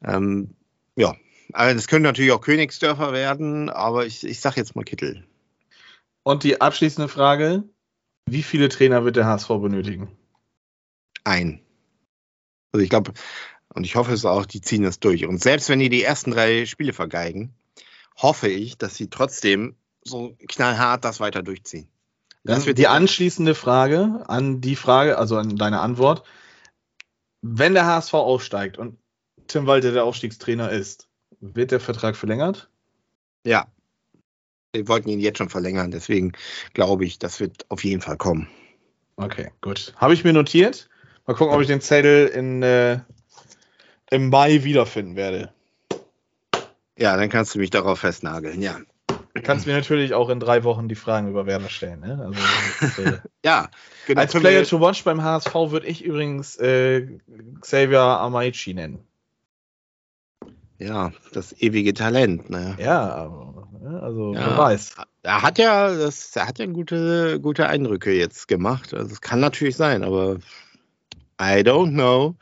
Ähm, 0.03 0.57
ja, 0.97 1.15
also 1.55 1.75
das 1.75 1.89
können 1.89 2.05
natürlich 2.05 2.33
auch 2.33 2.41
Königsdörfer 2.41 3.13
werden, 3.13 3.69
aber 3.71 4.07
ich, 4.07 4.25
ich 4.25 4.41
sage 4.41 4.57
jetzt 4.57 4.77
mal 4.77 4.85
Kittel. 4.85 5.25
Und 6.23 6.45
die 6.45 6.61
abschließende 6.61 7.09
Frage: 7.09 7.65
Wie 8.27 8.43
viele 8.43 8.69
Trainer 8.69 9.05
wird 9.05 9.17
der 9.17 9.27
HSV 9.27 9.49
benötigen? 9.49 10.17
Ein. 11.25 11.61
Also 12.73 12.85
ich 12.85 12.91
glaube, 12.91 13.13
Und 13.75 13.85
ich 13.85 13.97
hoffe 13.97 14.13
es 14.13 14.25
auch, 14.25 14.47
die 14.47 14.61
ziehen 14.61 14.83
das 14.83 15.01
durch. 15.01 15.27
Und 15.27 15.41
selbst 15.41 15.69
wenn 15.69 15.79
die 15.79 15.89
die 15.89 16.03
ersten 16.03 16.31
drei 16.31 16.67
Spiele 16.67 16.93
vergeigen, 16.93 17.55
hoffe 18.17 18.49
ich, 18.49 18.79
dass 18.79 18.97
sie 18.97 19.09
trotzdem 19.09 19.77
so 20.03 20.37
knallhart 20.49 21.05
das 21.05 21.21
weiter 21.21 21.43
durchziehen. 21.43 21.89
Das 22.43 22.65
wird 22.65 22.79
die 22.79 22.89
anschließende 22.89 23.55
Frage 23.55 24.25
an 24.27 24.63
die 24.63 24.77
Frage, 24.77 25.19
also 25.19 25.37
an 25.37 25.57
deine 25.57 25.81
Antwort. 25.81 26.27
Wenn 27.43 27.75
der 27.75 27.85
HSV 27.85 28.15
aufsteigt 28.15 28.79
und 28.79 28.99
Tim 29.47 29.67
Walter 29.67 29.93
der 29.93 30.05
Aufstiegstrainer 30.05 30.71
ist, 30.71 31.10
wird 31.41 31.71
der 31.71 31.81
Vertrag 31.81 32.17
verlängert? 32.17 32.69
Ja. 33.45 33.67
Wir 34.73 34.87
wollten 34.87 35.09
ihn 35.09 35.21
jetzt 35.21 35.39
schon 35.39 35.49
verlängern, 35.49 35.91
deswegen 35.91 36.33
glaube 36.75 37.05
ich, 37.05 37.19
das 37.19 37.41
wird 37.41 37.67
auf 37.71 37.83
jeden 37.83 38.03
Fall 38.03 38.17
kommen. 38.17 38.49
Okay, 39.17 39.51
gut. 39.61 39.93
Habe 39.97 40.15
ich 40.15 40.25
mir 40.25 40.33
notiert. 40.33 40.89
Mal 41.27 41.35
gucken, 41.35 41.55
ob 41.55 41.61
ich 41.61 41.67
den 41.67 41.81
Zettel 41.81 42.29
in, 42.29 42.63
äh, 42.63 43.01
im 44.11 44.31
Mai 44.31 44.63
wiederfinden 44.65 45.17
werde. 45.17 45.53
Ja, 46.97 47.17
dann 47.17 47.29
kannst 47.29 47.55
du 47.55 47.59
mich 47.59 47.71
darauf 47.71 48.01
festnageln, 48.01 48.63
ja. 48.63 48.79
Du 49.35 49.43
kannst 49.43 49.67
mir 49.67 49.75
natürlich 49.75 50.13
auch 50.13 50.29
in 50.29 50.41
drei 50.41 50.65
Wochen 50.65 50.89
die 50.89 50.95
Fragen 50.95 51.29
über 51.29 51.47
Werder 51.47 51.69
stellen. 51.69 52.01
Ne? 52.01 52.21
Also, 52.83 53.03
äh, 53.03 53.19
ja, 53.45 53.71
genau. 54.07 54.21
Als 54.21 54.33
Player 54.33 54.65
to 54.65 54.81
Watch 54.81 55.05
beim 55.05 55.23
HSV 55.23 55.55
würde 55.55 55.87
ich 55.87 56.05
übrigens 56.05 56.57
äh, 56.57 57.07
Xavier 57.61 58.01
Amaichi 58.01 58.75
nennen. 58.75 59.07
Ja, 60.81 61.13
das 61.33 61.53
ewige 61.61 61.93
Talent. 61.93 62.49
Ne? 62.49 62.75
Ja, 62.81 63.29
ne, 63.83 64.01
also 64.03 64.33
ja, 64.33 64.47
wer 64.47 64.59
weiß. 64.59 64.95
Er 65.23 65.43
hat 65.43 65.59
ja, 65.59 65.95
das, 65.95 66.35
er 66.35 66.49
hat 66.49 66.59
ja 66.59 66.67
gute, 66.67 67.39
gute 67.41 67.69
Eindrücke 67.69 68.13
jetzt 68.13 68.49
gemacht. 68.49 68.95
Also 68.95 69.13
es 69.13 69.21
kann 69.21 69.41
natürlich 69.41 69.77
sein, 69.77 70.03
aber 70.03 70.39
I 71.41 71.61
don't 71.61 71.91
know. 71.93 72.37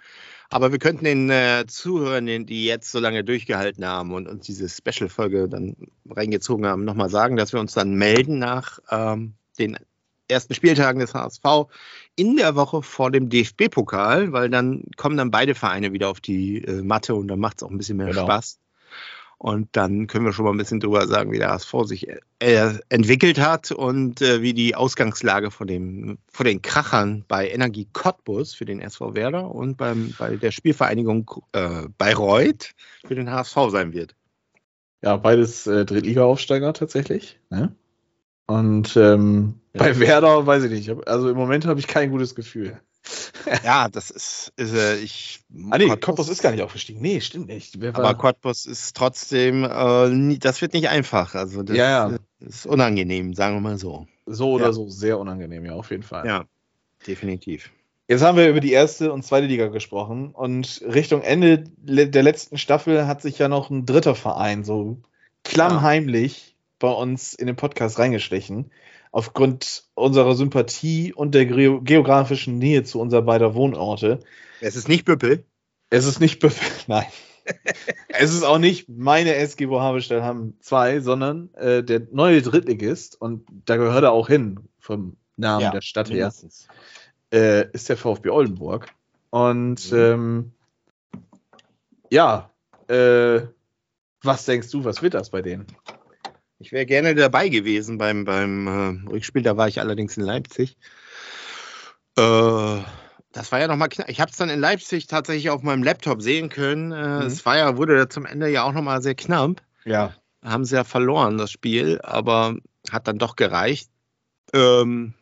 Aber 0.50 0.70
wir 0.72 0.78
könnten 0.78 1.04
den 1.04 1.28
äh, 1.30 1.64
Zuhörern, 1.66 2.26
die 2.26 2.64
jetzt 2.64 2.90
so 2.90 3.00
lange 3.00 3.24
durchgehalten 3.24 3.84
haben 3.84 4.14
und 4.14 4.28
uns 4.28 4.46
diese 4.46 4.68
Special-Folge 4.68 5.48
dann 5.48 5.76
reingezogen 6.08 6.64
haben, 6.64 6.84
nochmal 6.84 7.10
sagen, 7.10 7.36
dass 7.36 7.52
wir 7.52 7.60
uns 7.60 7.74
dann 7.74 7.94
melden 7.94 8.38
nach 8.38 8.78
ähm, 8.90 9.34
den 9.58 9.76
ersten 10.28 10.54
Spieltagen 10.54 11.00
des 11.00 11.14
HSV 11.14 11.68
in 12.16 12.36
der 12.36 12.54
Woche 12.54 12.82
vor 12.82 13.10
dem 13.10 13.28
DFB-Pokal, 13.28 14.32
weil 14.32 14.50
dann 14.50 14.84
kommen 14.96 15.16
dann 15.16 15.30
beide 15.30 15.54
Vereine 15.54 15.92
wieder 15.92 16.08
auf 16.08 16.20
die 16.20 16.64
äh, 16.64 16.82
Matte 16.82 17.14
und 17.14 17.28
dann 17.28 17.38
macht 17.38 17.58
es 17.58 17.62
auch 17.62 17.70
ein 17.70 17.78
bisschen 17.78 17.96
mehr 17.96 18.08
genau. 18.08 18.24
Spaß. 18.24 18.58
Und 19.40 19.68
dann 19.72 20.08
können 20.08 20.24
wir 20.24 20.32
schon 20.32 20.44
mal 20.44 20.50
ein 20.50 20.58
bisschen 20.58 20.80
drüber 20.80 21.06
sagen, 21.06 21.30
wie 21.30 21.38
der 21.38 21.50
HSV 21.50 21.72
sich 21.84 22.08
äh, 22.40 22.72
entwickelt 22.88 23.38
hat 23.38 23.70
und 23.70 24.20
äh, 24.20 24.42
wie 24.42 24.52
die 24.52 24.74
Ausgangslage 24.74 25.52
von, 25.52 25.68
dem, 25.68 26.18
von 26.26 26.44
den 26.44 26.60
Krachern 26.60 27.24
bei 27.28 27.48
Energie 27.48 27.86
Cottbus 27.92 28.52
für 28.52 28.64
den 28.64 28.80
SV 28.80 29.14
Werder 29.14 29.54
und 29.54 29.76
beim, 29.76 30.12
bei 30.18 30.34
der 30.34 30.50
Spielvereinigung 30.50 31.30
äh, 31.52 31.84
Bayreuth 31.98 32.74
für 33.06 33.14
den 33.14 33.30
HSV 33.30 33.56
sein 33.70 33.92
wird. 33.92 34.16
Ja, 35.02 35.16
beides 35.16 35.68
äh, 35.68 35.84
Drittliga-Aufsteiger 35.84 36.72
tatsächlich. 36.72 37.38
Ne? 37.50 37.72
Und 38.46 38.96
ähm. 38.96 39.60
Bei 39.78 39.98
Werder 39.98 40.46
weiß 40.46 40.64
ich 40.64 40.70
nicht. 40.70 41.08
Also 41.08 41.30
im 41.30 41.36
Moment 41.36 41.66
habe 41.66 41.80
ich 41.80 41.86
kein 41.86 42.10
gutes 42.10 42.34
Gefühl. 42.34 42.80
ja, 43.64 43.88
das 43.88 44.10
ist, 44.10 44.52
ist 44.56 44.74
äh, 44.74 44.96
ich. 44.96 45.40
Ah, 45.70 45.78
nee, 45.78 45.88
Cottbus 45.96 46.28
ist 46.28 46.42
gar 46.42 46.50
nicht 46.50 46.62
aufgestiegen. 46.62 47.00
Nee, 47.00 47.20
stimmt 47.20 47.48
nicht. 47.48 47.82
Aber 47.82 48.14
Cottbus 48.14 48.66
ist 48.66 48.94
trotzdem, 48.96 49.64
äh, 49.64 50.08
nie, 50.10 50.38
das 50.38 50.60
wird 50.60 50.74
nicht 50.74 50.88
einfach. 50.88 51.34
Also, 51.34 51.62
das 51.62 51.76
ja, 51.76 52.10
ja. 52.10 52.18
ist 52.40 52.66
unangenehm, 52.66 53.34
sagen 53.34 53.56
wir 53.56 53.60
mal 53.60 53.78
so. 53.78 54.06
So 54.26 54.52
oder 54.52 54.66
ja. 54.66 54.72
so, 54.72 54.88
sehr 54.88 55.18
unangenehm, 55.18 55.64
ja, 55.64 55.72
auf 55.72 55.90
jeden 55.90 56.02
Fall. 56.02 56.26
Ja, 56.26 56.44
definitiv. 57.06 57.70
Jetzt 58.08 58.22
haben 58.22 58.38
wir 58.38 58.48
über 58.48 58.60
die 58.60 58.72
erste 58.72 59.12
und 59.12 59.22
zweite 59.22 59.46
Liga 59.46 59.68
gesprochen 59.68 60.30
und 60.34 60.82
Richtung 60.82 61.22
Ende 61.22 61.64
der 61.76 62.22
letzten 62.22 62.56
Staffel 62.56 63.06
hat 63.06 63.20
sich 63.20 63.38
ja 63.38 63.48
noch 63.48 63.68
ein 63.68 63.84
dritter 63.84 64.14
Verein 64.14 64.64
so 64.64 64.98
klammheimlich 65.44 66.56
bei 66.78 66.90
uns 66.90 67.34
in 67.34 67.46
den 67.46 67.56
Podcast 67.56 67.98
reingeschlichen. 67.98 68.70
Aufgrund 69.10 69.84
unserer 69.94 70.34
Sympathie 70.34 71.12
und 71.12 71.34
der 71.34 71.46
geografischen 71.46 72.58
Nähe 72.58 72.84
zu 72.84 73.00
unserer 73.00 73.22
beider 73.22 73.54
Wohnorte. 73.54 74.20
Es 74.60 74.76
ist 74.76 74.88
nicht 74.88 75.04
Büppel. 75.04 75.44
Es 75.90 76.04
ist 76.04 76.20
nicht 76.20 76.40
Büppel, 76.40 76.66
nein. 76.86 77.06
es 78.08 78.34
ist 78.34 78.42
auch 78.42 78.58
nicht 78.58 78.88
meine 78.88 79.34
SG 79.34 79.66
Bohabestell 79.66 80.22
haben 80.22 80.56
zwei, 80.60 81.00
sondern 81.00 81.52
äh, 81.54 81.82
der 81.82 82.02
neue 82.12 82.42
Drittligist, 82.42 83.20
und 83.20 83.46
da 83.64 83.76
gehört 83.76 84.04
er 84.04 84.12
auch 84.12 84.28
hin, 84.28 84.60
vom 84.78 85.16
Namen 85.36 85.62
ja, 85.62 85.70
der 85.70 85.80
Stadt 85.80 86.10
her, 86.10 86.32
äh, 87.32 87.70
ist 87.72 87.88
der 87.88 87.96
VfB 87.96 88.30
Oldenburg. 88.30 88.88
Und 89.30 89.92
mhm. 89.92 89.98
ähm, 89.98 90.52
ja, 92.10 92.50
äh, 92.88 93.40
was 94.22 94.44
denkst 94.46 94.70
du, 94.70 94.84
was 94.84 95.02
wird 95.02 95.14
das 95.14 95.30
bei 95.30 95.42
denen? 95.42 95.66
Ich 96.58 96.72
wäre 96.72 96.86
gerne 96.86 97.14
dabei 97.14 97.48
gewesen 97.48 97.98
beim, 97.98 98.24
beim 98.24 98.66
äh, 98.66 99.10
Rückspiel, 99.10 99.42
da 99.42 99.56
war 99.56 99.68
ich 99.68 99.80
allerdings 99.80 100.16
in 100.16 100.24
Leipzig. 100.24 100.76
Äh, 102.16 102.82
das 103.32 103.52
war 103.52 103.60
ja 103.60 103.68
nochmal 103.68 103.88
knapp. 103.88 104.08
Ich 104.08 104.20
habe 104.20 104.30
es 104.30 104.36
dann 104.36 104.48
in 104.48 104.58
Leipzig 104.58 105.06
tatsächlich 105.06 105.50
auf 105.50 105.62
meinem 105.62 105.84
Laptop 105.84 106.20
sehen 106.20 106.48
können. 106.48 106.90
Äh, 106.90 107.20
mhm. 107.20 107.26
Es 107.26 107.46
war 107.46 107.56
ja, 107.56 107.76
wurde 107.76 107.96
ja 107.96 108.08
zum 108.08 108.26
Ende 108.26 108.48
ja 108.48 108.64
auch 108.64 108.72
nochmal 108.72 109.02
sehr 109.02 109.14
knapp. 109.14 109.62
Ja. 109.84 110.14
Haben 110.42 110.64
sie 110.64 110.74
ja 110.74 110.84
verloren, 110.84 111.38
das 111.38 111.52
Spiel, 111.52 112.00
aber 112.02 112.56
hat 112.90 113.06
dann 113.06 113.18
doch 113.18 113.36
gereicht. 113.36 113.90
Ähm, 114.52 115.14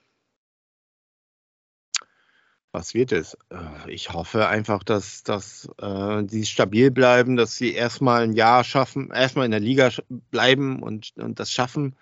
was 2.76 2.92
wird 2.92 3.10
es? 3.10 3.38
Ich 3.86 4.12
hoffe 4.12 4.48
einfach, 4.48 4.84
dass, 4.84 5.22
dass 5.22 5.66
äh, 5.80 6.22
die 6.24 6.44
stabil 6.44 6.90
bleiben, 6.90 7.36
dass 7.36 7.56
sie 7.56 7.72
erstmal 7.72 8.22
ein 8.22 8.34
Jahr 8.34 8.64
schaffen, 8.64 9.10
erstmal 9.10 9.46
in 9.46 9.50
der 9.50 9.60
Liga 9.60 9.88
bleiben 10.30 10.82
und, 10.82 11.14
und 11.16 11.40
das 11.40 11.50
schaffen. 11.50 11.96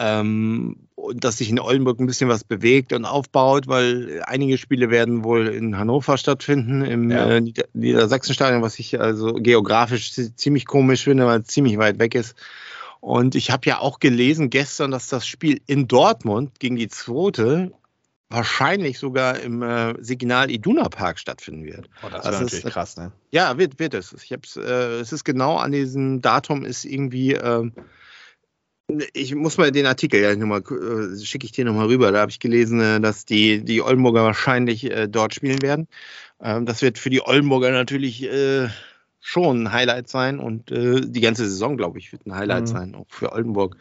Ähm, 0.00 0.88
und 0.96 1.22
dass 1.22 1.38
sich 1.38 1.50
in 1.50 1.60
Oldenburg 1.60 2.00
ein 2.00 2.06
bisschen 2.06 2.28
was 2.28 2.42
bewegt 2.42 2.92
und 2.92 3.04
aufbaut, 3.04 3.68
weil 3.68 4.22
einige 4.26 4.58
Spiele 4.58 4.90
werden 4.90 5.22
wohl 5.22 5.46
in 5.46 5.78
Hannover 5.78 6.18
stattfinden, 6.18 6.82
im 6.82 7.10
ja. 7.10 7.26
äh, 7.26 7.40
Nieder 7.40 7.66
Niedersachsenstadion, 7.72 8.62
was 8.62 8.80
ich 8.80 9.00
also 9.00 9.34
geografisch 9.34 10.12
ziemlich 10.34 10.66
komisch 10.66 11.04
finde, 11.04 11.26
weil 11.26 11.40
es 11.42 11.46
ziemlich 11.46 11.78
weit 11.78 12.00
weg 12.00 12.16
ist. 12.16 12.34
Und 13.00 13.36
ich 13.36 13.52
habe 13.52 13.68
ja 13.68 13.78
auch 13.78 14.00
gelesen 14.00 14.50
gestern, 14.50 14.90
dass 14.90 15.06
das 15.06 15.28
Spiel 15.28 15.60
in 15.66 15.86
Dortmund 15.86 16.58
gegen 16.58 16.74
die 16.74 16.88
zweite 16.88 17.70
wahrscheinlich 18.28 18.98
sogar 18.98 19.40
im 19.40 19.62
äh, 19.62 19.94
Signal 20.02 20.50
Iduna 20.50 20.88
Park 20.88 21.18
stattfinden 21.18 21.64
wird. 21.64 21.88
Oh, 22.02 22.08
das 22.10 22.24
also 22.24 22.44
ist 22.44 22.52
natürlich 22.52 22.74
krass, 22.74 22.96
ne? 22.96 23.12
Ja, 23.30 23.56
wird, 23.58 23.78
wird 23.78 23.94
es. 23.94 24.12
Ich 24.12 24.32
hab's, 24.32 24.56
äh, 24.56 25.00
es 25.00 25.12
ist 25.12 25.24
genau 25.24 25.56
an 25.56 25.72
diesem 25.72 26.20
Datum 26.20 26.64
ist 26.64 26.84
irgendwie, 26.84 27.34
äh, 27.34 27.70
ich 29.12 29.34
muss 29.34 29.58
mal 29.58 29.72
den 29.72 29.86
Artikel, 29.86 30.20
ja, 30.20 30.34
nochmal, 30.34 30.60
äh, 30.60 31.24
schicke 31.24 31.44
ich 31.44 31.52
dir 31.52 31.64
nochmal 31.64 31.86
rüber. 31.86 32.12
Da 32.12 32.20
habe 32.20 32.30
ich 32.30 32.40
gelesen, 32.40 32.80
äh, 32.80 33.00
dass 33.00 33.24
die, 33.24 33.64
die 33.64 33.82
Oldenburger 33.82 34.22
wahrscheinlich 34.24 34.90
äh, 34.90 35.08
dort 35.08 35.34
spielen 35.34 35.62
werden. 35.62 35.88
Ähm, 36.40 36.66
das 36.66 36.82
wird 36.82 36.98
für 36.98 37.10
die 37.10 37.22
Oldenburger 37.22 37.70
natürlich 37.70 38.24
äh, 38.24 38.68
schon 39.28 39.64
ein 39.64 39.72
Highlight 39.72 40.08
sein 40.08 40.38
und 40.38 40.70
äh, 40.70 41.00
die 41.00 41.20
ganze 41.20 41.48
Saison, 41.48 41.76
glaube 41.76 41.98
ich, 41.98 42.12
wird 42.12 42.24
ein 42.26 42.36
Highlight 42.36 42.62
mhm. 42.62 42.66
sein, 42.68 42.94
auch 42.94 43.06
für 43.08 43.32
Oldenburg. 43.32 43.76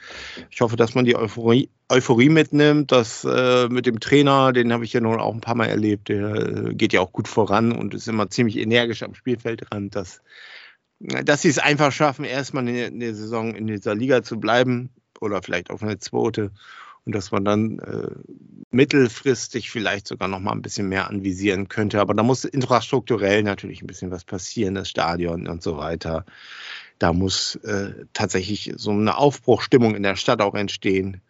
Ich 0.49 0.61
hoffe, 0.61 0.76
dass 0.76 0.95
man 0.95 1.05
die 1.05 1.15
Euphorie, 1.15 1.69
Euphorie 1.88 2.30
mitnimmt, 2.30 2.91
dass 2.91 3.23
äh, 3.26 3.67
mit 3.69 3.85
dem 3.85 3.99
Trainer, 3.99 4.53
den 4.53 4.73
habe 4.73 4.85
ich 4.85 4.93
ja 4.93 5.01
nun 5.01 5.19
auch 5.19 5.35
ein 5.35 5.41
paar 5.41 5.53
Mal 5.53 5.67
erlebt, 5.67 6.09
der 6.09 6.34
äh, 6.34 6.73
geht 6.73 6.93
ja 6.93 7.01
auch 7.01 7.11
gut 7.11 7.27
voran 7.27 7.73
und 7.73 7.93
ist 7.93 8.07
immer 8.07 8.27
ziemlich 8.31 8.57
energisch 8.57 9.03
am 9.03 9.13
Spielfeldrand, 9.13 9.95
dass, 9.95 10.23
dass 10.99 11.43
sie 11.43 11.49
es 11.49 11.59
einfach 11.59 11.91
schaffen, 11.91 12.26
erstmal 12.26 12.67
in 12.67 12.73
der, 12.73 12.88
in 12.88 12.99
der 12.99 13.13
Saison 13.13 13.53
in 13.53 13.67
dieser 13.67 13.93
Liga 13.93 14.23
zu 14.23 14.39
bleiben 14.39 14.89
oder 15.22 15.43
vielleicht 15.43 15.69
auf 15.69 15.84
eine 15.84 15.99
zweite 15.99 16.49
und 17.06 17.14
dass 17.14 17.32
man 17.32 17.45
dann 17.45 17.80
äh, 17.80 18.07
mittelfristig 18.72 19.69
vielleicht 19.69 20.07
sogar 20.07 20.27
noch 20.27 20.40
mal 20.40 20.52
ein 20.52 20.61
bisschen 20.61 20.90
mehr 20.90 21.07
anvisieren 21.07 21.69
könnte. 21.69 22.02
Aber 22.02 22.14
da 22.14 22.23
muss 22.23 22.45
infrastrukturell 22.45 23.44
natürlich 23.44 23.82
ein 23.82 23.88
bisschen 23.88 24.11
was 24.11 24.23
passieren, 24.23 24.76
das 24.76 24.90
Stadion 24.90 25.48
und 25.48 25.61
so 25.61 25.77
weiter. 25.77 26.26
Da 26.98 27.14
muss 27.14 27.56
äh, 27.57 28.06
tatsächlich 28.14 28.73
so 28.76 28.91
eine 28.91 29.18
Aufbruchstimmung 29.18 29.95
in 29.95 30.03
der 30.03 30.15
Stadt 30.15 30.41
auch 30.41 30.56
entstehen. 30.56 31.22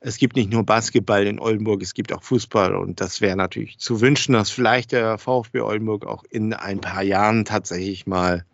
Es 0.00 0.18
gibt 0.18 0.36
nicht 0.36 0.50
nur 0.50 0.64
Basketball 0.64 1.26
in 1.26 1.38
Oldenburg, 1.38 1.80
es 1.80 1.94
gibt 1.94 2.12
auch 2.12 2.22
Fußball 2.22 2.74
und 2.74 3.00
das 3.00 3.22
wäre 3.22 3.36
natürlich 3.36 3.78
zu 3.78 4.02
wünschen, 4.02 4.34
dass 4.34 4.50
vielleicht 4.50 4.92
der 4.92 5.16
VfB 5.16 5.60
Oldenburg 5.60 6.04
auch 6.04 6.24
in 6.28 6.52
ein 6.52 6.80
paar 6.80 7.02
Jahren 7.02 7.46
tatsächlich 7.46 8.06
mal 8.06 8.44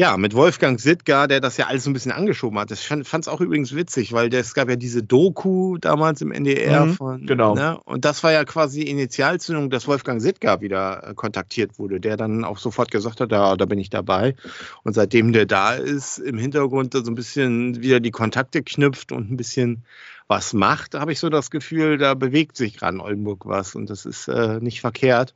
ja, 0.00 0.16
mit 0.16 0.32
Wolfgang 0.34 0.80
Sittgar, 0.80 1.28
der 1.28 1.42
das 1.42 1.58
ja 1.58 1.66
alles 1.66 1.84
so 1.84 1.90
ein 1.90 1.92
bisschen 1.92 2.10
angeschoben 2.10 2.58
hat. 2.58 2.70
Ich 2.70 2.86
fand 2.86 3.04
es 3.04 3.28
auch 3.28 3.42
übrigens 3.42 3.76
witzig, 3.76 4.14
weil 4.14 4.32
es 4.34 4.54
gab 4.54 4.70
ja 4.70 4.76
diese 4.76 5.02
Doku 5.02 5.76
damals 5.76 6.22
im 6.22 6.32
NDR 6.32 6.86
mhm, 6.86 6.94
von. 6.94 7.26
Genau. 7.26 7.54
Ne? 7.54 7.78
Und 7.84 8.06
das 8.06 8.24
war 8.24 8.32
ja 8.32 8.44
quasi 8.46 8.80
die 8.80 8.88
Initialzündung, 8.88 9.68
dass 9.68 9.86
Wolfgang 9.86 10.22
Sittgar 10.22 10.62
wieder 10.62 11.06
äh, 11.06 11.14
kontaktiert 11.14 11.78
wurde, 11.78 12.00
der 12.00 12.16
dann 12.16 12.44
auch 12.46 12.56
sofort 12.56 12.90
gesagt 12.90 13.20
hat, 13.20 13.30
ja, 13.30 13.54
da 13.58 13.66
bin 13.66 13.78
ich 13.78 13.90
dabei. 13.90 14.36
Und 14.84 14.94
seitdem 14.94 15.34
der 15.34 15.44
da 15.44 15.74
ist, 15.74 16.16
im 16.16 16.38
Hintergrund 16.38 16.94
so 16.94 17.02
ein 17.04 17.14
bisschen 17.14 17.82
wieder 17.82 18.00
die 18.00 18.10
Kontakte 18.10 18.62
knüpft 18.62 19.12
und 19.12 19.30
ein 19.30 19.36
bisschen 19.36 19.84
was 20.28 20.54
macht, 20.54 20.94
habe 20.94 21.12
ich 21.12 21.18
so 21.18 21.28
das 21.28 21.50
Gefühl, 21.50 21.98
da 21.98 22.14
bewegt 22.14 22.56
sich 22.56 22.78
gerade 22.78 22.94
in 22.94 23.02
Oldenburg 23.02 23.44
was 23.44 23.74
und 23.74 23.90
das 23.90 24.06
ist 24.06 24.28
äh, 24.28 24.60
nicht 24.60 24.80
verkehrt. 24.80 25.34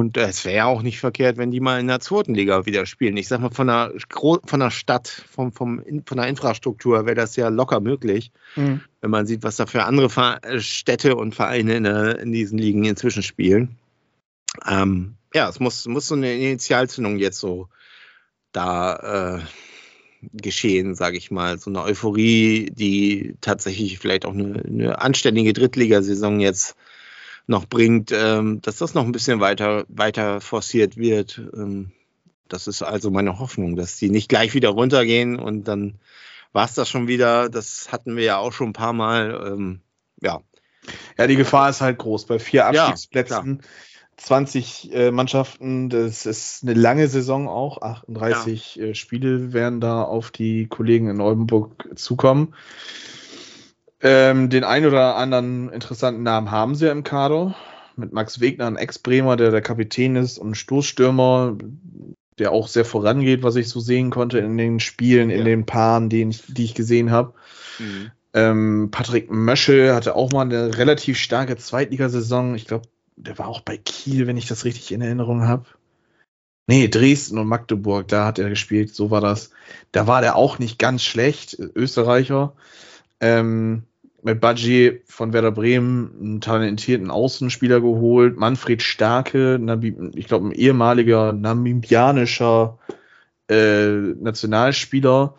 Und 0.00 0.16
es 0.16 0.46
wäre 0.46 0.56
ja 0.56 0.64
auch 0.64 0.80
nicht 0.80 0.98
verkehrt, 0.98 1.36
wenn 1.36 1.50
die 1.50 1.60
mal 1.60 1.78
in 1.78 1.86
der 1.86 2.00
zweiten 2.00 2.34
Liga 2.34 2.64
wieder 2.64 2.86
spielen. 2.86 3.18
Ich 3.18 3.28
sag 3.28 3.42
mal, 3.42 3.50
von 3.50 3.66
der, 3.66 3.92
von 4.08 4.60
der 4.60 4.70
Stadt, 4.70 5.08
vom, 5.08 5.52
vom, 5.52 5.84
von 6.06 6.16
der 6.16 6.26
Infrastruktur 6.26 7.04
wäre 7.04 7.16
das 7.16 7.36
ja 7.36 7.50
locker 7.50 7.80
möglich, 7.80 8.32
mhm. 8.56 8.80
wenn 9.02 9.10
man 9.10 9.26
sieht, 9.26 9.42
was 9.42 9.56
da 9.56 9.66
für 9.66 9.84
andere 9.84 10.08
Städte 10.62 11.16
und 11.16 11.34
Vereine 11.34 11.74
in, 11.74 11.84
der, 11.84 12.18
in 12.18 12.32
diesen 12.32 12.56
Ligen 12.56 12.84
inzwischen 12.84 13.22
spielen. 13.22 13.76
Ähm, 14.66 15.16
ja, 15.34 15.50
es 15.50 15.60
muss, 15.60 15.86
muss 15.86 16.08
so 16.08 16.14
eine 16.14 16.34
Initialzündung 16.34 17.18
jetzt 17.18 17.38
so 17.38 17.68
da 18.52 19.36
äh, 19.36 19.40
geschehen, 20.32 20.94
sage 20.94 21.18
ich 21.18 21.30
mal. 21.30 21.58
So 21.58 21.68
eine 21.68 21.82
Euphorie, 21.82 22.70
die 22.72 23.34
tatsächlich 23.42 23.98
vielleicht 23.98 24.24
auch 24.24 24.32
eine, 24.32 24.62
eine 24.64 24.98
anständige 24.98 25.52
Drittligasaison 25.52 26.40
jetzt 26.40 26.74
noch 27.50 27.66
bringt, 27.66 28.12
ähm, 28.12 28.60
dass 28.62 28.78
das 28.78 28.94
noch 28.94 29.04
ein 29.04 29.12
bisschen 29.12 29.40
weiter, 29.40 29.84
weiter 29.88 30.40
forciert 30.40 30.96
wird. 30.96 31.40
Ähm, 31.54 31.92
das 32.48 32.66
ist 32.66 32.82
also 32.82 33.10
meine 33.10 33.38
Hoffnung, 33.38 33.76
dass 33.76 33.96
die 33.96 34.10
nicht 34.10 34.28
gleich 34.28 34.54
wieder 34.54 34.70
runtergehen 34.70 35.38
und 35.38 35.64
dann 35.64 35.98
war 36.52 36.64
es 36.64 36.74
das 36.74 36.88
schon 36.88 37.06
wieder. 37.06 37.48
Das 37.48 37.92
hatten 37.92 38.16
wir 38.16 38.24
ja 38.24 38.38
auch 38.38 38.52
schon 38.52 38.70
ein 38.70 38.72
paar 38.72 38.92
Mal. 38.92 39.52
Ähm, 39.52 39.80
ja. 40.20 40.40
Ja, 41.18 41.26
die 41.26 41.36
Gefahr 41.36 41.70
ist 41.70 41.80
halt 41.80 41.98
groß. 41.98 42.26
Bei 42.26 42.38
vier 42.38 42.66
Abstiegsplätzen 42.66 43.60
ja, 43.60 43.68
20 44.16 44.92
äh, 44.92 45.10
Mannschaften, 45.10 45.88
das 45.88 46.26
ist 46.26 46.62
eine 46.62 46.74
lange 46.74 47.08
Saison 47.08 47.48
auch. 47.48 47.82
38 47.82 48.76
ja. 48.76 48.84
äh, 48.84 48.94
Spiele 48.94 49.52
werden 49.52 49.80
da 49.80 50.02
auf 50.02 50.30
die 50.30 50.66
Kollegen 50.66 51.08
in 51.08 51.20
Oldenburg 51.20 51.88
zukommen. 51.94 52.54
Ähm, 54.02 54.48
den 54.48 54.64
einen 54.64 54.86
oder 54.86 55.16
anderen 55.16 55.70
interessanten 55.70 56.22
Namen 56.22 56.50
haben 56.50 56.74
sie 56.74 56.86
ja 56.86 56.92
im 56.92 57.04
Kader. 57.04 57.54
Mit 57.96 58.12
Max 58.12 58.40
Wegner, 58.40 58.66
ein 58.66 58.76
Ex-Bremer, 58.76 59.36
der 59.36 59.50
der 59.50 59.60
Kapitän 59.60 60.16
ist 60.16 60.38
und 60.38 60.50
ein 60.50 60.54
Stoßstürmer, 60.54 61.58
der 62.38 62.52
auch 62.52 62.68
sehr 62.68 62.86
vorangeht, 62.86 63.42
was 63.42 63.56
ich 63.56 63.68
so 63.68 63.80
sehen 63.80 64.10
konnte 64.10 64.38
in 64.38 64.56
den 64.56 64.80
Spielen, 64.80 65.28
ja. 65.28 65.36
in 65.36 65.44
den 65.44 65.66
Paaren, 65.66 66.08
die 66.08 66.22
ich, 66.22 66.42
die 66.48 66.64
ich 66.64 66.74
gesehen 66.74 67.10
habe. 67.10 67.34
Mhm. 67.78 68.10
Ähm, 68.32 68.88
Patrick 68.90 69.30
Möschel 69.30 69.94
hatte 69.94 70.14
auch 70.14 70.32
mal 70.32 70.42
eine 70.42 70.78
relativ 70.78 71.18
starke 71.18 71.56
Zweitligasaison. 71.56 72.54
Ich 72.54 72.66
glaube, 72.66 72.88
der 73.16 73.38
war 73.38 73.48
auch 73.48 73.60
bei 73.60 73.76
Kiel, 73.76 74.26
wenn 74.26 74.36
ich 74.36 74.46
das 74.46 74.64
richtig 74.64 74.92
in 74.92 75.02
Erinnerung 75.02 75.46
habe. 75.46 75.66
Nee, 76.66 76.88
Dresden 76.88 77.38
und 77.38 77.48
Magdeburg, 77.48 78.06
da 78.08 78.26
hat 78.26 78.38
er 78.38 78.48
gespielt, 78.48 78.94
so 78.94 79.10
war 79.10 79.20
das. 79.20 79.50
Da 79.92 80.06
war 80.06 80.20
der 80.20 80.36
auch 80.36 80.58
nicht 80.58 80.78
ganz 80.78 81.02
schlecht, 81.02 81.58
Österreicher. 81.58 82.54
Ähm, 83.20 83.82
mit 84.22 84.40
Badji 84.40 85.00
von 85.06 85.32
Werder 85.32 85.52
Bremen 85.52 86.14
einen 86.20 86.40
talentierten 86.40 87.10
Außenspieler 87.10 87.80
geholt. 87.80 88.36
Manfred 88.36 88.82
Starke, 88.82 89.60
ich 90.14 90.26
glaube, 90.26 90.48
ein 90.48 90.52
ehemaliger 90.52 91.32
namibianischer 91.32 92.78
äh, 93.48 93.88
Nationalspieler. 93.88 95.34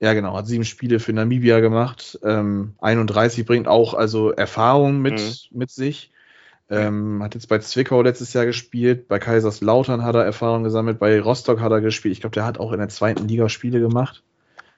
Ja, 0.00 0.14
genau, 0.14 0.36
hat 0.36 0.46
sieben 0.46 0.64
Spiele 0.64 0.98
für 0.98 1.12
Namibia 1.12 1.60
gemacht. 1.60 2.18
Ähm, 2.24 2.74
31 2.78 3.44
bringt 3.44 3.68
auch 3.68 3.92
also 3.92 4.30
Erfahrung 4.30 5.00
mit, 5.00 5.18
mhm. 5.18 5.58
mit 5.58 5.70
sich. 5.70 6.10
Ähm, 6.70 7.22
hat 7.22 7.34
jetzt 7.34 7.48
bei 7.48 7.58
Zwickau 7.58 8.00
letztes 8.00 8.32
Jahr 8.32 8.46
gespielt, 8.46 9.08
bei 9.08 9.18
Kaiserslautern 9.18 10.04
hat 10.04 10.14
er 10.14 10.24
Erfahrung 10.24 10.62
gesammelt, 10.62 11.00
bei 11.00 11.20
Rostock 11.20 11.60
hat 11.60 11.72
er 11.72 11.80
gespielt. 11.80 12.12
Ich 12.12 12.20
glaube, 12.20 12.34
der 12.34 12.44
hat 12.44 12.60
auch 12.60 12.70
in 12.70 12.78
der 12.78 12.88
zweiten 12.88 13.26
Liga 13.26 13.48
Spiele 13.48 13.80
gemacht. 13.80 14.22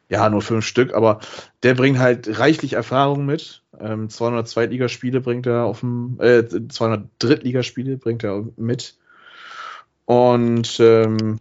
Ja, 0.08 0.28
nur 0.28 0.42
fünf 0.42 0.66
Stück, 0.66 0.92
aber 0.92 1.20
der 1.62 1.74
bringt 1.74 1.98
halt 1.98 2.38
reichlich 2.38 2.74
Erfahrung 2.74 3.24
mit. 3.24 3.62
Ähm, 3.80 4.10
200 4.10 4.46
Zweitligaspiele 4.46 5.20
bringt 5.20 5.46
er 5.46 5.64
auf 5.64 5.80
dem, 5.80 6.18
äh, 6.20 6.44
200 6.46 7.08
Drittligaspiele 7.18 7.96
bringt 7.96 8.22
er 8.22 8.44
mit. 8.56 8.96
Und 10.04 10.78
ähm, 10.80 11.38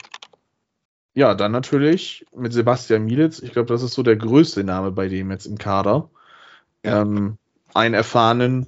ja, 1.14 1.36
dann 1.36 1.52
natürlich 1.52 2.26
mit 2.36 2.54
Sebastian 2.54 3.04
Mielitz. 3.04 3.40
Ich 3.40 3.52
glaube, 3.52 3.68
das 3.68 3.84
ist 3.84 3.94
so 3.94 4.04
der 4.04 4.16
größte 4.16 4.64
Name 4.64 4.92
bei 4.92 5.10
dem 5.10 5.32
jetzt 5.32 5.46
im 5.46 5.58
Kader. 5.58 6.10
Ja. 6.86 7.02
Ähm, 7.02 7.38
einen 7.74 7.94
erfahrenen 7.94 8.68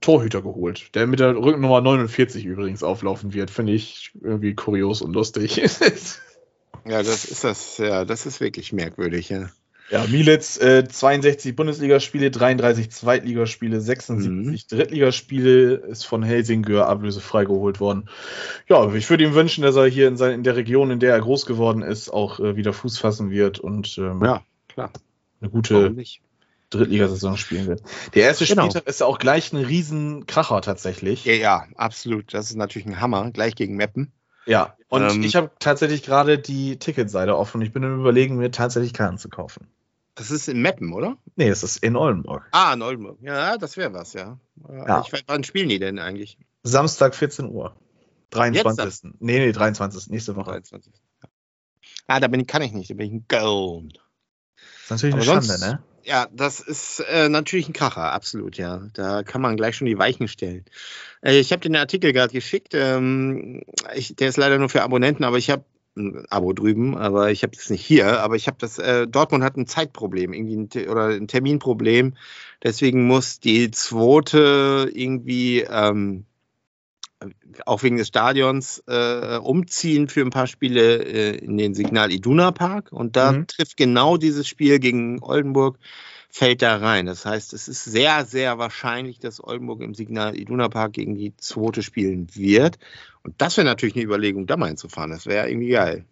Torhüter 0.00 0.42
geholt, 0.42 0.94
der 0.94 1.06
mit 1.06 1.20
der 1.20 1.36
Rückennummer 1.36 1.80
49 1.80 2.44
übrigens 2.44 2.82
auflaufen 2.82 3.32
wird. 3.32 3.50
Finde 3.50 3.72
ich 3.72 4.12
irgendwie 4.20 4.54
kurios 4.54 5.02
und 5.02 5.12
lustig. 5.12 5.60
ja, 6.86 7.02
das 7.02 7.24
ist 7.24 7.44
das, 7.44 7.78
ja, 7.78 8.04
das 8.04 8.26
ist 8.26 8.40
wirklich 8.40 8.72
merkwürdig, 8.72 9.28
ja. 9.28 9.48
Ja, 9.90 10.04
Mielitz, 10.06 10.60
äh, 10.60 10.86
62 10.86 11.56
Bundesligaspiele, 11.56 12.30
33 12.30 12.90
Zweitligaspiele, 12.90 13.80
76 13.80 14.30
mhm. 14.30 14.76
Drittligaspiele, 14.76 15.74
ist 15.76 16.04
von 16.04 16.22
Helsingör 16.22 16.86
ablösefrei 16.88 17.46
geholt 17.46 17.80
worden. 17.80 18.10
Ja, 18.68 18.92
ich 18.92 19.08
würde 19.08 19.24
ihm 19.24 19.34
wünschen, 19.34 19.62
dass 19.62 19.76
er 19.76 19.86
hier 19.86 20.08
in, 20.08 20.18
sein, 20.18 20.34
in 20.34 20.42
der 20.42 20.56
Region, 20.56 20.90
in 20.90 21.00
der 21.00 21.12
er 21.12 21.20
groß 21.20 21.46
geworden 21.46 21.80
ist, 21.82 22.10
auch 22.10 22.38
äh, 22.38 22.56
wieder 22.56 22.74
Fuß 22.74 22.98
fassen 22.98 23.30
wird 23.30 23.60
und 23.60 23.96
ähm, 23.96 24.22
ja, 24.22 24.42
klar. 24.68 24.90
eine 25.40 25.50
gute 25.50 25.94
Drittligasaison 26.68 27.38
spielen 27.38 27.66
wird. 27.66 27.82
Der 28.14 28.24
erste 28.24 28.44
genau. 28.44 28.64
Spieltag 28.64 28.86
ist 28.86 29.00
ja 29.00 29.06
auch 29.06 29.18
gleich 29.18 29.54
ein 29.54 29.64
Riesenkracher 29.64 30.60
tatsächlich. 30.60 31.24
Ja, 31.24 31.32
ja, 31.32 31.66
absolut. 31.76 32.34
Das 32.34 32.50
ist 32.50 32.56
natürlich 32.56 32.86
ein 32.86 33.00
Hammer, 33.00 33.30
gleich 33.30 33.54
gegen 33.54 33.76
Meppen. 33.76 34.12
Ja, 34.48 34.76
und 34.88 35.02
ähm, 35.02 35.22
ich 35.22 35.36
habe 35.36 35.50
tatsächlich 35.58 36.02
gerade 36.02 36.38
die 36.38 36.78
Ticketseite 36.78 37.36
offen. 37.36 37.60
Ich 37.60 37.72
bin 37.72 37.82
im 37.82 38.00
Überlegen, 38.00 38.36
mir 38.36 38.50
tatsächlich 38.50 38.94
Karten 38.94 39.18
zu 39.18 39.28
kaufen. 39.28 39.68
Das 40.14 40.30
ist 40.30 40.48
in 40.48 40.62
Meppen, 40.62 40.92
oder? 40.92 41.16
Nee, 41.36 41.48
es 41.48 41.62
ist 41.62 41.76
in 41.76 41.94
Oldenburg. 41.94 42.48
Ah, 42.50 42.72
in 42.72 42.82
Oldenburg. 42.82 43.18
Ja, 43.20 43.58
das 43.58 43.76
wäre 43.76 43.92
was, 43.92 44.14
ja. 44.14 44.40
ja. 44.68 45.04
Ich 45.06 45.22
wann 45.26 45.44
spielen 45.44 45.68
die 45.68 45.78
denn 45.78 45.98
eigentlich? 45.98 46.38
Samstag 46.62 47.14
14 47.14 47.50
Uhr. 47.50 47.76
23. 48.30 49.12
Nee, 49.20 49.38
nee, 49.38 49.52
23. 49.52 50.08
Nächste 50.08 50.34
Woche. 50.34 50.50
23. 50.50 50.92
Ah, 52.06 52.20
da 52.20 52.28
bin 52.28 52.40
ich, 52.40 52.46
kann 52.46 52.62
ich 52.62 52.72
nicht, 52.72 52.90
da 52.90 52.94
bin 52.94 53.06
ich 53.06 53.12
ein 53.12 53.26
Gold. 53.28 54.00
Das 54.56 54.84
ist 54.84 54.90
natürlich 54.90 55.14
Aber 55.14 55.36
eine 55.36 55.42
Schande, 55.42 55.60
ne? 55.60 55.82
Ja, 56.08 56.26
das 56.32 56.60
ist 56.60 57.00
äh, 57.00 57.28
natürlich 57.28 57.68
ein 57.68 57.74
Kracher, 57.74 58.12
absolut, 58.12 58.56
ja. 58.56 58.88
Da 58.94 59.22
kann 59.22 59.42
man 59.42 59.58
gleich 59.58 59.76
schon 59.76 59.86
die 59.86 59.98
Weichen 59.98 60.26
stellen. 60.26 60.64
Äh, 61.20 61.38
ich 61.38 61.52
habe 61.52 61.60
den 61.60 61.76
Artikel 61.76 62.14
gerade 62.14 62.32
geschickt. 62.32 62.72
Ähm, 62.72 63.62
ich, 63.94 64.16
der 64.16 64.30
ist 64.30 64.38
leider 64.38 64.56
nur 64.56 64.70
für 64.70 64.82
Abonnenten, 64.82 65.22
aber 65.24 65.36
ich 65.36 65.50
habe 65.50 65.64
ein 65.96 66.24
Abo 66.30 66.54
drüben, 66.54 66.96
aber 66.96 67.30
ich 67.30 67.42
habe 67.42 67.54
das 67.54 67.68
nicht 67.68 67.84
hier. 67.84 68.22
Aber 68.22 68.36
ich 68.36 68.46
habe 68.46 68.56
das, 68.58 68.78
äh, 68.78 69.06
Dortmund 69.06 69.44
hat 69.44 69.58
ein 69.58 69.66
Zeitproblem 69.66 70.32
irgendwie 70.32 70.56
ein, 70.56 70.88
oder 70.88 71.08
ein 71.08 71.28
Terminproblem. 71.28 72.16
Deswegen 72.62 73.06
muss 73.06 73.38
die 73.40 73.70
zweite 73.70 74.90
irgendwie 74.90 75.60
ähm, 75.60 76.24
auch 77.66 77.82
wegen 77.82 77.96
des 77.96 78.08
Stadions 78.08 78.82
äh, 78.86 79.38
umziehen 79.38 80.08
für 80.08 80.20
ein 80.20 80.30
paar 80.30 80.46
Spiele 80.46 81.02
äh, 81.02 81.36
in 81.38 81.58
den 81.58 81.74
Signal 81.74 82.12
Iduna 82.12 82.52
Park 82.52 82.92
und 82.92 83.16
da 83.16 83.32
mhm. 83.32 83.46
trifft 83.46 83.76
genau 83.76 84.16
dieses 84.16 84.46
Spiel 84.46 84.78
gegen 84.78 85.22
Oldenburg 85.22 85.78
fällt 86.30 86.62
da 86.62 86.76
rein. 86.76 87.06
Das 87.06 87.24
heißt, 87.24 87.52
es 87.52 87.68
ist 87.68 87.84
sehr, 87.84 88.24
sehr 88.24 88.58
wahrscheinlich, 88.58 89.18
dass 89.18 89.42
Oldenburg 89.42 89.80
im 89.80 89.94
Signal 89.94 90.38
Iduna 90.38 90.68
Park 90.68 90.92
gegen 90.92 91.14
die 91.14 91.36
zweite 91.36 91.82
spielen 91.82 92.28
wird. 92.34 92.78
Und 93.22 93.34
das 93.38 93.56
wäre 93.56 93.66
natürlich 93.66 93.96
eine 93.96 94.04
Überlegung, 94.04 94.46
da 94.46 94.56
mal 94.56 94.66
hinzufahren. 94.66 95.10
Das 95.10 95.26
wäre 95.26 95.48
irgendwie 95.48 95.70
geil. 95.70 96.04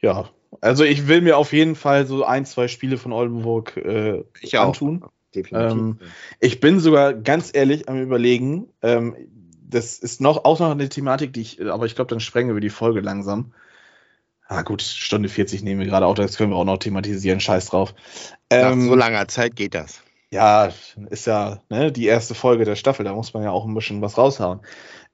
Ja, 0.00 0.28
also 0.60 0.84
ich 0.84 1.08
will 1.08 1.22
mir 1.22 1.38
auf 1.38 1.52
jeden 1.52 1.74
Fall 1.74 2.06
so 2.06 2.24
ein, 2.24 2.44
zwei 2.44 2.68
Spiele 2.68 2.98
von 2.98 3.12
Oldenburg 3.12 3.76
äh, 3.76 4.22
ich 4.40 4.58
antun. 4.58 5.04
Definitiv. 5.34 5.78
Ähm, 5.78 5.98
ich 6.40 6.60
bin 6.60 6.80
sogar 6.80 7.12
ganz 7.12 7.50
ehrlich 7.52 7.88
am 7.88 8.00
überlegen, 8.00 8.68
ähm, 8.82 9.14
das 9.68 9.98
ist 9.98 10.20
noch 10.20 10.44
auch 10.44 10.60
noch 10.60 10.70
eine 10.70 10.88
Thematik, 10.88 11.32
die 11.32 11.42
ich, 11.42 11.64
aber 11.64 11.86
ich 11.86 11.94
glaube, 11.94 12.08
dann 12.08 12.20
sprengen 12.20 12.54
wir 12.54 12.60
die 12.60 12.70
Folge 12.70 13.00
langsam. 13.00 13.52
Ah, 14.48 14.62
gut, 14.62 14.82
Stunde 14.82 15.28
40 15.28 15.62
nehmen 15.62 15.80
wir 15.80 15.88
gerade 15.88 16.06
auch, 16.06 16.14
das 16.14 16.36
können 16.36 16.52
wir 16.52 16.56
auch 16.56 16.64
noch 16.64 16.78
thematisieren, 16.78 17.40
scheiß 17.40 17.66
drauf. 17.66 17.94
Ähm, 18.48 18.78
Nach 18.78 18.86
so 18.86 18.94
langer 18.94 19.28
Zeit 19.28 19.56
geht 19.56 19.74
das. 19.74 20.02
Ja, 20.30 20.72
ist 21.10 21.26
ja 21.26 21.62
ne, 21.68 21.90
die 21.90 22.06
erste 22.06 22.34
Folge 22.34 22.64
der 22.64 22.76
Staffel, 22.76 23.04
da 23.04 23.14
muss 23.14 23.34
man 23.34 23.42
ja 23.42 23.50
auch 23.50 23.64
ein 23.64 23.74
bisschen 23.74 24.02
was 24.02 24.18
raushauen. 24.18 24.60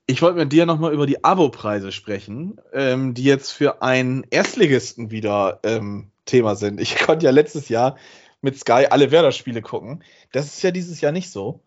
Ich 0.07 0.21
wollte 0.21 0.39
mit 0.39 0.53
dir 0.53 0.67
nochmal 0.67 0.93
über 0.93 1.07
die 1.07 1.23
Abo-Preise 1.25 1.93
sprechen, 1.93 2.61
ähm, 2.73 3.15
die 3.15 3.25
jetzt 3.25 3.53
für 3.53 3.83
einen 3.83 4.27
Erstligisten 4.31 5.11
wieder 5.11 5.61
ähm, 5.63 6.11
Thema 6.27 6.57
sind. 6.57 6.81
Ich 6.81 6.97
konnte 7.07 7.25
ja 7.25 7.31
letztes 7.31 7.69
Jahr 7.69 7.97
mit 8.41 8.59
Sky 8.59 8.87
alle 8.91 9.11
Werder-Spiele 9.11 9.63
gucken. 9.63 10.03
Das 10.33 10.47
ist 10.47 10.63
ja 10.63 10.73
dieses 10.73 11.01
Jahr 11.01 11.13
nicht 11.13 11.31
so. 11.31 11.61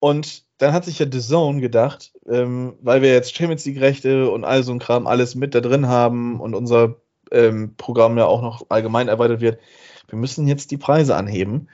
Und 0.00 0.44
dann 0.58 0.72
hat 0.72 0.84
sich 0.84 0.98
ja 0.98 1.06
The 1.10 1.20
Zone 1.20 1.60
gedacht, 1.60 2.12
ähm, 2.28 2.74
weil 2.80 3.02
wir 3.02 3.12
jetzt 3.12 3.36
Champions 3.36 3.64
League-Rechte 3.64 4.30
und 4.30 4.44
all 4.44 4.62
so 4.62 4.72
ein 4.72 4.78
Kram 4.78 5.06
alles 5.06 5.34
mit 5.34 5.54
da 5.54 5.60
drin 5.60 5.86
haben 5.86 6.40
und 6.40 6.54
unser 6.54 6.96
ähm, 7.30 7.74
Programm 7.76 8.18
ja 8.18 8.26
auch 8.26 8.42
noch 8.42 8.66
allgemein 8.70 9.08
erweitert 9.08 9.40
wird, 9.40 9.60
wir 10.08 10.18
müssen 10.18 10.48
jetzt 10.48 10.70
die 10.70 10.78
Preise 10.78 11.14
anheben. 11.14 11.68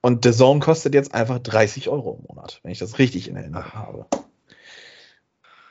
Und 0.00 0.24
The 0.24 0.32
Zone 0.32 0.60
kostet 0.60 0.94
jetzt 0.94 1.14
einfach 1.14 1.38
30 1.38 1.88
Euro 1.88 2.18
im 2.18 2.26
Monat, 2.28 2.60
wenn 2.62 2.72
ich 2.72 2.78
das 2.78 2.98
richtig 2.98 3.28
in 3.28 3.36
Erinnerung 3.36 3.72
habe. 3.72 4.06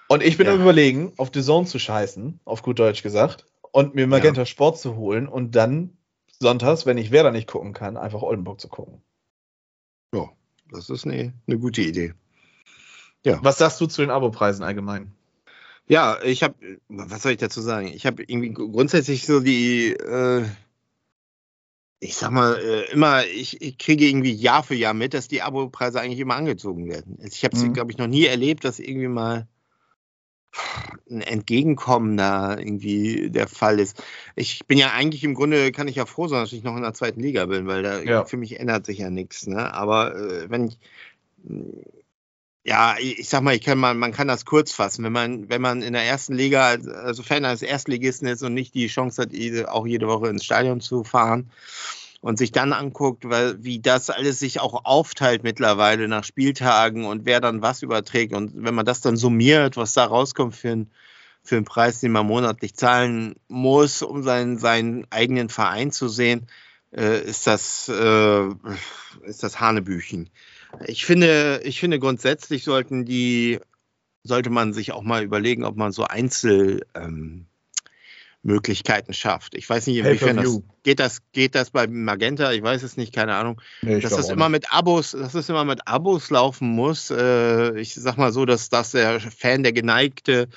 Und 0.08 0.24
ich 0.24 0.38
bin 0.38 0.48
ja. 0.48 0.54
am 0.54 0.62
überlegen, 0.62 1.14
auf 1.18 1.32
The 1.34 1.42
Zone 1.42 1.66
zu 1.66 1.80
scheißen, 1.80 2.40
auf 2.46 2.62
gut 2.62 2.80
Deutsch 2.80 3.02
gesagt, 3.02 3.46
und 3.72 3.96
mir 3.96 4.08
Magenta 4.08 4.42
ja. 4.42 4.46
Sport 4.46 4.78
zu 4.80 4.96
holen 4.96 5.28
und 5.28 5.56
dann 5.56 5.98
sonntags, 6.40 6.86
wenn 6.86 6.98
ich 6.98 7.12
Werder 7.12 7.32
nicht 7.32 7.48
gucken 7.48 7.74
kann, 7.74 7.98
einfach 7.98 8.22
Oldenburg 8.22 8.62
zu 8.62 8.68
gucken. 8.68 9.02
Ja, 10.14 10.30
das 10.72 10.90
ist 10.90 11.06
eine, 11.06 11.34
eine 11.48 11.60
gute 11.60 11.82
Idee. 11.82 12.14
Ja. 13.26 13.40
Was 13.44 13.58
sagst 13.58 13.82
du 13.82 13.88
zu 13.88 14.02
den 14.02 14.12
Abopreisen 14.12 14.64
allgemein? 14.64 15.12
Ja, 15.88 16.20
ich 16.24 16.44
habe, 16.44 16.56
was 16.88 17.24
soll 17.24 17.34
ich 17.34 17.38
dazu 17.38 17.62
sagen? 17.62 17.88
Ich 17.88 18.06
habe 18.06 18.24
irgendwie 18.24 18.52
grundsätzlich 18.52 19.26
so 19.26 19.40
die, 19.40 19.92
äh, 19.92 20.46
ich 22.00 22.16
sag 22.16 22.32
mal, 22.32 22.56
äh, 22.58 22.92
immer, 22.92 23.26
ich, 23.26 23.62
ich, 23.62 23.78
kriege 23.78 24.06
irgendwie 24.06 24.32
Jahr 24.32 24.64
für 24.64 24.76
Jahr 24.76 24.94
mit, 24.94 25.14
dass 25.14 25.28
die 25.28 25.42
Abopreise 25.42 26.02
eigentlich 26.02 26.20
immer 26.20 26.36
angezogen 26.36 26.88
werden. 26.90 27.20
Ich 27.24 27.44
habe 27.44 27.56
es, 27.56 27.64
mhm. 27.64 27.74
glaube 27.74 27.92
ich, 27.92 27.98
noch 27.98 28.08
nie 28.08 28.26
erlebt, 28.26 28.64
dass 28.64 28.80
irgendwie 28.80 29.08
mal 29.08 29.48
ein 31.10 31.22
Entgegenkommen 31.22 32.18
da 32.18 32.58
irgendwie 32.58 33.30
der 33.30 33.48
Fall 33.48 33.80
ist. 33.80 34.04
Ich 34.36 34.66
bin 34.68 34.78
ja 34.78 34.92
eigentlich 34.92 35.24
im 35.24 35.36
Grunde, 35.36 35.72
kann 35.72 35.88
ich 35.88 35.96
ja 35.96 36.06
froh 36.06 36.28
sein, 36.28 36.42
dass 36.42 36.54
ich 36.54 36.64
noch 36.64 36.76
in 36.76 36.82
der 36.82 36.94
zweiten 36.94 37.20
Liga 37.20 37.46
bin, 37.46 37.68
weil 37.68 37.84
da 37.84 38.02
ja. 38.02 38.26
für 38.26 38.38
mich 38.38 38.60
ändert 38.60 38.86
sich 38.86 39.00
ja 39.00 39.10
nichts. 39.10 39.48
Ne? 39.48 39.74
Aber 39.74 40.16
äh, 40.16 40.50
wenn 40.50 40.68
ich, 40.68 40.80
ja, 42.64 42.96
ich 43.00 43.30
sag 43.30 43.44
mal, 43.44 43.56
ich 43.56 43.62
kann 43.62 43.78
mal, 43.78 43.94
man 43.94 44.12
kann 44.12 44.28
das 44.28 44.46
kurz 44.46 44.72
fassen. 44.72 45.04
Wenn 45.04 45.14
man, 45.14 45.50
wenn 45.50 45.62
man 45.62 45.84
in 45.84 45.94
der 45.94 46.04
ersten 46.04 46.34
Liga, 46.34 46.70
also 47.04 47.22
Fan 47.22 47.46
eines 47.46 47.62
Erstligisten 47.62 48.28
ist 48.28 48.42
und 48.42 48.56
nicht 48.56 48.74
die 48.74 48.88
Chance 48.88 49.22
hat, 49.22 49.68
auch 49.68 49.86
jede 49.86 50.08
Woche 50.08 50.30
ins 50.30 50.46
Stadion 50.46 50.82
zu 50.82 51.04
fahren, 51.04 51.52
und 52.26 52.40
sich 52.40 52.52
dann 52.52 52.74
anguckt, 52.74 53.30
weil, 53.30 53.64
wie 53.64 53.80
das 53.80 54.10
alles 54.10 54.40
sich 54.40 54.60
auch 54.60 54.86
aufteilt 54.86 55.44
mittlerweile 55.44 56.08
nach 56.08 56.24
Spieltagen 56.24 57.06
und 57.06 57.24
wer 57.28 57.40
dann 57.40 57.62
was 57.62 57.84
überträgt. 57.84 58.34
Und 58.34 58.64
wenn 58.64 58.74
man 58.74 58.84
das 58.84 59.00
dann 59.00 59.16
summiert, 59.16 59.78
was 59.78 59.94
da 59.94 60.06
rauskommt 60.06 60.56
für, 60.56 60.72
ein, 60.72 60.92
für 61.44 61.58
einen 61.58 61.66
Preis, 61.66 62.00
den 62.00 62.12
man 62.12 62.26
monatlich 62.26 62.74
zahlen 62.74 63.36
muss, 63.48 64.02
um 64.02 64.24
seinen, 64.24 64.58
seinen 64.58 65.06
eigenen 65.12 65.50
Verein 65.50 65.92
zu 65.92 66.08
sehen, 66.08 66.48
äh, 66.92 67.22
ist, 67.22 67.46
das, 67.46 67.90
äh, 67.90 68.48
ist 69.22 69.44
das 69.44 69.60
Hanebüchen. 69.60 70.32
Ich 70.88 71.06
finde, 71.06 71.62
ich 71.64 71.80
finde 71.80 72.00
grundsätzlich 72.00 72.64
sollten 72.64 73.06
die, 73.06 73.60
sollte 74.24 74.50
man 74.50 74.74
sich 74.74 74.94
auch 74.94 75.04
mal 75.04 75.22
überlegen, 75.22 75.64
ob 75.64 75.76
man 75.76 75.92
so 75.92 76.06
Einzel, 76.06 76.88
ähm, 76.96 77.46
Möglichkeiten 78.46 79.12
schafft. 79.12 79.56
Ich 79.56 79.68
weiß 79.68 79.88
nicht, 79.88 79.98
inwiefern 79.98 80.38
das 80.38 80.62
geht 80.84 81.00
das 81.00 81.22
geht 81.32 81.56
das 81.56 81.72
bei 81.72 81.88
Magenta. 81.88 82.52
Ich 82.52 82.62
weiß 82.62 82.84
es 82.84 82.96
nicht, 82.96 83.14
keine 83.14 83.34
Ahnung. 83.34 83.60
Nee, 83.82 84.00
dass 84.00 84.16
das 84.16 84.30
immer 84.30 84.50
mit 84.50 84.72
Abos, 84.72 85.12
dass 85.12 85.34
es 85.34 85.50
immer 85.50 85.66
mit 85.66 85.88
Abos 85.88 86.30
laufen 86.30 86.70
muss. 86.70 87.10
Äh, 87.10 87.80
ich 87.80 87.96
sag 87.96 88.18
mal 88.18 88.32
so, 88.32 88.46
dass 88.46 88.70
das 88.70 88.92
der 88.92 89.20
Fan, 89.20 89.64
der 89.64 89.74
geneigte, 89.74 90.48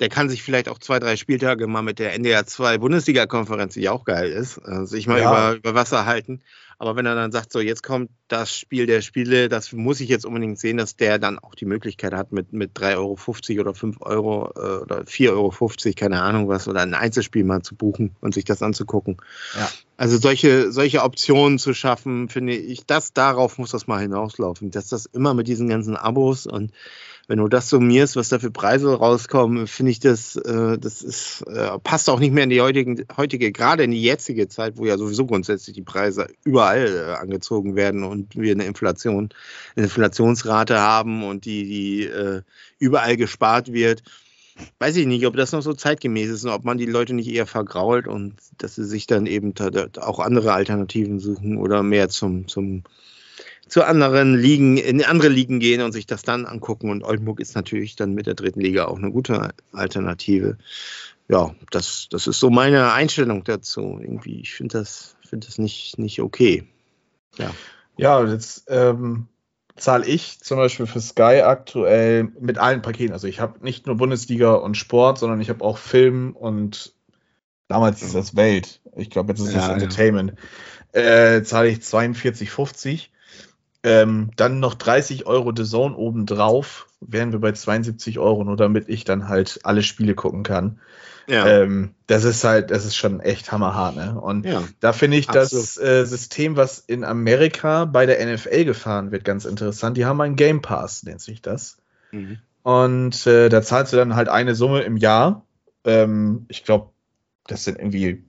der 0.00 0.08
kann 0.08 0.28
sich 0.28 0.42
vielleicht 0.42 0.68
auch 0.68 0.78
zwei, 0.78 0.98
drei 0.98 1.16
Spieltage 1.16 1.66
mal 1.66 1.82
mit 1.82 1.98
der 1.98 2.12
NDR 2.14 2.46
2 2.46 2.78
Bundesliga-Konferenz, 2.78 3.74
die 3.74 3.88
auch 3.88 4.04
geil 4.04 4.30
ist, 4.30 4.58
äh, 4.58 4.84
sich 4.86 5.06
mal 5.06 5.20
ja. 5.20 5.30
über, 5.30 5.58
über 5.58 5.74
Wasser 5.74 6.06
halten. 6.06 6.42
Aber 6.78 6.94
wenn 6.94 7.06
er 7.06 7.14
dann 7.14 7.32
sagt, 7.32 7.52
so 7.52 7.60
jetzt 7.60 7.82
kommt 7.82 8.10
das 8.28 8.54
Spiel 8.54 8.84
der 8.84 9.00
Spiele, 9.00 9.48
das 9.48 9.72
muss 9.72 10.00
ich 10.00 10.10
jetzt 10.10 10.26
unbedingt 10.26 10.58
sehen, 10.58 10.76
dass 10.76 10.96
der 10.96 11.18
dann 11.18 11.38
auch 11.38 11.54
die 11.54 11.64
Möglichkeit 11.64 12.12
hat, 12.12 12.32
mit, 12.32 12.52
mit 12.52 12.76
3,50 12.76 13.52
Euro 13.56 13.60
oder 13.62 13.74
5 13.74 13.96
Euro 14.02 14.52
äh, 14.54 14.82
oder 14.82 15.00
4,50 15.00 15.30
Euro, 15.30 15.52
keine 15.96 16.20
Ahnung 16.20 16.48
was, 16.48 16.68
oder 16.68 16.82
ein 16.82 16.92
Einzelspiel 16.92 17.44
mal 17.44 17.62
zu 17.62 17.76
buchen 17.76 18.14
und 18.20 18.34
sich 18.34 18.44
das 18.44 18.62
anzugucken. 18.62 19.16
Ja. 19.54 19.70
Also 19.96 20.18
solche, 20.18 20.70
solche 20.70 21.02
Optionen 21.02 21.58
zu 21.58 21.72
schaffen, 21.72 22.28
finde 22.28 22.54
ich, 22.54 22.84
das 22.84 23.14
darauf 23.14 23.56
muss 23.56 23.70
das 23.70 23.86
mal 23.86 24.02
hinauslaufen, 24.02 24.70
dass 24.70 24.88
das 24.88 25.06
immer 25.06 25.32
mit 25.32 25.48
diesen 25.48 25.68
ganzen 25.68 25.96
Abos 25.96 26.46
und 26.46 26.72
wenn 27.28 27.38
du 27.38 27.48
das 27.48 27.68
summierst, 27.68 28.14
was 28.14 28.28
da 28.28 28.38
für 28.38 28.52
Preise 28.52 28.94
rauskommen, 28.94 29.66
finde 29.66 29.90
ich 29.90 29.98
das, 29.98 30.36
äh, 30.36 30.78
das 30.78 31.02
ist, 31.02 31.42
äh, 31.48 31.78
passt 31.80 32.08
auch 32.08 32.20
nicht 32.20 32.32
mehr 32.32 32.44
in 32.44 32.50
die 32.50 32.60
heutigen, 32.60 33.04
heutige, 33.16 33.50
gerade 33.50 33.82
in 33.82 33.90
die 33.90 34.02
jetzige 34.02 34.48
Zeit, 34.48 34.76
wo 34.76 34.86
ja 34.86 34.96
sowieso 34.96 35.26
grundsätzlich 35.26 35.74
die 35.74 35.82
Preise 35.82 36.28
überall 36.44 36.86
äh, 36.86 37.20
angezogen 37.20 37.74
werden 37.74 38.04
und 38.04 38.36
wir 38.36 38.52
eine 38.52 38.64
Inflation, 38.64 39.30
Inflationsrate 39.74 40.78
haben 40.78 41.24
und 41.24 41.44
die, 41.46 41.64
die 41.64 42.04
äh, 42.04 42.42
überall 42.78 43.16
gespart 43.16 43.72
wird. 43.72 44.04
Weiß 44.78 44.96
ich 44.96 45.06
nicht, 45.06 45.26
ob 45.26 45.36
das 45.36 45.52
noch 45.52 45.62
so 45.62 45.74
zeitgemäß 45.74 46.30
ist 46.30 46.44
und 46.44 46.50
ob 46.50 46.64
man 46.64 46.78
die 46.78 46.86
Leute 46.86 47.12
nicht 47.12 47.28
eher 47.28 47.46
vergrault 47.46 48.06
und 48.06 48.34
dass 48.56 48.76
sie 48.76 48.86
sich 48.86 49.06
dann 49.06 49.26
eben 49.26 49.52
auch 50.00 50.20
andere 50.20 50.52
Alternativen 50.52 51.18
suchen 51.18 51.58
oder 51.58 51.82
mehr 51.82 52.08
zum, 52.08 52.48
zum 52.48 52.84
zu 53.68 53.84
anderen 53.84 54.36
Ligen, 54.36 54.76
in 54.76 55.04
andere 55.04 55.28
Ligen 55.28 55.58
gehen 55.58 55.82
und 55.82 55.92
sich 55.92 56.06
das 56.06 56.22
dann 56.22 56.46
angucken. 56.46 56.90
Und 56.90 57.02
Oldenburg 57.02 57.40
ist 57.40 57.54
natürlich 57.54 57.96
dann 57.96 58.14
mit 58.14 58.26
der 58.26 58.34
dritten 58.34 58.60
Liga 58.60 58.86
auch 58.86 58.98
eine 58.98 59.10
gute 59.10 59.50
Alternative. 59.72 60.56
Ja, 61.28 61.54
das, 61.70 62.08
das 62.10 62.26
ist 62.28 62.38
so 62.38 62.50
meine 62.50 62.92
Einstellung 62.92 63.42
dazu. 63.42 63.98
Irgendwie, 64.00 64.40
ich 64.40 64.54
finde 64.54 64.78
das, 64.78 65.16
finde 65.28 65.46
das 65.46 65.58
nicht, 65.58 65.98
nicht 65.98 66.20
okay. 66.22 66.64
Ja, 67.36 67.50
ja 67.96 68.24
jetzt 68.24 68.66
ähm, 68.68 69.26
zahle 69.74 70.06
ich 70.06 70.38
zum 70.40 70.58
Beispiel 70.58 70.86
für 70.86 71.00
Sky 71.00 71.42
aktuell 71.44 72.28
mit 72.40 72.58
allen 72.58 72.82
Paketen. 72.82 73.12
Also 73.12 73.26
ich 73.26 73.40
habe 73.40 73.64
nicht 73.64 73.86
nur 73.86 73.96
Bundesliga 73.96 74.54
und 74.54 74.76
Sport, 74.76 75.18
sondern 75.18 75.40
ich 75.40 75.50
habe 75.50 75.64
auch 75.64 75.78
Film 75.78 76.36
und 76.36 76.94
damals 77.66 78.02
ist 78.02 78.14
das 78.14 78.36
Welt. 78.36 78.80
Ich 78.94 79.10
glaube, 79.10 79.32
jetzt 79.32 79.40
ist 79.40 79.52
ja, 79.54 79.60
das 79.60 79.68
Entertainment. 79.70 80.34
Ja. 80.94 81.34
Äh, 81.34 81.42
zahle 81.42 81.68
ich 81.68 81.78
42,50 81.78 83.08
ähm, 83.86 84.30
dann 84.34 84.58
noch 84.58 84.74
30 84.74 85.26
Euro 85.26 85.52
The 85.54 85.62
Zone 85.62 85.94
obendrauf, 85.94 86.88
wären 87.00 87.30
wir 87.30 87.38
bei 87.38 87.52
72 87.52 88.18
Euro, 88.18 88.42
nur 88.42 88.56
damit 88.56 88.88
ich 88.88 89.04
dann 89.04 89.28
halt 89.28 89.60
alle 89.62 89.84
Spiele 89.84 90.16
gucken 90.16 90.42
kann. 90.42 90.80
Ja. 91.28 91.46
Ähm, 91.46 91.94
das 92.08 92.24
ist 92.24 92.42
halt, 92.42 92.72
das 92.72 92.84
ist 92.84 92.96
schon 92.96 93.20
echt 93.20 93.52
hammerhart, 93.52 93.94
ne? 93.94 94.20
Und 94.20 94.44
ja, 94.44 94.64
da 94.80 94.92
finde 94.92 95.18
ich 95.18 95.28
absolut. 95.28 95.64
das 95.64 95.76
äh, 95.76 96.04
System, 96.04 96.56
was 96.56 96.80
in 96.80 97.04
Amerika 97.04 97.84
bei 97.84 98.06
der 98.06 98.24
NFL 98.26 98.64
gefahren 98.64 99.12
wird, 99.12 99.24
ganz 99.24 99.44
interessant. 99.44 99.96
Die 99.96 100.04
haben 100.04 100.20
einen 100.20 100.34
Game 100.36 100.62
Pass, 100.62 101.04
nennt 101.04 101.20
sich 101.20 101.40
das. 101.40 101.78
Mhm. 102.10 102.38
Und 102.64 103.24
äh, 103.28 103.48
da 103.48 103.62
zahlst 103.62 103.92
du 103.92 103.96
dann 103.96 104.16
halt 104.16 104.28
eine 104.28 104.56
Summe 104.56 104.82
im 104.82 104.96
Jahr. 104.96 105.46
Ähm, 105.84 106.46
ich 106.48 106.64
glaube, 106.64 106.90
das 107.46 107.62
sind 107.62 107.78
irgendwie 107.78 108.24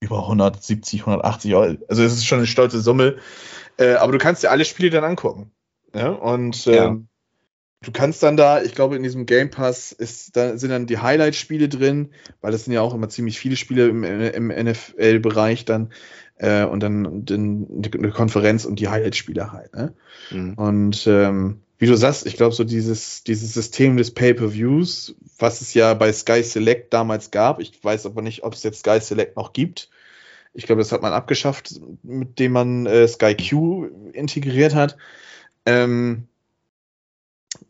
über 0.00 0.20
170, 0.20 1.00
180 1.00 1.54
Euro. 1.54 1.76
Also 1.88 2.02
es 2.02 2.14
ist 2.14 2.26
schon 2.26 2.38
eine 2.38 2.46
stolze 2.46 2.80
Summe. 2.80 3.16
Äh, 3.80 3.94
aber 3.94 4.12
du 4.12 4.18
kannst 4.18 4.42
dir 4.42 4.50
alle 4.50 4.66
Spiele 4.66 4.90
dann 4.90 5.04
angucken. 5.04 5.50
Ja? 5.94 6.10
Und 6.10 6.66
ähm, 6.66 6.74
ja. 6.74 6.96
du 7.82 7.92
kannst 7.92 8.22
dann 8.22 8.36
da, 8.36 8.62
ich 8.62 8.74
glaube, 8.74 8.94
in 8.94 9.02
diesem 9.02 9.24
Game 9.24 9.50
Pass 9.50 9.90
ist, 9.90 10.36
da 10.36 10.58
sind 10.58 10.70
dann 10.70 10.86
die 10.86 10.98
Highlight-Spiele 10.98 11.68
drin, 11.68 12.10
weil 12.42 12.52
das 12.52 12.64
sind 12.64 12.74
ja 12.74 12.82
auch 12.82 12.94
immer 12.94 13.08
ziemlich 13.08 13.40
viele 13.40 13.56
Spiele 13.56 13.88
im, 13.88 14.04
im 14.04 14.48
NFL-Bereich 14.48 15.64
dann. 15.64 15.92
Äh, 16.36 16.64
und 16.64 16.80
dann, 16.82 17.24
dann 17.24 17.84
eine 17.94 18.10
Konferenz 18.10 18.66
und 18.66 18.80
die 18.80 18.88
Highlight-Spiele 18.88 19.50
halt. 19.52 19.74
Ne? 19.74 19.94
Mhm. 20.30 20.54
Und 20.54 21.06
ähm, 21.06 21.62
wie 21.78 21.86
du 21.86 21.96
sagst, 21.96 22.26
ich 22.26 22.36
glaube, 22.36 22.54
so 22.54 22.64
dieses, 22.64 23.24
dieses 23.24 23.54
System 23.54 23.96
des 23.96 24.10
Pay-Per-Views, 24.12 25.14
was 25.38 25.62
es 25.62 25.72
ja 25.72 25.94
bei 25.94 26.12
Sky 26.12 26.42
Select 26.42 26.92
damals 26.92 27.30
gab, 27.30 27.60
ich 27.60 27.82
weiß 27.82 28.04
aber 28.04 28.20
nicht, 28.20 28.42
ob 28.42 28.52
es 28.52 28.62
jetzt 28.62 28.80
Sky 28.80 29.00
Select 29.00 29.36
noch 29.36 29.54
gibt, 29.54 29.88
ich 30.52 30.66
glaube, 30.66 30.80
das 30.80 30.92
hat 30.92 31.02
man 31.02 31.12
abgeschafft, 31.12 31.80
mit 32.02 32.38
dem 32.38 32.52
man 32.52 32.86
äh, 32.86 33.06
Sky 33.06 33.34
Q 33.34 33.86
integriert 34.12 34.74
hat. 34.74 34.96
Ähm, 35.66 36.26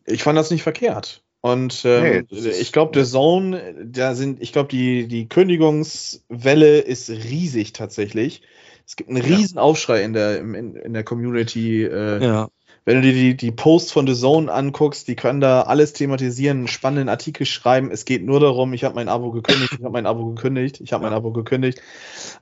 ich 0.05 0.23
fand 0.23 0.37
das 0.37 0.51
nicht 0.51 0.63
verkehrt. 0.63 1.23
Und 1.41 1.83
ähm, 1.85 2.27
nee, 2.29 2.37
ich 2.37 2.71
glaube, 2.71 2.93
der 2.93 3.05
Zone, 3.05 3.75
da 3.83 4.13
sind, 4.13 4.41
ich 4.41 4.53
glaube, 4.53 4.69
die, 4.69 5.07
die 5.07 5.27
Kündigungswelle 5.27 6.79
ist 6.79 7.09
riesig 7.09 7.73
tatsächlich. 7.73 8.43
Es 8.85 8.95
gibt 8.95 9.09
einen 9.09 9.21
riesen 9.21 9.57
Aufschrei 9.57 10.03
in 10.03 10.13
der, 10.13 10.39
in, 10.39 10.75
in 10.75 10.93
der 10.93 11.03
Community. 11.03 11.83
Äh, 11.83 12.23
ja 12.23 12.49
wenn 12.83 12.95
du 12.95 13.01
dir 13.01 13.13
die, 13.13 13.37
die 13.37 13.51
Posts 13.51 13.91
von 13.91 14.07
The 14.07 14.15
Zone 14.15 14.51
anguckst, 14.51 15.07
die 15.07 15.15
können 15.15 15.39
da 15.39 15.61
alles 15.63 15.93
thematisieren, 15.93 16.59
einen 16.59 16.67
spannenden 16.67 17.09
Artikel 17.09 17.45
schreiben. 17.45 17.91
Es 17.91 18.05
geht 18.05 18.25
nur 18.25 18.39
darum, 18.39 18.73
ich 18.73 18.83
habe 18.83 18.95
mein 18.95 19.07
Abo 19.07 19.31
gekündigt, 19.31 19.73
ich 19.73 19.83
habe 19.83 19.91
mein 19.91 20.07
Abo 20.07 20.33
gekündigt, 20.33 20.81
ich 20.81 20.91
habe 20.91 21.03
mein 21.03 21.13
Abo 21.13 21.31
gekündigt. 21.31 21.81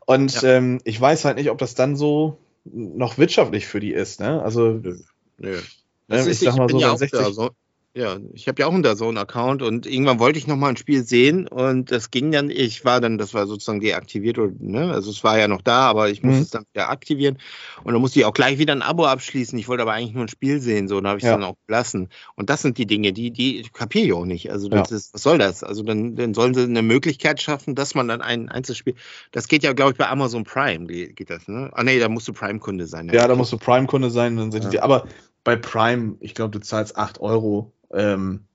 Und 0.05 0.41
ja. 0.41 0.57
ähm, 0.57 0.79
ich 0.85 0.99
weiß 0.99 1.25
halt 1.25 1.37
nicht, 1.37 1.49
ob 1.49 1.57
das 1.57 1.75
dann 1.75 1.95
so 1.95 2.37
noch 2.63 3.17
wirtschaftlich 3.17 3.67
für 3.67 3.79
die 3.79 3.91
ist. 3.91 4.19
Ne? 4.19 4.41
Also, 4.41 4.71
Nö. 4.71 4.97
Nö. 5.37 5.59
Ne, 6.07 6.27
ich 6.27 6.39
sag 6.39 6.57
mal 6.57 6.69
so, 6.69 6.79
ja 6.79 6.95
60, 6.95 7.19
so, 7.33 7.51
ja, 7.99 8.17
ich 8.33 8.47
habe 8.47 8.61
ja 8.61 8.67
auch 8.67 8.73
einen 8.73 8.81
DAZN-Account 8.81 9.61
und 9.61 9.85
irgendwann 9.85 10.19
wollte 10.19 10.39
ich 10.39 10.47
noch 10.47 10.55
mal 10.55 10.69
ein 10.69 10.77
Spiel 10.77 11.03
sehen 11.03 11.47
und 11.47 11.91
das 11.91 12.11
ging 12.11 12.31
dann, 12.31 12.49
ich 12.49 12.85
war 12.85 13.01
dann, 13.01 13.17
das 13.17 13.33
war 13.33 13.45
sozusagen 13.45 13.81
deaktiviert, 13.81 14.37
ne? 14.61 14.93
also 14.93 15.11
es 15.11 15.21
war 15.25 15.37
ja 15.37 15.49
noch 15.49 15.61
da, 15.61 15.81
aber 15.81 16.09
ich 16.09 16.23
musste 16.23 16.37
mhm. 16.37 16.43
es 16.43 16.49
dann 16.51 16.63
wieder 16.73 16.89
aktivieren 16.89 17.39
und 17.83 17.91
dann 17.91 18.01
musste 18.01 18.19
ich 18.19 18.25
auch 18.25 18.33
gleich 18.33 18.57
wieder 18.57 18.73
ein 18.73 18.81
Abo 18.81 19.05
abschließen. 19.05 19.59
Ich 19.59 19.67
wollte 19.67 19.83
aber 19.83 19.91
eigentlich 19.91 20.13
nur 20.13 20.23
ein 20.23 20.29
Spiel 20.29 20.61
sehen, 20.61 20.87
so, 20.87 20.97
und 20.97 21.03
da 21.03 21.09
habe 21.09 21.17
ich 21.17 21.25
es 21.25 21.29
ja. 21.29 21.35
dann 21.35 21.43
auch 21.43 21.57
gelassen. 21.67 22.07
Und 22.35 22.49
das 22.49 22.61
sind 22.61 22.77
die 22.77 22.85
Dinge, 22.85 23.11
die, 23.11 23.31
die 23.31 23.63
kapiere 23.73 24.05
ich 24.05 24.13
auch 24.13 24.25
nicht. 24.25 24.49
Also 24.49 24.69
das 24.69 24.91
ja. 24.91 24.95
ist, 24.95 25.13
was 25.13 25.21
soll 25.21 25.37
das? 25.37 25.63
Also 25.63 25.83
dann, 25.83 26.15
dann 26.15 26.33
sollen 26.33 26.53
sie 26.53 26.63
eine 26.63 26.81
Möglichkeit 26.81 27.41
schaffen, 27.41 27.75
dass 27.75 27.95
man 27.95 28.07
dann 28.07 28.21
ein 28.21 28.47
Einzelspiel, 28.47 28.95
das 29.31 29.49
geht 29.49 29.63
ja, 29.63 29.73
glaube 29.73 29.91
ich, 29.91 29.97
bei 29.97 30.07
Amazon 30.07 30.45
Prime 30.45 30.87
geht 30.87 31.29
das, 31.29 31.49
ne? 31.49 31.69
Ah 31.73 31.83
nee, 31.83 31.99
da 31.99 32.07
musst 32.07 32.29
du 32.29 32.33
Prime-Kunde 32.33 32.87
sein. 32.87 33.07
Ja, 33.07 33.15
ja 33.15 33.27
da 33.27 33.35
musst 33.35 33.51
du 33.51 33.57
Prime-Kunde 33.57 34.09
sein, 34.09 34.37
dann 34.37 34.53
sind 34.53 34.71
die, 34.71 34.79
aber 34.79 35.05
bei 35.43 35.55
Prime, 35.55 36.15
ich 36.19 36.35
glaube, 36.35 36.51
du 36.51 36.59
zahlst 36.59 36.95
8 36.95 37.19
Euro 37.21 37.73
ähm, 37.93 38.45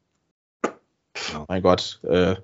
oh 1.36 1.44
mein 1.48 1.62
Gott, 1.62 2.00
äh, 2.04 2.36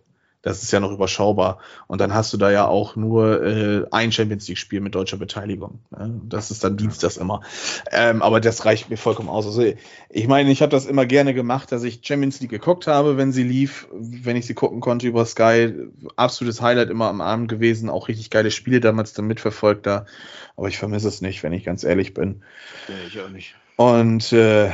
Das 0.43 0.63
ist 0.63 0.73
ja 0.73 0.81
noch 0.81 0.91
überschaubar. 0.91 1.59
Und 1.87 2.01
dann 2.01 2.15
hast 2.15 2.33
du 2.33 2.39
da 2.39 2.51
ja 2.51 2.67
auch 2.67 2.97
nur 2.97 3.43
äh, 3.43 3.85
ein 3.91 4.11
Champions 4.11 4.49
League-Spiel 4.49 4.81
mit 4.81 4.95
deutscher 4.95 5.19
Beteiligung. 5.19 5.81
Ne? 5.91 6.19
Das 6.31 6.51
ist 6.51 6.65
dann 6.65 6.79
Dienstags 6.79 7.19
immer. 7.19 7.43
Ähm, 7.93 8.23
aber 8.23 8.41
das 8.41 8.65
reicht 8.65 8.89
mir 8.89 8.97
vollkommen 8.97 9.29
aus. 9.29 9.45
Also 9.45 9.63
ich 10.09 10.29
meine, 10.29 10.51
ich 10.51 10.63
habe 10.63 10.71
das 10.71 10.87
immer 10.87 11.05
gerne 11.05 11.35
gemacht, 11.35 11.73
dass 11.73 11.83
ich 11.83 12.01
Champions 12.03 12.41
League 12.41 12.51
geguckt 12.51 12.87
habe, 12.87 13.19
wenn 13.19 13.33
sie 13.33 13.43
lief, 13.43 13.87
wenn 13.93 14.37
ich 14.37 14.47
sie 14.47 14.55
gucken 14.55 14.81
konnte 14.81 15.07
über 15.07 15.27
Sky. 15.27 15.75
Absolutes 16.17 16.63
Highlight 16.63 16.89
immer 16.89 17.09
am 17.09 17.21
Abend 17.21 17.49
gewesen. 17.49 17.91
Auch 17.91 18.09
richtig 18.09 18.31
geile 18.31 18.51
Spiele 18.51 18.81
damals 18.81 19.13
dann 19.13 19.27
mitverfolgt 19.27 19.85
da. 19.87 20.07
Aber 20.57 20.69
ich 20.69 20.79
vermisse 20.79 21.09
es 21.09 21.21
nicht, 21.21 21.43
wenn 21.43 21.53
ich 21.53 21.65
ganz 21.65 21.85
ehrlich 21.85 22.15
bin. 22.15 22.43
Ja, 22.89 22.95
ich 23.07 23.21
auch 23.21 23.29
nicht. 23.29 23.57
Und 23.77 24.33
äh, 24.33 24.71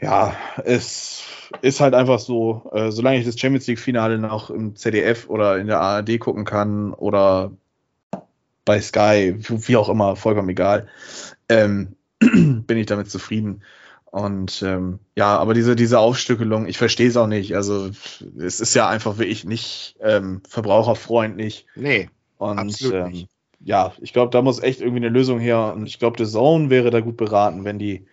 ja, 0.00 0.36
es 0.64 1.24
ist 1.62 1.80
halt 1.80 1.94
einfach 1.94 2.18
so, 2.18 2.70
äh, 2.72 2.90
solange 2.90 3.18
ich 3.18 3.26
das 3.26 3.38
Champions 3.38 3.66
League-Finale 3.66 4.18
noch 4.18 4.50
im 4.50 4.76
ZDF 4.76 5.28
oder 5.28 5.58
in 5.58 5.66
der 5.66 5.80
ARD 5.80 6.18
gucken 6.18 6.44
kann 6.44 6.92
oder 6.92 7.52
bei 8.64 8.80
Sky, 8.80 9.36
wie 9.38 9.76
auch 9.76 9.88
immer, 9.88 10.16
vollkommen 10.16 10.48
egal, 10.48 10.88
ähm, 11.48 11.96
bin 12.18 12.76
ich 12.76 12.86
damit 12.86 13.10
zufrieden. 13.10 13.62
Und 14.10 14.62
ähm, 14.62 14.98
ja, 15.14 15.36
aber 15.36 15.52
diese, 15.54 15.76
diese 15.76 15.98
Aufstückelung, 15.98 16.66
ich 16.66 16.78
verstehe 16.78 17.08
es 17.08 17.16
auch 17.16 17.26
nicht. 17.26 17.54
Also 17.54 17.90
es 18.38 18.60
ist 18.60 18.74
ja 18.74 18.88
einfach 18.88 19.18
wirklich 19.18 19.44
nicht 19.44 19.96
ähm, 20.00 20.42
verbraucherfreundlich. 20.48 21.66
Nee. 21.74 22.08
Und 22.38 22.58
absolut 22.58 22.94
ähm, 22.94 23.08
nicht. 23.10 23.28
ja, 23.60 23.92
ich 24.00 24.12
glaube, 24.12 24.30
da 24.30 24.42
muss 24.42 24.62
echt 24.62 24.80
irgendwie 24.80 25.04
eine 25.04 25.10
Lösung 25.10 25.38
her. 25.38 25.74
Und 25.74 25.86
ich 25.86 25.98
glaube, 25.98 26.24
The 26.24 26.30
Zone 26.30 26.70
wäre 26.70 26.90
da 26.90 27.00
gut 27.00 27.16
beraten, 27.16 27.64
wenn 27.64 27.78
die 27.78 28.06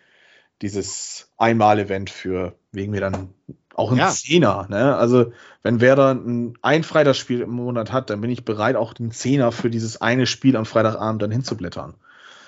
dieses 0.63 1.29
Einmal-Event 1.37 2.09
für, 2.09 2.55
wegen 2.71 2.93
wir 2.93 3.01
dann 3.01 3.33
auch 3.75 3.91
ein 3.91 3.97
ja. 3.97 4.09
Zehner. 4.09 4.65
Ne? 4.69 4.95
Also, 4.95 5.33
wenn 5.61 5.81
Werder 5.81 6.11
ein, 6.15 6.57
ein 6.61 6.83
Freitagsspiel 6.83 7.41
im 7.41 7.51
Monat 7.51 7.91
hat, 7.91 8.09
dann 8.09 8.21
bin 8.21 8.31
ich 8.31 8.45
bereit, 8.45 8.75
auch 8.75 8.93
den 8.93 9.11
Zehner 9.11 9.51
für 9.51 9.69
dieses 9.69 10.01
eine 10.01 10.25
Spiel 10.25 10.55
am 10.55 10.65
Freitagabend 10.65 11.21
dann 11.21 11.31
hinzublättern. 11.31 11.95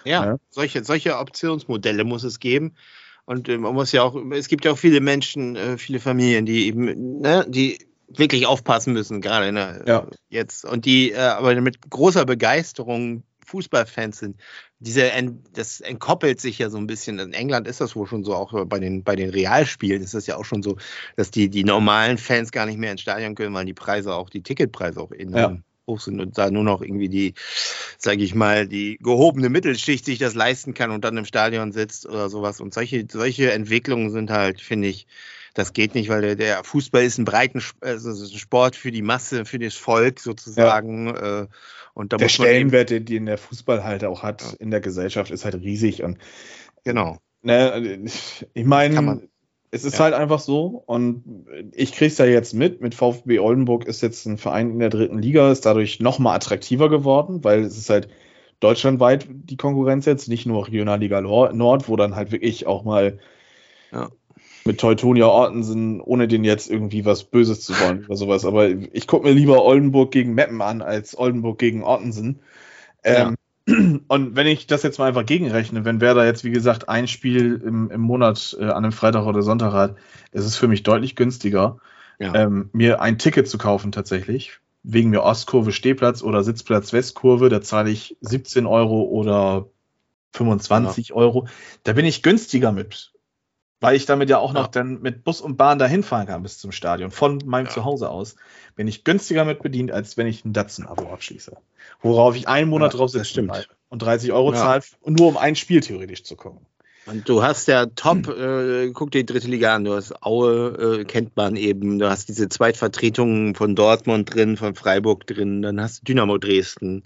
Ja, 0.05 0.25
ne? 0.25 0.39
solche, 0.49 0.83
solche 0.83 1.17
Optionsmodelle 1.17 2.03
muss 2.05 2.23
es 2.23 2.39
geben. 2.39 2.75
Und 3.25 3.49
äh, 3.49 3.57
man 3.57 3.73
muss 3.73 3.91
ja 3.91 4.03
auch, 4.03 4.15
es 4.31 4.47
gibt 4.47 4.63
ja 4.63 4.71
auch 4.71 4.77
viele 4.77 5.01
Menschen, 5.01 5.55
äh, 5.55 5.77
viele 5.77 5.99
Familien, 5.99 6.45
die 6.45 6.67
eben, 6.67 7.19
ne, 7.19 7.45
die 7.49 7.79
wirklich 8.07 8.45
aufpassen 8.45 8.93
müssen, 8.93 9.19
gerade 9.19 9.51
ne, 9.51 9.83
ja. 9.85 10.07
jetzt. 10.29 10.63
Und 10.63 10.85
die 10.85 11.11
äh, 11.11 11.17
aber 11.17 11.59
mit 11.59 11.89
großer 11.89 12.25
Begeisterung 12.25 13.23
Fußballfans 13.45 14.19
sind 14.19 14.37
diese, 14.79 15.09
das 15.53 15.81
entkoppelt 15.81 16.39
sich 16.39 16.59
ja 16.59 16.69
so 16.69 16.77
ein 16.77 16.87
bisschen. 16.87 17.19
In 17.19 17.33
England 17.33 17.67
ist 17.67 17.81
das 17.81 17.95
wohl 17.95 18.07
schon 18.07 18.23
so, 18.23 18.35
auch 18.35 18.65
bei 18.65 18.79
den, 18.79 19.03
bei 19.03 19.15
den 19.15 19.29
Realspielen 19.29 20.01
ist 20.01 20.13
das 20.13 20.27
ja 20.27 20.37
auch 20.37 20.45
schon 20.45 20.61
so, 20.61 20.77
dass 21.15 21.31
die, 21.31 21.49
die 21.49 21.63
normalen 21.63 22.17
Fans 22.17 22.51
gar 22.51 22.65
nicht 22.65 22.77
mehr 22.77 22.91
ins 22.91 23.01
Stadion 23.01 23.35
können, 23.35 23.53
weil 23.53 23.65
die 23.65 23.73
Preise 23.73 24.13
auch, 24.13 24.29
die 24.29 24.43
Ticketpreise 24.43 24.99
auch 24.99 25.11
enorm 25.11 25.55
ja. 25.55 25.61
hoch 25.87 25.99
sind 26.01 26.19
und 26.19 26.37
da 26.37 26.51
nur 26.51 26.63
noch 26.63 26.81
irgendwie 26.81 27.09
die, 27.09 27.33
sage 27.97 28.23
ich 28.23 28.35
mal, 28.35 28.67
die 28.67 28.97
gehobene 29.01 29.49
Mittelschicht 29.49 30.05
sich 30.05 30.19
das 30.19 30.35
leisten 30.35 30.73
kann 30.73 30.91
und 30.91 31.03
dann 31.03 31.17
im 31.17 31.25
Stadion 31.25 31.71
sitzt 31.71 32.05
oder 32.05 32.29
sowas. 32.29 32.59
Und 32.59 32.73
solche, 32.73 33.05
solche 33.09 33.51
Entwicklungen 33.53 34.11
sind 34.11 34.29
halt, 34.29 34.61
finde 34.61 34.89
ich, 34.89 35.07
das 35.55 35.71
geht 35.71 35.95
nicht, 35.95 36.09
weil 36.09 36.21
der, 36.21 36.35
der 36.35 36.63
Fußball 36.63 37.03
ist 37.03 37.17
ein 37.17 37.25
breiten 37.25 37.61
also 37.79 38.09
ein 38.09 38.37
Sport 38.37 38.75
für 38.75 38.91
die 38.91 39.01
Masse, 39.01 39.45
für 39.45 39.57
das 39.57 39.73
Volk 39.73 40.19
sozusagen. 40.19 41.07
Ja. 41.07 41.43
Äh, 41.43 41.47
und 41.93 42.11
da 42.11 42.17
der 42.17 42.27
Stellenwert, 42.27 42.89
den, 42.89 43.05
den 43.05 43.25
der 43.25 43.37
Fußball 43.37 43.83
halt 43.85 44.03
auch 44.03 44.21
hat 44.21 44.41
ja. 44.41 44.49
in 44.59 44.69
der 44.69 44.81
Gesellschaft, 44.81 45.31
ist 45.31 45.45
halt 45.45 45.55
riesig. 45.55 46.03
Und 46.03 46.17
genau. 46.83 47.19
Ne, 47.41 48.03
ich 48.53 48.65
meine, 48.65 49.29
es 49.71 49.85
ist 49.85 49.93
ja. 49.93 49.99
halt 50.03 50.13
einfach 50.13 50.39
so. 50.39 50.83
Und 50.85 51.23
ich 51.71 51.93
kriege 51.93 52.11
es 52.11 52.17
ja 52.17 52.25
jetzt 52.25 52.53
mit. 52.53 52.81
Mit 52.81 52.93
VfB 52.93 53.39
Oldenburg 53.39 53.85
ist 53.85 54.01
jetzt 54.01 54.25
ein 54.25 54.37
Verein 54.37 54.71
in 54.71 54.79
der 54.79 54.89
dritten 54.89 55.19
Liga, 55.19 55.49
ist 55.51 55.65
dadurch 55.65 56.01
noch 56.01 56.19
mal 56.19 56.35
attraktiver 56.35 56.89
geworden, 56.89 57.45
weil 57.45 57.61
es 57.61 57.77
ist 57.77 57.89
halt 57.89 58.09
deutschlandweit 58.59 59.25
die 59.29 59.57
Konkurrenz 59.57 60.05
jetzt, 60.05 60.27
nicht 60.27 60.45
nur 60.45 60.67
Regionalliga 60.67 61.21
Nord, 61.21 61.87
wo 61.87 61.95
dann 61.95 62.17
halt 62.17 62.33
wirklich 62.33 62.67
auch 62.67 62.83
mal 62.83 63.19
ja 63.93 64.09
mit 64.65 64.79
Teutonia 64.79 65.25
Ortensen, 65.25 66.01
ohne 66.01 66.27
den 66.27 66.43
jetzt 66.43 66.69
irgendwie 66.69 67.05
was 67.05 67.23
Böses 67.23 67.61
zu 67.61 67.73
wollen 67.79 68.05
oder 68.05 68.15
sowas. 68.15 68.45
Aber 68.45 68.67
ich 68.67 69.07
gucke 69.07 69.27
mir 69.27 69.33
lieber 69.33 69.63
Oldenburg 69.63 70.11
gegen 70.11 70.33
Meppen 70.33 70.61
an 70.61 70.81
als 70.81 71.17
Oldenburg 71.17 71.59
gegen 71.59 71.83
Ortensen. 71.83 72.39
Ähm, 73.03 73.35
ja. 73.67 73.75
Und 74.07 74.35
wenn 74.35 74.47
ich 74.47 74.67
das 74.67 74.83
jetzt 74.83 74.99
mal 74.99 75.07
einfach 75.07 75.25
gegenrechne, 75.25 75.85
wenn 75.85 76.01
Werder 76.01 76.25
jetzt, 76.25 76.43
wie 76.43 76.51
gesagt, 76.51 76.89
ein 76.89 77.07
Spiel 77.07 77.61
im, 77.63 77.89
im 77.89 78.01
Monat 78.01 78.55
äh, 78.59 78.65
an 78.65 78.83
einem 78.83 78.91
Freitag 78.91 79.25
oder 79.25 79.41
Sonntag 79.41 79.73
hat, 79.73 79.95
ist 80.31 80.45
es 80.45 80.55
für 80.55 80.67
mich 80.67 80.83
deutlich 80.83 81.15
günstiger, 81.15 81.77
ja. 82.19 82.33
ähm, 82.35 82.69
mir 82.73 83.01
ein 83.01 83.17
Ticket 83.17 83.47
zu 83.47 83.57
kaufen 83.57 83.91
tatsächlich. 83.91 84.59
Wegen 84.83 85.09
mir 85.09 85.23
Ostkurve 85.23 85.71
Stehplatz 85.71 86.21
oder 86.21 86.43
Sitzplatz 86.43 86.93
Westkurve, 86.93 87.49
da 87.49 87.61
zahle 87.61 87.89
ich 87.89 88.17
17 88.21 88.67
Euro 88.67 89.01
oder 89.03 89.67
25 90.33 91.09
ja. 91.09 91.15
Euro. 91.15 91.47
Da 91.83 91.93
bin 91.93 92.05
ich 92.05 92.21
günstiger 92.21 92.71
mit 92.71 93.14
weil 93.85 93.95
ich 93.95 94.05
damit 94.05 94.29
ja 94.29 94.39
auch 94.39 94.53
noch 94.53 94.65
ja. 94.65 94.71
dann 94.71 95.01
mit 95.01 95.23
Bus 95.23 95.41
und 95.41 95.57
Bahn 95.57 95.79
dahin 95.79 96.03
fahren 96.03 96.27
kann 96.27 96.43
bis 96.43 96.57
zum 96.57 96.71
Stadion, 96.71 97.11
von 97.11 97.41
meinem 97.45 97.65
ja. 97.65 97.71
Zuhause 97.71 98.09
aus, 98.09 98.35
bin 98.75 98.87
ich 98.87 99.03
günstiger 99.03 99.45
mit 99.45 99.61
bedient, 99.61 99.91
als 99.91 100.17
wenn 100.17 100.27
ich 100.27 100.43
ein 100.43 100.53
Datsun-Abo 100.53 101.11
abschließe. 101.11 101.55
Worauf 102.01 102.35
ich 102.35 102.47
einen 102.47 102.69
Monat 102.69 102.93
ja, 102.93 102.97
drauf 102.99 103.11
sitze 103.11 103.47
und 103.89 104.01
30 104.01 104.31
Euro 104.31 104.53
ja. 104.53 104.59
zahle, 104.59 104.81
nur 105.05 105.27
um 105.27 105.37
ein 105.37 105.55
Spiel 105.55 105.81
theoretisch 105.81 106.23
zu 106.23 106.35
gucken. 106.35 106.65
Und 107.07 107.29
du 107.29 107.43
hast 107.43 107.67
ja 107.67 107.85
top, 107.85 108.25
hm. 108.27 108.87
äh, 108.87 108.91
guck 108.91 109.11
dir 109.11 109.19
die 109.19 109.31
dritte 109.31 109.47
Liga 109.47 109.75
an, 109.75 109.83
du 109.83 109.93
hast 109.93 110.23
Aue, 110.23 111.01
äh, 111.01 111.05
kennt 111.05 111.35
man 111.35 111.55
eben, 111.55 111.99
du 111.99 112.09
hast 112.09 112.27
diese 112.29 112.49
Zweitvertretungen 112.49 113.53
von 113.53 113.75
Dortmund 113.75 114.33
drin, 114.33 114.57
von 114.57 114.73
Freiburg 114.73 115.27
drin, 115.27 115.61
dann 115.61 115.79
hast 115.79 115.99
du 115.99 116.05
Dynamo 116.05 116.39
Dresden, 116.39 117.03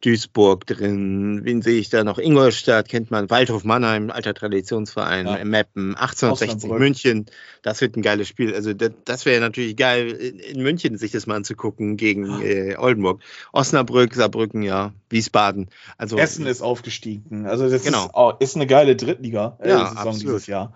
Duisburg 0.00 0.64
drin. 0.66 1.40
Wen 1.42 1.60
sehe 1.60 1.80
ich 1.80 1.90
da 1.90 2.04
noch? 2.04 2.18
Ingolstadt 2.18 2.88
kennt 2.88 3.10
man, 3.10 3.30
Waldhof 3.30 3.64
Mannheim, 3.64 4.10
alter 4.10 4.32
Traditionsverein, 4.32 5.26
ja. 5.26 5.44
Meppen, 5.44 5.96
1860 5.96 6.70
München. 6.70 7.26
Das 7.62 7.80
wird 7.80 7.96
ein 7.96 8.02
geiles 8.02 8.28
Spiel. 8.28 8.54
Also 8.54 8.74
das, 8.74 8.92
das 9.04 9.26
wäre 9.26 9.40
natürlich 9.40 9.76
geil, 9.76 10.10
in 10.10 10.62
München 10.62 10.96
sich 10.98 11.10
das 11.10 11.26
mal 11.26 11.34
anzugucken 11.34 11.96
gegen 11.96 12.40
äh, 12.42 12.76
Oldenburg. 12.78 13.22
Osnabrück, 13.52 14.14
Saarbrücken, 14.14 14.62
ja, 14.62 14.92
Wiesbaden. 15.10 15.68
Also 15.96 16.16
Essen 16.16 16.46
ist 16.46 16.62
aufgestiegen. 16.62 17.46
Also 17.46 17.68
das 17.68 17.82
genau. 17.82 18.36
ist, 18.38 18.50
ist 18.50 18.56
eine 18.56 18.68
geile 18.68 18.94
Drittliga-Saison 18.94 19.96
äh, 19.96 20.04
ja, 20.04 20.12
dieses 20.12 20.46
Jahr. 20.46 20.74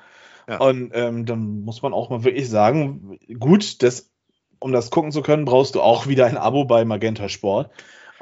Ja. 0.49 0.59
Und 0.59 0.91
ähm, 0.95 1.27
dann 1.27 1.63
muss 1.63 1.83
man 1.83 1.93
auch 1.93 2.11
mal 2.11 2.25
wirklich 2.25 2.51
sagen, 2.51 3.19
gut, 3.39 3.85
das, 3.85 4.11
um 4.59 4.73
das 4.73 4.91
gucken 4.91 5.13
zu 5.13 5.23
können, 5.23 5.45
brauchst 5.45 5.77
du 5.77 5.81
auch 5.81 6.09
wieder 6.09 6.27
ein 6.27 6.37
Abo 6.37 6.65
bei 6.65 6.85
Magenta 6.85 7.29
Sport. 7.29 7.71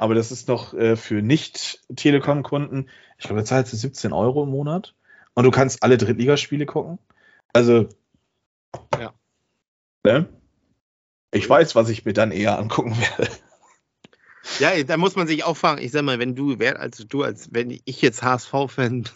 Aber 0.01 0.15
das 0.15 0.31
ist 0.31 0.47
noch 0.47 0.73
äh, 0.73 0.95
für 0.95 1.21
Nicht-Telekom-Kunden. 1.21 2.89
Ich 3.19 3.25
glaube, 3.25 3.41
da 3.41 3.45
zahlst 3.45 3.71
du 3.71 3.77
17 3.77 4.13
Euro 4.13 4.45
im 4.45 4.49
Monat. 4.49 4.95
Und 5.35 5.43
du 5.43 5.51
kannst 5.51 5.83
alle 5.83 5.99
Drittligaspiele 5.99 6.65
gucken. 6.65 6.97
Also, 7.53 7.87
ja. 8.99 9.13
Ne? 10.03 10.27
Ich 11.31 11.47
weiß, 11.47 11.75
was 11.75 11.87
ich 11.89 12.03
mir 12.03 12.13
dann 12.13 12.31
eher 12.31 12.57
angucken 12.57 12.97
werde. 12.97 13.31
Ja, 14.57 14.71
da 14.81 14.97
muss 14.97 15.15
man 15.15 15.27
sich 15.27 15.43
auch 15.43 15.55
fragen. 15.55 15.83
Ich 15.83 15.91
sag 15.91 16.01
mal, 16.01 16.17
wenn 16.17 16.33
du, 16.33 16.57
also 16.57 17.03
du, 17.03 17.21
als 17.21 17.49
wenn 17.51 17.69
ich 17.69 18.01
jetzt 18.01 18.23
HSV-Fan 18.23 19.07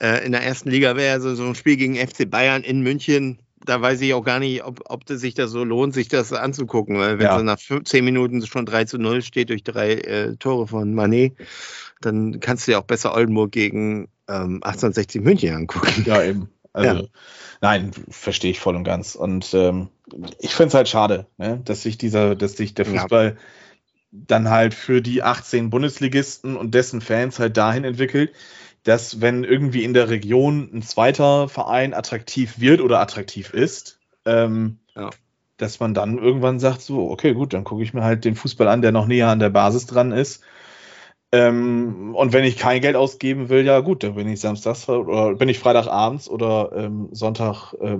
äh, 0.00 0.24
in 0.24 0.32
der 0.32 0.42
ersten 0.42 0.70
Liga 0.70 0.96
wäre, 0.96 1.20
so, 1.20 1.34
so 1.34 1.44
ein 1.44 1.54
Spiel 1.54 1.76
gegen 1.76 1.96
FC 1.96 2.30
Bayern 2.30 2.62
in 2.62 2.80
München, 2.80 3.42
da 3.64 3.80
weiß 3.80 4.00
ich 4.00 4.14
auch 4.14 4.24
gar 4.24 4.38
nicht, 4.38 4.64
ob, 4.64 4.82
ob 4.86 5.04
das 5.06 5.20
sich 5.20 5.34
das 5.34 5.50
so 5.50 5.64
lohnt, 5.64 5.94
sich 5.94 6.08
das 6.08 6.32
anzugucken. 6.32 6.98
Weil 6.98 7.18
wenn 7.18 7.26
ja. 7.26 7.38
so 7.38 7.44
nach 7.44 7.58
10 7.58 8.04
Minuten 8.04 8.44
schon 8.46 8.66
3 8.66 8.84
zu 8.84 8.98
0 8.98 9.22
steht 9.22 9.50
durch 9.50 9.62
drei 9.62 9.94
äh, 9.94 10.36
Tore 10.36 10.66
von 10.66 10.94
Manet, 10.94 11.34
dann 12.00 12.40
kannst 12.40 12.66
du 12.66 12.72
ja 12.72 12.78
auch 12.78 12.84
besser 12.84 13.14
Oldenburg 13.14 13.52
gegen 13.52 14.08
ähm, 14.28 14.60
1860 14.62 15.22
München 15.22 15.54
angucken. 15.54 16.04
Ja, 16.06 16.22
eben. 16.22 16.48
Also, 16.72 17.02
ja. 17.02 17.08
nein, 17.60 17.90
verstehe 18.08 18.50
ich 18.50 18.60
voll 18.60 18.76
und 18.76 18.84
ganz. 18.84 19.14
Und 19.14 19.52
ähm, 19.54 19.88
ich 20.38 20.54
finde 20.54 20.68
es 20.68 20.74
halt 20.74 20.88
schade, 20.88 21.26
ne, 21.36 21.60
dass 21.64 21.82
sich 21.82 21.98
dieser, 21.98 22.36
dass 22.36 22.52
sich 22.52 22.74
der 22.74 22.86
Fußball 22.86 23.36
ja. 23.36 23.36
dann 24.12 24.50
halt 24.50 24.74
für 24.74 25.02
die 25.02 25.22
18 25.22 25.70
Bundesligisten 25.70 26.56
und 26.56 26.74
dessen 26.74 27.00
Fans 27.00 27.38
halt 27.38 27.56
dahin 27.56 27.84
entwickelt, 27.84 28.32
dass 28.88 29.20
wenn 29.20 29.44
irgendwie 29.44 29.84
in 29.84 29.92
der 29.92 30.08
Region 30.08 30.70
ein 30.72 30.80
zweiter 30.80 31.48
Verein 31.50 31.92
attraktiv 31.92 32.58
wird 32.58 32.80
oder 32.80 33.00
attraktiv 33.00 33.52
ist, 33.52 33.98
ähm, 34.24 34.78
ja. 34.96 35.10
dass 35.58 35.78
man 35.78 35.92
dann 35.92 36.16
irgendwann 36.16 36.58
sagt, 36.58 36.80
so, 36.80 37.10
okay, 37.10 37.34
gut, 37.34 37.52
dann 37.52 37.64
gucke 37.64 37.82
ich 37.82 37.92
mir 37.92 38.02
halt 38.02 38.24
den 38.24 38.34
Fußball 38.34 38.66
an, 38.66 38.80
der 38.80 38.92
noch 38.92 39.06
näher 39.06 39.28
an 39.28 39.40
der 39.40 39.50
Basis 39.50 39.84
dran 39.84 40.10
ist. 40.10 40.42
Ähm, 41.32 42.14
und 42.14 42.32
wenn 42.32 42.44
ich 42.44 42.56
kein 42.56 42.80
Geld 42.80 42.96
ausgeben 42.96 43.50
will, 43.50 43.66
ja 43.66 43.80
gut, 43.80 44.02
dann 44.02 44.14
bin 44.14 44.26
ich 44.26 44.40
samstags 44.40 44.88
oder 44.88 45.34
bin 45.34 45.50
ich 45.50 45.58
Freitagabends 45.58 46.26
oder 46.30 46.70
ähm, 46.74 47.10
Sonntag 47.12 47.74
äh, 47.82 47.98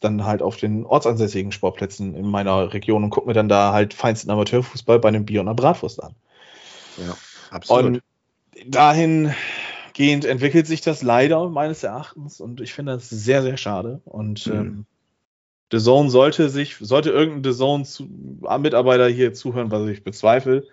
dann 0.00 0.24
halt 0.24 0.40
auf 0.40 0.56
den 0.56 0.86
ortsansässigen 0.86 1.52
Sportplätzen 1.52 2.14
in 2.14 2.26
meiner 2.26 2.72
Region 2.72 3.04
und 3.04 3.10
gucke 3.10 3.26
mir 3.26 3.34
dann 3.34 3.50
da 3.50 3.74
halt 3.74 3.92
feinsten 3.92 4.30
Amateurfußball 4.30 5.00
bei 5.00 5.08
einem 5.08 5.26
Bier 5.26 5.42
und 5.42 5.48
einer 5.48 5.54
Bratwurst 5.54 6.02
an. 6.02 6.14
Ja, 6.96 7.14
absolut. 7.50 7.84
Und 7.84 8.02
dahin 8.66 9.34
gehend 9.94 10.24
entwickelt 10.24 10.66
sich 10.66 10.82
das 10.82 11.02
leider 11.02 11.48
meines 11.48 11.82
Erachtens 11.82 12.40
und 12.40 12.60
ich 12.60 12.74
finde 12.74 12.92
das 12.92 13.08
sehr, 13.08 13.42
sehr 13.42 13.56
schade. 13.56 14.02
Und 14.04 14.46
mhm. 14.46 14.52
ähm, 14.52 14.86
The 15.72 15.78
Zone 15.78 16.10
sollte 16.10 16.50
sich, 16.50 16.76
sollte 16.78 17.10
irgendein 17.10 17.52
The 17.52 17.58
Zone-Mitarbeiter 17.58 19.08
hier 19.08 19.32
zuhören, 19.32 19.70
was 19.70 19.88
ich 19.88 20.04
bezweifle, 20.04 20.66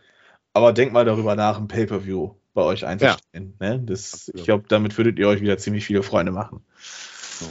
aber 0.53 0.73
denkt 0.73 0.93
mal 0.93 1.06
darüber 1.06 1.35
nach, 1.35 1.57
ein 1.57 1.68
Pay-Per-View 1.68 2.35
bei 2.53 2.64
euch 2.64 2.85
einzustellen. 2.85 3.53
Ja. 3.61 3.69
Ne? 3.69 3.84
Das, 3.85 4.30
ich 4.34 4.43
glaube, 4.43 4.65
damit 4.68 4.98
würdet 4.98 5.18
ihr 5.18 5.27
euch 5.30 5.39
wieder 5.39 5.57
ziemlich 5.57 5.85
viele 5.85 6.03
Freunde 6.03 6.34
machen. 6.34 6.65
So. 6.77 7.45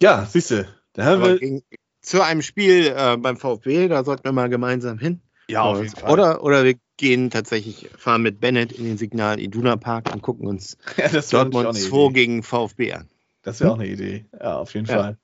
Ja, 0.00 0.24
siehst 0.24 0.52
du, 0.52 0.66
da 0.94 1.04
haben 1.04 1.22
wir. 1.22 1.38
Gegen, 1.38 1.62
zu 2.00 2.22
einem 2.22 2.42
Spiel 2.42 2.94
äh, 2.96 3.16
beim 3.16 3.36
VfB, 3.36 3.88
da 3.88 4.04
sollten 4.04 4.24
wir 4.24 4.32
mal 4.32 4.48
gemeinsam 4.48 4.98
hin. 4.98 5.20
Ja, 5.48 5.62
auf 5.62 5.82
jeden 5.82 5.94
Fall. 5.94 6.10
Oder, 6.10 6.42
oder 6.42 6.64
wir 6.64 6.76
gehen 6.96 7.30
tatsächlich, 7.30 7.90
fahren 7.96 8.22
mit 8.22 8.40
Bennett 8.40 8.72
in 8.72 8.84
den 8.84 8.98
Signal 8.98 9.38
Iduna 9.40 9.76
Park 9.76 10.12
und 10.12 10.22
gucken 10.22 10.46
uns 10.46 10.78
ja, 10.96 11.08
Dortmund 11.08 11.74
2 11.74 12.12
gegen 12.12 12.42
VfB 12.42 12.92
an. 12.92 13.08
Das 13.42 13.60
wäre 13.60 13.72
auch 13.72 13.78
eine 13.78 13.86
Idee. 13.86 14.24
Ja, 14.40 14.58
auf 14.58 14.74
jeden 14.74 14.86
ja. 14.86 14.96
Fall. 14.96 15.18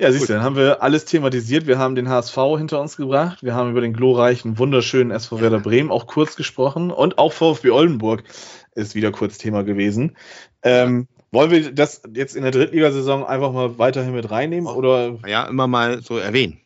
Ja, 0.00 0.12
siehst 0.12 0.28
du, 0.28 0.34
dann 0.34 0.42
haben 0.42 0.54
wir 0.54 0.80
alles 0.80 1.06
thematisiert. 1.06 1.66
Wir 1.66 1.78
haben 1.78 1.96
den 1.96 2.08
HSV 2.08 2.36
hinter 2.56 2.80
uns 2.80 2.96
gebracht. 2.96 3.42
Wir 3.42 3.54
haben 3.54 3.70
über 3.70 3.80
den 3.80 3.92
glorreichen, 3.92 4.56
wunderschönen 4.56 5.10
SV 5.10 5.40
Werder 5.40 5.58
Bremen 5.58 5.90
auch 5.90 6.06
kurz 6.06 6.36
gesprochen. 6.36 6.92
Und 6.92 7.18
auch 7.18 7.32
VfB 7.32 7.70
Oldenburg 7.70 8.22
ist 8.76 8.94
wieder 8.94 9.10
kurz 9.10 9.38
Thema 9.38 9.64
gewesen. 9.64 10.16
Ähm, 10.62 11.08
wollen 11.32 11.50
wir 11.50 11.72
das 11.72 12.02
jetzt 12.14 12.36
in 12.36 12.42
der 12.42 12.52
Drittligasaison 12.52 13.24
einfach 13.24 13.52
mal 13.52 13.76
weiterhin 13.78 14.14
mit 14.14 14.30
reinnehmen? 14.30 14.72
Oder? 14.72 15.18
Ja, 15.26 15.44
immer 15.46 15.66
mal 15.66 16.00
so 16.00 16.16
erwähnen. 16.16 16.60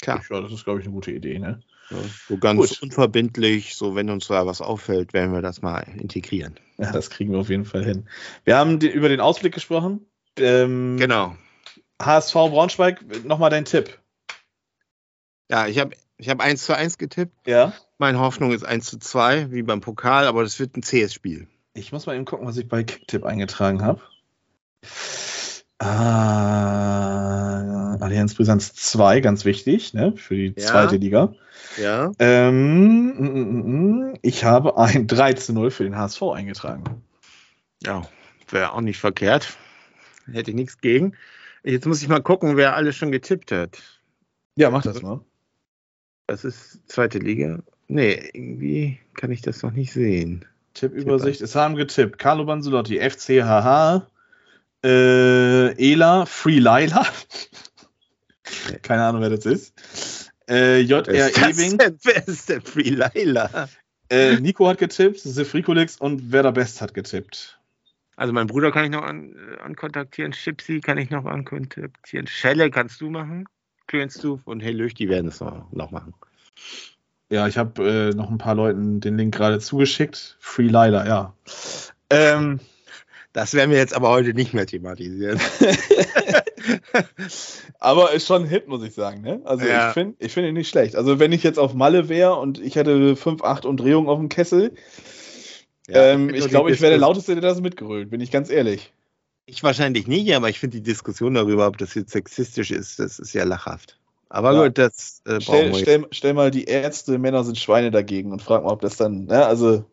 Klar. 0.00 0.22
Ja, 0.30 0.40
das 0.40 0.52
ist, 0.52 0.62
glaube 0.62 0.78
ich, 0.78 0.86
eine 0.86 0.94
gute 0.94 1.10
Idee, 1.10 1.40
ne? 1.40 1.60
So 1.90 2.36
ganz 2.38 2.70
Gut. 2.70 2.82
unverbindlich, 2.82 3.76
so 3.76 3.94
wenn 3.94 4.10
uns 4.10 4.26
da 4.26 4.46
was 4.46 4.60
auffällt, 4.60 5.12
werden 5.12 5.32
wir 5.32 5.42
das 5.42 5.62
mal 5.62 5.86
integrieren. 5.98 6.58
Ja, 6.78 6.90
das 6.92 7.10
kriegen 7.10 7.32
wir 7.32 7.38
auf 7.38 7.48
jeden 7.48 7.64
Fall 7.64 7.84
hin. 7.84 8.08
Wir 8.44 8.56
haben 8.56 8.78
die, 8.78 8.88
über 8.88 9.08
den 9.08 9.20
Ausblick 9.20 9.54
gesprochen. 9.54 10.04
Ähm, 10.38 10.96
genau. 10.98 11.36
HSV 12.02 12.34
Braunschweig, 12.34 13.24
nochmal 13.24 13.50
dein 13.50 13.64
Tipp. 13.64 13.98
Ja, 15.50 15.66
ich 15.66 15.78
habe 15.78 15.94
ich 16.18 16.28
hab 16.28 16.40
1 16.40 16.64
zu 16.64 16.76
1 16.76 16.98
getippt. 16.98 17.46
Ja. 17.46 17.72
Meine 17.98 18.18
Hoffnung 18.18 18.52
ist 18.52 18.64
1 18.64 18.86
zu 18.86 18.98
2, 18.98 19.52
wie 19.52 19.62
beim 19.62 19.80
Pokal, 19.80 20.26
aber 20.26 20.42
das 20.42 20.58
wird 20.58 20.76
ein 20.76 20.82
CS-Spiel. 20.82 21.48
Ich 21.74 21.92
muss 21.92 22.06
mal 22.06 22.16
eben 22.16 22.24
gucken, 22.24 22.46
was 22.46 22.56
ich 22.56 22.68
bei 22.68 22.84
Kicktipp 22.84 23.24
eingetragen 23.24 23.82
habe. 23.82 24.00
Ah, 25.78 27.56
Allianz 28.00 28.34
Brisanz 28.34 28.74
2, 28.74 29.20
ganz 29.20 29.44
wichtig, 29.44 29.92
ne, 29.94 30.12
für 30.16 30.34
die 30.34 30.54
ja. 30.56 30.66
zweite 30.66 30.96
Liga. 30.96 31.34
Ja. 31.76 32.12
Ähm, 32.18 33.08
mm, 33.08 33.22
mm, 33.22 34.10
mm, 34.10 34.14
ich 34.22 34.44
habe 34.44 34.78
ein 34.78 35.06
3 35.08 35.34
zu 35.34 35.52
0 35.52 35.70
für 35.70 35.84
den 35.84 35.96
HSV 35.96 36.22
eingetragen. 36.22 37.02
Ja, 37.82 38.02
wäre 38.48 38.72
auch 38.72 38.80
nicht 38.80 38.98
verkehrt. 38.98 39.58
Hätte 40.30 40.50
ich 40.50 40.56
nichts 40.56 40.80
gegen. 40.80 41.14
Jetzt 41.62 41.86
muss 41.86 42.00
ich 42.02 42.08
mal 42.08 42.22
gucken, 42.22 42.56
wer 42.56 42.74
alles 42.74 42.96
schon 42.96 43.12
getippt 43.12 43.52
hat. 43.52 43.78
Ja, 44.56 44.70
mach 44.70 44.82
das 44.82 45.02
mal. 45.02 45.20
Das 46.26 46.44
ist 46.44 46.88
zweite 46.88 47.18
Liga. 47.18 47.62
Nee, 47.88 48.30
irgendwie 48.32 48.98
kann 49.14 49.30
ich 49.30 49.42
das 49.42 49.62
noch 49.62 49.72
nicht 49.72 49.92
sehen. 49.92 50.44
Tippübersicht. 50.74 51.40
Es 51.40 51.54
haben 51.54 51.76
getippt 51.76 52.18
Carlo 52.18 52.44
Banzulotti, 52.44 52.98
FCHH, 52.98 54.06
äh, 54.86 55.92
Ela, 55.92 56.26
Free 56.26 56.58
Lila. 56.58 57.06
Keine 58.82 59.04
Ahnung, 59.04 59.22
wer 59.22 59.30
das 59.30 59.46
ist. 59.46 60.30
Äh, 60.48 60.80
JR 60.80 61.08
Ewing. 61.08 61.78
Wer 62.02 62.28
ist 62.28 62.48
der 62.48 62.60
Free 62.60 62.90
Lila? 62.90 63.68
Äh, 64.08 64.38
Nico 64.40 64.68
hat 64.68 64.78
getippt, 64.78 65.18
Sefrikolix 65.18 65.96
und 65.96 66.30
Werder 66.30 66.52
Best 66.52 66.80
hat 66.80 66.94
getippt. 66.94 67.58
Also 68.14 68.32
mein 68.32 68.46
Bruder 68.46 68.70
kann 68.70 68.84
ich 68.84 68.90
noch 68.90 69.02
an, 69.02 69.34
äh, 69.34 69.60
ankontaktieren, 69.60 70.32
Chipsy 70.32 70.80
kann 70.80 70.96
ich 70.96 71.10
noch 71.10 71.26
ankontaktieren, 71.26 72.26
Schelle 72.26 72.70
kannst 72.70 73.00
du 73.00 73.10
machen, 73.10 73.46
Clearance 73.88 74.40
und 74.44 74.60
Hey 74.60 74.72
Löch, 74.72 74.94
die 74.94 75.08
werden 75.08 75.28
es 75.28 75.40
noch, 75.40 75.70
noch 75.72 75.90
machen. 75.90 76.14
Ja, 77.28 77.48
ich 77.48 77.58
habe 77.58 78.10
äh, 78.12 78.14
noch 78.14 78.30
ein 78.30 78.38
paar 78.38 78.54
Leuten 78.54 79.00
den 79.00 79.18
Link 79.18 79.34
gerade 79.34 79.58
zugeschickt. 79.58 80.36
Free 80.38 80.68
Lila, 80.68 81.06
ja. 81.06 81.34
Ähm, 82.08 82.60
das 83.36 83.52
werden 83.52 83.70
wir 83.70 83.76
jetzt 83.76 83.94
aber 83.94 84.08
heute 84.08 84.32
nicht 84.32 84.54
mehr 84.54 84.64
thematisieren. 84.64 85.38
aber 87.78 88.12
ist 88.12 88.26
schon 88.26 88.44
ein 88.44 88.48
Hit, 88.48 88.66
muss 88.66 88.82
ich 88.82 88.94
sagen. 88.94 89.20
Ne? 89.20 89.42
Also 89.44 89.66
ja. 89.66 89.88
ich 89.88 89.92
finde 89.92 90.16
ich 90.20 90.32
find 90.32 90.48
ihn 90.48 90.54
nicht 90.54 90.70
schlecht. 90.70 90.96
Also 90.96 91.18
wenn 91.18 91.32
ich 91.32 91.42
jetzt 91.42 91.58
auf 91.58 91.74
Malle 91.74 92.08
wäre 92.08 92.36
und 92.36 92.58
ich 92.58 92.76
hätte 92.76 93.14
5, 93.14 93.44
8 93.44 93.66
Umdrehungen 93.66 94.08
auf 94.08 94.18
dem 94.18 94.30
Kessel, 94.30 94.72
ja, 95.86 96.12
ähm, 96.12 96.32
ich 96.32 96.48
glaube, 96.48 96.72
ich 96.72 96.80
wäre 96.80 96.92
der 96.92 96.98
Lauteste, 96.98 97.34
der 97.34 97.42
das 97.42 97.60
mitgerühlt, 97.60 98.08
bin 98.08 98.22
ich 98.22 98.30
ganz 98.30 98.48
ehrlich. 98.48 98.94
Ich 99.44 99.62
wahrscheinlich 99.62 100.06
nicht, 100.06 100.34
aber 100.34 100.48
ich 100.48 100.58
finde 100.58 100.78
die 100.78 100.82
Diskussion 100.82 101.34
darüber, 101.34 101.66
ob 101.66 101.76
das 101.76 101.94
jetzt 101.94 102.12
sexistisch 102.12 102.70
ist, 102.70 102.98
das 102.98 103.18
ist 103.18 103.34
ja 103.34 103.44
lachhaft. 103.44 103.98
Aber 104.30 104.54
ja. 104.54 104.64
gut, 104.64 104.78
das 104.78 105.20
äh, 105.26 105.42
stell, 105.42 105.74
stell, 105.74 106.06
stell, 106.10 106.32
mal 106.32 106.50
die 106.50 106.64
Ärzte, 106.64 107.18
Männer 107.18 107.44
sind 107.44 107.58
Schweine 107.58 107.90
dagegen 107.90 108.32
und 108.32 108.40
frag 108.40 108.64
mal, 108.64 108.72
ob 108.72 108.80
das 108.80 108.96
dann, 108.96 109.26
ne, 109.26 109.44
also. 109.44 109.84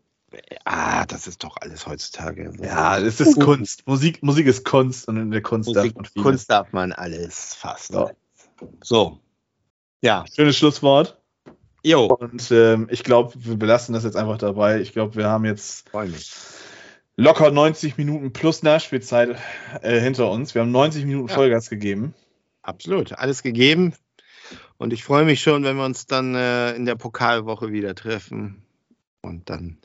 Ah, 0.66 1.06
das 1.06 1.28
ist 1.28 1.44
doch 1.44 1.58
alles 1.58 1.86
heutzutage. 1.86 2.52
Ja, 2.62 2.98
es 2.98 3.20
ist 3.20 3.40
Kunst. 3.40 3.86
Musik, 3.88 4.24
Musik 4.24 4.48
ist 4.48 4.66
Kunst 4.66 5.08
und 5.08 5.18
in 5.18 5.32
der 5.32 5.42
Kunst 5.42 5.68
Musik, 5.68 5.96
darf 5.96 6.16
man 6.16 6.24
Kunst 6.24 6.50
darf 6.50 6.74
man 6.74 6.92
alles 6.92 7.54
fast. 7.56 7.92
Ja. 7.92 8.12
So. 8.82 9.20
Ja. 10.02 10.26
Schönes 10.34 10.58
Schlusswort. 10.58 11.20
Jo. 11.84 12.06
Und 12.06 12.50
ähm, 12.52 12.88
ich 12.90 13.04
glaube, 13.04 13.34
wir 13.36 13.58
belassen 13.58 13.94
das 13.94 14.04
jetzt 14.04 14.16
einfach 14.16 14.38
dabei. 14.38 14.80
Ich 14.80 14.94
glaube, 14.94 15.16
wir 15.16 15.28
haben 15.28 15.46
jetzt 15.46 15.92
locker 17.16 17.52
90 17.52 17.98
Minuten 17.98 18.34
plus 18.34 18.64
Nachspielzeit 18.64 19.38
äh, 19.82 20.00
hinter 20.00 20.32
uns. 20.32 20.56
Wir 20.56 20.62
haben 20.62 20.72
90 20.72 21.06
Minuten 21.06 21.30
ja. 21.30 21.36
Vollgas 21.36 21.70
gegeben. 21.70 22.14
Absolut, 22.62 23.14
alles 23.14 23.44
gegeben. 23.44 23.94
Und 24.78 24.94
ich 24.94 25.04
freue 25.04 25.26
mich 25.26 25.42
schon, 25.42 25.64
wenn 25.64 25.78
wir 25.78 25.86
uns 25.86 26.08
dann 26.08 26.36
äh, 26.36 26.74
in 26.74 26.86
der 26.86 26.96
Pokalwoche 26.96 27.72
wieder 27.72 27.96
treffen 27.96 28.64
und 29.22 29.50
dann 29.50 29.78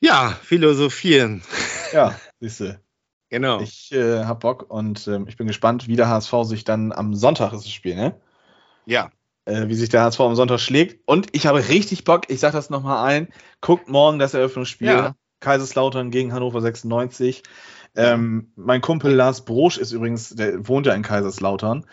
ja, 0.00 0.36
philosophieren. 0.42 1.42
Ja, 1.92 2.14
siehst 2.40 2.60
du. 2.60 2.80
Genau. 3.28 3.60
Ich 3.60 3.92
äh, 3.92 4.24
habe 4.24 4.38
Bock 4.38 4.70
und 4.70 5.06
äh, 5.06 5.20
ich 5.26 5.36
bin 5.36 5.46
gespannt, 5.46 5.88
wie 5.88 5.96
der 5.96 6.08
HSV 6.08 6.32
sich 6.42 6.64
dann 6.64 6.92
am 6.92 7.14
Sonntag 7.14 7.52
ist 7.52 7.64
das 7.64 7.72
Spiel, 7.72 7.96
ne? 7.96 8.20
Ja. 8.86 9.10
Äh, 9.44 9.68
wie 9.68 9.74
sich 9.74 9.88
der 9.88 10.02
HSV 10.02 10.20
am 10.20 10.36
Sonntag 10.36 10.60
schlägt. 10.60 11.06
Und 11.06 11.28
ich 11.32 11.46
habe 11.46 11.68
richtig 11.68 12.04
Bock, 12.04 12.30
ich 12.30 12.40
sage 12.40 12.56
das 12.56 12.70
nochmal 12.70 13.04
ein, 13.06 13.28
guckt 13.60 13.88
morgen 13.88 14.18
das 14.18 14.34
Eröffnungsspiel. 14.34 14.88
Ja. 14.88 15.14
Kaiserslautern 15.40 16.10
gegen 16.10 16.32
Hannover 16.32 16.60
96. 16.60 17.42
Ähm, 17.94 18.52
mein 18.56 18.80
Kumpel 18.80 19.12
Lars 19.12 19.44
Brosch 19.44 19.78
ist 19.78 19.92
übrigens, 19.92 20.30
der 20.30 20.66
wohnt 20.68 20.86
ja 20.86 20.94
in 20.94 21.02
Kaiserslautern. 21.02 21.86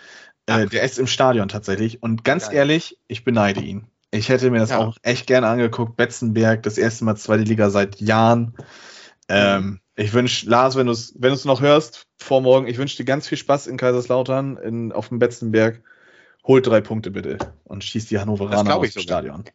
Äh, 0.45 0.67
der 0.67 0.83
ist 0.83 0.99
im 0.99 1.07
Stadion 1.07 1.47
tatsächlich. 1.47 2.03
Und 2.03 2.23
ganz 2.23 2.47
Geil. 2.47 2.55
ehrlich, 2.57 2.99
ich 3.07 3.23
beneide 3.23 3.61
ihn. 3.61 3.87
Ich 4.13 4.29
hätte 4.29 4.51
mir 4.51 4.59
das 4.59 4.69
ja. 4.69 4.77
auch 4.77 4.95
echt 5.01 5.25
gerne 5.25 5.47
angeguckt. 5.47 5.97
Betzenberg, 5.97 6.61
das 6.61 6.77
erste 6.77 7.03
Mal 7.03 7.15
zweite 7.15 7.43
Liga 7.43 7.71
seit 7.71 7.99
Jahren. 7.99 8.53
Ähm, 9.27 9.79
ich 9.95 10.13
wünsche, 10.13 10.47
Lars, 10.47 10.75
wenn 10.75 10.85
du 10.85 10.91
es 10.91 11.15
wenn 11.17 11.35
noch 11.45 11.61
hörst, 11.61 12.05
vor 12.19 12.41
morgen, 12.41 12.67
ich 12.67 12.77
wünsche 12.77 12.95
dir 12.95 13.05
ganz 13.05 13.27
viel 13.27 13.39
Spaß 13.39 13.65
in 13.65 13.77
Kaiserslautern, 13.77 14.57
in, 14.57 14.91
auf 14.91 15.09
dem 15.09 15.17
Betzenberg. 15.17 15.81
Holt 16.45 16.67
drei 16.67 16.81
Punkte 16.81 17.09
bitte 17.09 17.37
und 17.63 17.83
schießt 17.83 18.11
die 18.11 18.19
Hannoveraner 18.19 18.75
aus 18.75 18.91
dem 18.91 19.01
Stadion. 19.01 19.45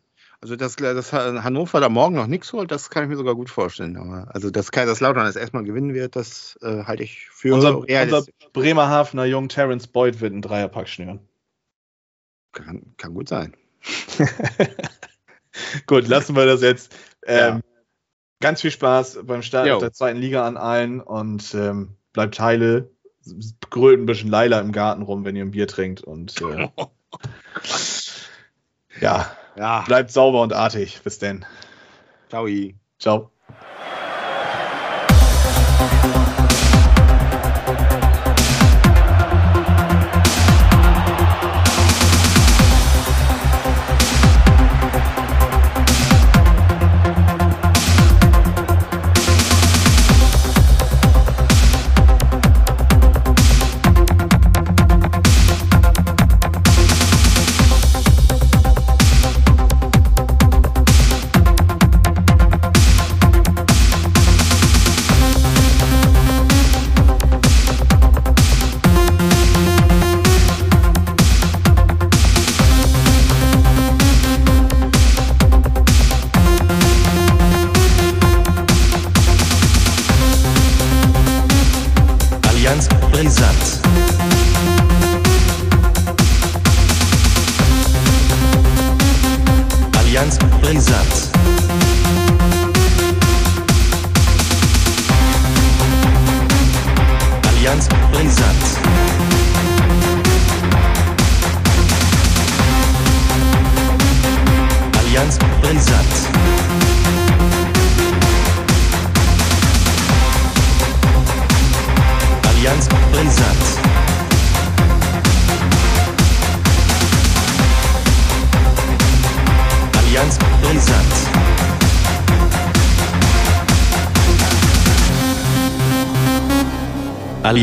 Also, 0.41 0.57
dass, 0.57 0.75
dass 0.77 1.13
Hannover 1.13 1.81
da 1.81 1.89
morgen 1.89 2.17
noch 2.17 2.27
nichts 2.27 2.53
holt, 2.53 2.73
das 2.73 2.91
kann 2.91 3.05
ich 3.05 3.11
mir 3.11 3.17
sogar 3.17 3.35
gut 3.35 3.51
vorstellen. 3.51 3.97
Aber 3.97 4.35
also, 4.35 4.51
dass 4.51 4.73
Kaiserslautern 4.73 5.27
das 5.27 5.37
erstmal 5.37 5.65
gewinnen 5.65 5.95
wird, 5.95 6.17
das 6.17 6.59
äh, 6.63 6.85
halte 6.85 7.03
ich 7.05 7.29
für 7.31 7.55
unser, 7.55 7.79
unser 7.79 8.25
Bremerhavener 8.53 9.27
Jung 9.27 9.49
Terence 9.49 9.87
Boyd 9.87 10.21
wird 10.21 10.33
einen 10.33 10.43
Dreierpack 10.43 10.89
schnüren. 10.89 11.21
Kann, 12.53 12.95
kann 12.97 13.15
gut 13.15 13.29
sein. 13.29 13.55
gut, 15.87 16.09
lassen 16.09 16.37
wir 16.37 16.47
das 16.47 16.63
jetzt. 16.63 16.95
Ähm, 17.27 17.39
ja. 17.39 17.61
Ganz 18.41 18.61
viel 18.61 18.71
Spaß 18.71 19.21
beim 19.25 19.43
Start 19.43 19.67
jo. 19.67 19.81
der 19.81 19.93
zweiten 19.93 20.19
Liga 20.19 20.47
an 20.47 20.57
allen 20.57 21.01
und 21.01 21.55
ähm, 21.55 21.97
bleibt 22.13 22.39
heile. 22.39 22.91
Grölt 23.71 24.01
ein 24.01 24.07
bisschen 24.07 24.31
Leila 24.31 24.61
im 24.61 24.73
Garten 24.73 25.03
rum, 25.03 25.25
wenn 25.25 25.37
ihr 25.37 25.45
ein 25.45 25.51
Bier 25.51 25.67
trinkt 25.67 26.03
und 26.03 26.41
äh, 26.41 26.69
ja. 29.01 29.33
Ja. 29.57 29.83
Bleibt 29.87 30.13
sauber 30.13 30.43
und 30.43 30.53
artig. 30.53 31.01
Bis 31.03 31.19
denn. 31.19 31.45
Ciao. 32.29 32.47
Ciao. 32.99 33.31